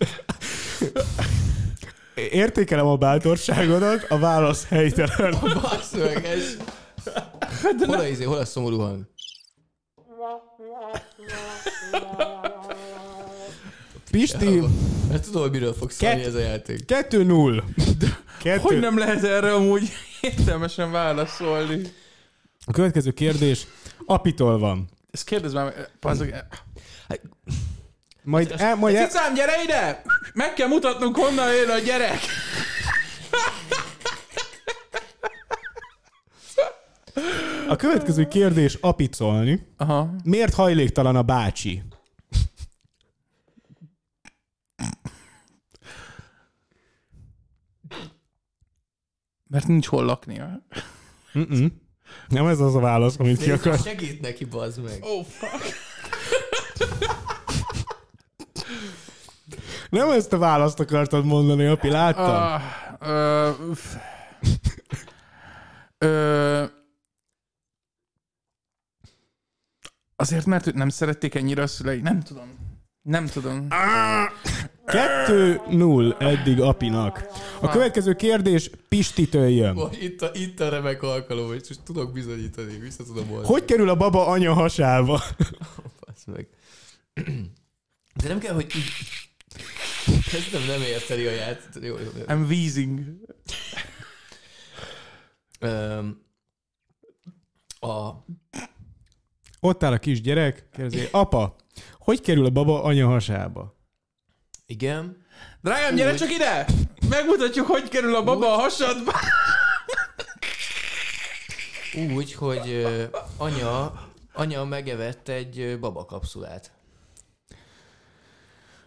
Értékelem 2.32 2.86
a 2.88 2.96
bátorságodat, 2.96 4.06
a 4.10 4.20
válasz 4.20 4.68
helytelen. 4.68 5.36
Basz 5.42 5.92
meg, 5.92 6.26
ez... 6.26 6.58
Hol 7.86 7.96
a, 8.00 8.08
izé, 8.08 8.24
hol 8.24 8.38
a 8.38 8.46
szomorú 8.46 8.78
hang? 8.80 9.00
Pisti, 14.12 14.62
Mert 15.10 15.24
tudom, 15.24 15.42
hogy 15.42 15.52
miről 15.52 15.74
fog 15.74 15.92
szólni 15.92 16.16
Ket- 16.16 16.26
ez 16.28 16.34
a 16.34 16.40
játék. 16.40 16.80
2-0. 16.88 17.64
Kettő. 18.42 18.60
Hogy 18.62 18.80
nem 18.80 18.98
lehet 18.98 19.24
erre 19.24 19.54
amúgy 19.54 19.90
értelmesen 20.22 20.92
válaszolni? 20.92 21.82
A 22.66 22.72
következő 22.72 23.12
kérdés 23.12 23.68
Apitól 24.06 24.60
van. 24.60 24.90
Ezt 25.16 25.26
kérdezz 25.26 25.54
már, 25.54 25.64
meg, 25.64 25.90
bazzag. 26.00 26.46
Majd, 28.24 28.54
el, 28.58 28.76
majd 28.76 28.96
el, 28.96 29.08
Cicám, 29.08 29.34
gyere 29.34 29.64
ide! 29.64 30.02
Meg 30.34 30.54
kell 30.54 30.68
mutatnunk, 30.68 31.16
honnan 31.16 31.54
jön 31.54 31.70
a 31.70 31.78
gyerek. 31.78 32.20
a 37.68 37.76
következő 37.76 38.28
kérdés 38.28 38.78
Apitolni. 38.82 39.68
Aha. 39.78 40.16
Miért 40.24 40.54
hajléktalan 40.54 41.16
a 41.16 41.24
bácsi? 41.24 41.84
Mert 49.48 49.68
nincs 49.68 49.88
hol 49.88 50.06
laknia. 50.06 50.62
Mm-mm. 51.38 51.84
Nem 52.28 52.48
ez 52.48 52.60
az 52.60 52.76
a 52.76 52.80
válasz, 52.80 53.20
amit 53.20 53.38
ki 53.38 53.52
akar. 53.52 53.78
Segít 53.78 54.22
neki, 54.22 54.46
bazd 54.46 54.84
meg. 54.84 54.98
Oh, 55.02 55.26
fuck. 55.26 55.74
Nem 59.90 60.10
ezt 60.10 60.34
a 60.34 60.38
választ 60.38 60.80
akartad 60.80 61.26
mondani, 61.26 61.66
Api, 61.66 61.90
láttam. 61.90 62.36
Ah, 62.36 62.62
ö, 63.00 63.50
uff. 63.70 63.96
Ö, 65.98 66.64
azért, 70.16 70.46
mert 70.46 70.74
nem 70.74 70.90
szerették 70.90 71.36
ennyire 71.36 71.62
a 71.62 71.68
szülei. 71.68 72.00
Nem 72.02 72.22
tudom. 72.22 72.76
Nem 73.02 73.26
tudom. 73.26 73.68
2-0 74.86 76.22
eddig 76.22 76.60
Apinak. 76.60 77.28
A 77.62 77.70
következő 77.70 78.14
kérdés 78.14 78.70
Pistitől 78.90 79.48
jön. 79.48 79.78
Itt 80.00 80.22
a, 80.22 80.30
itt 80.34 80.60
a 80.60 80.70
remek 80.70 81.04
alkalom, 81.04 81.48
hogy 81.48 81.66
most 81.68 81.82
tudok 81.84 82.14
bizonyítani, 82.14 82.80
vissza 82.80 83.04
tudom 83.04 83.26
mondani. 83.26 83.48
Hogy 83.48 83.66
kerül 83.66 83.90
a 83.90 83.96
baba 83.96 84.28
anya 84.28 84.54
hasába? 84.54 85.22
Basz 86.06 86.26
meg. 86.26 86.48
De 88.24 88.28
nem 88.28 88.40
kell, 88.40 88.54
hogy 88.54 88.66
így... 88.76 88.92
Ez 90.08 90.50
nem, 90.52 90.62
nem 90.68 90.82
érteni 90.82 91.26
a 91.26 91.32
ját. 91.32 91.70
Jó, 91.82 91.88
jó, 91.88 92.12
jó. 92.18 92.24
I'm 92.28 92.48
wheezing. 92.48 93.00
Um, 95.62 96.24
a... 97.80 98.26
Ott 99.60 99.84
áll 99.84 99.92
a 99.92 99.98
kisgyerek, 99.98 100.68
kérdezi, 100.74 101.08
apa, 101.12 101.56
hogy 102.00 102.22
kerül 102.22 102.46
a 102.46 102.50
baba 102.50 102.84
anya 102.84 103.08
hasába? 103.08 103.75
Igen. 104.66 105.18
Drágám, 105.62 105.96
gyere 105.96 106.16
csak 106.16 106.32
ide! 106.32 106.66
Megmutatjuk, 107.10 107.68
hogy 107.68 107.90
kerül 107.90 108.16
a 108.16 108.24
baba 108.24 108.54
a 108.54 108.58
hasadba. 108.60 109.12
Úgy, 112.16 112.34
hogy 112.34 112.88
anya, 113.38 113.94
anya 114.34 114.66
megevett 114.66 115.28
egy 115.30 115.78
babakapszulát. 115.80 116.72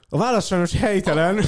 A 0.09 0.19
válasz 0.19 0.47
sajnos 0.47 0.73
helytelen. 0.73 1.45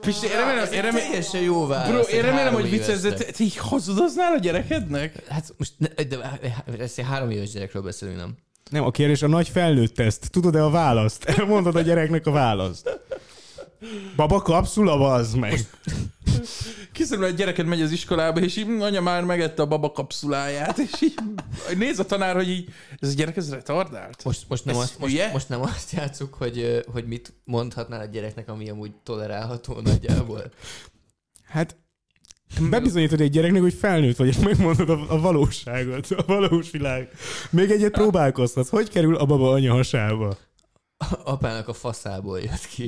Pisti, 0.00 0.26
én 0.26 0.36
remélem, 0.36 0.72
én 0.72 0.82
remélem, 0.82 1.08
Teljesen 1.08 1.40
jó 1.40 1.66
válasz. 1.66 2.06
bro, 2.06 2.16
én 2.16 2.22
remélem 2.22 2.52
hogy 2.54 2.70
vicces, 2.70 3.00
de 3.00 3.12
te, 3.12 3.24
így 3.38 3.56
hazudoznál 3.56 4.32
a 4.32 4.38
gyerekednek? 4.38 5.28
Hát 5.28 5.54
most, 5.56 5.72
ne, 5.78 5.88
de 5.88 6.40
ezt 6.78 6.98
egy 6.98 7.04
három 7.04 7.30
éves 7.30 7.50
gyerekről 7.50 7.82
beszélünk, 7.82 8.16
nem? 8.16 8.36
Nem, 8.70 8.84
a 8.84 8.90
kérdés 8.90 9.22
a 9.22 9.26
nagy 9.26 9.48
felnőtt 9.48 9.94
teszt. 9.94 10.30
Tudod-e 10.30 10.64
a 10.64 10.70
választ? 10.70 11.24
Elmondod 11.38 11.76
a 11.76 11.80
gyereknek 11.80 12.26
a 12.26 12.30
választ. 12.30 13.00
Baba 14.16 14.40
kapszula, 14.42 14.98
bazd 14.98 15.36
meg. 15.36 15.60
Kiszorul 16.92 17.24
egy 17.24 17.34
gyereked 17.34 17.66
megy 17.66 17.80
az 17.82 17.90
iskolába, 17.90 18.40
és 18.40 18.56
így 18.56 18.64
"Hm, 18.64 18.80
anya 18.80 19.00
már 19.00 19.24
megette 19.24 19.62
a 19.62 19.66
baba 19.66 19.92
kapszuláját, 19.92 20.78
és 20.78 20.90
így 21.00 21.14
néz 21.76 21.98
a 21.98 22.04
tanár, 22.06 22.34
hogy 22.34 22.48
így, 22.48 22.68
ez 22.98 23.08
a 23.08 23.12
gyerek 23.14 23.36
ez 23.36 23.50
retardált? 23.50 24.24
Most, 24.24 24.44
most, 24.48 24.64
nem 24.64 24.74
Ez 24.74 24.80
azt, 24.80 24.98
most, 24.98 25.32
most 25.32 25.48
nem 25.48 25.62
azt 25.62 25.92
játszuk, 25.92 26.34
hogy, 26.34 26.82
hogy 26.92 27.06
mit 27.06 27.32
mondhatnál 27.44 28.00
a 28.00 28.04
gyereknek, 28.04 28.48
ami 28.48 28.68
amúgy 28.70 28.92
tolerálható 29.02 29.80
nagyjából. 29.84 30.42
Hát 31.44 31.76
bebizonyítod 32.60 33.20
egy 33.20 33.30
gyereknek, 33.30 33.62
hogy 33.62 33.74
felnőtt 33.74 34.16
vagy, 34.16 34.26
és 34.26 34.38
megmondod 34.48 34.90
a, 34.90 35.04
a 35.08 35.20
valóságot, 35.20 36.10
a 36.10 36.22
valós 36.26 36.70
világ. 36.70 37.08
Még 37.50 37.70
egyet 37.70 37.92
próbálkozhatsz. 37.92 38.68
Hogy 38.68 38.88
kerül 38.88 39.16
a 39.16 39.24
baba 39.24 39.50
anya 39.50 39.72
hasába? 39.72 40.36
Apának 41.24 41.68
a 41.68 41.72
faszából 41.72 42.40
jött 42.40 42.66
ki. 42.74 42.86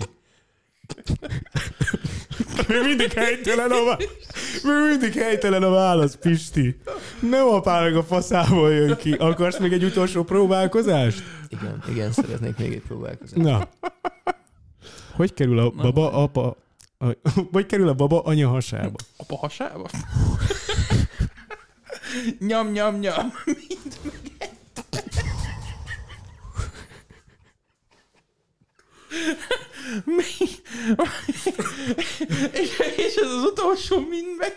Még 2.69 2.83
mindig 2.85 3.13
helytelen 3.13 3.71
a 3.71 3.85
válasz. 3.85 4.07
Még 4.63 4.91
mindig 4.91 5.23
helytelen 5.23 5.63
a 5.63 5.71
válasz, 5.71 6.17
Pisti. 6.17 6.81
Nem 7.21 7.47
apának 7.49 7.97
a 7.97 8.03
faszából 8.03 8.73
jön 8.73 8.97
ki. 8.97 9.13
Akarsz 9.13 9.59
még 9.59 9.73
egy 9.73 9.85
utolsó 9.85 10.23
próbálkozást? 10.23 11.23
Igen, 11.49 11.83
igen, 11.89 12.13
szeretnék 12.13 12.57
még 12.57 12.73
egy 12.73 12.83
próbálkozást. 12.83 13.43
Na. 13.43 13.69
Hogy 15.13 15.35
kerül 15.35 15.59
a 15.59 15.71
baba 15.71 16.13
apa... 16.13 16.57
Hogy 17.53 17.67
kerül 17.67 17.89
a 17.89 17.95
baba 17.95 18.21
anya 18.21 18.49
hasába? 18.49 18.99
Apa 19.17 19.37
hasába? 19.37 19.89
nyam, 22.49 22.71
nyam, 22.71 22.99
nyam. 22.99 23.33
Mind 23.45 23.95
Mi? 30.05 30.23
és, 32.53 32.79
és 32.97 33.15
ez 33.15 33.31
az 33.31 33.43
utolsó 33.43 33.99
mind 33.99 34.37
meg, 34.39 34.53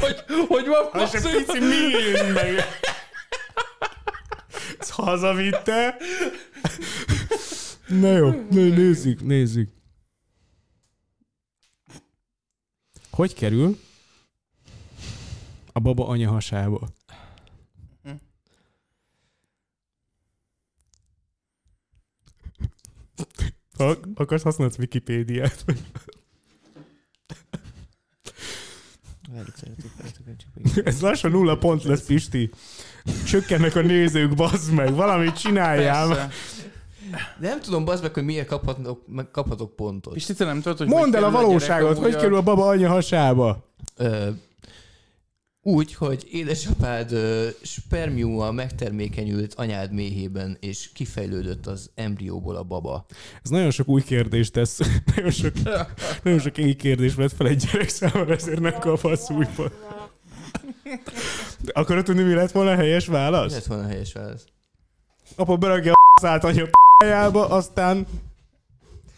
hogy, 0.00 0.24
hogy 0.48 0.66
van 0.66 0.88
Az 0.92 1.12
basszus? 1.12 1.32
a 1.32 1.36
pici 1.36 1.58
mind 1.58 2.32
meg. 2.34 2.54
Ezt 4.78 4.90
hazavitte. 4.90 5.96
Na 7.86 8.12
jó, 8.16 8.30
nézzük, 8.50 9.22
nézzük. 9.22 9.68
Hogy 13.12 13.34
kerül 13.34 13.78
a 15.72 15.80
baba 15.80 16.06
anya 16.06 16.30
hasába? 16.30 16.88
Ha 23.76 23.96
akarsz, 24.14 24.42
használsz 24.42 24.78
Wikipédiát. 24.78 25.64
Ez 30.84 31.00
lassan 31.00 31.30
nulla 31.30 31.58
pont 31.58 31.82
lesz, 31.84 32.06
Pisti. 32.06 32.50
Csökkennek 33.26 33.76
a 33.76 33.80
nézők, 33.80 34.34
bazd 34.34 34.72
meg. 34.72 34.94
Valamit 34.94 35.38
csináljál. 35.38 36.08
Persze. 36.08 36.30
De 37.40 37.48
nem 37.48 37.60
tudom, 37.60 37.84
bazd 37.84 38.02
meg, 38.02 38.14
hogy 38.14 38.24
miért 38.24 38.46
kaphatok, 38.46 39.02
meg 39.06 39.30
kaphatok 39.30 39.76
pontot. 39.76 40.16
És 40.16 40.24
te 40.24 40.44
nem 40.44 40.60
tudod, 40.60 40.78
hogy 40.78 40.86
Mondd 40.86 41.16
el 41.16 41.24
a 41.24 41.30
valóságot, 41.30 41.98
hogy 41.98 42.16
kerül 42.16 42.36
a 42.36 42.42
baba 42.42 42.66
anya 42.68 42.88
hasába? 42.88 43.64
Ö, 43.96 44.28
úgy, 45.62 45.94
hogy 45.94 46.26
édesapád 46.30 47.12
ö, 47.12 47.48
spermiuma 47.62 48.50
megtermékenyült 48.52 49.54
anyád 49.54 49.92
méhében, 49.92 50.56
és 50.60 50.90
kifejlődött 50.94 51.66
az 51.66 51.90
embrióból 51.94 52.56
a 52.56 52.62
baba. 52.62 53.06
Ez 53.42 53.50
nagyon 53.50 53.70
sok 53.70 53.88
új 53.88 54.02
kérdést 54.02 54.52
tesz. 54.52 54.78
nagyon 55.16 55.30
sok, 55.30 55.52
nagyon 56.22 56.38
sok 56.38 56.58
éj 56.58 56.74
kérdés 56.74 57.14
vett 57.14 57.32
fel 57.32 57.46
egy 57.46 57.64
gyerek 57.72 57.88
számára, 57.88 58.34
ezért 58.34 58.60
nem 58.60 58.78
kaphatsz 58.78 59.30
új 59.30 59.46
pont. 59.56 59.72
De 61.60 61.72
Akarod 61.74 62.04
tudni, 62.04 62.22
mi 62.22 62.34
lett 62.34 62.50
volna 62.50 62.70
a 62.70 62.74
helyes 62.74 63.06
Mi 63.06 63.12
válasz? 63.14 63.52
lett 63.52 63.64
volna 63.64 63.84
a 63.84 63.86
helyes 63.88 64.12
válasz? 64.12 64.44
Apa 65.36 65.56
berakja 65.56 65.92
a 65.92 66.20
szát 66.20 66.44
anya 66.44 66.64
p***jába, 67.02 67.48
aztán... 67.48 68.06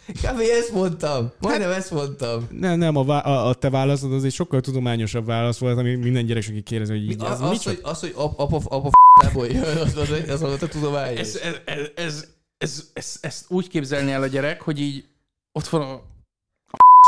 Kb. 0.07 0.39
ezt 0.39 0.71
mondtam. 0.71 1.31
Majdnem 1.39 1.71
ezt 1.71 1.91
mondtam. 1.91 2.47
Nem, 2.51 2.77
nem, 2.77 2.95
a, 2.95 3.03
vá- 3.03 3.25
a, 3.25 3.47
a 3.47 3.53
te 3.53 3.69
válaszod 3.69 4.13
az 4.13 4.23
egy 4.23 4.33
sokkal 4.33 4.61
tudományosabb 4.61 5.25
válasz 5.25 5.57
volt, 5.57 5.77
ami 5.77 5.95
minden 5.95 6.25
gyerek, 6.25 6.45
aki 6.49 6.61
kérdezi, 6.61 6.91
hogy 6.91 7.01
így, 7.01 7.17
Mi, 7.17 7.25
az, 7.25 7.41
az, 7.41 7.49
micsoda? 7.49 7.75
hogy, 7.75 7.79
az, 7.83 7.99
hogy 7.99 8.13
ap, 8.15 8.39
apa, 8.39 8.89
apa 9.25 9.45
jön, 9.45 9.77
az, 9.77 9.97
az, 9.97 10.09
az 10.29 10.41
volt 10.41 10.61
a 10.61 10.67
tudomány. 10.67 11.17
Ez, 11.17 11.35
ez, 11.35 11.55
ez, 11.65 11.89
ez, 11.95 12.27
ez, 12.57 12.89
ez, 12.93 13.17
ezt 13.21 13.45
úgy 13.47 13.67
képzelni 13.67 14.11
el 14.11 14.21
a 14.21 14.27
gyerek, 14.27 14.61
hogy 14.61 14.79
így 14.79 15.05
ott 15.51 15.67
van 15.67 15.81
a, 15.81 16.01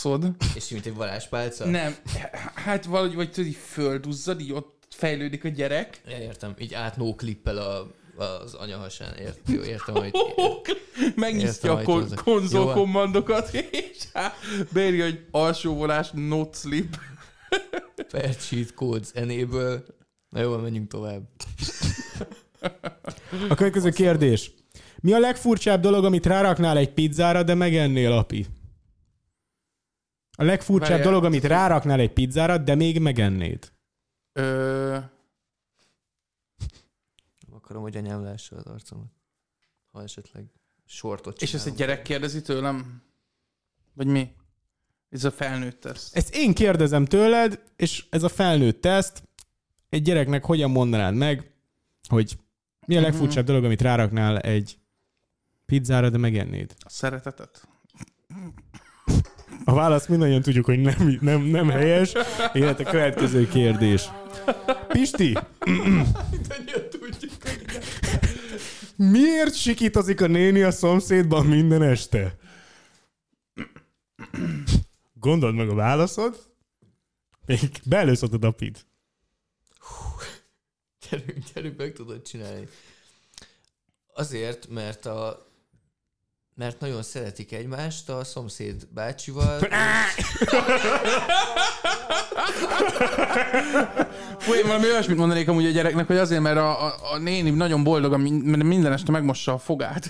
szod. 0.01 0.27
És 0.55 0.67
mint 0.69 0.85
egy 0.85 0.95
varázspálca? 0.95 1.65
Nem, 1.65 1.95
hát 2.53 2.85
valahogy 2.85 3.15
vagy 3.15 3.31
tudod, 3.31 3.49
így 3.49 3.57
földuzzad, 3.65 4.39
így 4.39 4.51
ott 4.51 4.87
fejlődik 4.89 5.43
a 5.43 5.49
gyerek. 5.49 6.01
Értem. 6.07 6.53
Így 6.59 6.73
átnó 6.73 7.15
klippel 7.15 7.57
a, 7.57 7.87
az 8.17 8.53
anyahasán. 8.53 9.13
Ért, 9.13 9.39
jó, 9.47 9.61
értem, 9.73 9.95
hogy... 9.95 10.11
Megnyitja 11.15 11.73
a 11.73 11.81
kon- 11.81 12.13
konzol 12.23 12.65
Jó. 12.65 12.71
kommandokat, 12.71 13.53
és 13.53 13.97
hát 14.13 14.35
beírja, 14.73 15.03
hogy 15.03 15.25
alsó 15.31 15.73
volás, 15.75 16.09
not 16.13 16.55
slip. 16.55 16.97
Per 18.11 18.35
cheat 18.47 18.73
codes 18.73 19.09
enable. 19.13 19.83
Na 20.29 20.39
jó, 20.41 20.57
menjünk 20.57 20.87
tovább. 20.87 21.21
A 23.49 23.55
következő 23.55 23.89
kérdés. 23.89 24.51
Mi 25.01 25.13
a 25.13 25.19
legfurcsább 25.19 25.81
dolog, 25.81 26.05
amit 26.05 26.25
ráraknál 26.25 26.77
egy 26.77 26.93
pizzára, 26.93 27.43
de 27.43 27.53
megennél, 27.53 28.11
api? 28.11 28.45
A 30.37 30.43
legfurcsább 30.43 30.89
Várjál. 30.89 31.07
dolog, 31.09 31.25
amit 31.25 31.43
ráraknál 31.43 31.99
egy 31.99 32.13
pizzára, 32.13 32.57
de 32.57 32.75
még 32.75 32.99
megennéd. 32.99 33.71
Ö, 34.39 34.97
akarom, 37.77 37.83
hogy 37.83 37.97
anyám 37.97 38.23
lássa 38.23 38.55
az 38.55 38.65
arcomat. 38.65 39.11
Ha 39.91 40.03
esetleg 40.03 40.45
sortot 40.85 41.41
és 41.41 41.53
ezt 41.53 41.67
egy 41.67 41.73
gyerek 41.73 42.01
kérdezi 42.01 42.41
tőlem? 42.41 43.01
Vagy 43.93 44.07
mi? 44.07 44.35
Ez 45.09 45.23
a 45.23 45.31
felnőtt 45.31 45.79
tesz. 45.81 46.15
Ezt 46.15 46.35
én 46.35 46.53
kérdezem 46.53 47.05
tőled, 47.05 47.63
és 47.75 48.05
ez 48.09 48.23
a 48.23 48.29
felnőtt 48.29 48.81
teszt, 48.81 49.23
egy 49.89 50.01
gyereknek 50.01 50.45
hogyan 50.45 50.71
mondanád 50.71 51.15
meg, 51.15 51.51
hogy 52.07 52.37
mi 52.85 52.97
a 52.97 53.01
legfurcsább 53.01 53.45
dolog, 53.45 53.63
amit 53.63 53.81
ráraknál 53.81 54.39
egy 54.39 54.79
pizzára, 55.65 56.09
de 56.09 56.17
megennéd? 56.17 56.75
A 56.79 56.89
szeretetet. 56.89 57.67
A 59.67 59.73
választ 59.73 60.09
mindannyian 60.09 60.41
tudjuk, 60.41 60.65
hogy 60.65 60.79
nem, 60.79 61.17
nem, 61.21 61.41
nem 61.41 61.69
helyes. 61.69 62.13
Illetve 62.53 62.87
a 62.87 62.91
következő 62.91 63.47
kérdés. 63.47 64.09
Pisti, 64.87 65.37
miért 68.95 69.55
sikítozik 69.55 70.21
a 70.21 70.27
néni 70.27 70.61
a 70.61 70.71
szomszédban 70.71 71.45
minden 71.45 71.81
este? 71.81 72.37
Gondold 75.13 75.55
meg 75.55 75.69
a 75.69 75.75
válaszod, 75.75 76.43
még 77.45 77.59
beelőszhatod 77.85 78.43
a 78.43 78.51
pit. 78.51 78.85
Gyerünk, 81.09 81.37
gyerünk, 81.53 81.77
meg 81.77 81.93
tudod 81.93 82.21
csinálni. 82.21 82.67
Azért, 84.13 84.67
mert 84.67 85.05
a 85.05 85.46
mert 86.57 86.79
nagyon 86.79 87.03
szeretik 87.03 87.51
egymást 87.51 88.09
a 88.09 88.23
szomszéd 88.23 88.87
bácsival. 88.93 89.59
Fú, 94.39 94.53
én 94.53 94.67
valami 94.67 94.85
olyasmit 94.85 95.17
mondanék 95.17 95.47
amúgy 95.47 95.65
a 95.65 95.69
gyereknek, 95.69 96.07
hogy 96.07 96.17
azért, 96.17 96.41
mert 96.41 96.57
a, 96.57 96.85
a, 96.85 96.95
a 97.13 97.17
néni 97.17 97.49
nagyon 97.49 97.83
boldog, 97.83 98.17
mert 98.17 98.63
minden 98.63 98.91
este 98.91 99.11
megmossa 99.11 99.53
a 99.53 99.57
fogát. 99.57 100.09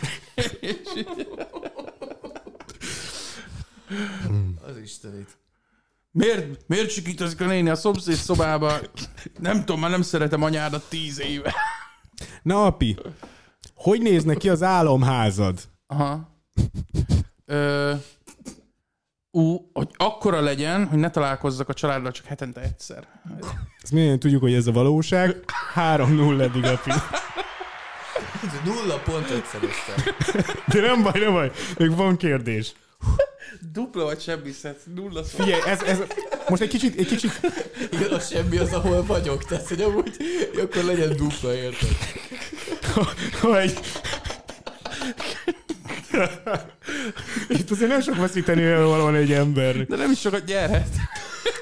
Az 4.61 4.78
istenit. 4.84 5.38
Miért, 6.11 6.68
miért 6.68 6.90
sikítozik 6.90 7.41
a 7.41 7.45
néni 7.45 7.69
a 7.69 7.76
szomszéd 7.76 8.15
szobába? 8.15 8.74
Nem 9.40 9.60
tudom, 9.60 9.80
már 9.80 9.90
nem 9.90 10.02
szeretem 10.02 10.44
anyádat 10.44 10.90
tíz 10.90 11.19
éve. 11.19 11.53
Na, 12.41 12.65
api, 12.65 12.98
hogy 13.74 14.02
nézne 14.02 14.36
ki 14.36 14.49
az 14.49 14.64
álomházad? 14.64 15.60
Aha. 15.88 16.36
Ö, 17.49 17.94
ú, 19.32 19.69
hogy 19.74 19.90
akkora 19.98 20.40
legyen, 20.40 20.88
hogy 20.88 20.99
ne 20.99 21.10
találkozzak 21.10 21.69
a 21.69 21.74
családdal 21.74 22.11
csak 22.11 22.26
hetente 22.26 22.61
egyszer. 22.61 23.07
Ezt 23.84 23.91
mindjárt 23.91 24.19
tudjuk, 24.19 24.41
hogy 24.41 24.53
ez 24.53 24.68
a 24.68 24.72
valóság. 24.72 25.44
3-0 25.76 26.41
eddig, 26.41 26.64
api. 26.64 26.91
Ez 28.45 28.60
nulla 28.65 28.98
pontot 28.98 29.45
szereztem. 29.45 30.15
De 30.68 30.82
nem 30.82 31.03
baj, 31.03 31.19
nem 31.19 31.34
baj. 31.34 31.52
Még 31.78 31.95
van 31.95 32.18
kérdés. 32.18 32.74
Dupla 33.72 34.03
vagy 34.03 34.22
sebbiszet, 34.22 34.80
nulla 34.95 35.24
szó. 35.24 35.44
Figyelj, 35.44 35.61
ez, 35.65 35.82
ez, 35.82 36.02
most 36.49 36.61
egy 36.61 36.69
kicsit, 36.69 36.99
egy 36.99 37.07
kicsit, 37.07 37.40
Igen, 37.91 38.11
az 38.11 38.30
semmi 38.30 38.57
az, 38.57 38.74
ahol 38.74 39.06
vagyok. 39.06 39.44
Tehát, 39.44 39.68
hogy 39.68 39.82
amúgy 39.82 40.18
akkor 40.61 40.84
legyen 40.84 41.15
dupla, 41.15 41.56
érted? 41.56 41.90
ha 43.41 43.60
egy, 43.60 43.80
Itt 47.49 47.72
azért 47.72 47.89
nem 47.89 48.02
sok 48.02 48.15
veszíteni 48.15 48.73
van 48.76 49.15
egy 49.15 49.31
ember. 49.31 49.85
De 49.85 49.95
nem 49.95 50.11
is 50.11 50.19
sokat 50.19 50.45
nyerhet. 50.45 50.89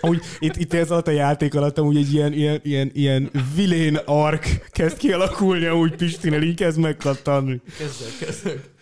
Úgy, 0.02 0.24
itt, 0.40 0.56
itt 0.56 0.74
ez 0.74 0.92
alatt 0.92 1.08
a 1.08 1.12
játék 1.12 1.56
alatt 1.56 1.78
amúgy 1.78 1.98
egy 1.98 2.14
ilyen, 2.14 2.34
ilyen, 2.34 2.60
ilyen, 2.64 2.92
ilyen 2.94 3.32
vilén 3.56 3.96
ark 4.06 4.68
kezd 4.70 4.98
kialakulni, 4.98 5.70
úgy 5.70 5.96
Pistinél 5.96 6.42
így 6.42 6.56
kezd 6.56 6.80
megkattanni. 6.80 7.62
Kezdek, 7.78 8.18
kezdek. 8.20 8.74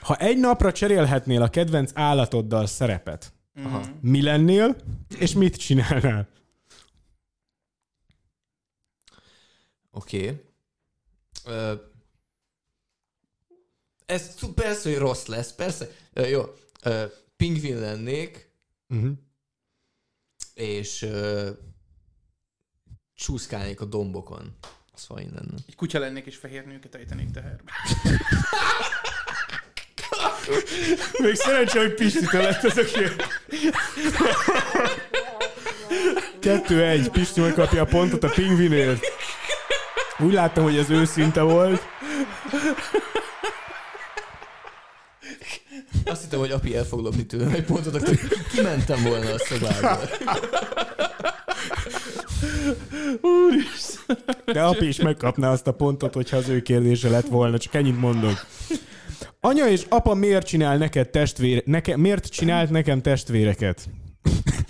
Ha 0.00 0.16
egy 0.16 0.38
napra 0.38 0.72
cserélhetnél 0.72 1.42
a 1.42 1.48
kedvenc 1.48 1.90
állatoddal 1.94 2.66
szerepet, 2.66 3.32
Aha. 3.64 3.82
mi 4.00 4.22
lennél, 4.22 4.76
és 5.18 5.32
mit 5.32 5.56
csinálnál? 5.56 6.28
Oké. 9.90 10.40
Okay. 11.44 11.78
Ez 14.06 14.34
persze, 14.54 14.88
hogy 14.88 14.98
rossz 14.98 15.26
lesz, 15.26 15.52
persze. 15.52 15.88
Ö, 16.12 16.26
jó, 16.26 16.42
Ö, 16.82 17.04
pingvin 17.36 17.78
lennék, 17.80 18.44
Uh-huh. 18.88 19.10
és 20.54 21.02
ö, 21.02 21.50
csúszkálnék 23.14 23.80
a 23.80 23.84
dombokon. 23.84 24.56
Az 24.94 25.04
fajn 25.04 25.30
lenne. 25.34 25.54
Egy 25.66 25.74
kutya 25.74 25.98
lennék, 25.98 26.26
és 26.26 26.36
fehér 26.36 26.66
nőket 26.66 26.94
ejtenék 26.94 27.30
teherbe. 27.30 27.72
Még 31.22 31.34
szerencsé, 31.34 31.78
hogy 31.78 31.94
Pistitől 31.94 32.42
lett 32.42 32.64
ez 32.64 32.76
a 32.76 32.84
kérdés. 32.84 33.26
Kettő-egy, 36.40 37.10
Pisti 37.10 37.40
megkapja 37.40 37.82
a 37.82 37.84
pontot 37.84 38.24
a 38.24 38.28
pingvinért. 38.34 39.04
Úgy 40.18 40.32
láttam, 40.32 40.64
hogy 40.64 40.76
ez 40.78 40.90
őszinte 40.90 41.42
volt. 41.42 41.82
Azt 46.10 46.22
hittem, 46.22 46.38
hogy 46.38 46.50
api 46.50 46.76
el 46.76 46.84
fog 46.84 47.00
lopni 47.00 47.26
tőlem 47.26 47.52
egy 47.54 47.64
pontot, 47.64 47.94
akkor 47.94 48.18
kimentem 48.52 49.02
volna 49.02 49.32
a 49.32 49.38
szobából. 49.38 50.08
De 54.44 54.62
api 54.62 54.86
is 54.86 55.00
megkapná 55.00 55.50
azt 55.50 55.66
a 55.66 55.72
pontot, 55.72 56.14
hogyha 56.14 56.36
az 56.36 56.48
ő 56.48 56.62
kérdése 56.62 57.08
lett 57.08 57.26
volna, 57.26 57.58
csak 57.58 57.74
ennyit 57.74 58.00
mondok. 58.00 58.46
Anya 59.40 59.68
és 59.68 59.82
apa 59.88 60.14
miért 60.14 60.46
csinál 60.46 60.76
neked 60.76 61.08
testvére, 61.10 61.62
neke, 61.64 61.96
miért 61.96 62.26
csinált 62.26 62.70
nekem 62.70 63.02
testvéreket? 63.02 63.88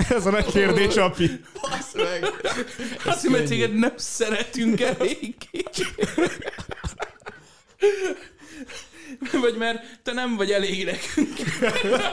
Ez 0.09 0.27
a 0.27 0.31
nagy 0.31 0.47
kérdés, 0.47 0.97
api. 0.97 1.31
Basz 1.61 1.95
meg! 1.95 2.25
Azt 3.05 3.21
hiszem, 3.21 3.39
hogy 3.39 3.47
téged 3.47 3.75
nem 3.75 3.93
szeretünk 3.97 4.81
eléggé. 4.81 5.37
Vagy 9.43 9.57
mert 9.59 10.01
te 10.03 10.13
nem 10.13 10.37
vagy 10.37 10.51
elég 10.51 10.85
nekünk. 10.85 11.37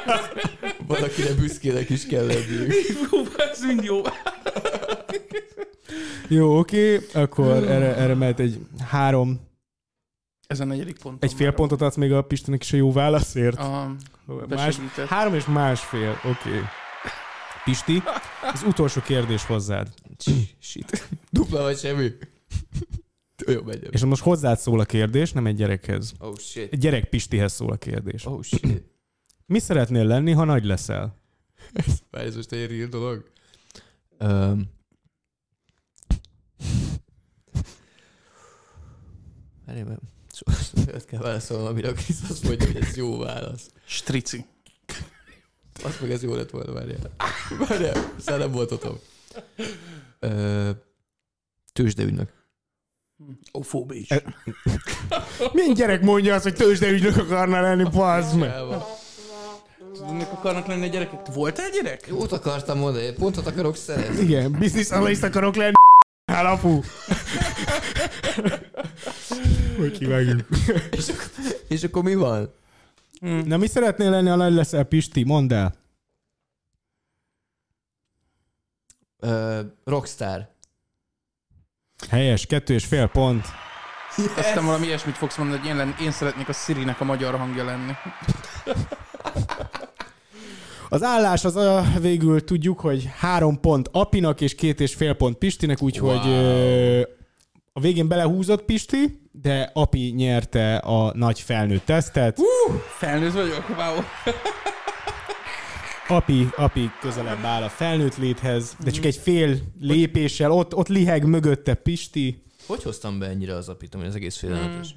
Valakire 0.88 1.34
büszkének 1.34 1.90
is 1.90 2.06
kell 2.06 2.26
lenni. 2.26 2.68
Hú, 3.10 3.18
ez 3.52 3.66
mind 3.66 3.84
jó. 3.84 4.02
Jó, 6.28 6.58
oké, 6.60 7.00
akkor 7.14 7.46
erre, 7.68 7.96
erre 7.96 8.14
mehet 8.16 8.40
egy 8.40 8.60
három, 8.90 9.40
Ez 10.48 10.60
a 10.60 10.66
negyedik 10.66 10.98
pont. 10.98 11.24
egy 11.24 11.34
fél 11.34 11.52
pontot 11.52 11.82
adsz 11.82 11.96
még 11.96 12.12
a 12.12 12.22
Pistinek 12.22 12.64
is 12.64 12.74
a 12.74 12.78
jó 12.78 12.92
válaszért. 12.92 13.58
A, 13.58 13.96
Más, 14.50 14.80
három 15.08 15.34
és 15.34 15.46
másfél, 15.46 16.20
oké. 16.24 16.60
Pisti, 17.64 18.04
az 18.54 18.64
utolsó 18.68 19.02
kérdés 19.02 19.46
hozzád. 19.46 19.88
Shit. 20.60 21.08
Dupla 21.30 21.62
vagy 21.62 21.78
semmi. 21.78 22.12
Jó, 23.48 23.62
megyem. 23.62 23.92
És 23.92 24.04
most 24.04 24.22
hozzád 24.22 24.58
szól 24.58 24.80
a 24.80 24.86
kérdés, 24.86 25.32
nem 25.32 25.46
egy 25.46 25.56
gyerekhez. 25.56 26.14
Oh 26.20 26.38
shit. 26.38 26.74
Egy 26.74 26.80
gyerek 26.80 27.10
Pistihez 27.10 27.54
szól 27.54 27.72
a 27.72 27.78
kérdés. 27.78 28.26
Oh 28.26 28.42
shit. 28.42 28.84
Mi 29.46 29.60
szeretnél 29.60 30.06
lenni, 30.06 30.32
ha 30.32 30.44
nagy 30.44 30.64
leszel? 30.66 31.22
Várj, 32.12 32.28
ez 32.28 32.36
most 32.36 32.52
egy 32.52 32.70
real 32.70 32.88
dolog? 32.88 33.32
Um, 34.20 34.72
Várj, 39.66 39.82
mert 39.82 40.02
so- 40.32 40.88
olyat 40.88 41.06
kell 41.06 41.22
válaszolnom, 41.22 41.68
amire 41.68 41.90
a 41.90 41.94
Krisz 41.94 42.30
azt 42.30 42.44
mondja, 42.44 42.68
hogy 42.68 42.76
ez 42.76 42.96
jó 42.96 43.18
válasz. 43.18 43.70
Strici. 43.86 44.46
Azt 45.84 46.02
meg 46.02 46.12
ez 46.12 46.24
jó 46.24 46.36
lett 46.36 46.50
volna, 46.50 46.72
várjál. 46.72 47.12
Várjál, 47.68 48.14
szóval 48.18 48.38
nem 48.38 48.52
volt 48.52 48.72
Ofóba 53.52 53.94
is. 53.94 54.10
E- 54.12 54.24
Milyen 55.54 55.74
gyerek 55.74 56.02
mondja 56.02 56.34
azt, 56.36 56.44
hogy 56.44 56.54
tőzsdeügynök 56.56 57.18
akarna 57.18 57.62
lenni, 57.62 57.84
bazd 57.84 58.38
meg? 58.38 58.52
Tudnak 59.94 60.32
akarnak 60.32 60.68
lenni 60.68 60.86
a 60.88 60.90
gyerekek? 60.90 61.34
Voltál 61.34 61.70
gyerek? 61.70 62.08
Jót 62.08 62.32
akartam 62.32 62.78
mondani, 62.78 63.12
pontot 63.14 63.48
akarok 63.48 63.76
szerezni. 63.76 64.24
Igen, 64.24 64.52
business 64.52 64.91
analyst 64.91 65.24
akarok 65.24 65.56
lenni, 65.56 65.74
hát 66.32 66.45
apu. 66.45 66.80
Hogy 69.78 69.98
kivágjuk. 69.98 70.48
És 71.68 71.84
akkor 71.84 72.04
mi 72.04 72.16
van? 72.16 72.54
Na 73.45 73.58
mi 73.58 73.68
szeretnél 73.68 74.10
lenni, 74.10 74.30
ha 74.30 74.36
nagy 74.36 74.54
leszel, 74.54 74.84
Pisti? 74.84 75.24
Mondd 75.24 75.54
el. 75.54 75.76
Ö, 79.20 79.60
rockstar. 79.84 80.50
Helyes, 82.10 82.46
kettő 82.46 82.74
és 82.74 82.86
fél 82.86 83.08
pont. 83.08 83.46
Aztán 84.38 84.66
valami 84.66 84.86
ilyesmit 84.86 85.18
fogsz 85.18 85.38
mondani, 85.38 85.60
hogy 85.60 85.70
én, 85.70 85.76
lenn, 85.76 85.90
én 86.02 86.12
szeretnék 86.12 86.50
a 86.50 86.54
Sirinek 86.54 87.02
a 87.02 87.04
magyar 87.04 87.36
hangja 87.36 87.64
lenni. 87.66 87.92
Az 90.90 91.04
állás 91.04 91.46
az 91.46 91.56
a, 91.56 91.84
végül 92.02 92.44
tudjuk, 92.44 92.80
hogy 92.80 93.10
három 93.20 93.60
pont 93.60 93.90
Apinak 93.92 94.42
és 94.42 94.56
két 94.56 94.80
és 94.80 94.94
fél 94.94 95.14
pont 95.14 95.38
Pistinek, 95.38 95.82
úgyhogy 95.82 96.26
Wow. 96.26 97.02
a 97.74 97.80
végén 97.80 98.08
belehúzott 98.08 98.66
Pisti, 98.66 99.30
de 99.32 99.70
Api 99.74 100.14
nyerte 100.16 100.76
a 100.76 101.12
nagy 101.16 101.40
felnőtt 101.40 101.86
tesztet. 101.86 102.38
Felnőtt 102.98 103.34
vagyok? 103.34 103.66
Wow. 103.70 104.04
Api, 106.08 106.50
Api 106.56 106.92
közelebb 107.02 107.44
áll 107.44 107.64
a 107.64 107.70
felnőtt 107.70 108.18
léthez, 108.18 108.76
de 108.84 108.92
csak 108.92 109.06
egy 109.06 109.16
fél 109.16 109.58
lépéssel, 109.80 110.52
ott, 110.52 110.76
ott 110.76 110.88
liheg 110.88 111.26
mögötte 111.26 111.74
Pisti. 111.74 112.44
Hogy 112.68 112.84
hoztam 112.84 113.20
be 113.20 113.28
ennyire 113.28 113.56
az 113.56 113.70
apit, 113.70 113.96
ami 113.96 114.06
az 114.06 114.16
egész 114.16 114.38
félelmetes? 114.38 114.96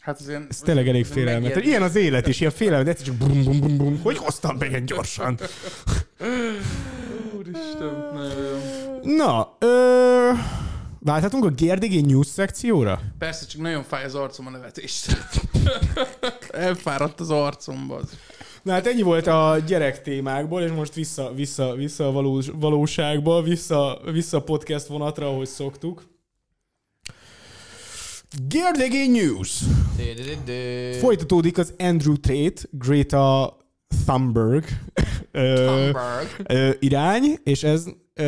Hát 0.00 0.20
az 0.20 0.28
ilyen... 0.28 0.46
Ez 0.50 0.58
tényleg 0.58 0.88
elég 0.88 1.06
félelmetes. 1.06 1.64
Ilyen 1.64 1.82
az 1.82 1.96
élet 1.96 2.26
is, 2.26 2.40
ilyen 2.40 2.52
félelmetes, 2.52 3.02
csak 3.02 3.14
bum, 3.14 3.44
bum, 3.44 3.60
bum, 3.60 3.76
bum. 3.76 4.00
Hogy 4.02 4.16
hoztam 4.16 4.58
be 4.58 4.66
ilyen 4.66 4.84
gyorsan? 4.84 5.38
Úristen, 7.36 8.10
nagyon. 8.14 8.60
Na, 9.02 9.56
ö... 9.58 10.30
Válthatunk 11.00 11.44
a 11.44 11.50
GRDG 11.50 12.06
News 12.06 12.26
szekcióra? 12.26 13.00
Persze, 13.18 13.46
csak 13.46 13.60
nagyon 13.60 13.82
fáj 13.82 14.04
az 14.04 14.14
arcom 14.14 14.46
a 14.46 14.50
nevetést. 14.50 15.16
Elfáradt 16.50 17.20
az 17.20 17.30
arcomba. 17.30 17.96
az. 17.96 18.18
Na 18.68 18.74
hát 18.74 18.86
ennyi 18.86 19.02
volt 19.02 19.26
a 19.26 19.58
gyerek 19.66 20.02
témákból, 20.02 20.62
és 20.62 20.70
most 20.70 20.94
vissza, 20.94 21.32
vissza, 21.34 21.74
vissza 21.74 22.06
a 22.06 22.12
valós, 22.12 22.46
valóságba, 22.54 23.42
vissza, 23.42 24.00
vissza 24.12 24.36
a 24.36 24.42
podcast 24.42 24.86
vonatra, 24.86 25.28
ahogy 25.28 25.46
szoktuk. 25.46 26.02
GRDG 28.48 29.10
News! 29.10 29.62
Folyt. 29.96 30.96
Folytatódik 30.96 31.58
az 31.58 31.74
Andrew 31.78 32.16
Tate, 32.16 32.62
Greta 32.70 33.56
Thunberg, 34.04 34.64
ö, 35.30 36.70
irány, 36.78 37.38
és 37.44 37.62
ez 37.62 37.84
ö, 38.14 38.24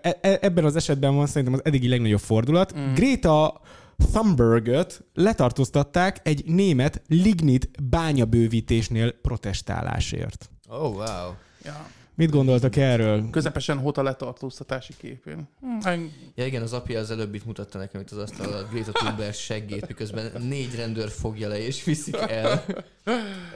e- 0.00 0.18
e- 0.20 0.38
ebben 0.40 0.64
az 0.64 0.76
esetben 0.76 1.14
van 1.14 1.26
szerintem 1.26 1.52
az 1.52 1.60
eddigi 1.64 1.88
legnagyobb 1.88 2.20
fordulat. 2.20 2.78
Mm. 2.78 2.94
Greta 2.94 3.60
Thunbergöt 3.96 5.04
letartóztatták 5.14 6.20
egy 6.22 6.44
német 6.46 7.02
lignit 7.08 7.70
bányabővítésnél 7.82 9.12
protestálásért. 9.12 10.50
Oh, 10.68 10.94
wow. 10.94 11.32
Ja. 11.64 11.86
Mit 12.16 12.30
gondoltak 12.30 12.76
erről? 12.76 13.30
Közepesen 13.30 13.78
hota 13.78 14.02
letartóztatási 14.02 14.92
képén. 14.98 15.48
Hm, 15.60 16.04
Ja 16.34 16.46
igen, 16.46 16.62
az 16.62 16.72
apja 16.72 16.98
az 17.00 17.10
előbb 17.10 17.34
itt 17.34 17.44
mutatta 17.44 17.78
nekem 17.78 18.00
itt 18.00 18.10
az 18.10 18.18
asztal 18.18 18.52
a 18.52 18.66
Greta 18.70 18.92
Thunberg 18.92 19.34
seggét, 19.34 19.86
miközben 19.86 20.32
négy 20.42 20.74
rendőr 20.74 21.08
fogja 21.10 21.48
le 21.48 21.58
és 21.58 21.84
viszik 21.84 22.16
el. 22.16 22.64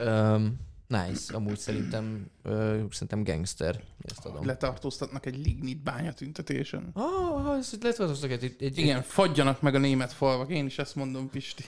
Um, 0.05 0.59
nice, 0.89 1.33
amúgy 1.33 1.57
szerintem, 1.57 2.25
uh, 2.43 2.91
szerintem 2.91 3.23
gangster, 3.23 3.83
ezt 4.01 4.25
adom. 4.25 4.45
Letartóztatnak 4.45 5.25
egy 5.25 5.37
lignit 5.37 5.83
bányatüntetésen. 5.83 6.89
Ah, 6.93 7.45
oh, 7.45 7.57
ezt 7.57 7.83
letartoztak 7.83 8.31
egy, 8.31 8.55
egy, 8.59 8.77
Igen, 8.77 9.01
fagyjanak 9.01 9.61
meg 9.61 9.75
a 9.75 9.77
német 9.77 10.13
falvak. 10.13 10.49
Én 10.49 10.65
is 10.65 10.77
ezt 10.77 10.95
mondom, 10.95 11.29
Pisti. 11.29 11.63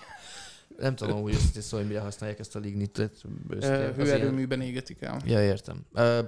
Nem 0.79 0.95
tudom, 0.95 1.21
hogy 1.21 1.33
őszintén 1.33 1.61
szó, 1.61 1.77
hogy 1.77 1.87
mire 1.87 1.99
használják 1.99 2.39
ezt 2.39 2.55
a 2.55 2.59
lignitet. 2.59 3.21
Ö, 3.49 3.89
Hőerőműben 3.95 4.61
égetik 4.61 5.01
el. 5.01 5.21
Ja, 5.25 5.43
értem. 5.43 5.85
Uh, 5.93 6.27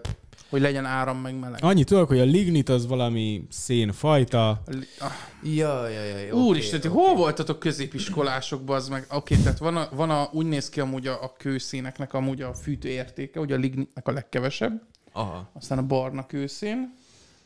hogy 0.53 0.61
legyen 0.61 0.85
áram 0.85 1.17
meg 1.17 1.39
meleg. 1.39 1.63
Annyit 1.63 1.87
tudok, 1.87 2.07
hogy 2.07 2.19
a 2.19 2.23
lignit 2.23 2.69
az 2.69 2.87
valami 2.87 3.45
szénfajta. 3.49 4.63
Ja, 5.43 5.87
ja, 5.87 6.03
ja. 6.03 6.17
ja 6.17 6.33
Úristen, 6.33 6.79
oké, 6.79 6.87
ti 6.87 6.93
hol 6.93 7.15
voltatok 7.15 7.59
középiskolásokban, 7.59 8.75
az 8.75 8.87
meg? 8.87 9.05
Oké, 9.09 9.35
tehát 9.35 9.57
van, 9.57 9.77
a, 9.77 9.89
van 9.91 10.09
a, 10.09 10.29
úgy 10.31 10.45
néz 10.45 10.69
ki 10.69 10.79
amúgy 10.79 11.07
a, 11.07 11.23
a 11.23 11.33
kőszéneknek 11.37 12.13
amúgy 12.13 12.41
a 12.41 12.53
fűtő 12.53 12.89
értéke, 12.89 13.39
ugye 13.39 13.55
a 13.55 13.57
lignitnek 13.57 14.07
a 14.07 14.11
legkevesebb, 14.11 14.81
Aha. 15.11 15.49
aztán 15.53 15.77
a 15.77 15.83
barna 15.83 16.25
kőszén, 16.25 16.93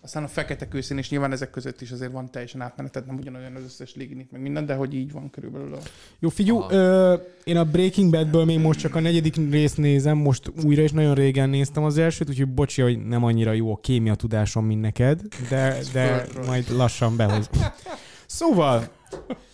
aztán 0.07 0.23
a 0.23 0.27
fekete 0.27 0.67
kőszén, 0.67 0.97
és 0.97 1.09
nyilván 1.09 1.31
ezek 1.31 1.49
között 1.49 1.81
is 1.81 1.91
azért 1.91 2.11
van 2.11 2.31
teljesen 2.31 2.61
átmenet, 2.61 2.91
tehát 2.91 3.07
nem 3.07 3.17
ugyanolyan 3.17 3.55
az 3.55 3.63
összes 3.63 3.95
lignit, 3.95 4.31
meg 4.31 4.41
minden, 4.41 4.65
de 4.65 4.75
hogy 4.75 4.93
így 4.93 5.11
van 5.11 5.29
körülbelül 5.29 5.73
a... 5.73 5.77
Jó, 6.19 6.29
figyú, 6.29 6.63
ö, 6.69 7.15
én 7.43 7.57
a 7.57 7.63
Breaking 7.63 8.11
Badből 8.11 8.45
még 8.45 8.59
most 8.59 8.79
csak 8.79 8.95
a 8.95 8.99
negyedik 8.99 9.35
részt 9.51 9.77
nézem, 9.77 10.17
most 10.17 10.51
újra 10.63 10.81
is 10.81 10.91
nagyon 10.91 11.15
régen 11.15 11.49
néztem 11.49 11.83
az 11.83 11.97
elsőt, 11.97 12.29
úgyhogy 12.29 12.53
bocsi, 12.53 12.81
hogy 12.81 13.05
nem 13.05 13.23
annyira 13.23 13.51
jó 13.51 13.71
a 13.73 13.79
kémia 13.81 14.15
tudásom, 14.15 14.65
mint 14.65 14.81
neked, 14.81 15.21
de, 15.49 15.77
de 15.93 16.25
majd 16.45 16.71
lassan 16.71 17.15
behoz. 17.15 17.49
Szóval, 18.25 18.87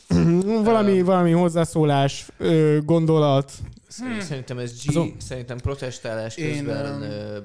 valami, 0.64 1.02
valami 1.02 1.32
hozzászólás, 1.32 2.28
ö, 2.38 2.78
gondolat. 2.86 3.52
Hmm. 3.98 4.20
Szerintem 4.20 4.58
ez 4.58 4.84
G, 4.84 4.90
Azon- 4.90 5.14
szerintem 5.22 5.58
protestálás 5.58 6.38
Én, 6.38 6.50
közben 6.66 7.02
ö, 7.02 7.38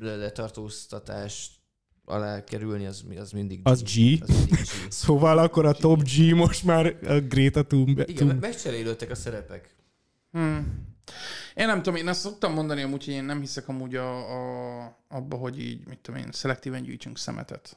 le- 0.00 0.16
letartóztatás 0.16 1.50
alá 2.08 2.44
kerülni, 2.44 2.86
az, 2.86 3.02
mi- 3.08 3.16
az 3.16 3.30
mindig 3.30 3.60
Az 3.62 3.82
G. 3.82 4.22
Az 4.22 4.28
mindig 4.28 4.58
G. 4.58 4.90
Szóval 4.92 5.38
akkor 5.38 5.66
a 5.66 5.72
top 5.72 6.02
G 6.02 6.34
most 6.34 6.64
már 6.64 6.96
a 7.06 7.20
Greta 7.20 7.66
Thunberg. 7.66 8.08
Igen, 8.08 8.26
me- 8.26 8.40
megcserélődtek 8.40 9.10
a 9.10 9.14
szerepek. 9.14 9.74
Hmm. 10.32 10.86
Én 11.54 11.66
nem 11.66 11.76
tudom, 11.82 11.94
én 11.94 12.08
azt 12.08 12.20
szoktam 12.20 12.52
mondani 12.52 12.82
amúgy, 12.82 13.04
hogy 13.04 13.14
én 13.14 13.24
nem 13.24 13.40
hiszek 13.40 13.68
amúgy 13.68 13.94
a, 13.94 14.16
a, 14.16 14.98
abba, 15.08 15.36
hogy 15.36 15.60
így, 15.60 15.86
mit 15.86 15.98
tudom 15.98 16.20
én, 16.20 16.28
szelektíven 16.32 16.82
gyűjtsünk 16.82 17.18
szemetet. 17.18 17.76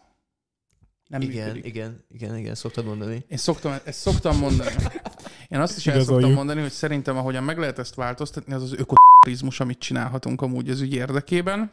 Nem 1.07 1.21
igen, 1.21 1.45
működik. 1.45 1.65
igen, 1.65 2.03
igen, 2.11 2.37
igen, 2.37 2.55
szoktad 2.55 2.85
mondani. 2.85 3.25
Én 3.27 3.37
szoktam, 3.37 3.75
ezt 3.83 3.99
szoktam 3.99 4.37
mondani. 4.37 4.75
Én 5.51 5.59
azt 5.59 5.77
is 5.77 5.87
el 5.87 5.95
Igazoljuk. 5.95 6.21
szoktam 6.21 6.37
mondani, 6.37 6.61
hogy 6.61 6.71
szerintem 6.71 7.17
ahogyan 7.17 7.43
meg 7.43 7.57
lehet 7.57 7.79
ezt 7.79 7.95
változtatni, 7.95 8.53
az 8.53 8.63
az 8.63 8.73
ökoturizmus, 8.73 9.59
amit 9.59 9.79
csinálhatunk 9.79 10.41
amúgy 10.41 10.69
az 10.69 10.81
ügy 10.81 10.93
érdekében. 10.93 11.71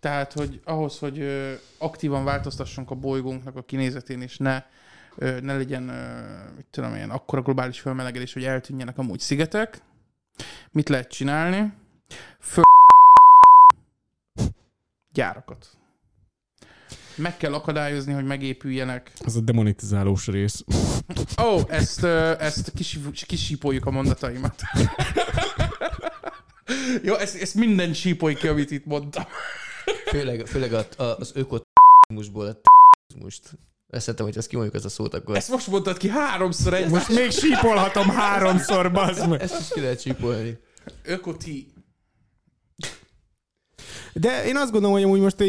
Tehát, 0.00 0.32
hogy 0.32 0.60
ahhoz, 0.64 0.98
hogy 0.98 1.26
aktívan 1.78 2.24
változtassunk 2.24 2.90
a 2.90 2.94
bolygónknak 2.94 3.56
a 3.56 3.62
kinézetén, 3.62 4.22
és 4.22 4.36
ne, 4.36 4.62
ne 5.16 5.56
legyen, 5.56 5.82
mit 6.56 6.66
tudom 6.70 6.94
én, 6.94 7.10
akkora 7.10 7.42
globális 7.42 7.80
felmelegedés, 7.80 8.32
hogy 8.32 8.44
eltűnjenek 8.44 8.98
amúgy 8.98 9.20
szigetek, 9.20 9.82
mit 10.70 10.88
lehet 10.88 11.08
csinálni? 11.08 11.72
Föl 12.40 12.64
gyárakat. 15.12 15.77
Meg 17.18 17.36
kell 17.36 17.54
akadályozni, 17.54 18.12
hogy 18.12 18.24
megépüljenek 18.24 19.12
Az 19.24 19.36
a 19.36 19.40
demonetizálós 19.40 20.26
rész. 20.26 20.64
Ó, 21.42 21.54
oh, 21.54 21.62
ezt, 21.68 22.04
ezt 22.04 22.72
kisíp- 22.74 23.26
kisípoljuk 23.26 23.86
a 23.86 23.90
mondataimat. 23.90 24.62
Jó, 27.02 27.14
ezt, 27.14 27.42
ezt 27.42 27.54
minden 27.54 27.92
sípolj 27.92 28.34
ki, 28.34 28.48
amit 28.48 28.70
itt 28.70 28.86
mondtam. 28.86 29.24
Főleg, 30.06 30.46
főleg 30.46 30.72
a, 30.72 30.86
a, 30.96 31.02
az 31.02 31.32
ökoturizmusból 31.34 32.46
a 32.46 32.60
most. 33.20 33.42
Ezt 33.90 34.04
szeretem, 34.04 34.26
hogy 34.26 34.36
ezt 34.36 34.48
kimondjuk 34.48 34.76
ezt 34.76 34.84
a 34.84 34.88
szót, 34.88 35.14
akkor 35.14 35.36
Ezt 35.36 35.50
most 35.50 35.66
mondtad 35.66 35.96
ki 35.96 36.08
háromszor 36.08 36.74
egy. 36.74 36.88
Most 36.88 37.08
még 37.08 37.30
sípolhatom 37.30 38.08
háromszor, 38.08 38.92
bazd 38.92 39.28
meg. 39.28 39.40
ezt 39.40 39.60
is 39.60 39.68
ki 39.68 39.80
lehet 39.80 40.00
csípolni. 40.00 40.58
Ökoti. 41.02 41.66
De 44.20 44.44
én 44.46 44.56
azt 44.56 44.70
gondolom, 44.72 44.96
hogy 44.96 45.04
amúgy 45.04 45.20
most 45.20 45.40
eh, 45.40 45.48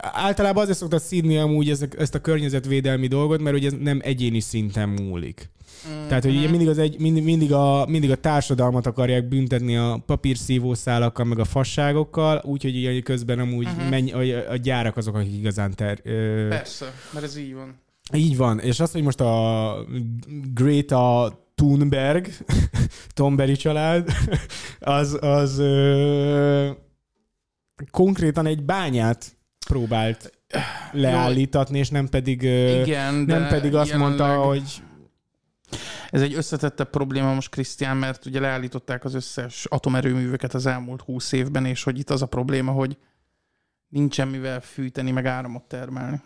általában 0.00 0.62
azért 0.62 0.78
szoktak 0.78 1.00
szídni 1.00 1.36
amúgy 1.38 1.70
ezek, 1.70 1.94
ezt 1.98 2.14
a 2.14 2.20
környezetvédelmi 2.20 3.06
dolgot, 3.06 3.40
mert 3.40 3.56
ugye 3.56 3.66
ez 3.66 3.74
nem 3.80 4.00
egyéni 4.02 4.40
szinten 4.40 4.88
múlik. 4.88 5.50
Mm. 5.88 6.08
Tehát, 6.08 6.24
hogy 6.24 6.36
ugye 6.36 6.48
mindig, 6.48 6.68
az 6.68 6.78
egy, 6.78 6.98
mindig, 6.98 7.24
mindig, 7.24 7.52
a, 7.52 7.86
mindig 7.88 8.10
a 8.10 8.16
társadalmat 8.16 8.86
akarják 8.86 9.28
büntetni 9.28 9.76
a 9.76 10.02
papírszívószálakkal, 10.06 11.24
meg 11.24 11.38
a 11.38 11.44
fasságokkal, 11.44 12.42
úgyhogy 12.44 12.76
ugye 12.76 13.00
közben 13.00 13.38
amúgy 13.38 13.64
Mhm. 13.66 13.74
uh-huh. 13.76 13.90
menj, 13.90 14.12
a, 14.12 14.50
a 14.50 14.56
gyárak 14.56 14.96
azok, 14.96 15.14
akik 15.14 15.34
igazán 15.34 15.74
ter, 15.74 16.00
ö, 16.04 16.46
Persze, 16.48 16.92
mert 17.12 17.24
ez 17.24 17.36
így 17.36 17.54
van. 17.54 17.74
Így 18.14 18.36
van, 18.36 18.58
és 18.58 18.80
az, 18.80 18.92
hogy 18.92 19.02
most 19.02 19.20
a 19.20 19.74
Greta 20.54 21.32
Thunberg, 21.54 22.28
Thunberg 23.14 23.56
család, 23.56 24.10
az, 24.80 25.18
az 25.20 25.58
ö, 25.58 26.70
konkrétan 27.90 28.46
egy 28.46 28.62
bányát 28.64 29.36
próbált 29.66 30.32
leállítatni, 30.92 31.78
és 31.78 31.88
nem 31.88 32.08
pedig, 32.08 32.42
Igen, 32.42 33.14
nem 33.14 33.48
pedig 33.48 33.74
azt 33.74 33.94
mondta, 33.94 34.26
jelenleg- 34.26 34.48
hogy 34.48 34.82
Ez 36.10 36.22
egy 36.22 36.34
összetettebb 36.34 36.90
probléma 36.90 37.34
most, 37.34 37.50
Krisztián, 37.50 37.96
mert 37.96 38.26
ugye 38.26 38.40
leállították 38.40 39.04
az 39.04 39.14
összes 39.14 39.64
atomerőműveket 39.64 40.54
az 40.54 40.66
elmúlt 40.66 41.02
húsz 41.02 41.32
évben, 41.32 41.64
és 41.64 41.82
hogy 41.82 41.98
itt 41.98 42.10
az 42.10 42.22
a 42.22 42.26
probléma, 42.26 42.72
hogy 42.72 42.96
nincsen 43.88 44.28
mivel 44.28 44.60
fűteni, 44.60 45.10
meg 45.10 45.26
áramot 45.26 45.62
termelni. 45.62 46.20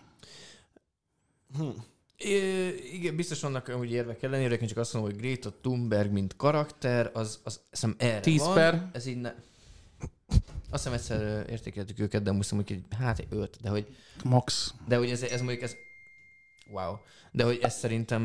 É, 2.17 2.75
igen, 2.93 3.17
biztos 3.17 3.41
vannak 3.41 3.77
úgy 3.79 3.93
érvek 3.93 4.23
ellenére, 4.23 4.55
én 4.55 4.69
csak 4.69 4.79
azt 4.79 4.93
mondom, 4.93 5.13
hogy 5.13 5.21
Greta 5.21 5.53
Thunberg, 5.61 6.13
mint 6.13 6.37
karakter, 6.37 7.11
az, 7.13 7.41
az 7.45 7.61
hiszem 7.71 7.95
erre 7.99 8.21
10 8.21 8.41
van. 8.43 8.55
per. 8.55 8.89
Ez 8.93 9.07
így 9.07 9.21
ne... 9.21 9.33
Azt 10.71 10.83
hiszem 10.89 10.93
egyszer 10.93 11.51
értékeltük 11.51 11.99
őket, 11.99 12.23
de 12.23 12.33
most 12.33 12.53
mondjuk, 12.53 12.79
hogy 12.79 12.99
hát 12.99 13.19
egy 13.19 13.27
öt, 13.31 13.57
de 13.63 13.69
hogy, 13.69 13.97
Max. 14.25 14.75
de 14.89 14.97
hogy 14.97 15.11
ez, 15.11 15.23
ez 15.23 15.41
mondjuk 15.41 15.63
ez... 15.63 15.77
Wow. 16.71 16.97
De 17.33 17.45
hogy 17.45 17.59
ez 17.63 17.75
szerintem... 17.75 18.23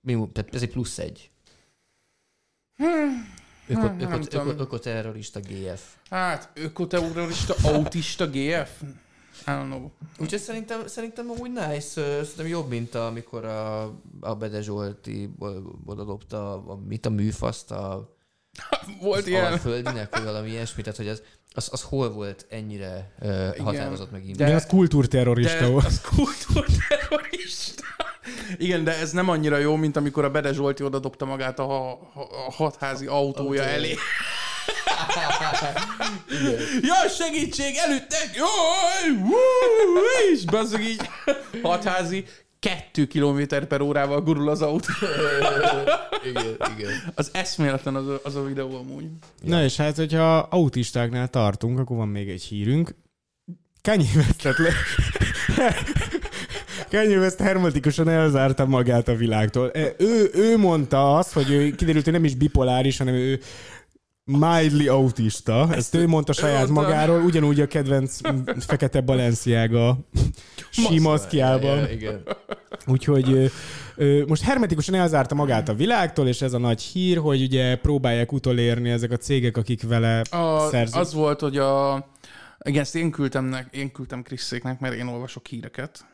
Mi, 0.00 0.28
tehát 0.32 0.54
ez 0.54 0.62
egy 0.62 0.70
plusz 0.70 0.98
egy. 0.98 1.30
Öko, 3.68 3.86
Hmm, 3.86 4.00
öko, 4.00 4.14
öko, 4.14 4.24
tudom. 4.24 4.48
ökoterrorista 4.58 5.40
GF. 5.40 5.82
Hát, 6.10 6.50
ökoterrorista, 6.54 7.54
autista 7.62 8.26
GF? 8.26 8.82
I 9.46 9.50
don't 9.50 9.64
know. 9.66 9.90
Úgyhogy 10.18 10.38
szerintem, 10.38 10.86
szerintem 10.86 11.30
úgy 11.30 11.52
nice, 11.52 11.80
szerintem 12.24 12.46
jobb, 12.46 12.68
mint 12.68 12.94
amikor 12.94 13.44
a, 13.44 13.82
a 14.20 14.34
Bede 14.34 14.60
Zsolti 14.62 15.30
oda 15.84 16.04
dobta 16.04 16.52
a, 16.52 16.70
a, 16.70 16.76
mit 16.76 17.06
a 17.06 17.10
műfaszt 17.10 17.70
a 17.70 18.14
Volt 19.00 19.18
az 19.20 19.26
ilyen. 19.26 19.44
alföldinek, 19.44 20.14
vagy 20.14 20.24
valami 20.24 20.50
ilyesmi, 20.50 20.82
tehát 20.82 20.98
hogy 20.98 21.08
az, 21.08 21.22
az, 21.54 21.68
az 21.72 21.82
hol 21.82 22.10
volt 22.12 22.46
ennyire 22.50 23.10
uh, 23.20 23.56
határozott 23.58 24.10
meg 24.10 24.22
De- 24.30 24.54
az 24.54 24.66
kultúrterrorista 24.66 25.58
De 25.58 25.66
volt. 25.66 25.84
az 25.84 26.00
kultúrterrorista. 26.00 27.82
Igen, 28.56 28.84
de 28.84 28.98
ez 28.98 29.10
nem 29.10 29.28
annyira 29.28 29.56
jó, 29.58 29.76
mint 29.76 29.96
amikor 29.96 30.24
a 30.24 30.30
Bede 30.30 30.52
Zsolti 30.52 30.82
oda 30.82 30.98
dobta 30.98 31.24
magát 31.24 31.58
a, 31.58 31.62
ha- 31.66 32.08
a 32.46 32.52
hatházi 32.52 33.06
autója 33.06 33.62
Autó. 33.62 33.72
elé. 33.74 33.96
Jaj, 36.82 37.08
segítség, 37.18 37.74
előttek! 37.76 38.30
Jaj! 38.34 39.16
És 40.32 40.44
bazzog 40.44 40.80
így 40.80 41.00
hatházi 41.62 42.24
kettő 42.60 43.06
kilométer 43.06 43.64
per 43.64 43.80
órával 43.80 44.20
gurul 44.20 44.48
az 44.48 44.62
autó. 44.62 44.92
igen, 46.28 46.56
igen. 46.78 46.90
Az 47.14 47.30
eszméletlen 47.32 47.94
az 47.94 48.08
a, 48.08 48.20
az 48.24 48.34
a 48.34 48.44
videó 48.44 48.76
amúgy. 48.76 49.04
Na 49.42 49.62
és 49.62 49.76
hát, 49.76 49.96
hogyha 49.96 50.38
autistáknál 50.38 51.28
tartunk, 51.28 51.78
akkor 51.78 51.96
van 51.96 52.08
még 52.08 52.28
egy 52.28 52.42
hírünk. 52.42 52.94
Kanye 53.82 54.08
Westet 54.16 54.58
le... 54.58 54.72
Kanye 56.90 57.18
West 57.18 57.38
hermetikusan 57.38 58.08
elzárta 58.08 58.66
magát 58.66 59.08
a 59.08 59.14
világtól. 59.14 59.70
E, 59.70 59.94
Ő, 59.98 60.30
ő 60.34 60.56
mondta 60.56 61.16
azt, 61.16 61.32
hogy 61.32 61.50
ő 61.50 61.70
kiderült, 61.70 62.04
hogy 62.04 62.12
nem 62.12 62.24
is 62.24 62.34
bipoláris, 62.34 62.98
hanem 62.98 63.14
ő 63.14 63.40
mildly 64.38 64.88
autista. 64.88 65.68
Ezt 65.72 65.94
ő 65.94 66.06
mondta 66.06 66.32
saját 66.32 66.68
mondta. 66.68 66.80
magáról, 66.80 67.20
ugyanúgy 67.22 67.60
a 67.60 67.66
kedvenc 67.66 68.18
fekete 68.58 69.00
Balenciaga 69.00 69.98
igen. 71.92 72.22
Úgyhogy 72.86 73.52
most 74.26 74.42
hermetikusan 74.42 74.94
elzárta 74.94 75.34
magát 75.34 75.68
a 75.68 75.74
világtól, 75.74 76.28
és 76.28 76.42
ez 76.42 76.52
a 76.52 76.58
nagy 76.58 76.82
hír, 76.82 77.18
hogy 77.18 77.42
ugye 77.42 77.76
próbálják 77.76 78.32
utolérni 78.32 78.90
ezek 78.90 79.10
a 79.10 79.16
cégek, 79.16 79.56
akik 79.56 79.82
vele 79.82 80.20
A, 80.30 80.68
szerző. 80.68 81.00
az 81.00 81.14
volt, 81.14 81.40
hogy 81.40 81.56
a... 81.56 82.04
Igen, 82.64 82.80
ezt 82.80 82.94
én 82.94 83.10
küldtem, 83.10 83.44
nek, 83.44 83.68
én 83.70 83.92
küldtem 83.92 84.22
Kriszéknek, 84.22 84.80
mert 84.80 84.94
én 84.94 85.06
olvasok 85.06 85.46
híreket. 85.46 86.04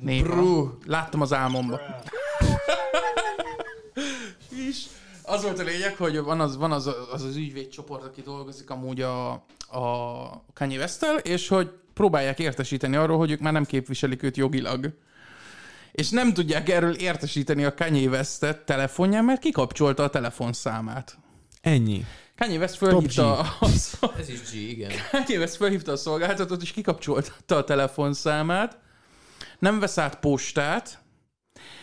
Néha. 0.00 0.78
Láttam 0.86 1.20
az 1.20 1.32
álmomba. 1.32 1.80
az 5.34 5.42
volt 5.42 5.58
a 5.58 5.62
lényeg, 5.62 5.96
hogy 5.96 6.18
van 6.18 6.40
az 6.40 6.56
van 6.56 6.72
az, 6.72 6.86
az, 7.12 7.22
az 7.22 7.36
ügyvédcsoport, 7.36 8.04
aki 8.04 8.22
dolgozik 8.22 8.70
amúgy 8.70 9.00
a, 9.00 9.30
a 9.68 10.44
Kanye 10.54 10.78
west 10.78 11.06
és 11.22 11.48
hogy 11.48 11.70
próbálják 11.94 12.38
értesíteni 12.38 12.96
arról, 12.96 13.18
hogy 13.18 13.30
ők 13.30 13.40
már 13.40 13.52
nem 13.52 13.64
képviselik 13.64 14.22
őt 14.22 14.36
jogilag. 14.36 14.98
És 15.92 16.10
nem 16.10 16.32
tudják 16.32 16.68
erről 16.68 16.94
értesíteni 16.94 17.64
a 17.64 17.74
Kanye 17.74 18.08
Westet 18.08 18.64
telefonján, 18.64 19.24
mert 19.24 19.40
kikapcsolta 19.40 20.02
a 20.02 20.10
telefonszámát. 20.10 21.18
Ennyi. 21.60 22.04
Kanye 22.36 22.58
West 22.58 22.76
fölhívta 22.76 23.38
a, 23.38 23.56
a, 24.00 24.08
Ez 24.18 24.28
is 24.28 24.40
G, 24.50 24.54
igen. 24.54 24.90
Kanye 25.10 25.38
West 25.38 25.56
felhívta 25.56 25.92
a 25.92 25.96
szolgáltatót, 25.96 26.62
és 26.62 26.70
kikapcsolta 26.70 27.56
a 27.56 27.64
telefonszámát, 27.64 28.78
nem 29.58 29.78
vesz 29.78 29.98
át 29.98 30.20
postát, 30.20 31.03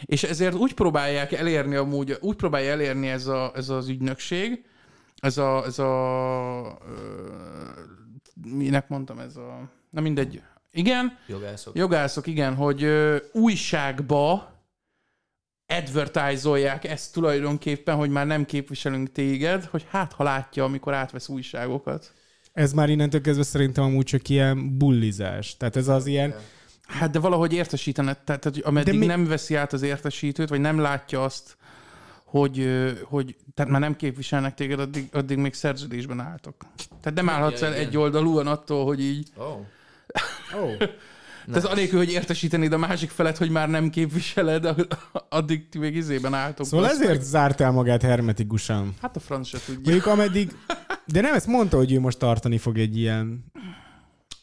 és 0.05 0.23
ezért 0.23 0.55
úgy 0.55 0.73
próbálják 0.73 1.31
elérni 1.31 1.75
amúgy, 1.75 2.17
úgy 2.21 2.35
próbálja 2.35 2.71
elérni 2.71 3.07
ez, 3.07 3.27
a, 3.27 3.51
ez 3.55 3.69
az 3.69 3.87
ügynökség, 3.87 4.65
ez 5.15 5.37
a, 5.37 5.65
ez 5.65 5.79
a 5.79 6.77
ö, 6.87 7.23
minek 8.47 8.87
mondtam, 8.87 9.19
ez 9.19 9.35
a, 9.35 9.69
na 9.89 10.01
mindegy, 10.01 10.41
igen, 10.71 11.17
Jogászok. 11.27 11.75
jogászok, 11.75 12.27
igen, 12.27 12.55
hogy 12.55 12.83
ö, 12.83 13.17
újságba 13.31 14.49
advertizolják 15.67 16.83
ezt 16.83 17.13
tulajdonképpen, 17.13 17.95
hogy 17.95 18.09
már 18.09 18.25
nem 18.25 18.45
képviselünk 18.45 19.11
téged, 19.11 19.63
hogy 19.63 19.85
hát 19.89 20.13
ha 20.13 20.23
látja, 20.23 20.63
amikor 20.63 20.93
átvesz 20.93 21.27
újságokat. 21.27 22.13
Ez 22.53 22.73
már 22.73 22.89
innentől 22.89 23.21
kezdve 23.21 23.43
szerintem 23.43 23.83
amúgy 23.83 24.05
csak 24.05 24.29
ilyen 24.29 24.77
bullizás. 24.77 25.57
Tehát 25.57 25.75
ez 25.75 25.87
az 25.87 26.05
ilyen, 26.05 26.35
Hát 26.91 27.11
de 27.11 27.19
valahogy 27.19 27.53
értesítenet, 27.53 28.19
tehát 28.19 28.43
hogy 28.43 28.61
ameddig 28.65 28.97
mi- 28.99 29.05
nem 29.05 29.27
veszi 29.27 29.55
át 29.55 29.73
az 29.73 29.81
értesítőt, 29.81 30.49
vagy 30.49 30.59
nem 30.59 30.79
látja 30.79 31.23
azt, 31.23 31.57
hogy, 32.25 32.69
hogy 33.03 33.35
tehát 33.53 33.71
már 33.71 33.81
nem 33.81 33.95
képviselnek 33.95 34.53
téged, 34.53 34.79
addig, 34.79 35.09
addig 35.11 35.37
még 35.37 35.53
szerződésben 35.53 36.19
álltok. 36.19 36.55
Tehát 37.01 37.17
nem 37.17 37.29
állhatsz 37.29 37.61
el 37.61 37.73
egy 37.73 37.97
oldalúan 37.97 38.47
attól, 38.47 38.85
hogy 38.85 39.01
így, 39.03 39.27
Oh. 39.35 39.45
oh. 40.63 40.77
tehát 41.47 41.65
anélkül, 41.65 41.97
hogy 41.97 42.11
értesítenéd 42.11 42.73
a 42.73 42.77
másik 42.77 43.09
felet, 43.09 43.37
hogy 43.37 43.49
már 43.49 43.69
nem 43.69 43.89
képviseled, 43.89 44.75
addig 45.29 45.69
ti 45.69 45.77
még 45.77 45.95
izében 45.95 46.33
álltok. 46.33 46.65
Szóval 46.65 46.89
ezért 46.89 47.09
meg- 47.09 47.21
zárt 47.21 47.61
el 47.61 47.71
magát 47.71 48.01
hermetikusan. 48.01 48.93
Hát 49.01 49.15
a 49.15 49.19
franc 49.19 49.47
se 49.47 49.57
tudja. 49.65 49.81
Mondjuk 49.83 50.05
ameddig... 50.05 50.51
De 51.05 51.21
nem 51.21 51.33
ezt 51.33 51.47
mondta, 51.47 51.77
hogy 51.77 51.91
ő 51.91 51.99
most 51.99 52.17
tartani 52.17 52.57
fog 52.57 52.77
egy 52.77 52.97
ilyen... 52.97 53.45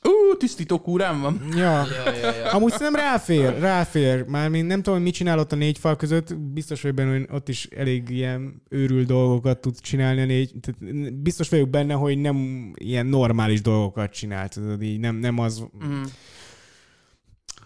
Ú, 0.03 0.37
tisztító 0.37 0.81
kúrám 0.81 1.20
van. 1.20 1.41
Ja. 1.55 1.87
Ja, 1.87 2.15
ja, 2.15 2.35
ja. 2.35 2.51
Amúgy 2.51 2.70
szerintem 2.70 2.95
ráfér, 2.95 3.59
ráfér. 3.59 4.25
Mármint 4.25 4.66
nem 4.66 4.77
tudom, 4.77 4.95
hogy 4.95 5.03
mit 5.03 5.15
csinál 5.15 5.39
ott 5.39 5.53
a 5.53 5.57
négy 5.57 5.79
fal 5.79 5.97
között. 5.97 6.37
Biztos 6.37 6.83
vagyok 6.83 6.97
benne, 6.97 7.11
hogy 7.11 7.27
ott 7.31 7.49
is 7.49 7.65
elég 7.65 8.09
ilyen 8.09 8.62
őrült 8.69 9.07
dolgokat 9.07 9.61
tud 9.61 9.81
csinálni 9.81 10.20
a 10.20 10.25
négy. 10.25 10.53
Tehát 10.61 11.15
biztos 11.15 11.49
vagyok 11.49 11.69
benne, 11.69 11.95
hogy 11.95 12.19
nem 12.19 12.70
ilyen 12.75 13.07
normális 13.07 13.61
dolgokat 13.61 14.12
csinál. 14.12 14.49
Tudod, 14.49 14.83
így 14.83 15.01
nem, 15.01 15.16
nem 15.16 15.39
az... 15.39 15.65
Mm. 15.85 16.03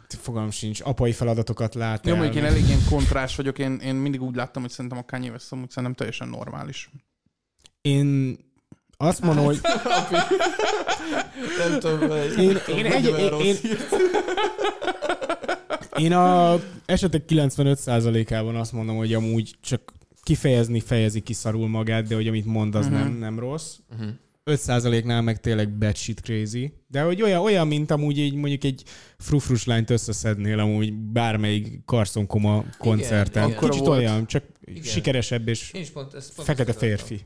Fogalmam 0.09 0.51
sincs, 0.51 0.81
apai 0.81 1.13
feladatokat 1.13 1.75
lát 1.75 2.07
Jó, 2.07 2.15
mondjuk 2.15 2.37
én 2.37 2.45
elég 2.45 2.65
ilyen 2.65 2.85
kontrás 2.91 3.37
vagyok, 3.37 3.59
én, 3.59 3.75
én 3.75 3.95
mindig 3.95 4.23
úgy 4.23 4.35
láttam, 4.35 4.63
hogy 4.63 4.71
szerintem 4.71 4.99
a 4.99 5.05
Kanye 5.05 5.31
West 5.31 5.53
amúgy 5.53 5.71
szerintem 5.71 5.95
teljesen 5.95 6.29
normális. 6.29 6.91
Én 7.81 8.39
azt 9.07 9.20
mondom, 9.20 9.45
hogy 9.45 9.61
Nem 11.59 11.79
tudom, 11.79 12.11
én, 12.39 12.57
én, 12.77 12.87
egy, 12.87 13.07
én, 13.07 13.33
én, 13.41 13.57
én 15.99 16.12
a 16.12 16.61
esetek 16.87 17.23
95%-ában 17.29 18.57
azt 18.57 18.73
mondom, 18.73 18.97
hogy 18.97 19.15
amúgy 19.15 19.55
csak 19.61 19.93
kifejezni 20.23 20.81
fejezi 20.81 21.20
ki 21.20 21.33
szarul 21.33 21.69
magát, 21.69 22.07
de 22.07 22.15
hogy 22.15 22.29
amit 22.29 22.45
mond, 22.47 22.74
az 22.74 22.87
Mhm. 22.87 22.95
nem, 22.95 23.12
nem 23.12 23.39
rossz. 23.39 23.74
Uh-huh. 23.93 24.09
5%-nál 24.45 25.23
meg 25.23 25.41
tényleg 25.41 25.70
batshit 25.79 26.20
crazy. 26.20 26.73
De 26.89 27.03
hogy 27.03 27.23
olyan, 27.23 27.41
olyan 27.43 27.66
mint 27.66 27.91
amúgy 27.91 28.19
egy, 28.19 28.35
mondjuk 28.35 28.65
egy 28.65 28.83
frufrus 29.19 29.65
lányt 29.65 29.91
összeszednél 29.91 30.59
amúgy 30.59 30.93
bármelyik 30.93 31.85
karszonkoma 31.85 32.65
koncerten. 32.79 33.49
igen. 33.49 33.59
Kicsit 33.61 33.85
volt. 33.87 33.99
olyan, 33.99 34.27
csak 34.27 34.45
Igen. 34.65 34.83
sikeresebb 34.83 35.49
és 35.49 35.70
Én 35.73 35.81
is 35.81 35.91
pont, 35.91 36.11
pont 36.11 36.24
fekete 36.37 36.70
ezt 36.70 36.83
akartam. 36.83 37.16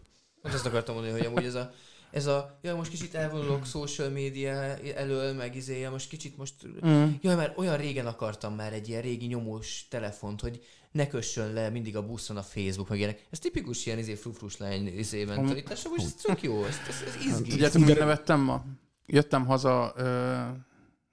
Pont 0.47 0.59
ezt 0.59 0.67
akartam 0.67 0.95
mondani, 0.95 1.19
hogy 1.19 1.27
amúgy 1.27 1.45
ez 1.45 1.55
a, 1.55 1.73
ez 2.11 2.27
a, 2.27 2.59
jaj, 2.63 2.75
most 2.75 2.91
kicsit 2.91 3.15
elvonulok 3.15 3.65
social 3.65 4.09
media 4.09 4.51
elől, 4.95 5.33
meg 5.33 5.57
izéje, 5.57 5.91
most 5.91 6.09
kicsit 6.09 6.37
most, 6.37 6.55
Mm. 6.87 7.05
jaj, 7.21 7.35
mert 7.35 7.59
olyan 7.59 7.77
régen 7.77 8.07
akartam 8.07 8.55
már 8.55 8.73
egy 8.73 8.89
ilyen 8.89 9.03
régi 9.03 9.27
nyomós 9.27 9.87
telefont, 9.91 10.41
hogy 10.41 10.65
ne 10.93 11.07
kössön 11.07 11.53
le 11.53 11.71
mindig 11.71 11.97
a 11.97 12.07
buszon 12.07 12.37
a 12.37 12.43
Facebook, 12.43 12.89
meg 12.89 12.99
ilyenek. 12.99 13.27
Ez 13.31 13.39
tipikus 13.39 13.87
ilyen 13.87 13.99
izé 13.99 14.15
frufrus 14.15 14.57
lány 14.57 14.87
izé 14.87 15.25
mentalitás, 15.25 15.85
amúgy 15.85 16.01
ez 16.01 16.15
tök 16.15 16.43
jó, 16.43 16.65
ez, 16.65 16.77
ez, 16.89 17.03
ez 17.07 17.25
izgi. 17.25 17.51
Tudjátok, 17.51 17.85
mire 17.85 17.99
nevettem 17.99 18.41
ma? 18.41 18.65
Jöttem 19.07 19.47
haza 19.47 19.93
ö, 19.97 20.37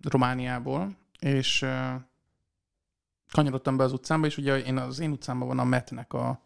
Romániából, 0.09 0.95
és 1.19 1.61
ö, 1.61 1.89
kanyarodtam 3.31 3.77
be 3.77 3.83
az 3.83 3.93
utcámba, 3.93 4.27
és 4.27 4.37
ugye 4.37 4.57
én 4.57 4.77
az 4.77 4.99
én 4.99 5.11
utcámban 5.11 5.47
van 5.47 5.59
a 5.59 5.63
Metnek 5.63 6.13
a 6.13 6.41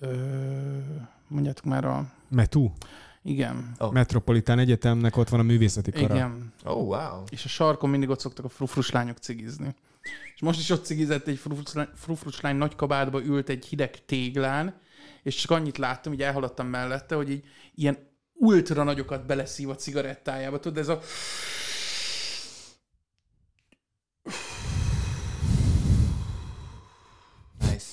ö, 0.00 0.78
mondjátok 1.28 1.64
már 1.64 1.84
a... 1.84 2.12
Metu. 2.28 2.70
Igen. 3.22 3.74
Oh. 3.78 3.92
Metropolitán 3.92 4.58
Egyetemnek 4.58 5.16
ott 5.16 5.28
van 5.28 5.40
a 5.40 5.42
művészeti 5.42 5.90
kara. 5.90 6.14
Igen. 6.14 6.52
Oh, 6.64 6.86
wow. 6.86 7.22
És 7.30 7.44
a 7.44 7.48
sarkon 7.48 7.90
mindig 7.90 8.08
ott 8.08 8.20
szoktak 8.20 8.44
a 8.44 8.48
frufrus 8.48 8.90
lányok 8.90 9.18
cigizni. 9.18 9.74
És 10.34 10.40
most 10.40 10.60
is 10.60 10.70
ott 10.70 10.84
cigizett 10.84 11.26
egy 11.26 11.38
frufrus 11.38 11.72
lány, 11.72 11.88
frufrus 11.94 12.40
lány 12.40 12.56
nagy 12.56 12.76
kabátba 12.76 13.24
ült 13.24 13.48
egy 13.48 13.64
hideg 13.64 14.04
téglán, 14.04 14.80
és 15.22 15.34
csak 15.34 15.50
annyit 15.50 15.78
láttam, 15.78 16.12
így 16.12 16.22
elhaladtam 16.22 16.66
mellette, 16.66 17.14
hogy 17.14 17.30
így 17.30 17.44
ilyen 17.74 17.98
ultra 18.32 18.82
nagyokat 18.82 19.26
beleszív 19.26 19.68
a 19.68 19.74
cigarettájába. 19.74 20.60
Tudod, 20.60 20.78
ez 20.78 20.88
a... 20.88 21.00
Nice. 27.58 27.86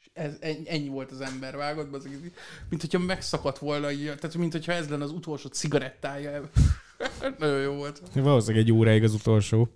És 0.00 0.09
Ez, 0.20 0.36
ennyi, 0.64 0.88
volt 0.88 1.10
az 1.10 1.20
ember 1.20 1.56
vágott, 1.56 1.94
az, 1.94 2.08
mint 2.68 2.80
hogyha 2.80 2.98
megszakadt 2.98 3.58
volna, 3.58 3.90
így, 3.90 4.04
tehát 4.04 4.36
mint 4.36 4.52
hogyha 4.52 4.72
ez 4.72 4.88
lenne 4.88 5.04
az 5.04 5.10
utolsó 5.10 5.48
cigarettája. 5.48 6.50
Nagyon 7.38 7.60
jó 7.60 7.72
volt. 7.72 8.02
Valószínűleg 8.14 8.64
egy 8.64 8.72
óráig 8.72 9.02
az 9.02 9.14
utolsó. 9.14 9.68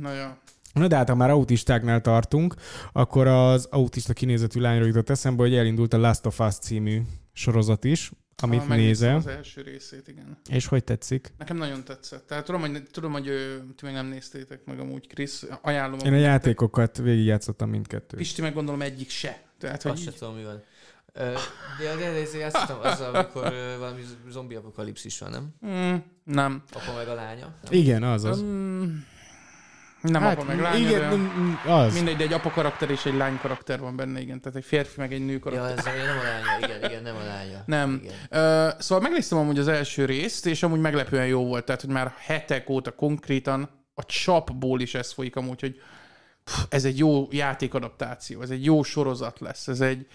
Na 0.00 0.12
ja. 0.12 0.38
Na 0.72 0.86
de 0.86 0.96
hát, 0.96 1.08
ha 1.08 1.14
már 1.14 1.30
autistáknál 1.30 2.00
tartunk, 2.00 2.54
akkor 2.92 3.26
az 3.26 3.68
autista 3.70 4.12
kinézetű 4.12 4.60
lányról 4.60 4.86
jutott 4.86 5.10
eszembe, 5.10 5.42
hogy 5.42 5.54
elindult 5.54 5.92
a 5.92 5.98
Last 5.98 6.26
of 6.26 6.38
Us 6.38 6.54
című 6.54 7.00
sorozat 7.32 7.84
is, 7.84 8.10
amit 8.42 8.60
Ah, 8.60 8.66
megnéztem 8.66 9.14
nézel. 9.14 9.16
Az 9.16 9.36
első 9.36 9.62
részét, 9.62 10.08
igen. 10.08 10.38
És 10.50 10.66
hogy 10.66 10.84
tetszik? 10.84 11.32
Nekem 11.38 11.56
nagyon 11.56 11.84
tetszett. 11.84 12.26
Tehát 12.26 12.44
tudom, 12.44 12.60
hogy, 12.60 12.82
tudom, 12.90 13.12
hogy 13.12 13.28
ö, 13.28 13.56
ti 13.76 13.84
még 13.84 13.94
nem 13.94 14.06
néztétek 14.06 14.64
meg 14.64 14.80
amúgy, 14.80 15.06
Krisz. 15.06 15.46
Ajánlom. 15.62 15.98
Én 15.98 16.12
a 16.12 16.16
játékokat 16.16 16.96
végigjátszottam 16.98 17.70
mindkettőt. 17.70 18.18
Pisti 18.18 18.40
meg 18.40 18.54
gondolom 18.54 18.82
egyik 18.82 19.10
se. 19.10 19.45
Tehát, 19.58 19.76
Azt 19.76 19.86
hogy 19.86 19.98
se 19.98 20.10
így, 20.10 20.16
tudom, 20.16 20.34
mi 20.34 20.44
van. 20.44 20.62
De, 21.12 21.32
de, 21.78 21.96
de, 21.96 22.12
de 22.32 22.38
játszottam 22.38 22.78
azzal, 22.82 23.14
amikor 23.14 23.52
ö, 23.52 23.78
valami 23.78 24.00
zombi 24.30 24.54
apokalipszis 24.54 25.18
van, 25.18 25.30
nem? 25.30 25.70
mm, 25.72 25.96
nem. 26.24 26.62
Apa 26.72 26.96
meg 26.96 27.08
a 27.08 27.14
lánya. 27.14 27.54
Nem? 27.62 27.72
Igen, 27.72 28.02
az 28.02 28.24
az. 28.24 28.42
Mm, 28.42 28.96
nem 30.00 30.22
hát, 30.22 30.36
apa 30.36 30.44
meg 30.44 30.60
lány, 30.60 30.80
igen, 30.80 31.30
de 31.64 31.72
az. 31.72 31.94
mindegy, 31.94 32.16
de 32.16 32.24
egy 32.24 32.32
apa 32.32 32.50
karakter 32.50 32.90
és 32.90 33.06
egy 33.06 33.14
lány 33.14 33.38
karakter 33.40 33.80
van 33.80 33.96
benne, 33.96 34.20
igen. 34.20 34.40
Tehát 34.40 34.58
egy 34.58 34.64
férfi 34.64 35.00
meg 35.00 35.12
egy 35.12 35.24
nő 35.24 35.32
Ja, 35.32 35.38
karakter. 35.40 35.78
ez 35.78 35.86
a, 35.86 35.90
nem 36.06 36.18
a 36.18 36.22
lánya, 36.22 36.66
igen, 36.66 36.90
igen, 36.90 37.02
nem 37.02 37.16
a 37.16 37.24
lánya. 37.24 37.62
Nem. 37.66 38.00
Igen. 38.02 38.14
Ö, 38.30 38.68
szóval 38.78 39.02
megnéztem 39.04 39.38
amúgy 39.38 39.58
az 39.58 39.68
első 39.68 40.04
részt, 40.04 40.46
és 40.46 40.62
amúgy 40.62 40.80
meglepően 40.80 41.26
jó 41.26 41.46
volt. 41.46 41.64
Tehát, 41.64 41.80
hogy 41.80 41.90
már 41.90 42.14
hetek 42.18 42.70
óta 42.70 42.90
konkrétan 42.92 43.70
a 43.94 44.04
csapból 44.04 44.80
is 44.80 44.94
ez 44.94 45.12
folyik 45.12 45.36
amúgy, 45.36 45.60
hogy 45.60 45.80
ez 46.68 46.84
egy 46.84 46.98
jó 46.98 47.28
játékadaptáció, 47.30 48.40
ez 48.40 48.50
egy 48.50 48.64
jó 48.64 48.82
sorozat 48.82 49.40
lesz, 49.40 49.68
ez 49.68 49.80
egy 49.80 50.06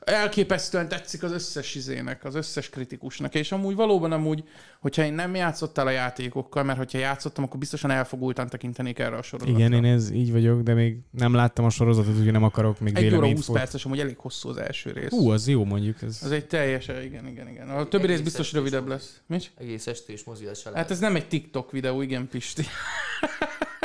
elképesztően 0.00 0.88
tetszik 0.88 1.22
az 1.22 1.32
összes 1.32 1.74
izének, 1.74 2.24
az 2.24 2.34
összes 2.34 2.70
kritikusnak, 2.70 3.34
és 3.34 3.52
amúgy 3.52 3.74
valóban 3.74 4.12
amúgy, 4.12 4.44
hogyha 4.80 5.04
én 5.04 5.12
nem 5.12 5.34
játszottál 5.34 5.86
a 5.86 5.90
játékokkal, 5.90 6.62
mert 6.62 6.78
hogyha 6.78 6.98
játszottam, 6.98 7.44
akkor 7.44 7.58
biztosan 7.58 7.90
elfogultan 7.90 8.48
tekintenék 8.48 8.98
erre 8.98 9.16
a 9.16 9.22
sorozatra. 9.22 9.58
Igen, 9.58 9.72
én 9.72 9.84
ez 9.84 10.10
így 10.10 10.32
vagyok, 10.32 10.62
de 10.62 10.74
még 10.74 10.96
nem 11.10 11.34
láttam 11.34 11.64
a 11.64 11.70
sorozatot, 11.70 12.16
úgyhogy 12.16 12.32
nem 12.32 12.42
akarok 12.42 12.80
még 12.80 12.96
Egy 12.96 13.02
óra 13.02 13.10
véleményt 13.10 13.36
20 13.36 13.46
fog- 13.46 13.56
perces, 13.56 13.84
amúgy 13.84 14.00
elég 14.00 14.16
hosszú 14.18 14.48
az 14.48 14.56
első 14.56 14.90
rész. 14.90 15.10
Hú, 15.10 15.30
az 15.30 15.48
jó 15.48 15.64
mondjuk. 15.64 16.02
Ez... 16.02 16.18
Az 16.22 16.30
egy 16.30 16.46
teljesen, 16.46 17.02
igen, 17.02 17.26
igen, 17.26 17.48
igen. 17.48 17.68
A 17.68 17.88
többi 17.88 18.06
rész 18.06 18.20
biztos 18.20 18.52
rövidebb 18.52 18.86
lesz. 18.86 19.20
Mit? 19.26 19.50
Egész 19.54 19.86
estés 19.86 20.24
mozi 20.24 20.44
a 20.46 20.54
család. 20.54 20.78
Hát 20.78 20.90
ez 20.90 20.98
nem 20.98 21.16
egy 21.16 21.28
TikTok 21.28 21.70
videó, 21.70 22.02
igen, 22.02 22.28
Pisti. 22.28 22.64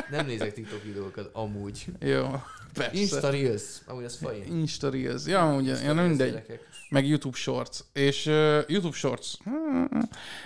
Nem 0.09 0.25
nézek 0.25 0.53
TikTok 0.53 0.83
videókat, 0.83 1.29
amúgy. 1.33 1.85
Jó, 1.99 2.41
persze. 2.73 2.99
Insta 2.99 3.29
Reels, 3.29 3.63
amúgy 3.85 4.03
az 4.03 4.17
fajn. 4.21 4.43
Insta 4.45 4.89
Reels. 4.89 5.25
Ja, 5.25 5.55
ugye, 5.55 5.83
ja, 5.83 5.93
nem 5.93 6.05
mindegy. 6.07 6.29
Gyerekek. 6.29 6.59
Meg 6.89 7.07
YouTube 7.07 7.37
Shorts. 7.37 7.79
És 7.93 8.25
uh, 8.25 8.63
YouTube 8.67 8.95
Shorts. 8.95 9.33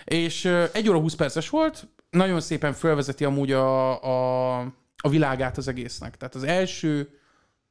És 0.06 0.46
uh, 0.46 0.70
1 0.74 0.90
óra 0.90 1.00
20 1.00 1.16
perces 1.16 1.50
volt. 1.50 1.88
Nagyon 2.10 2.42
szépen 2.42 2.74
felvezeti 2.74 3.26
amúgy 3.26 3.52
a, 3.52 4.04
a, 4.04 4.60
a 4.98 5.10
világát 5.10 5.58
az 5.58 5.68
egésznek. 5.68 6.18
Tehát 6.18 6.36
az 6.36 6.44
első 6.44 7.10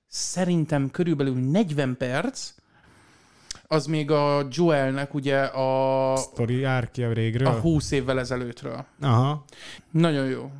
szerintem 0.09 0.90
körülbelül 0.90 1.35
40 1.35 1.97
perc, 1.97 2.53
az 3.66 3.86
még 3.86 4.11
a 4.11 4.47
Joelnek 4.51 5.15
ugye 5.15 5.40
a, 5.40 6.16
Story 6.16 6.65
árkja 6.65 7.12
régről. 7.12 7.48
a 7.48 7.61
20 7.61 7.90
évvel 7.90 8.19
ezelőttről. 8.19 8.85
Aha. 9.01 9.44
Nagyon 9.90 10.27
jó. 10.27 10.51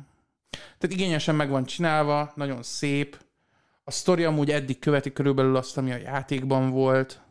Tehát 0.49 0.95
igényesen 0.95 1.35
meg 1.35 1.49
van 1.49 1.65
csinálva, 1.65 2.31
nagyon 2.35 2.63
szép. 2.63 3.25
A 3.83 3.91
sztori 3.91 4.23
amúgy 4.23 4.51
eddig 4.51 4.79
követi 4.79 5.13
körülbelül 5.13 5.55
azt, 5.55 5.77
ami 5.77 5.91
a 5.91 5.97
játékban 5.97 6.69
volt. 6.69 7.21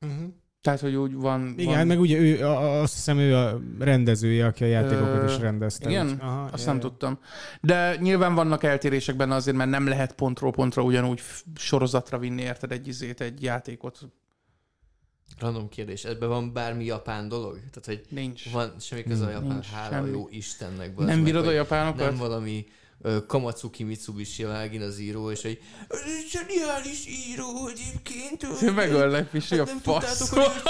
Uh-huh. 0.00 0.28
Tehát, 0.60 0.80
hogy 0.80 0.94
úgy 0.94 1.14
van... 1.14 1.54
Igen, 1.56 1.76
van... 1.76 1.86
meg 1.86 2.00
ugye 2.00 2.18
ő, 2.18 2.46
azt 2.46 2.94
hiszem 2.94 3.18
ő 3.18 3.36
a 3.36 3.60
rendezője, 3.78 4.46
aki 4.46 4.64
a 4.64 4.66
játékokat 4.66 5.22
Ö, 5.22 5.24
is 5.24 5.38
rendezte. 5.38 5.90
igen? 5.90 6.06
Úgy- 6.08 6.20
Aha, 6.20 6.48
Azt 6.52 6.64
ja, 6.64 6.70
nem 6.70 6.80
tudtam. 6.80 7.18
De 7.60 7.96
nyilván 7.96 8.34
vannak 8.34 8.62
eltérések 8.62 9.16
benne 9.16 9.34
azért, 9.34 9.56
mert 9.56 9.70
nem 9.70 9.86
lehet 9.86 10.14
pontról 10.14 10.50
pontra 10.50 10.82
ugyanúgy 10.82 11.22
sorozatra 11.54 12.18
vinni, 12.18 12.42
érted 12.42 12.72
egy 12.72 12.88
izét, 12.88 13.20
egy 13.20 13.42
játékot. 13.42 13.98
Random 15.38 15.68
kérdés, 15.68 16.04
ebben 16.04 16.28
van 16.28 16.52
bármi 16.52 16.84
japán 16.84 17.28
dolog? 17.28 17.54
Tehát, 17.54 17.84
hogy 17.84 18.00
Nincs. 18.08 18.50
van 18.50 18.74
semmi 18.80 19.02
köze 19.02 19.24
a 19.26 19.30
japán, 19.30 19.48
Nincs 19.48 19.66
hála 19.66 19.94
semmi. 19.94 20.10
jó 20.10 20.28
Istennek. 20.30 20.94
bazd 20.94 21.08
Nem 21.08 21.16
meg, 21.16 21.24
bírod 21.24 21.42
a 21.42 21.46
hogy 21.46 21.54
japánokat? 21.54 21.98
Nem 22.06 22.16
valami 22.16 22.66
Kamatsuki 23.26 23.82
Mitsubishi 23.82 24.42
Vágin 24.44 24.82
az 24.82 24.98
író, 24.98 25.30
és 25.30 25.42
hogy 25.42 25.58
"Ez 25.88 26.00
egy 26.00 26.28
zseniális 26.30 27.06
író 27.06 27.68
egyébként. 27.68 28.42
ő- 28.62 28.72
Megöllek, 28.72 29.30
a 29.58 29.66
Hát 29.66 29.66
nem 29.66 29.80
tudtátok, 29.82 30.16
fasz. 30.16 30.28
hogy, 30.30 30.42
ő- 30.42 30.62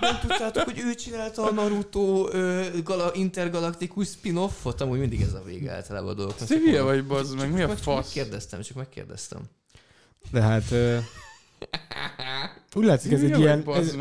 nem 0.00 0.18
tudtátok, 0.20 0.64
hogy 0.64 0.78
ő 0.78 0.94
csinálta 0.94 1.42
a 1.42 1.50
Naruto 1.52 2.28
ö, 2.32 2.66
gala, 2.84 3.10
intergalaktikus 3.14 4.08
spin-offot? 4.08 4.80
Amúgy 4.80 4.98
mindig 4.98 5.20
ez 5.20 5.32
a 5.32 5.42
vége 5.42 5.72
általában 5.72 6.16
a 6.50 6.54
hülye 6.54 6.82
mondom. 6.82 6.86
vagy, 6.86 7.06
bazd 7.06 7.36
meg, 7.36 7.52
mi 7.52 7.62
a 7.62 7.76
fasz? 7.76 8.04
Megkérdeztem, 8.14 8.60
csak 8.62 8.76
megkérdeztem. 8.76 9.40
De 10.30 10.40
hát... 10.40 10.70
ö, 10.70 10.98
Úgy 12.74 12.84
látszik, 12.84 13.12
ez 13.12 13.20
Hülye 13.20 13.34
egy 13.34 13.40
ilyen... 13.40 13.64
Ez, 13.74 13.96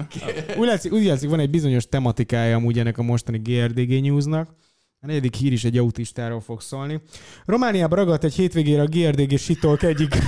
úgy, 0.58 0.68
látszik, 0.68 0.94
úgy 0.94 1.06
látszik, 1.06 1.30
van 1.30 1.40
egy 1.40 1.50
bizonyos 1.50 1.88
tematikája 1.88 2.56
amúgy 2.56 2.80
ennek 2.80 2.98
a 2.98 3.04
mostani 3.04 3.38
GRDG 3.38 4.02
Newsnak. 4.02 4.50
A 5.02 5.06
negyedik 5.06 5.36
hír 5.36 5.52
is 5.52 5.64
egy 5.64 5.78
autistáról 5.78 6.42
fog 6.42 6.62
szólni. 6.62 7.02
Romániában 7.46 7.98
ragadt 7.98 8.24
egy 8.24 8.34
hétvégére 8.34 8.82
a 8.82 8.86
GRDG 8.86 9.38
Sitalk 9.38 9.84
egyik 9.84 10.16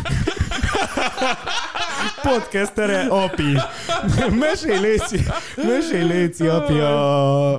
podcastere, 2.21 3.01
Api. 3.01 3.57
Mesélj, 4.39 4.79
Léci, 4.79 5.19
mesélj, 5.55 6.03
Léci, 6.03 6.47
Api, 6.47 6.73
a, 6.73 7.53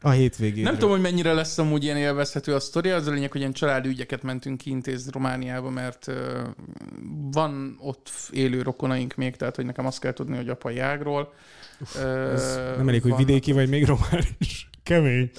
a 0.00 0.10
hétvégén. 0.10 0.62
Nem 0.62 0.72
tudom, 0.74 0.90
hogy 0.90 1.00
mennyire 1.00 1.32
lesz 1.32 1.58
amúgy 1.58 1.84
ilyen 1.84 1.96
élvezhető 1.96 2.54
a 2.54 2.60
sztori, 2.60 2.90
az 2.90 3.06
a 3.06 3.10
lényeg, 3.10 3.30
hogy 3.30 3.40
ilyen 3.40 3.52
családi 3.52 3.88
ügyeket 3.88 4.22
mentünk 4.22 4.58
kiintézni 4.58 5.10
Romániába, 5.12 5.70
mert 5.70 6.06
van 7.30 7.76
ott 7.80 8.10
élő 8.30 8.62
rokonaink 8.62 9.14
még, 9.14 9.36
tehát 9.36 9.56
hogy 9.56 9.64
nekem 9.64 9.86
azt 9.86 10.00
kell 10.00 10.12
tudni, 10.12 10.36
hogy 10.36 10.48
apai 10.48 10.78
ágról. 10.78 11.32
Ö, 11.96 12.32
Ez 12.32 12.56
nem 12.76 12.88
elég, 12.88 13.02
hogy 13.02 13.10
vannak- 13.10 13.26
vidéki 13.26 13.52
vagy, 13.52 13.68
még 13.68 13.84
román 13.84 14.22
is. 14.38 14.68
Kemény. 14.82 15.30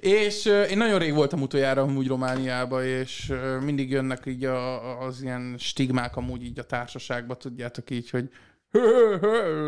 És 0.00 0.44
én 0.70 0.76
nagyon 0.76 0.98
rég 0.98 1.14
voltam 1.14 1.42
utoljára 1.42 1.82
amúgy 1.82 2.06
Romániába, 2.06 2.84
és 2.84 3.32
mindig 3.64 3.90
jönnek 3.90 4.22
így 4.26 4.44
a, 4.44 5.00
az 5.06 5.22
ilyen 5.22 5.54
stigmák 5.58 6.16
amúgy 6.16 6.44
így 6.44 6.58
a 6.58 6.62
társaságba, 6.64 7.34
tudjátok 7.36 7.90
így, 7.90 8.10
hogy 8.10 8.28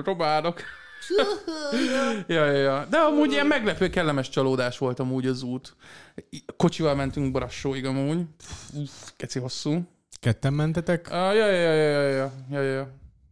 románok. 0.05 0.61
ja, 2.27 2.45
ja, 2.45 2.53
ja. 2.53 2.85
De 2.91 2.99
amúgy 2.99 3.31
ilyen 3.33 3.47
meglepő 3.47 3.91
kellemes 3.91 4.29
csalódás 4.29 4.79
volt 4.79 4.99
amúgy 4.99 5.27
az 5.27 5.43
út. 5.43 5.77
Kocsival 6.57 6.95
mentünk 6.95 7.33
Brassóig 7.33 7.85
amúgy. 7.85 8.21
Uff, 8.73 9.11
keci 9.17 9.39
hosszú. 9.39 9.89
Ketten 10.21 10.53
mentetek? 10.53 11.07
Uh, 11.11 11.13
ja, 11.13 11.51
ja, 11.51 11.73
ja, 11.73 11.73
ja, 11.73 12.09
ja, 12.09 12.33
ja, 12.51 12.63
ja. 12.63 12.89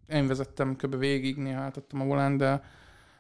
Én 0.08 0.26
vezettem 0.26 0.76
kb. 0.76 0.98
végig, 0.98 1.36
néha 1.36 1.60
átadtam 1.60 2.00
a 2.00 2.04
volán, 2.04 2.36
de 2.36 2.62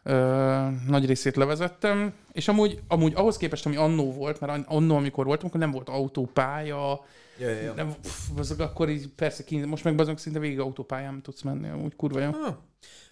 uh, 0.06 0.86
nagy 0.88 1.06
részét 1.06 1.36
levezettem. 1.36 2.14
És 2.32 2.48
amúgy, 2.48 2.80
amúgy 2.88 3.12
ahhoz 3.14 3.36
képest, 3.36 3.66
ami 3.66 3.76
annó 3.76 4.12
volt, 4.12 4.40
mert 4.40 4.66
annó, 4.66 4.96
amikor 4.96 5.24
voltam, 5.24 5.46
akkor 5.48 5.60
nem 5.60 5.70
volt 5.70 5.88
autópálya, 5.88 7.04
Ja, 7.38 7.48
ja, 7.48 7.60
ja. 7.60 7.74
nem, 7.74 7.94
pff, 8.00 8.28
azok 8.36 8.58
akkor 8.58 8.88
így 8.88 9.08
persze 9.08 9.44
kint, 9.44 9.66
most 9.66 9.84
meg 9.84 10.00
azok 10.00 10.18
szinte 10.18 10.38
végig 10.38 10.60
autópályán 10.60 11.22
tudsz 11.22 11.42
menni, 11.42 11.68
amúgy 11.68 11.96
kurva 11.96 12.20
jó. 12.20 12.30
Ah, 12.30 12.56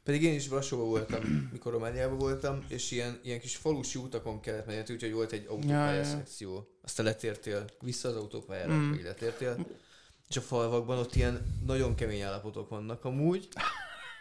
pedig 0.04 0.22
én 0.22 0.34
is 0.34 0.48
Brassóban 0.48 0.88
voltam, 0.88 1.48
mikor 1.52 1.72
Romániában 1.72 2.18
voltam, 2.18 2.64
és 2.68 2.90
ilyen, 2.90 3.18
ilyen 3.22 3.40
kis 3.40 3.56
falusi 3.56 3.98
utakon 3.98 4.40
kellett 4.40 4.66
menni, 4.66 4.82
úgyhogy 4.90 5.12
volt 5.12 5.32
egy 5.32 5.42
Ja, 5.42 5.48
ja, 5.48 5.54
autópálya 5.54 5.98
ja. 5.98 6.04
szekció. 6.04 6.68
Aztán 6.82 7.06
letértél 7.06 7.64
vissza 7.80 8.08
az 8.08 8.16
autópályára, 8.16 8.72
mm. 8.72 8.90
vagy 8.90 9.02
letértél. 9.02 9.66
És 10.28 10.36
a 10.36 10.40
falvakban 10.40 10.98
ott 10.98 11.14
ilyen 11.14 11.60
nagyon 11.66 11.94
kemény 11.94 12.20
állapotok 12.20 12.68
vannak 12.68 13.04
amúgy. 13.04 13.48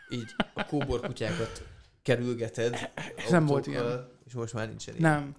Így 0.10 0.36
a 0.54 0.66
kóbor 0.66 1.00
kutyákat 1.00 1.64
kerülgeted 2.04 2.92
nem 3.30 3.46
volt 3.46 3.68
ilyen. 3.68 4.12
És 4.26 4.34
most 4.34 4.54
már 4.54 4.68
nincsen 4.68 4.96
ilyen. 4.98 5.12
Nem. 5.12 5.36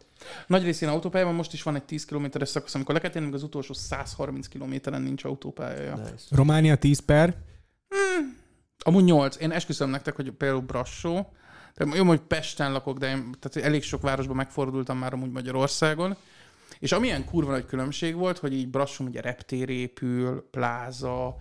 Nagy 0.47 0.65
részén 0.65 0.89
autópályában 0.89 1.35
most 1.35 1.53
is 1.53 1.63
van 1.63 1.75
egy 1.75 1.85
10 1.85 2.05
kilométeres 2.05 2.49
szakasz, 2.49 2.75
amikor 2.75 2.95
le 2.95 3.01
kell 3.01 3.11
tennünk, 3.11 3.35
az 3.35 3.43
utolsó 3.43 3.73
130 3.73 4.49
kilométeren 4.49 5.03
nincs 5.03 5.25
autópálya. 5.25 5.95
Nice. 5.97 6.25
Románia 6.31 6.77
10 6.77 6.99
per. 6.99 7.37
Amúgy 8.79 9.05
8. 9.05 9.37
Én 9.37 9.51
esküszöm 9.51 9.91
nektek, 9.91 10.17
hogy 10.17 10.31
például 10.31 10.61
Brassó, 10.61 11.33
tehát 11.75 11.97
jó, 11.97 12.05
hogy 12.05 12.21
Pesten 12.21 12.73
lakok, 12.73 12.99
de 12.99 13.11
én 13.11 13.35
tehát 13.41 13.69
elég 13.69 13.83
sok 13.83 14.03
városban 14.03 14.37
megfordultam 14.37 14.99
már 14.99 15.13
amúgy 15.13 15.31
Magyarországon, 15.31 16.17
és 16.79 16.93
amilyen 16.93 17.25
kurva 17.25 17.51
nagy 17.51 17.67
különbség 17.67 18.15
volt, 18.15 18.39
hogy 18.39 18.53
így 18.53 18.69
Brassó 18.69 19.05
ugye 19.05 19.21
reptér 19.21 19.69
épül, 19.69 20.49
pláza, 20.51 21.37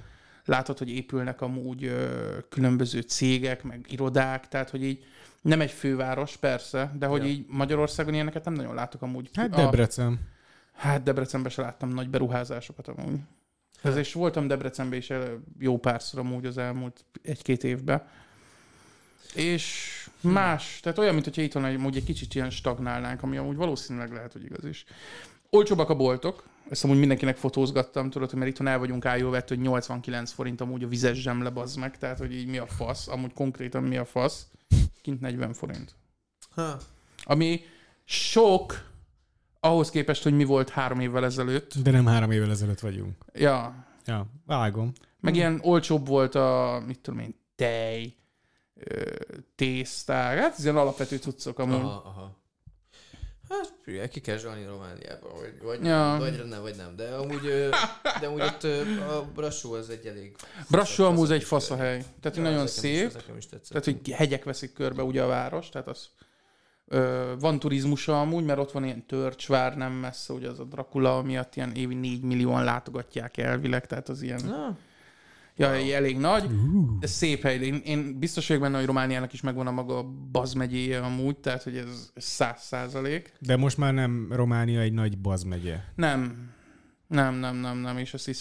látod, 0.45 0.77
hogy 0.77 0.89
épülnek 0.89 1.41
amúgy 1.41 1.83
ö, 1.83 2.37
különböző 2.49 3.01
cégek, 3.01 3.63
meg 3.63 3.85
irodák, 3.89 4.47
tehát 4.47 4.69
hogy 4.69 4.83
így 4.83 5.05
nem 5.41 5.61
egy 5.61 5.71
főváros, 5.71 6.37
persze, 6.37 6.91
de 6.97 7.05
hogy 7.05 7.21
Ja. 7.23 7.27
így 7.29 7.45
Magyarországon 7.47 8.13
ilyeneket 8.13 8.45
nem 8.45 8.53
nagyon 8.53 8.75
látok 8.75 9.01
amúgy. 9.01 9.29
Hát 9.33 9.53
A- 9.53 9.55
Debrecen. 9.55 10.19
Hát 10.73 11.03
Debrecenben 11.03 11.51
se 11.51 11.61
láttam 11.61 11.89
nagy 11.89 12.09
beruházásokat 12.09 12.87
amúgy. 12.87 13.19
Ez 13.81 13.95
és 13.95 14.13
voltam 14.13 14.47
Debrecenben 14.47 14.99
is 14.99 15.09
jó 15.59 15.77
párszor 15.77 16.19
amúgy 16.19 16.45
az 16.45 16.57
elmúlt 16.57 17.05
egy-két 17.21 17.63
évben. 17.63 18.03
És 19.35 19.87
más, 20.21 20.79
tehát 20.81 20.97
olyan, 20.97 21.13
mint 21.13 21.25
hogyha 21.25 21.41
itt 21.41 21.53
van 21.53 21.63
amúgy 21.63 21.95
egy 21.95 22.03
kicsit 22.03 22.35
ilyen 22.35 22.49
stagnálnánk, 22.49 23.23
ami 23.23 23.37
amúgy 23.37 23.55
valószínűleg 23.55 24.11
lehet, 24.11 24.33
hogy 24.33 24.43
igaz 24.43 24.65
is. 24.65 24.85
Olcsóbbak 25.49 25.89
a 25.89 25.95
boltok, 25.95 26.43
ezt 26.69 26.83
amúgy 26.83 26.99
mindenkinek 26.99 27.37
fotózgattam, 27.37 28.09
tudod, 28.09 28.29
hogy 28.29 28.39
mert 28.39 28.51
itthon 28.51 28.67
el 28.67 28.79
vagyunk 28.79 29.05
ájulvett, 29.05 29.47
hogy 29.47 29.59
89 29.59 30.31
forint 30.31 30.61
amúgy 30.61 30.83
a 30.83 30.87
vizes 30.87 31.21
zsemle 31.21 31.49
bazd 31.49 31.79
meg, 31.79 31.97
tehát 31.97 32.17
hogy 32.17 32.33
így 32.33 32.47
mi 32.47 32.57
a 32.57 32.65
fasz, 32.67 33.07
amúgy 33.07 33.33
konkrétan 33.33 33.83
mi 33.83 33.97
a 33.97 34.05
fasz, 34.05 34.47
kint 35.01 35.21
40 35.21 35.53
forint. 35.53 35.95
Ha. 36.55 36.77
Ami 37.23 37.61
sok 38.05 38.91
ahhoz 39.59 39.89
képest, 39.89 40.23
hogy 40.23 40.33
mi 40.33 40.43
volt 40.43 40.69
három 40.69 40.99
évvel 40.99 41.25
ezelőtt. 41.25 41.73
De 41.77 41.91
nem 41.91 42.05
három 42.05 42.31
évvel 42.31 42.49
ezelőtt 42.49 42.79
vagyunk. 42.79 43.15
Ja, 43.33 43.85
Ja, 44.05 44.25
vágom. 44.45 44.91
meg 45.19 45.35
ilyen 45.35 45.59
olcsóbb 45.63 46.07
volt 46.07 46.35
a, 46.35 46.81
mit 46.87 46.99
tudom 46.99 47.19
én, 47.19 47.35
tej, 47.55 48.15
tészták, 49.55 50.39
hát 50.39 50.53
ez 50.57 50.63
ilyen 50.63 50.77
alapvető 50.77 51.17
cuccok 51.17 51.59
amúgy. 51.59 51.75
Aha, 51.75 52.01
aha. 52.05 52.37
Hát, 53.57 53.73
figyelj, 53.81 54.07
ki 54.07 54.19
kell 54.19 54.37
zsalni 54.37 54.65
Romániába, 54.65 55.29
vagy, 55.39 55.53
vagy, 55.61 55.85
Ja. 55.85 56.13
ja. 56.13 56.19
vagy 56.19 56.45
nem, 56.49 56.61
vagy 56.61 56.75
nem. 56.75 56.95
De 56.95 57.15
amúgy, 57.15 57.69
de 58.19 58.27
amúgy 58.27 58.41
ott 58.41 58.63
a 59.09 59.29
Brassó 59.35 59.73
az 59.73 59.89
egy 59.89 60.05
elég... 60.05 60.35
Brassó 60.69 61.05
amúgy 61.05 61.31
egy 61.31 61.43
fasz 61.43 61.67
faszahely. 61.67 61.97
Tehát, 62.21 62.37
hogy 62.37 62.41
nagyon 62.43 62.67
szép. 62.67 63.07
Is, 63.07 63.45
is. 63.51 63.67
Tehát, 63.67 63.85
hogy 63.85 64.09
hegyek 64.11 64.43
veszik 64.43 64.73
körbe 64.73 65.03
ugye 65.03 65.23
a 65.23 65.27
város, 65.27 65.69
tehát 65.69 65.87
az 65.87 66.09
ö, 66.87 67.33
van 67.39 67.59
turizmusa 67.59 68.21
amúgy, 68.21 68.43
mert 68.43 68.59
ott 68.59 68.71
van 68.71 68.83
ilyen 68.83 69.05
törcsvár 69.05 69.77
nem 69.77 69.91
messze, 69.91 70.33
ugye 70.33 70.49
az 70.49 70.59
a 70.59 70.63
Dracula 70.63 71.21
miatt 71.21 71.55
ilyen 71.55 71.71
évi 71.71 71.95
4 71.95 72.21
millióan 72.21 72.63
látogatják 72.63 73.37
elvileg, 73.37 73.85
tehát 73.85 74.09
az 74.09 74.21
ilyen, 74.21 74.41
Na, 74.45 74.77
ja, 75.55 75.69
wow. 75.69 75.91
elég 75.91 76.17
nagy. 76.17 76.49
De 76.99 77.07
szép 77.07 77.41
hely. 77.41 77.57
Én, 77.57 77.75
én 77.75 78.19
biztos 78.19 78.47
vagyok 78.47 78.63
benne, 78.63 78.77
hogy 78.77 78.85
Romániának 78.85 79.33
is 79.33 79.41
megvan 79.41 79.67
a 79.67 79.71
maga 79.71 80.03
bazmegyéje 80.31 80.99
amúgy, 80.99 81.37
tehát 81.37 81.63
hogy 81.63 81.77
ez 81.77 82.11
száz 82.15 82.61
százalék. 82.61 83.33
De 83.39 83.55
most 83.55 83.77
már 83.77 83.93
nem 83.93 84.27
Románia 84.31 84.79
egy 84.79 84.93
nagy 84.93 85.17
bazmegye. 85.17 85.79
Nem, 85.95 86.51
nem, 87.07 87.35
nem, 87.35 87.55
nem, 87.55 87.77
nem, 87.77 87.97
és 87.97 88.13
ezt 88.13 88.27
is 88.27 88.37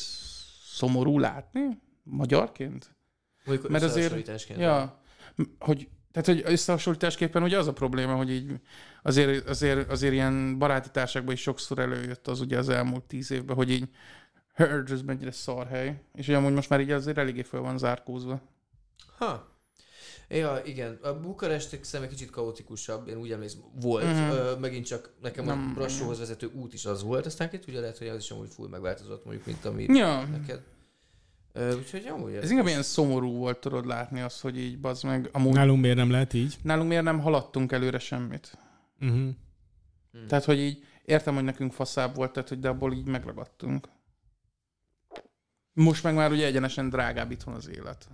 szomorú 0.64 1.18
látni 1.18 1.80
magyarként. 2.02 2.97
mondjuk 3.44 3.70
Mert 3.70 3.84
azért-. 3.84 4.48
Ja, 4.48 5.02
hogy, 5.59 5.89
tehát, 6.12 6.26
hogy 6.26 6.43
összehasonlításképpen 6.52 7.43
ugye 7.43 7.59
az 7.59 7.66
a 7.66 7.72
probléma, 7.72 8.14
hogy 8.14 8.30
így 8.30 8.52
azért, 9.02 9.48
azért, 9.48 9.90
azért 9.90 10.12
ilyen 10.12 10.59
baráti 10.59 10.90
társaságban 10.90 11.34
is 11.34 11.40
sokszor 11.40 11.78
előjött 11.78 12.28
az 12.28 12.40
ugye 12.40 12.59
az 12.59 12.68
elmúlt 12.68 13.05
tíz 13.05 13.30
évben, 13.30 13.56
hogy 13.56 13.70
így 13.70 13.89
Herd, 14.52 14.90
ez 14.90 15.02
mennyire 15.02 15.30
szar 15.30 15.66
hely. 15.66 16.02
És 16.14 16.28
ugye 16.28 16.36
amúgy 16.36 16.52
most 16.52 16.68
már 16.68 16.80
így 16.80 16.90
azért 16.90 17.18
eléggé 17.18 17.42
föl 17.42 17.60
van 17.60 17.78
zárkózva. 17.78 18.40
Ha. 19.18 19.50
Ja, 20.28 20.60
igen. 20.64 20.98
A 21.02 21.20
Bukarest 21.20 21.72
egy 21.72 22.08
kicsit 22.08 22.30
kaotikusabb, 22.30 23.08
én 23.08 23.16
úgy 23.16 23.32
emlékszem, 23.32 23.60
volt. 23.80 24.04
Mhm. 24.04 24.12
Uh-huh. 24.12 24.36
Ö, 24.36 24.56
megint 24.58 24.86
csak 24.86 25.10
nekem 25.20 25.44
Nem, 25.44 25.68
a 25.70 25.74
Brassóhoz 25.74 26.18
vezető 26.18 26.50
út 26.54 26.72
is 26.72 26.84
az 26.84 27.02
volt, 27.02 27.26
aztán 27.26 27.50
két 27.50 27.66
ugye 27.68 27.80
lehet, 27.80 27.98
hogy 27.98 28.06
az 28.06 28.22
is 28.22 28.30
amúgy 28.30 28.48
full 28.48 28.68
megváltozott, 28.68 29.24
mondjuk, 29.24 29.46
mint 29.46 29.64
ami 29.64 29.84
Ja, 29.84 30.24
neked. 30.24 30.62
Ö, 31.52 31.76
úgyhogy 31.76 32.06
amúgy 32.06 32.34
ez 32.34 32.50
inkább 32.50 32.66
ilyen 32.66 32.82
szomorú 32.82 33.36
volt, 33.36 33.58
tudod 33.58 33.86
látni 33.86 34.20
azt, 34.20 34.40
hogy 34.40 34.58
így 34.58 34.80
bazd 34.80 35.04
meg. 35.04 35.28
Amúgy 35.32 35.52
Nálunk 35.52 35.80
miért 35.80 35.96
nem 35.96 36.10
lehet 36.10 36.32
így? 36.32 36.56
nálunk 36.62 36.88
miért 36.88 37.04
nem 37.04 37.20
haladtunk 37.20 37.72
előre 37.72 37.98
semmit. 37.98 38.58
Uh-huh. 39.00 39.28
Tehát, 40.28 40.44
hogy 40.44 40.58
így 40.58 40.84
értem, 41.04 41.34
hogy 41.34 41.44
nekünk 41.44 41.72
faszább 41.72 42.14
volt, 42.14 42.32
tehát, 42.32 42.48
hogy 42.48 42.58
de 42.58 42.68
abból 42.68 42.92
így 42.92 43.06
megragadtunk. 43.06 43.88
Most 45.72 46.02
meg 46.02 46.14
már 46.14 46.30
ugye 46.30 46.46
egyenesen 46.46 46.88
drágább 46.88 47.30
itthon 47.30 47.54
az 47.54 47.68
élet. 47.68 48.08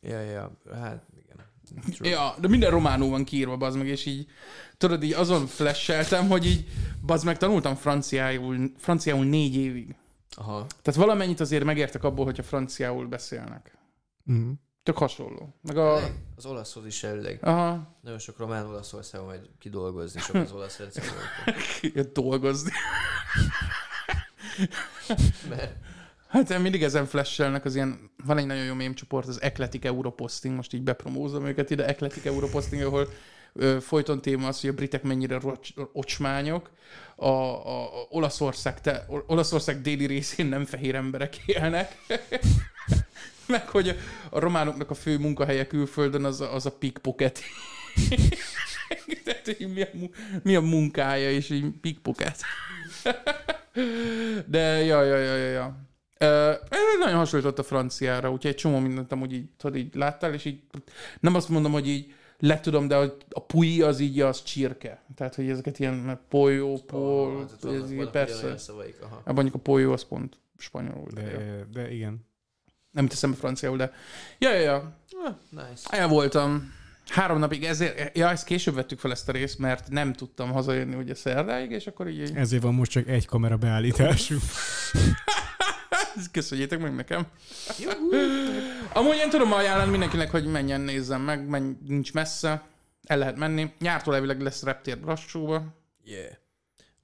Ja, 0.00 0.20
ja, 0.20 0.52
hát 0.74 1.06
igen. 1.16 1.44
Ja, 1.98 2.34
de 2.40 2.48
minden 2.48 2.70
románul 2.70 3.10
van 3.10 3.24
kiírva, 3.24 3.56
bazd 3.56 3.76
meg, 3.76 3.86
és 3.86 4.06
így, 4.06 4.26
tudod, 4.76 5.02
így 5.02 5.12
azon 5.12 5.46
flasheltem, 5.46 6.28
hogy 6.28 6.46
így, 6.46 6.66
bazd 7.02 7.24
meg, 7.24 7.36
tanultam 7.38 7.74
franciául, 7.74 8.72
franciául 8.76 9.24
négy 9.24 9.56
évig. 9.56 9.94
Aha. 10.36 10.66
Tehát 10.82 11.00
valamennyit 11.00 11.40
azért 11.40 11.64
megértek 11.64 12.04
abból, 12.04 12.24
hogyha 12.24 12.42
franciául 12.42 13.06
beszélnek. 13.06 13.78
Mhm. 14.24 14.50
Tök 14.82 14.98
hasonló. 14.98 15.54
Meg 15.62 15.76
a... 15.76 15.94
Az 16.36 16.46
olaszhoz 16.46 16.86
is 16.86 17.02
elvileg. 17.04 17.38
Aha, 17.44 17.96
Nagyon 18.00 18.18
sok 18.18 18.38
román 18.38 18.66
Olaszországon 18.66 19.26
majd 19.26 19.48
kidolgozni, 19.58 20.20
sok 20.20 20.34
az 20.34 20.52
olasz 20.52 20.78
rendszer. 20.78 21.04
jött 21.80 22.14
dolgozni. 22.20 22.70
Mert 25.48 25.76
Hát 26.28 26.58
mindig 26.58 26.82
ezen 26.82 27.06
flashelnek 27.06 27.64
az 27.64 27.74
ilyen, 27.74 28.10
van 28.24 28.38
egy 28.38 28.46
nagyon 28.46 28.64
jó 28.64 28.74
mém 28.74 28.94
csoport, 28.94 29.28
az 29.28 29.42
Eclectic 29.42 29.84
Europosting, 29.84 30.54
most 30.54 30.72
így 30.74 30.82
bepromózom 30.82 31.46
őket 31.46 31.70
ide, 31.70 31.86
Eclectic 31.86 32.26
Europosting, 32.26 32.82
ahol 32.82 33.08
ö, 33.52 33.76
folyton 33.80 34.20
téma 34.20 34.48
az, 34.48 34.60
hogy 34.60 34.70
a 34.70 34.72
britek 34.72 35.02
mennyire 35.02 35.38
rocs, 35.38 35.68
ocsmányok, 35.92 36.70
a, 37.16 37.26
a, 37.26 37.82
a 37.82 38.06
Olaszország, 38.08 38.80
te, 38.80 39.06
Olaszország 39.26 39.80
déli 39.80 40.06
részén 40.06 40.46
nem 40.46 40.64
fehér 40.64 40.94
emberek 40.94 41.36
élnek, 41.46 41.96
meg 43.46 43.68
hogy 43.68 43.88
a, 43.88 43.94
a 44.30 44.38
románoknak 44.38 44.90
a 44.90 44.94
fő 44.94 45.18
munkahelye 45.18 45.66
külföldön 45.66 46.24
az 46.24 46.40
az 46.40 46.66
a 46.66 46.72
pickpocket. 46.72 47.40
Tehát, 49.24 49.44
hogy 49.44 49.72
mi 49.72 49.82
a, 49.82 49.88
mi 50.42 50.56
a 50.56 50.60
munkája, 50.60 51.30
és 51.30 51.50
így 51.50 51.66
pickpocket. 51.80 52.40
De, 54.46 54.84
ja, 54.84 55.02
ja, 55.02 55.16
ja, 55.16 55.36
ja, 55.36 55.50
ja. 55.50 55.85
Ö, 56.18 56.52
nagyon 56.98 57.16
hasonlított 57.16 57.58
a 57.58 57.62
franciára, 57.62 58.30
úgyhogy 58.30 58.50
egy 58.50 58.56
csomó 58.56 58.78
mindent 58.78 59.12
amúgy 59.12 59.32
így, 59.32 59.48
tudod, 59.56 59.76
így 59.76 59.94
láttál, 59.94 60.34
és 60.34 60.44
így 60.44 60.60
nem 61.20 61.34
azt 61.34 61.48
mondom, 61.48 61.72
hogy 61.72 61.88
így 61.88 62.14
le 62.38 62.60
tudom, 62.60 62.88
de 62.88 62.96
a, 62.96 63.16
a 63.30 63.40
pui 63.40 63.82
az 63.82 64.00
így 64.00 64.20
az 64.20 64.42
csirke. 64.42 65.02
Tehát, 65.14 65.34
hogy 65.34 65.48
ezeket 65.48 65.78
ilyen 65.78 66.20
polyó, 66.28 66.78
pol, 66.86 67.46
tehát 67.60 67.82
ez 67.82 67.90
így, 67.90 68.10
persze. 68.10 68.58
szavaik, 68.58 68.96
aha. 69.02 69.22
Hát 69.24 69.34
mondjuk 69.34 69.54
a 69.54 69.58
polyó 69.58 69.92
az 69.92 70.04
pont 70.04 70.38
spanyolul, 70.58 71.08
de, 71.14 71.22
de 71.22 71.66
De, 71.72 71.92
igen. 71.92 72.26
nem 72.90 73.06
teszem 73.06 73.30
be 73.30 73.36
franciául, 73.36 73.76
de 73.76 73.92
ja, 74.38 74.52
ja, 74.52 74.60
ja. 74.60 74.96
Ah, 75.24 75.34
nice. 75.50 75.88
El 75.90 76.08
voltam 76.08 76.72
három 77.10 77.38
napig, 77.38 77.64
ezért, 77.64 78.16
ja, 78.16 78.30
ezt 78.30 78.44
később 78.44 78.74
vettük 78.74 78.98
fel 78.98 79.10
ezt 79.10 79.28
a 79.28 79.32
részt, 79.32 79.58
mert 79.58 79.90
nem 79.90 80.12
tudtam 80.12 80.50
hazajönni 80.50 80.94
ugye 80.94 81.14
szerdáig, 81.14 81.70
és 81.70 81.86
akkor 81.86 82.08
így, 82.08 82.20
így 82.20 82.36
Ezért 82.36 82.62
van 82.62 82.74
most 82.74 82.90
csak 82.90 83.08
egy 83.08 83.26
kamera 83.26 83.56
beállításunk. 83.56 84.42
köszönjétek 86.32 86.78
meg 86.78 86.94
nekem. 86.94 87.26
Amúgy 88.92 89.16
én 89.16 89.30
tudom 89.30 89.52
ajánlani 89.52 89.90
mindenkinek, 89.90 90.30
hogy 90.30 90.46
menjen, 90.46 90.80
nézzen 90.80 91.20
meg, 91.20 91.48
menj, 91.48 91.72
nincs 91.86 92.12
messze, 92.12 92.68
el 93.02 93.18
lehet 93.18 93.36
menni. 93.36 93.72
Nyártól 93.78 94.14
elvileg 94.14 94.40
lesz 94.40 94.62
reptér 94.62 95.00
Brassóba. 95.00 95.62
Yeah. 96.04 96.32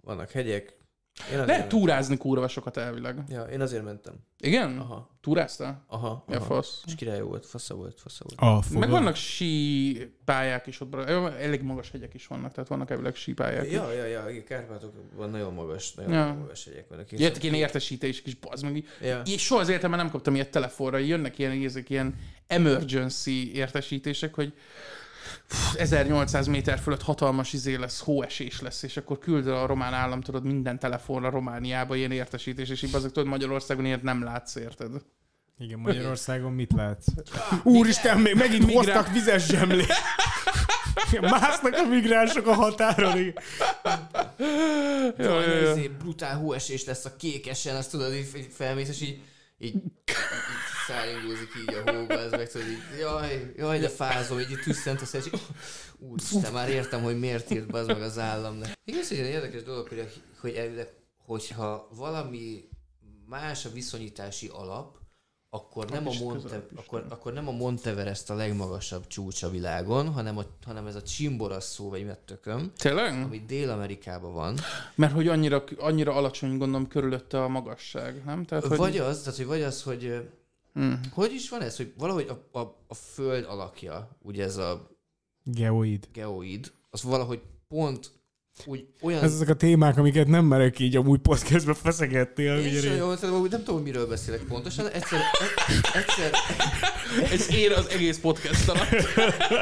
Vannak 0.01 0.31
hegyek. 0.31 0.81
Én 1.19 1.25
azért 1.25 1.47
Lehet 1.47 1.61
mentem. 1.61 1.79
túrázni 1.79 2.17
kurva 2.17 2.49
sokat 2.49 2.77
elvileg. 2.77 3.19
Ja, 3.29 3.43
én 3.43 3.61
azért 3.61 3.85
mentem. 3.85 4.15
Igen? 4.39 4.79
Aha. 4.79 5.17
Túráztál? 5.21 5.85
Aha. 5.87 6.25
Ja, 6.29 6.37
aha. 6.37 6.45
fasz. 6.45 6.83
És 6.87 6.95
király 6.95 7.21
volt, 7.21 7.47
fasza 7.47 7.75
volt, 7.75 8.01
fasza 8.01 8.25
volt. 8.29 8.41
A 8.41 8.55
Meg 8.55 8.63
fogal. 8.63 8.89
vannak 8.89 9.15
sí 9.17 10.13
pályák 10.25 10.67
is 10.67 10.81
ott, 10.81 10.95
elég 10.95 11.63
magas 11.63 11.91
hegyek 11.91 12.15
is 12.15 12.27
vannak, 12.27 12.53
tehát 12.53 12.69
vannak 12.69 12.91
elvileg 12.91 13.15
sí 13.15 13.33
pályák 13.33 13.67
is. 13.67 13.73
Ja, 13.73 13.93
ja, 13.93 14.05
ja, 14.05 14.29
igen, 14.31 14.45
Kárpátokban 14.45 15.31
nagyon 15.31 15.55
magas, 15.55 15.95
nagyon 15.95 16.13
Ja. 16.13 16.35
magas 16.35 16.65
hegyek 16.65 16.89
vannak. 16.89 17.11
Jöttek 17.13 17.43
ilyen 17.43 17.55
értesítések 17.55 18.27
is, 18.27 18.35
bazd 18.35 18.65
meg. 18.65 18.85
Ja. 19.03 19.23
És 19.25 19.43
soha 19.45 19.61
az 19.61 19.69
életemben 19.69 19.99
nem 19.99 20.11
kaptam 20.11 20.35
ilyet 20.35 20.51
telefonra, 20.51 20.99
jönnek 20.99 21.39
ilyen, 21.39 21.65
ezek 21.65 21.91
ilyen 21.91 22.15
emergency 22.47 23.51
értesítések, 23.55 24.35
hogy 24.35 24.53
1800 25.75 26.47
méter 26.47 26.79
fölött 26.79 27.03
hatalmas 27.03 27.53
izé 27.53 27.75
lesz, 27.75 28.01
hóesés 28.01 28.61
lesz, 28.61 28.83
és 28.83 28.97
akkor 28.97 29.19
küld 29.19 29.47
a 29.47 29.67
román 29.67 29.95
állam, 29.95 30.21
tudod, 30.21 30.45
minden 30.45 30.79
telefonra 30.79 31.31
Romániába 31.31 31.97
ilyen 31.97 32.13
értesítés, 32.13 32.69
és 32.69 32.83
így 32.83 32.95
azok 32.95 33.13
tudod, 33.13 33.29
Magyarországon 33.29 33.85
ilyet 33.85 34.03
nem 34.03 34.23
látsz, 34.25 34.55
érted? 34.55 34.91
Igen, 35.59 35.79
Magyarországon 35.79 36.53
mit 36.53 36.73
látsz? 36.73 37.07
Úristen, 37.63 38.19
még 38.19 38.35
megint 38.35 38.67
Migrá- 38.67 38.85
hoztak 38.85 39.13
vizes 39.13 39.47
zsemlét. 39.47 39.93
Másznak 41.21 41.75
a 41.77 41.85
migránsok 41.85 42.47
a 42.47 42.55
határon. 42.55 43.19
igen. 43.19 43.35
Ja, 45.19 45.41
ja, 45.41 45.55
ja. 45.55 45.71
Izé, 45.71 45.89
brutál 45.89 46.37
hóesés 46.37 46.85
lesz 46.85 47.05
a 47.05 47.17
kékesen, 47.17 47.77
azt 47.77 47.91
tudod, 47.91 48.15
így 48.15 48.49
felmész, 48.51 48.89
és 48.89 49.01
így, 49.01 49.21
így 49.59 49.75
száringózik 50.87 51.51
így 51.61 51.75
a 51.75 51.93
hóba, 51.93 52.19
ez 52.19 52.31
meg 52.31 52.51
tudod, 52.51 52.67
így, 52.67 52.99
jaj, 53.01 53.53
jaj, 53.57 53.79
de 53.79 53.89
fázom, 53.89 54.39
így 54.39 54.61
tüsszent 54.65 55.01
a 55.01 55.17
így, 55.17 55.41
úristen, 55.99 56.53
már 56.53 56.69
értem, 56.69 57.03
hogy 57.03 57.19
miért 57.19 57.51
írt 57.51 57.71
be 57.71 57.79
az 57.79 57.87
meg 57.87 58.03
az 58.03 58.19
állam. 58.19 58.61
Igaz, 58.85 59.09
hogy 59.09 59.19
egy 59.19 59.27
érdekes 59.27 59.63
dolog, 59.63 59.89
hogy, 59.89 60.23
hogy 60.41 60.55
elvileg, 60.55 60.89
hogyha 61.25 61.89
valami 61.97 62.69
más 63.27 63.65
a 63.65 63.71
viszonyítási 63.71 64.49
alap, 64.53 65.01
akkor 65.55 65.91
nem, 65.91 66.09
a 66.09 66.13
Monte, 66.21 66.67
akkor, 66.77 67.01
nem? 67.01 67.11
akkor 67.11 67.33
nem 67.33 67.49
a 67.49 67.51
Monteverest 67.51 68.31
a 68.31 68.35
legmagasabb 68.35 69.07
csúcs 69.07 69.43
a 69.43 69.51
világon, 69.51 70.13
hanem, 70.13 70.39
a, 70.39 70.45
hanem 70.65 70.87
ez 70.87 70.95
a 70.95 71.03
Chimborazo, 71.03 71.89
vagy 71.89 72.05
mit 72.05 72.19
tököm, 72.19 72.73
Tényleg? 72.77 73.23
ami 73.23 73.45
Dél-Amerikában 73.47 74.33
van. 74.33 74.59
Mert 74.95 75.13
hogy 75.13 75.29
annyira, 75.29 75.65
annyira 75.79 76.15
alacsony, 76.15 76.59
gondolom, 76.59 76.89
körülötte 76.89 77.43
a 77.43 77.49
magasság, 77.49 78.25
nem? 78.25 78.45
Tehát, 78.45 78.65
hogy... 78.65 78.79
Vagy 78.79 78.99
az, 78.99 79.23
tehát, 79.23 79.37
hogy 79.37 79.47
vagy 79.47 79.63
az, 79.63 79.83
hogy 79.83 80.29
Hmm. 80.73 81.01
hogy 81.13 81.33
is 81.33 81.49
van 81.49 81.63
ez, 81.63 81.77
hogy 81.77 81.95
valahogy 81.97 82.29
a, 82.29 82.59
a, 82.59 82.85
a 82.87 82.95
föld 82.95 83.45
alakja, 83.45 84.17
ugye 84.23 84.45
ez 84.45 84.57
a 84.57 84.91
Geoid. 85.45 86.09
geoid, 86.13 86.73
az 86.91 87.03
valahogy 87.03 87.43
pont 87.69 88.11
úgy 88.67 88.87
olyan... 89.01 89.23
Ez 89.23 89.33
azok 89.33 89.49
a 89.49 89.55
témák, 89.55 89.99
amiket 89.99 90.27
nem 90.27 90.45
merek 90.45 90.79
így 90.79 90.97
amúgy 90.97 91.21
podcastbe 91.21 91.75
feszegetni. 91.75 92.43
Én 92.43 92.81
sem 92.81 92.97
jól 92.97 93.17
nem 93.51 93.63
tudom, 93.65 93.83
miről 93.83 94.07
beszélek 94.07 94.43
pontosan. 94.43 94.89
Egyszer, 94.89 95.21
egyszer, 95.95 96.31
Ez 97.33 97.51
ér 97.55 97.73
az 97.73 97.89
egész 97.89 98.19
podcast 98.19 98.69
alatt. 98.69 98.91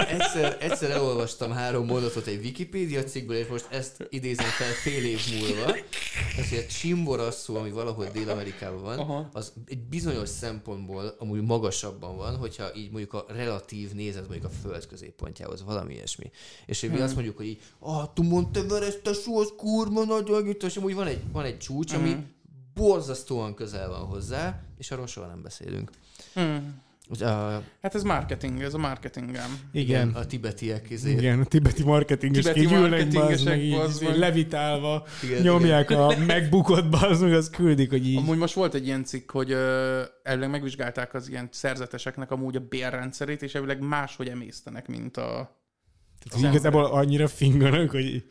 egyszer, 0.08 0.56
egyszer 0.60 0.90
elolvastam 0.90 1.50
három 1.50 1.86
mondatot 1.86 2.26
egy 2.26 2.44
Wikipédia 2.44 3.04
cikkből, 3.04 3.36
és 3.36 3.46
most 3.46 3.66
ezt 3.70 4.06
idézem 4.10 4.46
fel 4.46 4.72
fél 4.72 5.04
év 5.04 5.20
múlva. 5.38 5.76
Ez, 6.38 6.48
hogy 6.48 6.58
a 6.58 6.72
Chimborazo, 6.72 7.54
ami 7.54 7.70
valahol 7.70 8.06
Dél-Amerikában 8.12 8.82
van, 8.82 8.98
Aha. 8.98 9.28
az 9.32 9.52
egy 9.66 9.82
bizonyos 9.82 10.28
szempontból 10.28 11.14
amúgy 11.18 11.42
magasabban 11.42 12.16
van, 12.16 12.36
hogyha 12.36 12.74
így 12.76 12.90
mondjuk 12.90 13.12
a 13.12 13.24
relatív 13.28 13.92
nézet 13.92 14.28
mondjuk 14.28 14.52
a 14.52 14.68
föld 14.68 14.86
középpontjához, 14.86 15.64
valami 15.64 15.94
ilyesmi. 15.94 16.30
És 16.66 16.80
hogy 16.80 16.90
mi 16.90 17.00
azt 17.00 17.14
mondjuk, 17.14 17.36
hogy 17.36 17.46
így, 17.46 17.60
ah, 17.78 18.12
tu 18.14 18.22
Monteverest, 18.80 19.02
tesó, 19.02 19.38
az 19.38 19.52
kurva 19.56 20.04
nagy 20.04 20.30
agita, 20.30 20.66
és 20.66 20.76
amúgy 20.76 20.94
van 20.94 21.06
egy, 21.06 21.20
van 21.32 21.44
egy 21.44 21.58
csúcs, 21.58 21.92
ami 21.92 22.16
borzasztóan 22.74 23.54
közel 23.54 23.88
van 23.88 24.00
hozzá, 24.00 24.60
és 24.78 24.90
arról 24.90 25.06
soha 25.06 25.26
nem 25.26 25.42
beszélünk. 25.42 25.90
Ugye, 27.08 27.26
A, 27.26 27.62
Hát 27.82 27.94
ez 27.94 28.02
marketing, 28.02 28.62
ez 28.62 28.74
a 28.74 28.78
marketingem. 28.78 29.58
Igen. 29.72 30.08
a 30.08 30.26
tibetiek 30.26 30.90
izé. 30.90 31.10
Igen, 31.10 31.40
a 31.40 31.44
tibeti 31.44 31.82
marketingesek 31.82 32.54
Tibeti 32.54 32.74
így 32.74 32.80
ülnek, 32.80 33.08
bazd 33.08 33.44
meg, 33.44 33.62
így, 33.62 33.74
bazd 33.74 34.02
meg. 34.02 34.12
így 34.12 34.18
levitálva, 34.18 35.06
Igen, 35.22 35.42
nyomják 35.42 35.90
a 35.90 36.16
megbukott 36.26 36.88
bazd 36.88 37.22
meg, 37.22 37.32
azt 37.32 37.56
küldik, 37.56 37.90
hogy 37.90 38.06
így. 38.06 38.16
Amúgy 38.16 38.38
most 38.38 38.54
volt 38.54 38.74
egy 38.74 38.86
ilyen 38.86 39.04
cikk, 39.04 39.30
hogy 39.30 39.50
ö, 39.50 40.02
elvileg 40.22 40.50
megvizsgálták 40.50 41.14
az 41.14 41.28
ilyen 41.28 41.48
szerzeteseknek 41.52 42.30
amúgy 42.30 42.56
a 42.56 42.60
bérrendszerét, 42.68 43.42
és 43.42 43.54
elvileg 43.54 43.80
máshogy 43.80 44.28
emésztenek, 44.28 44.88
mint 44.88 45.16
a... 45.16 45.58
Tehát 46.30 46.48
igazából 46.50 46.84
annyira 46.84 47.28
finganak, 47.28 47.90
hogy 47.90 48.24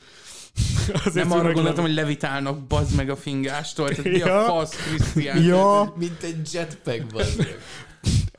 azért 1.05 1.27
Nem 1.27 1.39
arra 1.39 1.51
gondoltam, 1.51 1.84
hogy 1.85 1.93
levitálnak 1.93 2.67
bazd 2.67 2.95
meg 2.95 3.09
a 3.09 3.15
fingástól, 3.15 3.89
tehát 3.89 4.03
mi 4.03 4.21
a 4.21 4.27
Ja. 4.27 4.43
fasz, 4.45 4.76
Krisztián? 4.76 5.43
Ja, 5.43 5.93
Mint 5.97 6.23
egy 6.23 6.53
jetpack, 6.53 7.05
bazd 7.13 7.38
meg. 7.38 7.59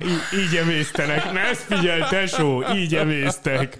így, 0.04 0.40
így 0.40 0.56
emésztenek. 0.56 1.32
Ne 1.32 1.40
ezt 1.40 1.60
figyelj, 1.62 2.00
tesó, 2.10 2.64
így 2.74 2.94
emésztek. 2.94 3.78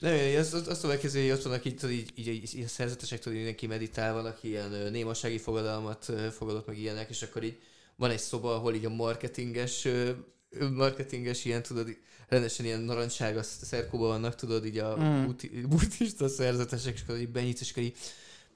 Nem, 0.00 0.14
én 0.14 0.38
azt, 0.38 0.54
azt, 0.54 0.66
azt 0.66 0.80
tudom 0.80 0.94
elképzelni, 0.96 1.28
hogy 1.28 1.36
ott 1.38 1.44
vannak 1.44 1.64
így, 1.64 1.90
így, 1.90 2.10
így, 2.14 2.28
így, 2.28 2.50
így 2.56 2.64
a 2.64 2.68
szerzetesek, 2.68 3.18
tudod, 3.18 3.34
mindenki 3.36 3.66
meditál, 3.66 4.12
vannak 4.12 4.38
ilyen 4.40 4.88
némasági 4.92 5.38
fogadalmat 5.38 6.12
fogadott 6.36 6.66
meg 6.66 6.78
ilyenek, 6.78 7.10
és 7.10 7.22
akkor 7.22 7.42
így 7.42 7.56
van 7.96 8.10
egy 8.10 8.18
szoba, 8.18 8.54
ahol 8.54 8.74
így 8.74 8.84
a 8.84 8.90
marketinges, 8.90 9.88
marketinges 10.74 11.44
ilyen, 11.44 11.62
tudod, 11.62 11.88
így 11.88 11.98
rendesen 12.34 12.64
ilyen 12.64 12.80
narancsága 12.80 13.42
szerkóban 13.42 14.08
vannak, 14.08 14.34
tudod, 14.34 14.66
így 14.66 14.78
a 14.78 14.96
Mm. 14.98 15.24
buti, 15.24 15.48
buddhista 15.68 16.28
szerzetesek, 16.28 16.94
és 16.94 17.02
akkor 17.02 17.18
így 17.18 17.28
benyitsz, 17.28 17.60
és 17.60 17.70
akkor 17.70 17.82
így 17.82 17.96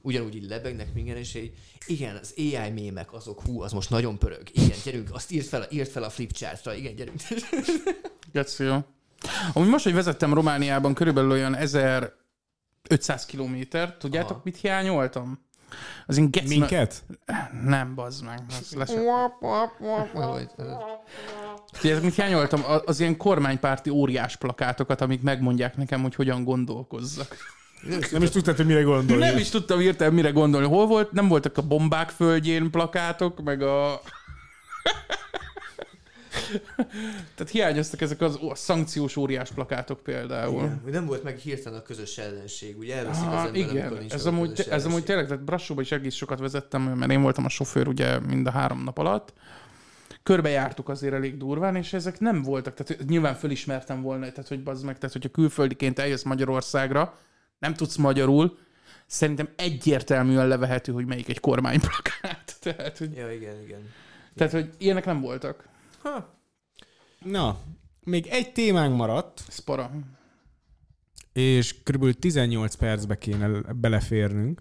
ugyanúgy 0.02 0.34
így 0.34 0.48
lebegnek 0.48 0.94
minden, 0.94 1.16
és 1.16 1.34
így, 1.34 1.52
igen, 1.86 2.16
az 2.16 2.34
AI 2.36 2.70
mémek 2.70 3.12
azok, 3.12 3.40
hú, 3.40 3.62
az 3.62 3.72
most 3.72 3.90
nagyon 3.90 4.18
pörög. 4.18 4.42
Igen, 4.52 4.78
gyerünk, 4.84 5.08
azt 5.12 5.30
írt 5.32 5.46
fel, 5.46 5.66
írt 5.70 5.90
fel 5.90 6.02
a 6.02 6.10
flipchartra, 6.10 6.74
igen, 6.74 6.94
gyerünk. 6.94 7.20
Geci, 8.32 8.64
jó. 8.64 8.78
Amúgy 9.52 9.68
most, 9.68 9.84
hogy 9.84 9.94
vezettem 9.94 10.34
Romániában 10.34 10.94
körülbelül 10.94 11.30
olyan 11.30 11.54
1500 11.54 13.24
kilométer, 13.26 13.96
tudjátok, 13.96 14.30
Aha. 14.30 14.40
mit 14.44 14.56
hiányoltam? 14.56 15.46
Az 16.06 16.16
én 16.16 16.30
geci... 16.30 16.58
Minket? 16.58 17.04
Nem, 17.64 17.94
bazd 17.94 18.24
meg. 18.24 18.42
Lesz. 18.76 18.92
Vagy- 21.72 21.80
Tudjátok, 21.80 22.04
mit 22.04 22.14
hiányoltam? 22.14 22.62
Az 22.86 23.00
ilyen 23.00 23.16
kormánypárti 23.16 23.90
óriás 23.90 24.36
plakátokat, 24.36 25.00
amik 25.00 25.22
megmondják 25.22 25.76
nekem, 25.76 26.02
hogy 26.02 26.14
hogyan 26.14 26.44
gondolkozzak. 26.44 27.36
Nem 28.12 28.22
is 28.22 28.30
tudtad, 28.30 28.56
hogy 28.56 28.66
mire 28.66 28.82
gondolj. 28.82 29.20
Nem 29.20 29.36
is 29.36 29.48
tudtam 29.48 29.78
hirtelen 29.78 30.14
mire 30.14 30.30
gondolni. 30.30 30.66
Hol 30.66 30.86
volt? 30.86 31.12
Nem 31.12 31.28
voltak 31.28 31.56
a 31.58 31.62
bombák 31.62 32.10
földjén 32.10 32.70
plakátok, 32.70 33.42
meg 33.42 33.62
a... 33.62 34.00
Tehát 37.34 37.52
hiányoztak 37.52 38.00
ezek 38.00 38.20
az 38.20 38.38
ó- 38.42 38.56
szankciós 38.56 39.16
óriás 39.16 39.50
plakátok 39.50 40.02
például. 40.02 40.62
Igen, 40.62 40.82
nem 40.90 41.06
volt 41.06 41.22
meg 41.22 41.36
hirtelen 41.38 41.78
a 41.78 41.82
közös 41.82 42.18
ellenség, 42.18 42.78
ugye 42.78 42.96
elveszik 42.96 43.26
az 43.26 43.32
Ah, 43.32 43.44
ember, 43.44 43.60
amikor 43.60 43.74
igen, 43.76 43.92
nincs 43.98 44.12
ez 44.12 44.26
amúgy, 44.26 44.48
közös 44.48 44.66
ez 44.66 44.84
amúgy 44.84 45.04
tényleg, 45.04 45.26
tehát 45.26 45.44
Brassóba 45.44 45.80
is 45.80 45.92
egész 45.92 46.14
sokat 46.14 46.38
vezettem, 46.38 46.82
mert 46.82 47.10
én 47.12 47.22
voltam 47.22 47.44
a 47.44 47.48
sofőr 47.48 47.88
ugye 47.88 48.18
mind 48.18 48.46
a 48.46 48.50
három 48.50 48.84
nap 48.84 48.98
alatt. 48.98 49.32
Körbejártuk 50.28 50.88
azért 50.88 51.14
elég 51.14 51.36
durván, 51.36 51.76
és 51.76 51.92
ezek 51.92 52.20
nem 52.20 52.42
voltak, 52.42 52.74
tehát 52.74 53.04
nyilván 53.06 53.34
fölismertem 53.34 54.02
volna, 54.02 54.30
tehát 54.30 54.48
hogy 54.48 54.62
bazd 54.62 54.84
meg, 54.84 54.98
tehát 54.98 55.12
hogyha 55.12 55.28
külföldiként 55.28 55.98
eljössz 55.98 56.22
Magyarországra, 56.22 57.18
nem 57.58 57.74
tudsz 57.74 57.96
magyarul, 57.96 58.58
szerintem 59.06 59.48
egyértelműen 59.56 60.48
levehető, 60.48 60.92
hogy 60.92 61.06
melyik 61.06 61.28
egy 61.28 61.40
kormányplakát. 61.40 62.56
Tehát, 62.62 62.98
hogy, 62.98 63.16
Ja, 63.16 63.32
igen, 63.32 63.62
igen. 63.62 63.80
tehát, 64.36 64.52
hogy 64.52 64.70
ilyenek 64.78 65.04
nem 65.04 65.20
voltak. 65.20 65.68
Ha, 66.02 66.40
Na, 67.24 67.58
még 68.04 68.26
egy 68.26 68.52
témánk 68.52 68.96
maradt, 68.96 69.42
Ez 69.48 69.58
para. 69.58 69.90
és 71.32 71.82
kb. 71.82 72.18
18 72.18 72.74
percbe 72.74 73.18
kéne 73.18 73.48
beleférnünk. 73.72 74.60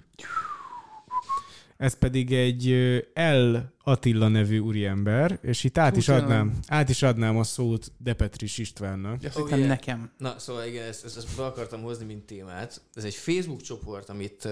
Ez 1.77 1.97
pedig 1.97 2.33
egy 2.33 2.67
L. 3.13 3.55
Attila 3.83 4.27
nevű 4.27 4.59
úriember, 4.59 5.39
és 5.41 5.63
itt 5.63 5.77
át 5.77 5.91
Hú, 5.91 5.97
is 5.97 6.09
adnám, 6.09 6.59
át 6.67 6.89
is 6.89 7.03
adnám 7.03 7.37
a 7.37 7.43
szót 7.43 7.91
Depetris 7.97 8.57
Istvánnak. 8.57 9.23
Azt 9.23 9.37
Oh, 9.37 9.49
yeah. 9.49 9.67
nekem. 9.67 10.11
Na, 10.17 10.39
szóval 10.39 10.65
igen, 10.65 10.87
ezt, 10.87 11.05
ezt, 11.05 11.17
ezt 11.17 11.35
be 11.35 11.45
akartam 11.45 11.81
hozni, 11.81 12.05
mint 12.05 12.25
témát. 12.25 12.81
Ez 12.93 13.03
egy 13.03 13.15
Facebook 13.15 13.61
csoport, 13.61 14.09
amit 14.09 14.47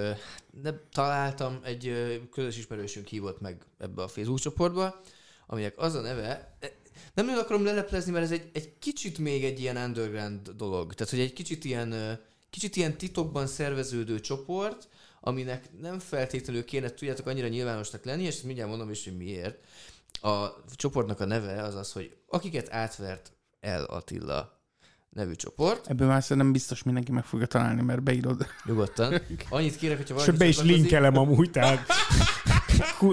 ne, 0.62 0.72
találtam, 0.92 1.60
egy 1.64 1.94
közös 2.32 2.58
ismerősünk 2.58 3.08
hívott 3.08 3.42
meg 3.42 3.66
ebbe 3.78 4.04
a 4.04 4.08
Facebook 4.08 4.40
csoportba, 4.40 5.02
aminek 5.48 5.74
az 5.78 5.94
a 5.94 6.02
neve, 6.02 6.56
eh, 6.60 6.70
nem 7.14 7.26
nagyon 7.26 7.42
akarom 7.42 7.64
leleplezni, 7.64 8.12
mert 8.12 8.24
ez 8.24 8.32
egy, 8.32 8.50
egy 8.54 8.80
kicsit 8.80 9.18
még 9.18 9.44
egy 9.44 9.60
ilyen 9.60 9.78
underground 9.78 10.50
dolog. 10.50 10.94
Tehát, 10.94 11.14
hogy 11.14 11.22
egy 11.22 11.34
kicsit 11.34 11.66
ilyen, 11.66 12.20
kicsit 12.50 12.76
ilyen 12.76 12.98
titokban 12.98 13.48
szerveződő 13.48 14.20
csoport, 14.20 14.88
aminek 15.26 15.70
nem 15.82 16.00
feltétlenül 16.00 16.66
kéne, 16.66 16.90
tudjátok, 16.90 17.28
annyira 17.28 17.48
nyilvánosnak 17.48 18.06
lenni, 18.06 18.24
és 18.24 18.28
ezt 18.28 18.44
mindjárt 18.44 18.70
mondom 18.70 18.90
is, 18.90 19.04
hogy 19.04 19.18
miért. 19.18 19.58
A 20.22 20.48
csoportnak 20.76 21.20
a 21.20 21.26
neve 21.26 21.62
az 21.64 21.76
az, 21.76 21.92
hogy 21.92 22.16
akiket 22.28 22.74
átvert 22.74 23.32
el 23.60 23.84
Attila 23.84 24.60
nevű 25.10 25.34
csoport. 25.34 25.88
Ebből 25.88 26.08
már 26.08 26.24
szerintem 26.24 26.52
biztos 26.52 26.84
mindenki 26.84 27.12
meg 27.12 27.26
fogja 27.26 27.46
találni, 27.46 27.82
mert 27.82 28.04
beírod. 28.04 28.46
Nyugodtan. 28.66 29.22
Annyit 29.50 29.76
kérek, 29.76 29.98
hogyha 29.98 30.16
És 30.16 30.20
valaki 30.20 30.38
be 30.38 30.46
is 30.46 30.62
linkelem 30.62 31.18
amúgy, 31.18 31.52
tehát 31.52 31.88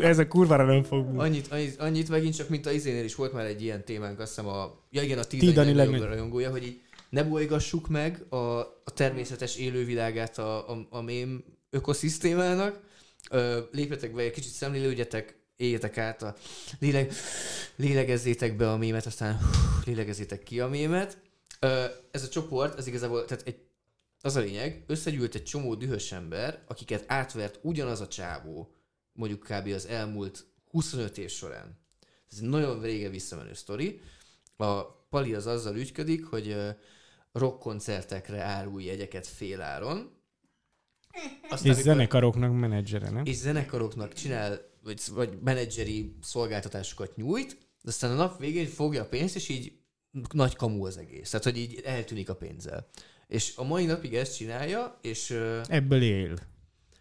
ez 0.01 0.19
a 0.19 0.29
kurvára 0.29 0.65
nem 0.65 0.83
fog. 0.83 1.19
Annyit, 1.19 1.53
annyit, 1.53 1.81
annyit 1.81 2.09
megint 2.09 2.37
csak, 2.37 2.49
mint 2.49 2.67
a 2.67 2.71
izénél 2.71 3.05
is 3.05 3.15
volt 3.15 3.33
már 3.33 3.47
egy 3.47 3.63
ilyen 3.63 3.85
témánk, 3.85 4.19
azt 4.19 4.29
hiszem 4.29 4.51
a, 4.51 4.79
ja 4.91 5.03
igen, 5.03 5.19
a 5.19 5.25
Ti, 5.25 5.37
Tidani 5.37 5.55
Dani, 5.55 5.67
legnagyobb 5.67 5.91
legnagyobb. 5.91 6.17
rajongója, 6.17 6.51
hogy 6.51 6.65
így 6.65 6.81
ne 7.11 7.23
bolygassuk 7.25 7.89
meg 7.89 8.25
a, 8.29 8.37
a 8.85 8.91
természetes 8.95 9.57
élővilágát 9.57 10.39
a, 10.39 10.71
a, 10.71 10.87
a 10.91 11.01
mém 11.01 11.45
ökoszisztémának. 11.73 12.81
Lépjetek 13.71 14.15
be, 14.15 14.23
egy 14.23 14.31
kicsit 14.31 14.53
szemlélődjetek, 14.53 15.37
éljetek 15.57 15.99
át 15.99 16.23
a 16.23 16.37
léleg, 16.79 17.13
lélegezzétek 17.77 18.57
be 18.57 18.71
a 18.71 18.77
mémet, 18.77 19.07
aztán 19.07 19.41
lélegezzétek 19.85 20.43
ki 20.43 20.61
a 20.61 20.69
mémet. 20.69 21.19
Ez 22.11 22.23
a 22.23 22.29
csoport, 22.29 22.79
ez 22.79 22.87
igazából, 22.87 23.25
tehát 23.25 23.47
egy, 23.47 23.61
az 24.21 24.37
a 24.37 24.41
lényeg, 24.41 24.85
összegyűlt 24.87 25.35
egy 25.35 25.45
csomó 25.45 25.75
dühös 25.75 26.13
ember, 26.13 26.63
akiket 26.67 27.05
átvert 27.07 27.59
ugyanaz 27.63 28.01
a 28.01 28.09
csávó, 28.09 28.75
mondjuk 29.13 29.41
kb. 29.41 29.67
az 29.67 29.87
elmúlt 29.87 30.45
25 30.71 31.19
év 31.19 31.31
során. 31.31 31.81
Ez 32.31 32.39
egy 32.39 32.49
nagyon 32.49 32.81
régen 32.81 33.11
visszamenő 33.11 33.55
sztori. 33.55 34.01
A 34.57 34.83
Pali 34.83 35.35
az 35.35 35.47
azzal 35.47 35.77
ügyködik, 35.77 36.25
hogy 36.25 36.57
rockkoncertekre 37.33 38.43
árul 38.43 38.83
jegyeket 38.83 39.27
féláron. 39.27 40.22
Aztán, 41.43 41.59
És 41.59 41.61
amikor- 41.65 41.83
zenekaroknak 41.83 42.59
menedzsere, 42.61 43.11
nem? 43.11 43.25
és 43.25 43.37
zenekaroknak 43.37 44.13
csinál, 44.13 44.61
vagy, 44.83 45.01
vagy 45.15 45.39
menedzseri 45.45 46.15
szolgáltatásokat 46.23 47.17
nyújt, 47.17 47.51
de 47.83 47.91
aztán 47.91 48.11
a 48.11 48.15
nap 48.15 48.39
végén 48.39 48.67
fogja 48.67 49.03
a 49.03 49.07
pénzt, 49.07 49.37
és 49.37 49.49
így 49.49 49.73
nagy 50.33 50.57
kamu 50.57 50.87
az 50.87 50.97
egész. 50.97 51.31
Tehát, 51.31 51.45
hogy 51.45 51.59
így 51.59 51.81
eltűnik 51.85 52.29
a 52.29 52.35
pénzzel. 52.35 52.89
És 53.29 53.53
a 53.57 53.65
mai 53.65 53.85
napig 53.85 54.15
ezt 54.15 54.37
csinálja, 54.37 54.99
és 55.03 55.31
Ebből 55.69 56.03
él. 56.03 56.35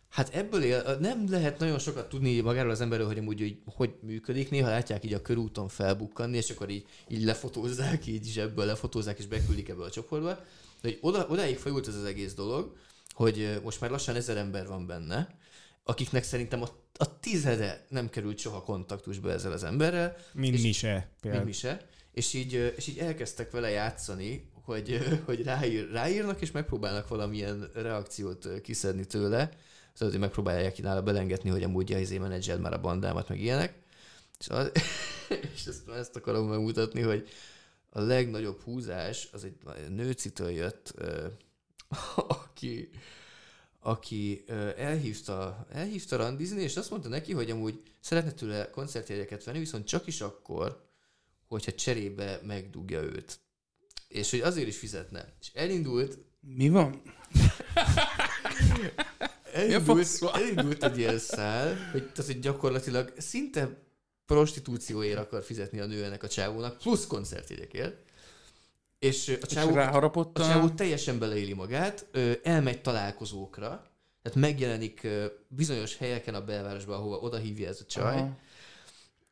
hát 0.10 0.36
ebből 0.36 0.64
él, 0.64 0.98
nem 1.00 1.26
lehet 1.30 1.60
nagyon 1.60 1.80
sokat 1.80 2.10
tudni 2.10 2.40
magáról 2.42 2.72
az 2.72 2.82
emberről, 2.82 3.08
hogy 3.08 3.18
amúgy 3.18 3.40
hogy, 3.40 3.58
hogy 3.66 3.94
működik. 4.02 4.50
Néha 4.50 4.70
látják 4.70 5.06
így 5.06 5.14
a 5.14 5.22
körúton 5.22 5.68
felbukkanni, 5.68 6.38
és 6.38 6.50
akkor 6.50 6.70
így, 6.70 6.86
így 7.08 7.24
lefotózzák, 7.24 8.06
így 8.06 8.24
zsebből 8.26 8.66
lefotózzák, 8.66 9.20
és 9.20 9.26
beküldik 9.26 9.70
ebbe 9.70 9.84
a 9.84 9.90
csoportba. 9.90 10.30
De 10.82 10.90
hogy 10.90 10.98
oda, 11.02 11.28
odáig 11.30 11.58
folyult 11.58 11.88
ez 11.88 11.96
az 11.96 12.04
egész 12.04 12.34
dolog, 12.34 12.76
hogy 13.14 13.60
most 13.64 13.82
már 13.82 13.90
lassan 13.90 14.16
ezer 14.16 14.38
ember 14.38 14.68
van 14.68 14.88
benne, 14.88 15.28
akiknek 15.84 16.24
szerintem 16.24 16.62
a, 16.62 16.68
a 16.98 17.20
tizede 17.20 17.86
nem 17.90 18.10
került 18.10 18.38
soha 18.38 18.64
kontaktusba 18.64 19.32
ezzel 19.32 19.52
az 19.52 19.64
emberrel, 19.64 20.16
Mint 20.34 20.62
mi 20.62 20.72
se. 20.72 21.10
mint 21.22 21.44
mi 21.44 21.52
se, 21.52 21.88
és 22.12 22.34
így, 22.34 22.74
és 22.76 22.88
így 22.88 22.98
elkezdtek 22.98 23.52
vele 23.52 23.70
játszani, 23.70 24.50
hogy, 24.64 25.22
hogy 25.26 25.44
ráír, 25.44 25.92
ráírnak, 25.92 26.42
és 26.42 26.52
megpróbálnak 26.52 27.08
valamilyen 27.08 27.70
reakciót 27.74 28.62
kiszedni 28.62 29.06
tőle, 29.06 29.50
szóval, 29.94 30.12
hogy 30.14 30.20
megpróbálják 30.20 30.74
ki 30.74 30.82
nála 30.82 31.02
belengetni, 31.02 31.50
hogy 31.50 31.64
amúgy 31.64 31.90
ja, 31.90 32.00
izé 32.00 32.18
menedzsel 32.18 32.58
már 32.58 32.74
a 32.74 32.82
bandámat, 32.82 33.30
meg 33.30 33.40
ilyenek. 33.40 33.74
És, 34.40 34.48
az, 34.48 34.72
és 35.56 35.66
ezt, 35.66 35.90
ezt 35.90 36.16
akarom 36.16 36.48
megmutatni, 36.48 37.02
hogy 37.02 37.28
a 37.90 38.00
legnagyobb 38.02 38.62
húzás 38.62 39.30
az 39.32 39.44
egy 39.44 39.56
nőcitől 39.90 40.50
jött, 40.50 40.94
aki, 42.16 42.90
aki 43.80 44.44
elhívta, 44.78 45.66
elhívta 45.72 46.16
randizni, 46.16 46.62
és 46.62 46.78
azt 46.78 46.90
mondta 46.90 47.10
neki, 47.10 47.34
hogy 47.34 47.52
amúgy 47.52 47.82
szeretne 48.00 48.32
tőle 48.32 48.70
koncertjegyeket 48.70 49.44
venni, 49.44 49.60
viszont 49.60 49.88
csak 49.88 50.08
is 50.08 50.22
akkor, 50.22 50.90
hogyha 51.48 51.72
cserébe 51.74 52.40
megdugja 52.44 53.02
őt. 53.02 53.40
És 54.08 54.30
hogy 54.30 54.40
azért 54.40 54.68
is 54.68 54.78
fizetne. 54.78 55.34
És 55.42 55.52
elindult, 55.54 56.18
Mi 56.40 56.70
van? 56.70 57.02
elindult, 59.54 60.24
elindult 60.34 60.84
egy 60.84 60.98
ilyen 60.98 61.18
szál, 61.18 61.90
hogy, 61.92 62.12
tehát, 62.12 62.32
hogy 62.32 62.40
gyakorlatilag 62.40 63.14
szinte 63.18 63.84
prostitúcióért 64.26 65.18
akar 65.18 65.44
fizetni 65.44 65.80
a 65.80 65.86
nő 65.86 66.04
ennek 66.04 66.24
a 66.24 66.28
csávónak, 66.28 66.78
plusz 66.78 67.08
koncertjegyekért. 67.08 68.11
És 69.02 69.28
a 69.28 69.32
És 69.32 69.54
csávó, 69.54 69.74
ráharapott 69.76 70.38
a 70.38 70.44
csávó 70.44 70.70
teljesen 70.70 71.20
beleéli 71.20 71.54
magát, 71.54 72.08
ö, 72.12 72.32
elmegy 72.44 72.82
találkozókra, 72.82 73.68
tehát 74.22 74.38
megjelenik 74.38 75.04
ö, 75.04 75.26
bizonyos 75.48 75.98
helyeken 75.98 76.36
a 76.36 76.44
belvárosban, 76.46 76.98
ahova 77.00 77.18
oda 77.18 77.38
hívja 77.38 77.68
ez 77.68 77.80
a 77.82 77.86
csaj. 77.86 78.16
Aha. 78.16 78.38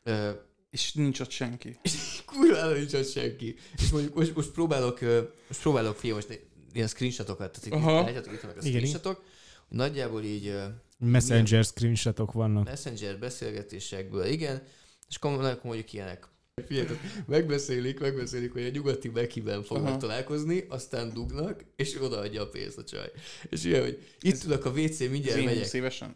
Ö, 0.03 0.29
És 0.69 0.93
nincs 0.93 1.19
ott 1.19 1.29
senki. 1.29 1.79
kurvára 2.25 2.73
nincs 2.73 2.93
ott 2.93 3.09
senki. 3.09 3.55
És 3.77 3.89
mondjuk 3.89 4.15
most, 4.15 4.35
most 4.35 4.49
próbálok, 4.51 4.99
most 5.47 5.61
próbálok 5.61 5.95
fiam, 5.95 6.15
most 6.15 6.27
né- 6.27 6.45
ilyen 6.73 6.87
screenshotokat, 6.87 7.59
tehát 7.59 7.81
itt 7.81 7.89
látjátok, 8.05 8.33
itt 8.33 8.41
vannak 8.41 8.57
a 8.57 8.61
screenshotok, 8.61 9.23
hogy 9.67 9.77
nagyjából 9.77 10.23
így 10.23 10.55
Messenger 10.97 11.63
screenshotok 11.63 12.31
vannak. 12.31 12.65
messenger 12.65 13.19
beszélgetésekből, 13.19 14.25
igen, 14.25 14.63
és 15.09 15.17
kom- 15.17 15.63
mondjuk 15.63 15.93
ilyenek. 15.93 16.27
Figyeljetek, 16.67 16.99
megbeszélik, 17.27 17.99
megbeszélik, 17.99 18.51
hogy 18.51 18.65
a 18.65 18.69
nyugati 18.69 19.09
Bekiben 19.09 19.63
fognak 19.63 19.87
Aha. 19.87 19.97
találkozni, 19.97 20.65
aztán 20.69 21.13
dugnak, 21.13 21.63
és 21.75 22.01
odaadja 22.01 22.41
a 22.41 22.47
pénzt 22.47 22.77
a 22.77 22.83
csaj. 22.83 23.11
És 23.49 23.63
ilyen, 23.63 23.81
hogy 23.81 24.07
itt 24.19 24.43
ülök 24.43 24.65
a 24.65 24.69
WC, 24.69 24.99
mindjárt 24.99 25.43
megyek. 25.43 25.63
20 25.63 25.73
évesen. 25.73 26.15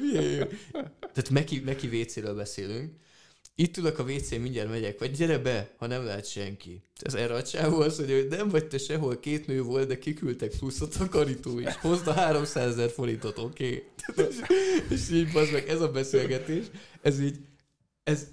Milyen 0.00 0.24
jó. 0.24 0.44
Tehát 1.00 1.30
Meki, 1.30 1.60
Meki 1.64 1.86
WC-ről 1.86 2.34
beszélünk. 2.34 2.92
Itt 3.54 3.76
ülök 3.76 3.98
a 3.98 4.02
WC, 4.02 4.30
mindjárt 4.30 4.70
megyek, 4.70 4.98
vagy 4.98 5.10
gyere 5.10 5.38
be, 5.38 5.74
ha 5.76 5.86
nem 5.86 6.04
lát 6.04 6.26
senki. 6.26 6.82
Ez 7.00 7.14
erre 7.14 7.34
a 7.34 7.42
csávó 7.42 7.76
mondja, 7.76 8.16
hogy 8.16 8.28
nem 8.28 8.48
vagy 8.48 8.66
te 8.66 8.78
sehol, 8.78 9.20
két 9.20 9.46
nő 9.46 9.62
volt, 9.62 9.88
de 9.88 9.98
kiküldtek 9.98 10.56
plusz 10.58 10.80
a 10.80 10.88
takarító 10.88 11.58
is. 11.58 11.74
Hozd 11.74 12.06
a 12.06 12.12
300 12.12 12.72
ezer 12.72 12.90
forintot, 12.90 13.38
oké? 13.38 13.84
Okay? 14.08 14.26
és, 14.28 14.36
és 14.88 15.10
így 15.10 15.32
bazd 15.32 15.52
meg, 15.52 15.68
ez 15.68 15.80
a 15.80 15.90
beszélgetés, 15.90 16.64
ez 17.02 17.20
így, 17.20 17.36
ez 18.10 18.28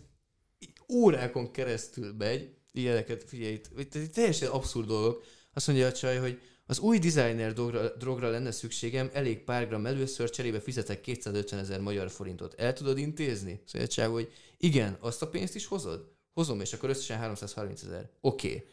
órákon 0.94 1.52
keresztül 1.52 2.14
megy, 2.18 2.56
ilyeneket, 2.72 3.24
figyelj, 3.24 3.62
itt, 3.78 4.14
teljesen 4.14 4.50
abszurd 4.50 4.88
dolgok. 4.88 5.24
Azt 5.54 5.68
mondja 5.68 5.88
a 5.88 5.92
csaj, 5.92 6.18
hogy 6.18 6.42
Az 6.70 6.80
új 6.80 7.00
designer 7.00 7.54
drogra, 7.54 7.96
drogra 7.96 8.30
lenne 8.30 8.52
szükségem, 8.52 9.10
elég 9.14 9.44
pár 9.44 9.68
gram 9.68 9.86
először, 9.86 10.30
cserébe 10.30 10.60
fizetek 10.60 11.02
250 11.02 11.60
ezer 11.60 11.80
magyar 11.80 12.10
forintot. 12.10 12.54
El 12.54 12.74
tudod 12.74 12.98
intézni? 12.98 13.62
Szóval 13.66 13.88
csak, 13.88 14.12
hogy 14.12 14.32
igen, 14.58 14.98
azt 15.00 15.22
a 15.22 15.30
pénzt 15.30 15.56
is 15.56 15.66
hozod? 15.66 16.12
Hozom, 16.34 16.62
és 16.62 16.74
akkor 16.74 16.90
összesen 16.90 17.18
330 17.18 17.84
ezer. 17.84 18.10
Oké. 18.22 18.48
Okay. 18.48 18.64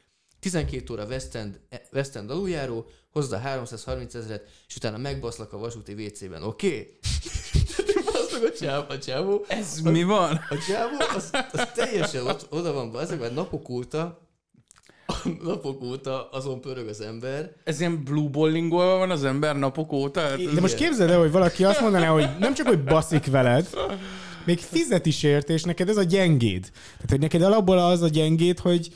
12 0.41 0.93
óra 0.93 1.07
West 1.07 1.35
End, 1.35 1.61
eh, 1.69 1.81
West 1.93 2.17
End 2.17 2.31
aluljáró, 2.31 2.87
hozd 3.11 3.33
a 3.33 3.39
330 3.39 4.15
ezeret, 4.15 4.49
és 4.69 4.77
utána 4.77 4.97
megbaszlak 4.97 5.53
a 5.53 5.59
vasúti 5.59 5.93
WC-ben, 5.93 6.43
oké? 6.43 6.67
Okay? 6.67 6.99
A 8.43 8.53
csávó, 8.59 8.85
a 8.89 8.99
csávó, 8.99 9.45
Ez 9.49 9.81
mi 9.81 10.03
van? 10.03 10.41
a 10.49 10.57
csávó, 10.69 10.97
az, 11.17 11.31
az 11.53 11.69
teljesen 11.75 12.27
ott, 12.27 12.47
oda 12.51 12.73
van 12.73 13.01
ezek 13.01 13.21
már 13.21 13.33
napok 13.35 13.69
óta, 13.69 14.19
napok 15.45 15.83
óta 15.83 16.29
azon 16.33 16.61
pörög 16.61 16.89
az 16.89 17.01
ember, 17.01 17.53
Ez 17.65 17.81
ilyen 17.81 18.05
blue 18.05 18.29
bowlingolva 18.29 18.97
van 18.99 19.11
az 19.11 19.25
ember 19.25 19.57
napok 19.57 19.93
óta? 19.93 20.21
Hát 20.21 20.55
De 20.55 20.61
most 20.61 20.75
képzeld 20.75 21.11
el, 21.11 21.19
hogy 21.19 21.31
valaki 21.31 21.65
azt 21.65 21.81
mondaná, 21.81 22.09
hogy 22.09 22.29
nem 22.39 22.55
csak, 22.55 22.67
hogy 22.67 22.85
baszik 22.85 23.27
veled, 23.27 23.69
még 24.45 24.59
fizet 24.59 25.07
is 25.07 25.23
érte, 25.23 25.53
és 25.53 25.63
neked 25.63 25.89
ez 25.89 25.97
a 25.97 26.03
gyengéd. 26.03 26.71
Tehát, 26.95 27.11
hogy 27.11 27.21
neked 27.21 27.43
alapból 27.43 27.79
az 27.79 28.03
a 28.03 28.09
gyengéd, 28.09 28.59
hogy 28.59 28.89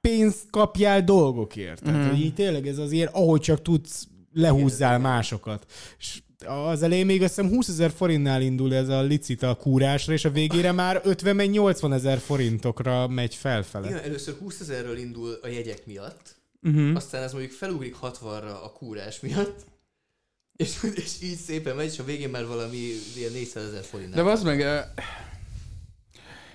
pénzt 0.00 0.50
kapjál 0.50 1.04
dolgokért. 1.04 1.82
Tehát, 1.82 2.00
Mhm. 2.00 2.08
hogy 2.08 2.20
így 2.20 2.34
tényleg 2.34 2.66
ez 2.66 2.78
az 2.78 2.92
ilyen, 2.92 3.08
ahogy 3.12 3.40
csak 3.40 3.62
tudsz, 3.62 4.06
lehúzzál 4.38 4.98
másokat. 4.98 5.66
És 5.98 6.22
az 6.46 6.82
elején 6.82 7.06
még 7.06 7.22
azt 7.22 7.34
hiszem 7.34 7.50
20 7.50 7.68
ezer 7.68 7.90
forintnál 7.90 8.42
indul 8.42 8.74
ez 8.74 8.88
a 8.88 9.02
licita 9.02 9.54
kúrásra, 9.54 10.12
és 10.12 10.24
a 10.24 10.30
végére 10.30 10.72
már 10.72 11.00
50 11.04 11.36
meg 11.36 11.50
80 11.50 11.92
ezer 11.92 12.18
forintokra 12.18 13.08
megy 13.08 13.34
felfele. 13.34 13.86
Igen, 13.86 14.02
először 14.02 14.34
20 14.38 14.60
ezerről 14.60 14.96
indul 14.96 15.38
a 15.42 15.46
jegyek 15.48 15.86
miatt, 15.86 16.36
uh-huh. 16.62 16.96
aztán 16.96 17.22
ez 17.22 17.32
mondjuk 17.32 17.52
felugrik 17.52 17.96
60-ra 18.02 18.62
a 18.62 18.72
kúrás 18.72 19.20
miatt, 19.20 19.64
és, 20.56 20.76
és 20.94 21.12
így 21.22 21.36
szépen 21.36 21.76
megy, 21.76 21.92
és 21.92 21.98
a 21.98 22.04
végén 22.04 22.30
már 22.30 22.46
valami 22.46 22.92
ilyen 23.16 23.32
400 23.32 23.64
ezer 23.64 23.84
forint. 23.84 24.14
De 24.14 24.22
az 24.22 24.42
meg... 24.42 24.60
eh, 24.60 24.84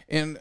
Én... 0.07 0.37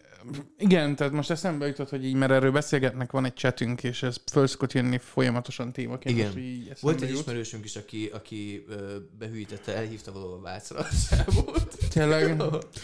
Igen, 0.59 0.97
tehát 0.97 1.13
most 1.13 1.31
eszembe 1.31 1.67
jutott, 1.67 1.89
hogy 1.89 2.05
így, 2.05 2.15
mert 2.15 2.33
erről 2.33 2.53
beszélgetnek, 2.53 3.11
van 3.11 3.25
egy 3.25 3.35
chatünk, 3.35 3.83
és 3.83 4.03
ez 4.03 4.17
föl 4.33 4.47
szokott 4.47 4.73
jönni 4.73 4.99
folyamatosan 4.99 5.73
témaként. 5.73 6.17
Igen. 6.17 6.27
Most 6.27 6.39
így 6.39 6.73
Volt 6.81 7.01
egy 7.01 7.09
jut. 7.09 7.19
ismerősünk 7.19 7.65
is, 7.65 7.77
aki, 7.77 8.11
aki 8.13 8.65
behűítette, 9.19 9.77
elhívta 9.77 10.13
valahol 10.13 10.41
Vácra 10.41 10.79
a 10.79 10.85
sávot. 11.09 11.77
Tényleg? 11.91 12.43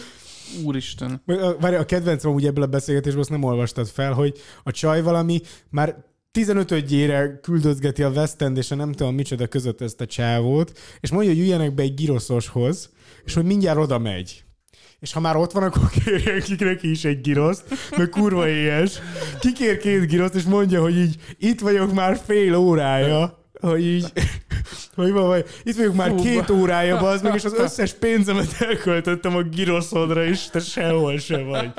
Úristen. 0.65 1.23
Várj, 1.61 1.77
a 1.77 1.85
kedvencem 1.85 2.35
ugye 2.35 2.49
ebből 2.49 2.65
a 2.65 2.67
beszélgetésből, 2.67 3.21
azt 3.21 3.31
nem 3.31 3.43
olvastad 3.43 3.87
fel, 3.87 4.13
hogy 4.13 4.39
a 4.63 4.71
csaj 4.71 5.03
valami 5.03 5.41
már 5.71 6.05
15-ödjére 6.33 7.39
küldözgeti 7.43 8.03
a 8.03 8.11
West 8.11 8.43
End 8.43 8.57
és 8.57 8.71
a 8.71 8.75
nem 8.75 8.93
tudom 8.93 9.15
micsoda 9.15 9.47
között 9.47 9.81
ezt 9.81 10.01
a 10.01 10.07
csávót, 10.07 10.79
és 11.01 11.11
mondja, 11.11 11.31
hogy 11.31 11.41
üljenek 11.41 11.75
be 11.75 11.83
egy 11.83 11.95
giroszoshoz, 11.95 12.91
és 13.25 13.35
hogy 13.35 13.45
mindjárt 13.45 13.79
oda 13.79 13.99
megy. 13.99 14.45
És 15.01 15.13
ha 15.13 15.21
már 15.21 15.37
ott 15.37 15.53
van, 15.53 15.63
akkor 15.63 15.91
kérjen 16.05 16.41
ki 16.41 16.65
neki 16.65 16.91
is 16.91 17.05
egy 17.05 17.21
giroszt, 17.21 17.65
mert 17.97 18.11
kurva 18.11 18.49
éhes. 18.49 18.99
Kikér 19.41 19.77
két 19.77 20.07
giroszt, 20.07 20.35
és 20.35 20.45
mondja, 20.45 20.81
hogy 20.81 20.97
így 20.97 21.17
itt 21.39 21.61
vagyok 21.61 21.93
már 21.93 22.21
fél 22.27 22.55
órája, 22.55 23.39
hogy 23.61 23.85
így, 23.85 24.13
hogy 24.95 25.13
van, 25.13 25.27
vagy, 25.27 25.47
itt 25.63 25.77
vagyok 25.77 25.95
már 25.95 26.09
Fú, 26.09 26.23
két 26.23 26.51
órája, 26.51 26.97
az 26.97 27.23
meg, 27.23 27.35
és 27.35 27.45
az 27.45 27.55
összes 27.65 27.93
pénzemet 27.93 28.61
elköltöttem 28.61 29.37
a 29.37 29.43
giroszodra, 29.43 30.25
és 30.25 30.47
te 30.47 30.61
sehol 30.61 31.19
se 31.19 31.43
vagy. 31.43 31.71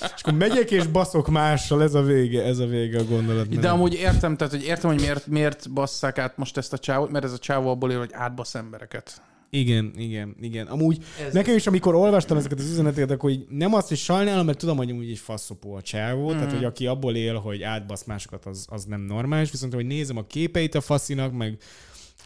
És 0.00 0.22
akkor 0.22 0.32
megyek 0.32 0.70
és 0.70 0.86
baszok 0.86 1.28
mással, 1.28 1.82
ez 1.82 1.94
a 1.94 2.02
vége, 2.02 2.42
ez 2.42 2.58
a 2.58 2.66
vége 2.66 2.98
a 2.98 3.04
gondolat. 3.04 3.58
De 3.58 3.68
amúgy 3.68 3.94
értem, 3.94 4.36
tehát, 4.36 4.52
hogy 4.52 4.64
értem, 4.64 4.90
hogy 4.90 5.00
miért, 5.00 5.26
miért 5.26 5.72
basszák 5.72 6.18
át 6.18 6.36
most 6.36 6.56
ezt 6.56 6.72
a 6.72 6.78
csávót, 6.78 7.10
mert 7.10 7.24
ez 7.24 7.32
a 7.32 7.38
csávó 7.38 7.70
abból 7.70 7.90
él, 7.90 7.98
hogy 7.98 8.12
átbasz 8.12 8.54
embereket. 8.54 9.22
Igen, 9.54 9.92
igen, 9.96 10.36
igen. 10.40 10.66
Amúgy 10.66 11.04
Ez- 11.26 11.32
nekem 11.32 11.56
is, 11.56 11.66
amikor 11.66 11.94
olvastam 11.94 12.36
ezeket 12.36 12.58
az 12.58 12.70
üzeneteket, 12.70 13.10
akkor 13.10 13.30
hogy 13.30 13.46
nem 13.48 13.74
azt 13.74 13.92
is 13.92 14.02
sajnálom, 14.02 14.46
mert 14.46 14.58
tudom, 14.58 14.76
hogy 14.76 14.92
úgy 14.92 15.10
egy 15.10 15.18
faszopó 15.18 15.74
a 15.74 15.82
csávó, 15.82 16.28
mm. 16.28 16.32
tehát 16.32 16.52
hogy 16.52 16.64
aki 16.64 16.86
abból 16.86 17.16
él, 17.16 17.34
hogy 17.34 17.62
átbasz 17.62 18.04
másokat, 18.04 18.46
az, 18.46 18.66
az 18.70 18.84
nem 18.84 19.00
normális, 19.00 19.50
viszont 19.50 19.74
hogy 19.74 19.86
nézem 19.86 20.16
a 20.16 20.26
képeit 20.26 20.74
a 20.74 20.80
faszinak, 20.80 21.32
meg 21.32 21.58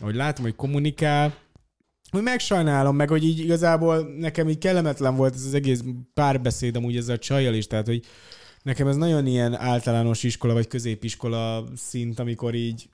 hogy 0.01 0.15
látom, 0.15 0.45
hogy 0.45 0.55
kommunikál, 0.55 1.35
hogy 2.11 2.23
megsajnálom, 2.23 2.97
meg 2.97 3.09
hogy 3.09 3.25
így 3.25 3.39
igazából 3.39 4.15
nekem 4.19 4.49
így 4.49 4.59
kellemetlen 4.59 5.17
volt 5.17 5.35
ez 5.35 5.45
az 5.45 5.55
egész 5.55 5.85
párbeszéd 6.15 6.77
amúgy 6.77 6.97
ezzel 6.97 7.15
a 7.15 7.19
csajjal 7.19 7.55
is, 7.55 7.67
tehát 7.67 7.87
hogy 7.87 8.05
nekem 8.63 8.89
ez 8.89 8.97
nagyon 8.97 9.27
ilyen 9.27 9.55
általános 9.55 10.23
iskola 10.23 10.53
vagy 10.53 10.67
középiskola 10.67 11.65
szint, 11.77 12.19
amikor 12.19 12.55
így 12.55 12.89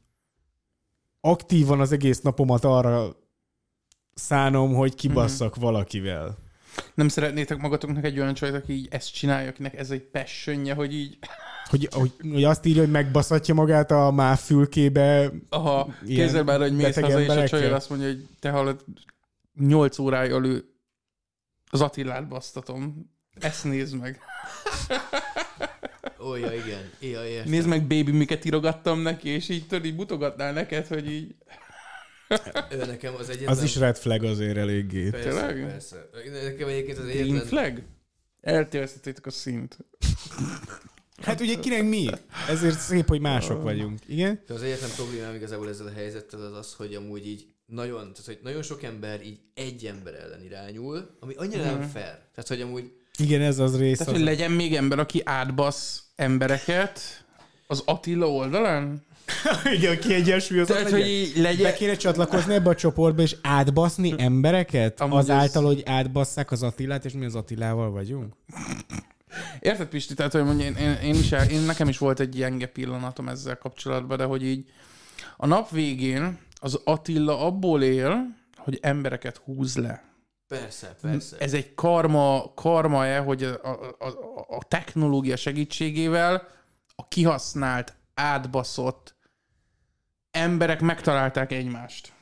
aktívan 1.20 1.80
az 1.80 1.92
egész 1.92 2.20
napomat 2.20 2.64
arra 2.64 3.16
szánom, 4.14 4.74
hogy 4.74 4.94
kibasszak 4.94 5.56
valakivel. 5.56 6.36
Nem 6.94 7.08
szeretnétek 7.08 7.58
magatoknak 7.58 8.04
egy 8.04 8.20
olyan 8.20 8.34
csajt, 8.34 8.54
aki 8.54 8.72
így 8.72 8.88
ezt 8.90 9.14
csinálja, 9.14 9.48
akinek 9.48 9.78
ez 9.78 9.90
egy 9.90 10.02
passionje, 10.02 10.74
hogy 10.74 10.94
így, 10.94 11.18
Hogy, 11.68 11.88
hogy, 11.92 12.12
hogy 12.32 12.44
azt 12.44 12.66
írja, 12.66 12.82
hogy 12.82 12.90
megbaszatja 12.90 13.54
magát 13.54 13.90
a 13.90 14.10
máv 14.10 14.38
fülkébe. 14.38 15.30
aha, 15.48 15.94
kézzel 16.06 16.44
már, 16.44 16.60
hogy 16.60 16.76
mész 16.76 17.00
haza, 17.00 17.20
és 17.20 17.28
a 17.28 17.48
csajod 17.48 17.72
azt 17.72 17.88
mondja, 17.90 18.08
hogy 18.08 18.26
te 18.40 18.50
hallod, 18.50 18.84
8 19.58 19.98
órája 19.98 20.36
elő 20.36 20.64
az 21.70 21.80
Attilát 21.80 22.28
basztatom. 22.28 23.10
Ezt 23.40 23.64
nézd 23.64 24.00
meg. 24.00 24.20
Ó, 26.26 26.34
ja, 26.34 26.52
igen. 26.52 26.90
Ja, 27.00 27.24
értem. 27.26 27.50
Nézd 27.50 27.68
meg, 27.68 27.80
baby, 27.80 28.10
miket 28.10 28.44
írogattam 28.44 29.00
neki, 29.00 29.28
és 29.28 29.48
így 29.48 29.66
tudod, 29.66 29.84
így 29.84 29.94
mutogatnál 29.94 30.52
neked, 30.52 30.86
hogy 30.86 31.10
így... 31.10 31.34
Ő 32.70 32.76
nekem 32.76 33.14
az 33.14 33.28
egyetlen... 33.28 33.48
Az 33.48 33.62
is 33.62 33.76
red 33.76 33.96
flag 33.96 34.24
azért 34.24 34.56
eléggé. 34.56 35.10
Persze, 35.10 35.28
Tényleg? 35.28 35.66
persze. 35.66 36.08
Nekem 36.44 36.68
egyébként 36.68 36.98
az 36.98 37.04
Green 37.04 37.18
egyetlen... 37.18 37.46
flag? 37.46 37.82
Eltévesztettétek 38.40 39.26
a 39.26 39.30
szint. 39.30 39.78
Hát 41.22 41.40
ugye 41.40 41.54
kinek 41.58 41.82
mi? 41.82 42.06
Ezért 42.48 42.78
szép, 42.78 43.08
hogy 43.08 43.20
mások 43.20 43.62
vagyunk. 43.62 43.98
Igen? 44.06 44.42
Az 44.48 44.62
egyetlen 44.62 44.90
problémám 44.96 45.34
igazából 45.34 45.68
ezzel 45.68 45.86
a 45.86 45.92
helyzettel 45.92 46.40
az 46.40 46.56
az, 46.56 46.74
hogy 46.74 46.94
amúgy 46.94 47.26
így 47.26 47.46
nagyon, 47.66 47.98
tehát 47.98 48.24
hogy 48.24 48.38
nagyon 48.42 48.62
sok 48.62 48.82
ember 48.82 49.22
így 49.26 49.38
egy 49.54 49.86
ember 49.86 50.14
ellen 50.14 50.42
irányul, 50.42 51.16
ami 51.20 51.34
annyira 51.34 51.64
nem 51.64 51.80
fair. 51.80 52.18
Tehát, 52.34 52.48
hogy 52.48 52.60
amúgy 52.60 52.92
Igen, 53.18 53.40
ez 53.40 53.58
az 53.58 53.78
rész. 53.78 53.98
Tehát, 53.98 54.12
Az... 54.12 54.18
hogy 54.18 54.28
legyen 54.28 54.50
még 54.50 54.74
ember, 54.74 54.98
aki 54.98 55.22
átbasz 55.24 56.02
embereket 56.16 57.24
az 57.66 57.82
Attila 57.84 58.30
oldalán? 58.30 59.02
Igen, 59.76 59.98
kiegyensúlyozott 59.98 60.76
Tehát, 60.76 60.90
hogy 60.90 61.00
legyen. 61.00 61.16
így 61.16 61.36
legyen... 61.36 61.62
Be 61.62 61.72
kéne 61.72 61.94
csatlakozni 61.96 62.54
ebbe 62.54 62.70
a 62.70 62.74
csoportba, 62.74 63.22
és 63.22 63.36
átbaszni 63.42 64.14
embereket? 64.18 65.00
Amúgy 65.00 65.18
Azáltal, 65.18 65.62
ez- 65.62 65.68
hogy 65.68 65.82
átbasszák 65.86 66.50
az 66.50 66.62
Attilát, 66.62 67.04
és 67.04 67.12
mi 67.12 67.24
az 67.24 67.34
Attilával 67.34 67.90
vagyunk? 67.90 68.34
Érted, 69.60 69.86
Pisti? 69.86 70.14
Tehát, 70.14 70.32
hogy 70.32 70.44
mondja, 70.44 70.66
én, 70.66 70.74
én, 70.74 70.92
én, 71.02 71.14
is, 71.14 71.32
el- 71.32 71.50
én, 71.50 71.60
nekem 71.60 71.88
is 71.88 71.98
volt 71.98 72.20
egy 72.20 72.28
gyenge 72.28 72.66
pillanatom 72.66 73.28
ezzel 73.28 73.58
kapcsolatban, 73.58 74.16
de 74.18 74.24
hogy 74.24 74.44
így 74.44 74.70
a 75.36 75.46
nap 75.46 75.70
végén 75.70 76.38
az 76.60 76.80
Attila 76.84 77.46
abból 77.46 77.82
él, 77.82 78.36
hogy 78.56 78.78
embereket 78.82 79.36
húz 79.44 79.76
le. 79.76 80.04
persze, 80.48 80.96
persze. 81.02 81.36
Ez 81.38 81.52
egy 81.54 81.74
karma, 81.74 82.52
karma-e, 82.54 83.18
hogy 83.18 83.42
a, 83.42 83.54
a, 83.62 83.96
a, 84.04 84.08
a 84.56 84.62
technológia 84.68 85.36
segítségével 85.36 86.48
a 86.96 87.08
kihasznált, 87.08 87.94
átbaszott 88.14 89.13
emberek 90.34 90.80
megtalálták 90.80 91.52
egymást. 91.52 92.12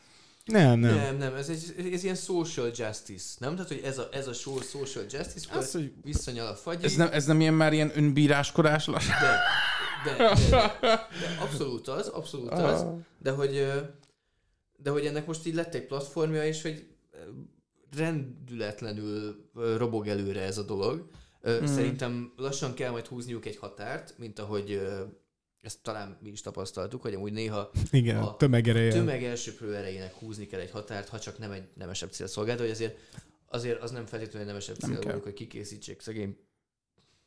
Nem, 0.45 0.79
nem. 0.79 0.95
Nem, 0.95 1.17
nem, 1.17 1.35
ez, 1.35 1.49
egy, 1.49 1.93
ez 1.93 2.03
ilyen 2.05 2.15
social 2.15 2.71
justice, 2.75 3.35
nem? 3.39 3.53
Tehát, 3.55 3.69
hogy 3.69 3.81
ez 3.85 3.99
a, 3.99 4.09
ez 4.13 4.27
a 4.27 4.33
show 4.33 4.61
social 4.61 5.05
justice, 5.11 5.47
akkor 5.49 5.61
Az, 5.63 5.73
hogy- 5.73 5.93
visszanyal 6.03 6.47
a 6.47 6.55
fagyi, 6.55 6.85
Ez 6.85 6.95
nem, 6.97 7.09
ez 7.13 7.25
nem 7.27 7.41
ilyen 7.41 7.55
már 7.55 7.73
ilyen 7.73 7.93
önbíráskodás 7.95 8.87
lassan? 8.87 9.15
de, 9.21 10.17
de, 10.17 10.17
de, 10.17 10.37
de, 10.51 10.79
de, 10.81 11.09
abszolút 11.41 11.89
az, 11.89 12.09
abszolút 12.09 12.51
az, 12.53 12.85
de 13.19 13.31
hogy, 13.31 13.73
de 14.77 14.91
hogy 14.91 15.07
ennek 15.07 15.27
most 15.27 15.47
így 15.47 15.55
lett 15.55 15.75
egy 15.75 15.87
platformja, 15.87 16.45
és 16.45 16.63
hogy 16.63 16.87
rendületlenül 17.97 19.51
robog 19.77 20.09
előre 20.09 20.41
ez 20.43 20.59
a 20.59 20.63
dolog. 20.63 21.09
Mm. 21.51 21.65
Szerintem 21.65 22.33
lassan 22.37 22.75
kell 22.75 22.91
majd 22.91 23.07
húzniuk 23.07 23.47
egy 23.47 23.57
határt, 23.57 24.15
mint 24.19 24.39
ahogy 24.39 24.83
ezt 25.63 25.79
talán 25.83 26.19
mi 26.23 26.31
is 26.31 26.41
tapasztaltuk, 26.41 27.03
hogy 27.03 27.15
amúgy 27.15 27.33
néha 27.33 27.71
Igen, 27.91 28.17
a 28.17 28.37
tömegereje. 28.37 28.93
tömeg 28.93 29.25
elsőprő 29.25 29.75
erejének 29.77 30.15
húzni 30.15 30.47
kell 30.47 30.61
egy 30.61 30.71
határt, 30.71 31.09
ha 31.09 31.19
csak 31.19 31.39
nem 31.39 31.51
egy 31.51 31.63
nemesebb 31.75 32.11
cél 32.11 32.27
szolgál, 32.27 32.57
hogy 32.57 32.71
azért, 32.71 32.99
azért 33.49 33.83
az 33.83 33.91
nem 33.91 34.07
feltétlenül 34.07 34.41
egy 34.41 34.47
nemesebb 34.47 34.77
cél 34.77 34.99
kell. 34.99 35.13
volt, 35.13 35.25
hogy 35.25 35.33
kikészítsék 35.33 36.01
szegény 36.01 36.37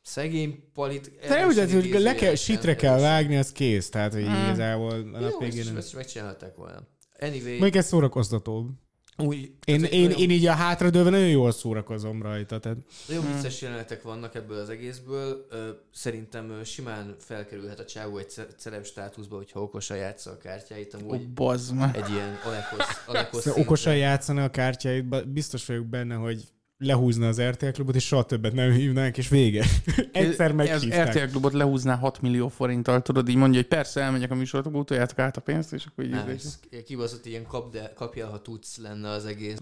szegény 0.02 0.70
palit. 0.74 1.28
Nem 1.28 1.48
úgy, 1.48 1.72
hogy 1.72 1.88
le 2.00 2.14
kell, 2.14 2.34
sitre 2.34 2.76
kell 2.76 3.00
vágni, 3.00 3.36
az 3.36 3.52
kész. 3.52 3.88
Tehát, 3.88 4.12
hogy 4.12 4.22
Mm. 4.22 4.44
igazából 4.44 4.90
a 4.90 4.96
nap 4.96 5.22
ezt, 5.22 5.38
végén 5.38 5.64
nem. 5.64 5.76
ezt 5.76 5.88
is 5.88 5.94
megcsinálhatták 5.94 6.54
volna. 6.56 6.86
Anyway, 7.20 7.58
Még 7.58 7.76
ez 7.76 7.86
szórakoztatóbb. 7.86 8.70
Úgy, 9.18 9.50
Én, 9.64 9.84
én, 9.84 10.02
nagyon- 10.02 10.18
én 10.18 10.30
így 10.30 10.46
a 10.46 10.52
hátradőlve 10.52 11.10
nagyon 11.10 11.28
jól 11.28 11.52
szórakozom 11.52 12.22
rajta. 12.22 12.58
Tehát 12.58 12.78
Nagyon 13.08 13.32
vicces 13.32 13.60
jelenetek 13.62 14.02
vannak 14.02 14.34
ebből 14.34 14.58
az 14.58 14.68
egészből. 14.68 15.46
Szerintem 15.94 16.64
simán 16.64 17.16
felkerülhet 17.18 17.78
a 17.80 17.84
csávó 17.84 18.18
egy 18.18 18.28
ce- 18.28 18.54
celeb 18.58 18.84
státuszba, 18.84 19.36
hogyha 19.36 19.62
okosan 19.62 19.96
játsza 19.96 20.30
a 20.30 20.36
kártyáit. 20.38 20.94
Amúgy 20.94 21.28
bazd 21.28 21.74
meg. 21.74 21.96
egy 21.96 22.10
ilyen 22.10 22.38
Alekos, 22.44 22.86
Alekos 23.06 23.42
szóval 23.42 23.62
okosan 23.62 23.96
játszana 23.96 24.44
a 24.44 24.50
kártyáit, 24.50 25.28
biztos 25.28 25.66
vagyok 25.66 25.86
benne, 25.86 26.14
hogy 26.14 26.42
lehúzna 26.78 27.28
az 27.28 27.42
RTL 27.42 27.68
klubot, 27.70 27.94
és 27.94 28.06
soha 28.06 28.24
többet 28.24 28.52
nem 28.52 28.70
hívnánk, 28.72 29.16
és 29.18 29.28
vége. 29.28 29.64
Egyszer 30.12 30.50
Az 30.50 30.56
meghívták. 30.56 31.08
RTL 31.08 31.30
klubot 31.30 31.52
lehúzná 31.52 31.96
6 31.96 32.20
millió 32.20 32.48
forinttal, 32.48 33.02
tudod, 33.02 33.28
így 33.28 33.36
mondja, 33.36 33.60
hogy 33.60 33.68
persze 33.68 34.00
elmegyek 34.00 34.30
a 34.30 34.34
műsorotokba, 34.34 34.78
utoljátok 34.78 35.18
át 35.18 35.36
a 35.36 35.40
pénzt, 35.40 35.72
és 35.72 35.84
akkor 35.86 36.04
így... 36.04 36.10
Nem, 36.10 36.28
így- 36.30 36.34
ez 36.34 36.58
kibaszott 36.84 37.26
ilyen 37.26 37.46
kap, 37.46 37.72
de, 37.72 37.92
kapja, 37.94 38.26
ha 38.26 38.42
tudsz 38.42 38.76
lenne 38.78 39.08
az 39.08 39.24
egész. 39.26 39.56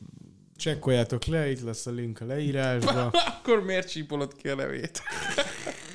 Csekkoljátok 0.56 1.24
le, 1.24 1.50
itt 1.50 1.60
lesz 1.60 1.86
a 1.86 1.90
link 1.90 2.20
a 2.20 2.24
leírásba. 2.24 3.06
Akkor 3.38 3.64
miért 3.64 3.88
csípolod 3.90 4.34
ki 4.36 4.48
a 4.48 4.54
nevét? 4.54 5.02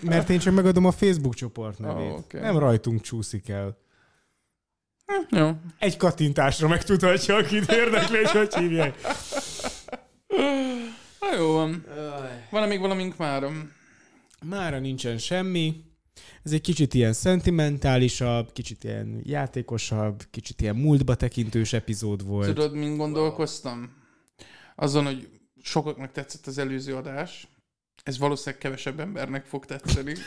Mert 0.01 0.29
én 0.29 0.39
csak 0.39 0.53
megadom 0.53 0.85
a 0.85 0.91
Facebook 0.91 1.33
csoport 1.35 1.79
nevét. 1.79 2.11
Ó, 2.11 2.15
oké. 2.15 2.39
Nem 2.39 2.57
rajtunk 2.57 3.01
csúszik 3.01 3.49
el. 3.49 3.77
Jó. 5.29 5.51
Egy 5.79 5.97
kattintásra 5.97 6.67
megtudhatja, 6.67 7.35
akit 7.35 7.71
érdekli, 7.71 8.19
és 8.19 8.29
hogy 8.31 8.55
hívják. 8.55 8.95
Na 11.19 11.35
jó 11.35 11.51
van. 11.53 11.85
Aj. 12.21 12.47
Van-e 12.49 12.65
még 12.65 12.79
valamink 12.79 13.17
már? 13.17 13.47
Mára 14.45 14.79
nincsen 14.79 15.17
semmi. 15.17 15.83
Ez 16.43 16.51
egy 16.51 16.61
kicsit 16.61 16.93
ilyen 16.93 17.13
szentimentálisabb, 17.13 18.51
kicsit 18.51 18.83
ilyen 18.83 19.21
játékosabb, 19.23 20.23
kicsit 20.31 20.61
ilyen 20.61 20.75
múltba 20.75 21.15
tekintős 21.15 21.73
epizód 21.73 22.25
volt. 22.25 22.47
Tudod, 22.47 22.73
mint 22.73 22.97
gondolkoztam? 22.97 23.93
Azon, 24.75 25.05
hogy 25.05 25.29
sokaknak 25.61 26.11
tetszett 26.11 26.47
az 26.47 26.57
előző 26.57 26.95
adás. 26.95 27.47
Ez 28.03 28.17
valószínűleg 28.17 28.59
kevesebb 28.59 28.99
embernek 28.99 29.45
fog 29.45 29.65
tetszeni. 29.65 30.13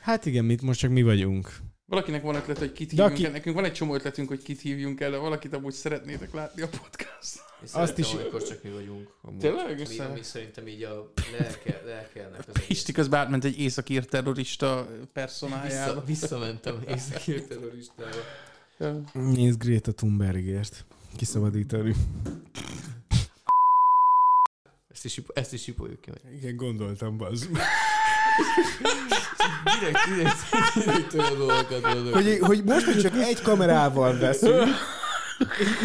Hát 0.00 0.26
igen, 0.26 0.44
mit 0.44 0.62
most 0.62 0.80
csak 0.80 0.90
mi 0.90 1.02
vagyunk. 1.02 1.56
Valakinek 1.90 2.22
van 2.22 2.34
ötlet, 2.34 2.58
hogy 2.58 2.72
kit 2.72 2.90
hívjunk 2.90 3.10
aki- 3.12 3.24
el. 3.24 3.30
Nekünk 3.30 3.54
van 3.54 3.64
egy 3.64 3.72
csomó 3.72 3.94
ötletünk, 3.94 4.28
hogy 4.28 4.42
kit 4.42 4.60
hívjunk 4.60 5.00
el, 5.00 5.10
de 5.10 5.16
valakit 5.16 5.54
amúgy 5.54 5.72
szeretnétek 5.72 6.32
látni 6.34 6.62
a 6.62 6.68
podcast. 6.68 7.42
Szeretem, 7.64 7.94
is- 7.96 8.12
amikor 8.14 8.42
csak 8.42 8.62
mi 8.62 8.70
vagyunk. 8.70 9.08
Amúgy. 9.22 9.38
Tényleg? 9.40 9.74
Mi, 9.74 9.80
Össze- 9.80 10.04
ami 10.04 10.22
szerintem 10.22 10.66
így 10.66 10.82
a 10.82 11.12
lelke, 11.38 11.82
lelkelnek 11.84 12.40
az 12.48 12.54
egész. 12.54 12.68
Isti 12.68 12.92
közben 12.92 13.20
átment 13.20 13.44
egy 13.44 13.58
északír 13.60 14.04
terrorista 14.04 14.88
personájába. 15.12 15.92
Vissza, 16.04 16.04
visszamentem 16.06 16.82
északír 16.88 17.46
terroristába. 17.46 18.16
Ja. 18.78 19.00
Nézd 19.12 19.58
Greta 19.58 19.92
Thunbergért. 19.92 20.84
Kiszabadítani. 21.16 21.94
Ezt 24.92 25.04
is, 25.04 25.20
ezt 25.34 25.52
is 25.52 25.62
sipoljuk 25.62 26.00
ki. 26.00 26.10
Igen, 26.36 26.56
gondoltam, 26.56 27.16
bazd. 27.16 27.48
Direkt, 29.80 30.08
direkt, 30.14 30.36
direkt 30.74 31.14
olyan 31.14 31.38
dolgokat 31.38 31.94
mondok. 31.94 32.14
Hogy, 32.14 32.38
hogy 32.40 32.62
most, 32.64 32.84
hogy 32.84 33.00
csak 33.00 33.14
egy 33.16 33.42
kamerával 33.42 34.18
veszünk, 34.18 34.68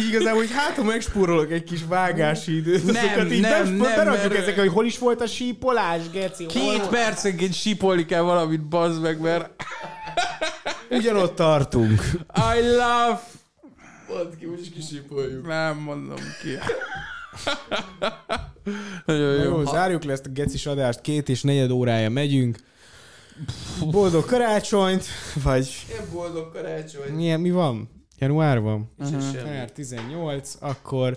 igazából, 0.08 0.40
hogy 0.40 0.52
hát, 0.52 0.76
ha 0.76 0.82
megspórolok 0.82 1.50
egy 1.50 1.64
kis 1.64 1.80
vágási 1.88 2.56
időt, 2.56 2.92
Nem, 2.92 3.04
azokat 3.04 3.32
így 3.32 3.40
nem, 3.40 3.68
nem, 3.68 3.78
berakjuk 3.78 4.32
mert- 4.32 4.42
ezek, 4.42 4.58
hogy 4.58 4.68
hol 4.72 4.84
is 4.84 4.98
volt 4.98 5.20
a 5.20 5.26
sípolás, 5.26 6.10
geci. 6.12 6.44
hol 6.44 6.52
Két 6.52 6.76
volt? 6.76 6.88
percenként 6.88 7.54
sípolni 7.54 8.06
kell 8.06 8.20
valamit, 8.22 8.60
bazd 8.68 9.00
meg, 9.02 9.20
mert 9.20 9.50
Ugyanott 10.90 11.34
tartunk. 11.34 12.00
I 12.56 12.60
love... 12.60 13.20
Mondd 14.08 14.38
ki, 14.38 14.46
úgyis 14.46 14.68
kisipoljuk. 14.74 15.46
Nem 15.46 15.76
mondom 15.76 16.16
ki. 16.42 16.58
Nagyon 19.06 19.36
Na 19.36 19.42
jó. 19.42 19.50
jó, 19.58 19.64
zárjuk 19.64 20.04
le 20.04 20.12
ezt 20.12 20.26
a 20.26 20.30
gecis 20.30 20.66
adást, 20.66 21.00
két 21.00 21.28
és 21.28 21.42
negyed 21.42 21.70
órája 21.70 22.10
megyünk. 22.10 22.58
Boldog 23.90 24.24
karácsonyt, 24.24 25.04
vagy 25.42 25.84
Ilyen 25.88 26.04
boldog 26.12 26.52
karácsony. 26.52 27.12
milyen, 27.12 27.40
mi 27.40 27.50
van? 27.50 27.90
Január 28.18 28.60
van? 28.60 28.92
Január 29.34 29.70
18, 29.72 30.56
akkor 30.60 31.16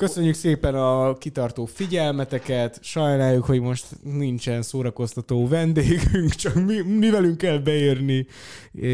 köszönjük 0.00 0.34
szépen 0.34 0.74
a 0.74 1.14
kitartó 1.14 1.64
figyelmeteket, 1.64 2.78
sajnáljuk, 2.82 3.44
hogy 3.44 3.60
most 3.60 3.86
nincsen 4.02 4.62
szórakoztató 4.62 5.48
vendégünk, 5.48 6.34
csak 6.34 6.54
mi, 6.54 6.80
mi 6.80 7.10
velünk 7.10 7.36
kell 7.38 7.58
beérni. 7.58 8.26
É, 8.72 8.88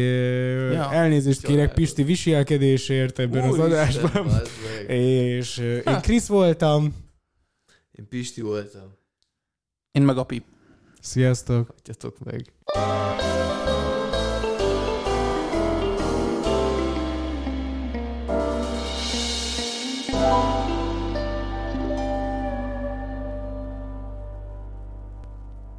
Ja. 0.71 0.91
Elnézést 0.91 1.41
kérek. 1.41 1.73
Pisti 1.73 2.03
viselkedésért 2.03 3.19
ebben 3.19 3.43
az 3.43 3.49
Úristen, 3.59 3.71
adásban. 3.71 4.41
És 4.87 5.57
én 5.57 6.01
Krisz 6.01 6.27
voltam. 6.27 6.95
Én 7.91 8.07
Pisti 8.09 8.41
voltam. 8.41 8.95
Én 9.91 10.01
meg 10.01 10.17
Api. 10.17 10.43
Sziasztok! 11.01 11.67
Hagyjatok 11.67 12.17
meg. 12.23 12.45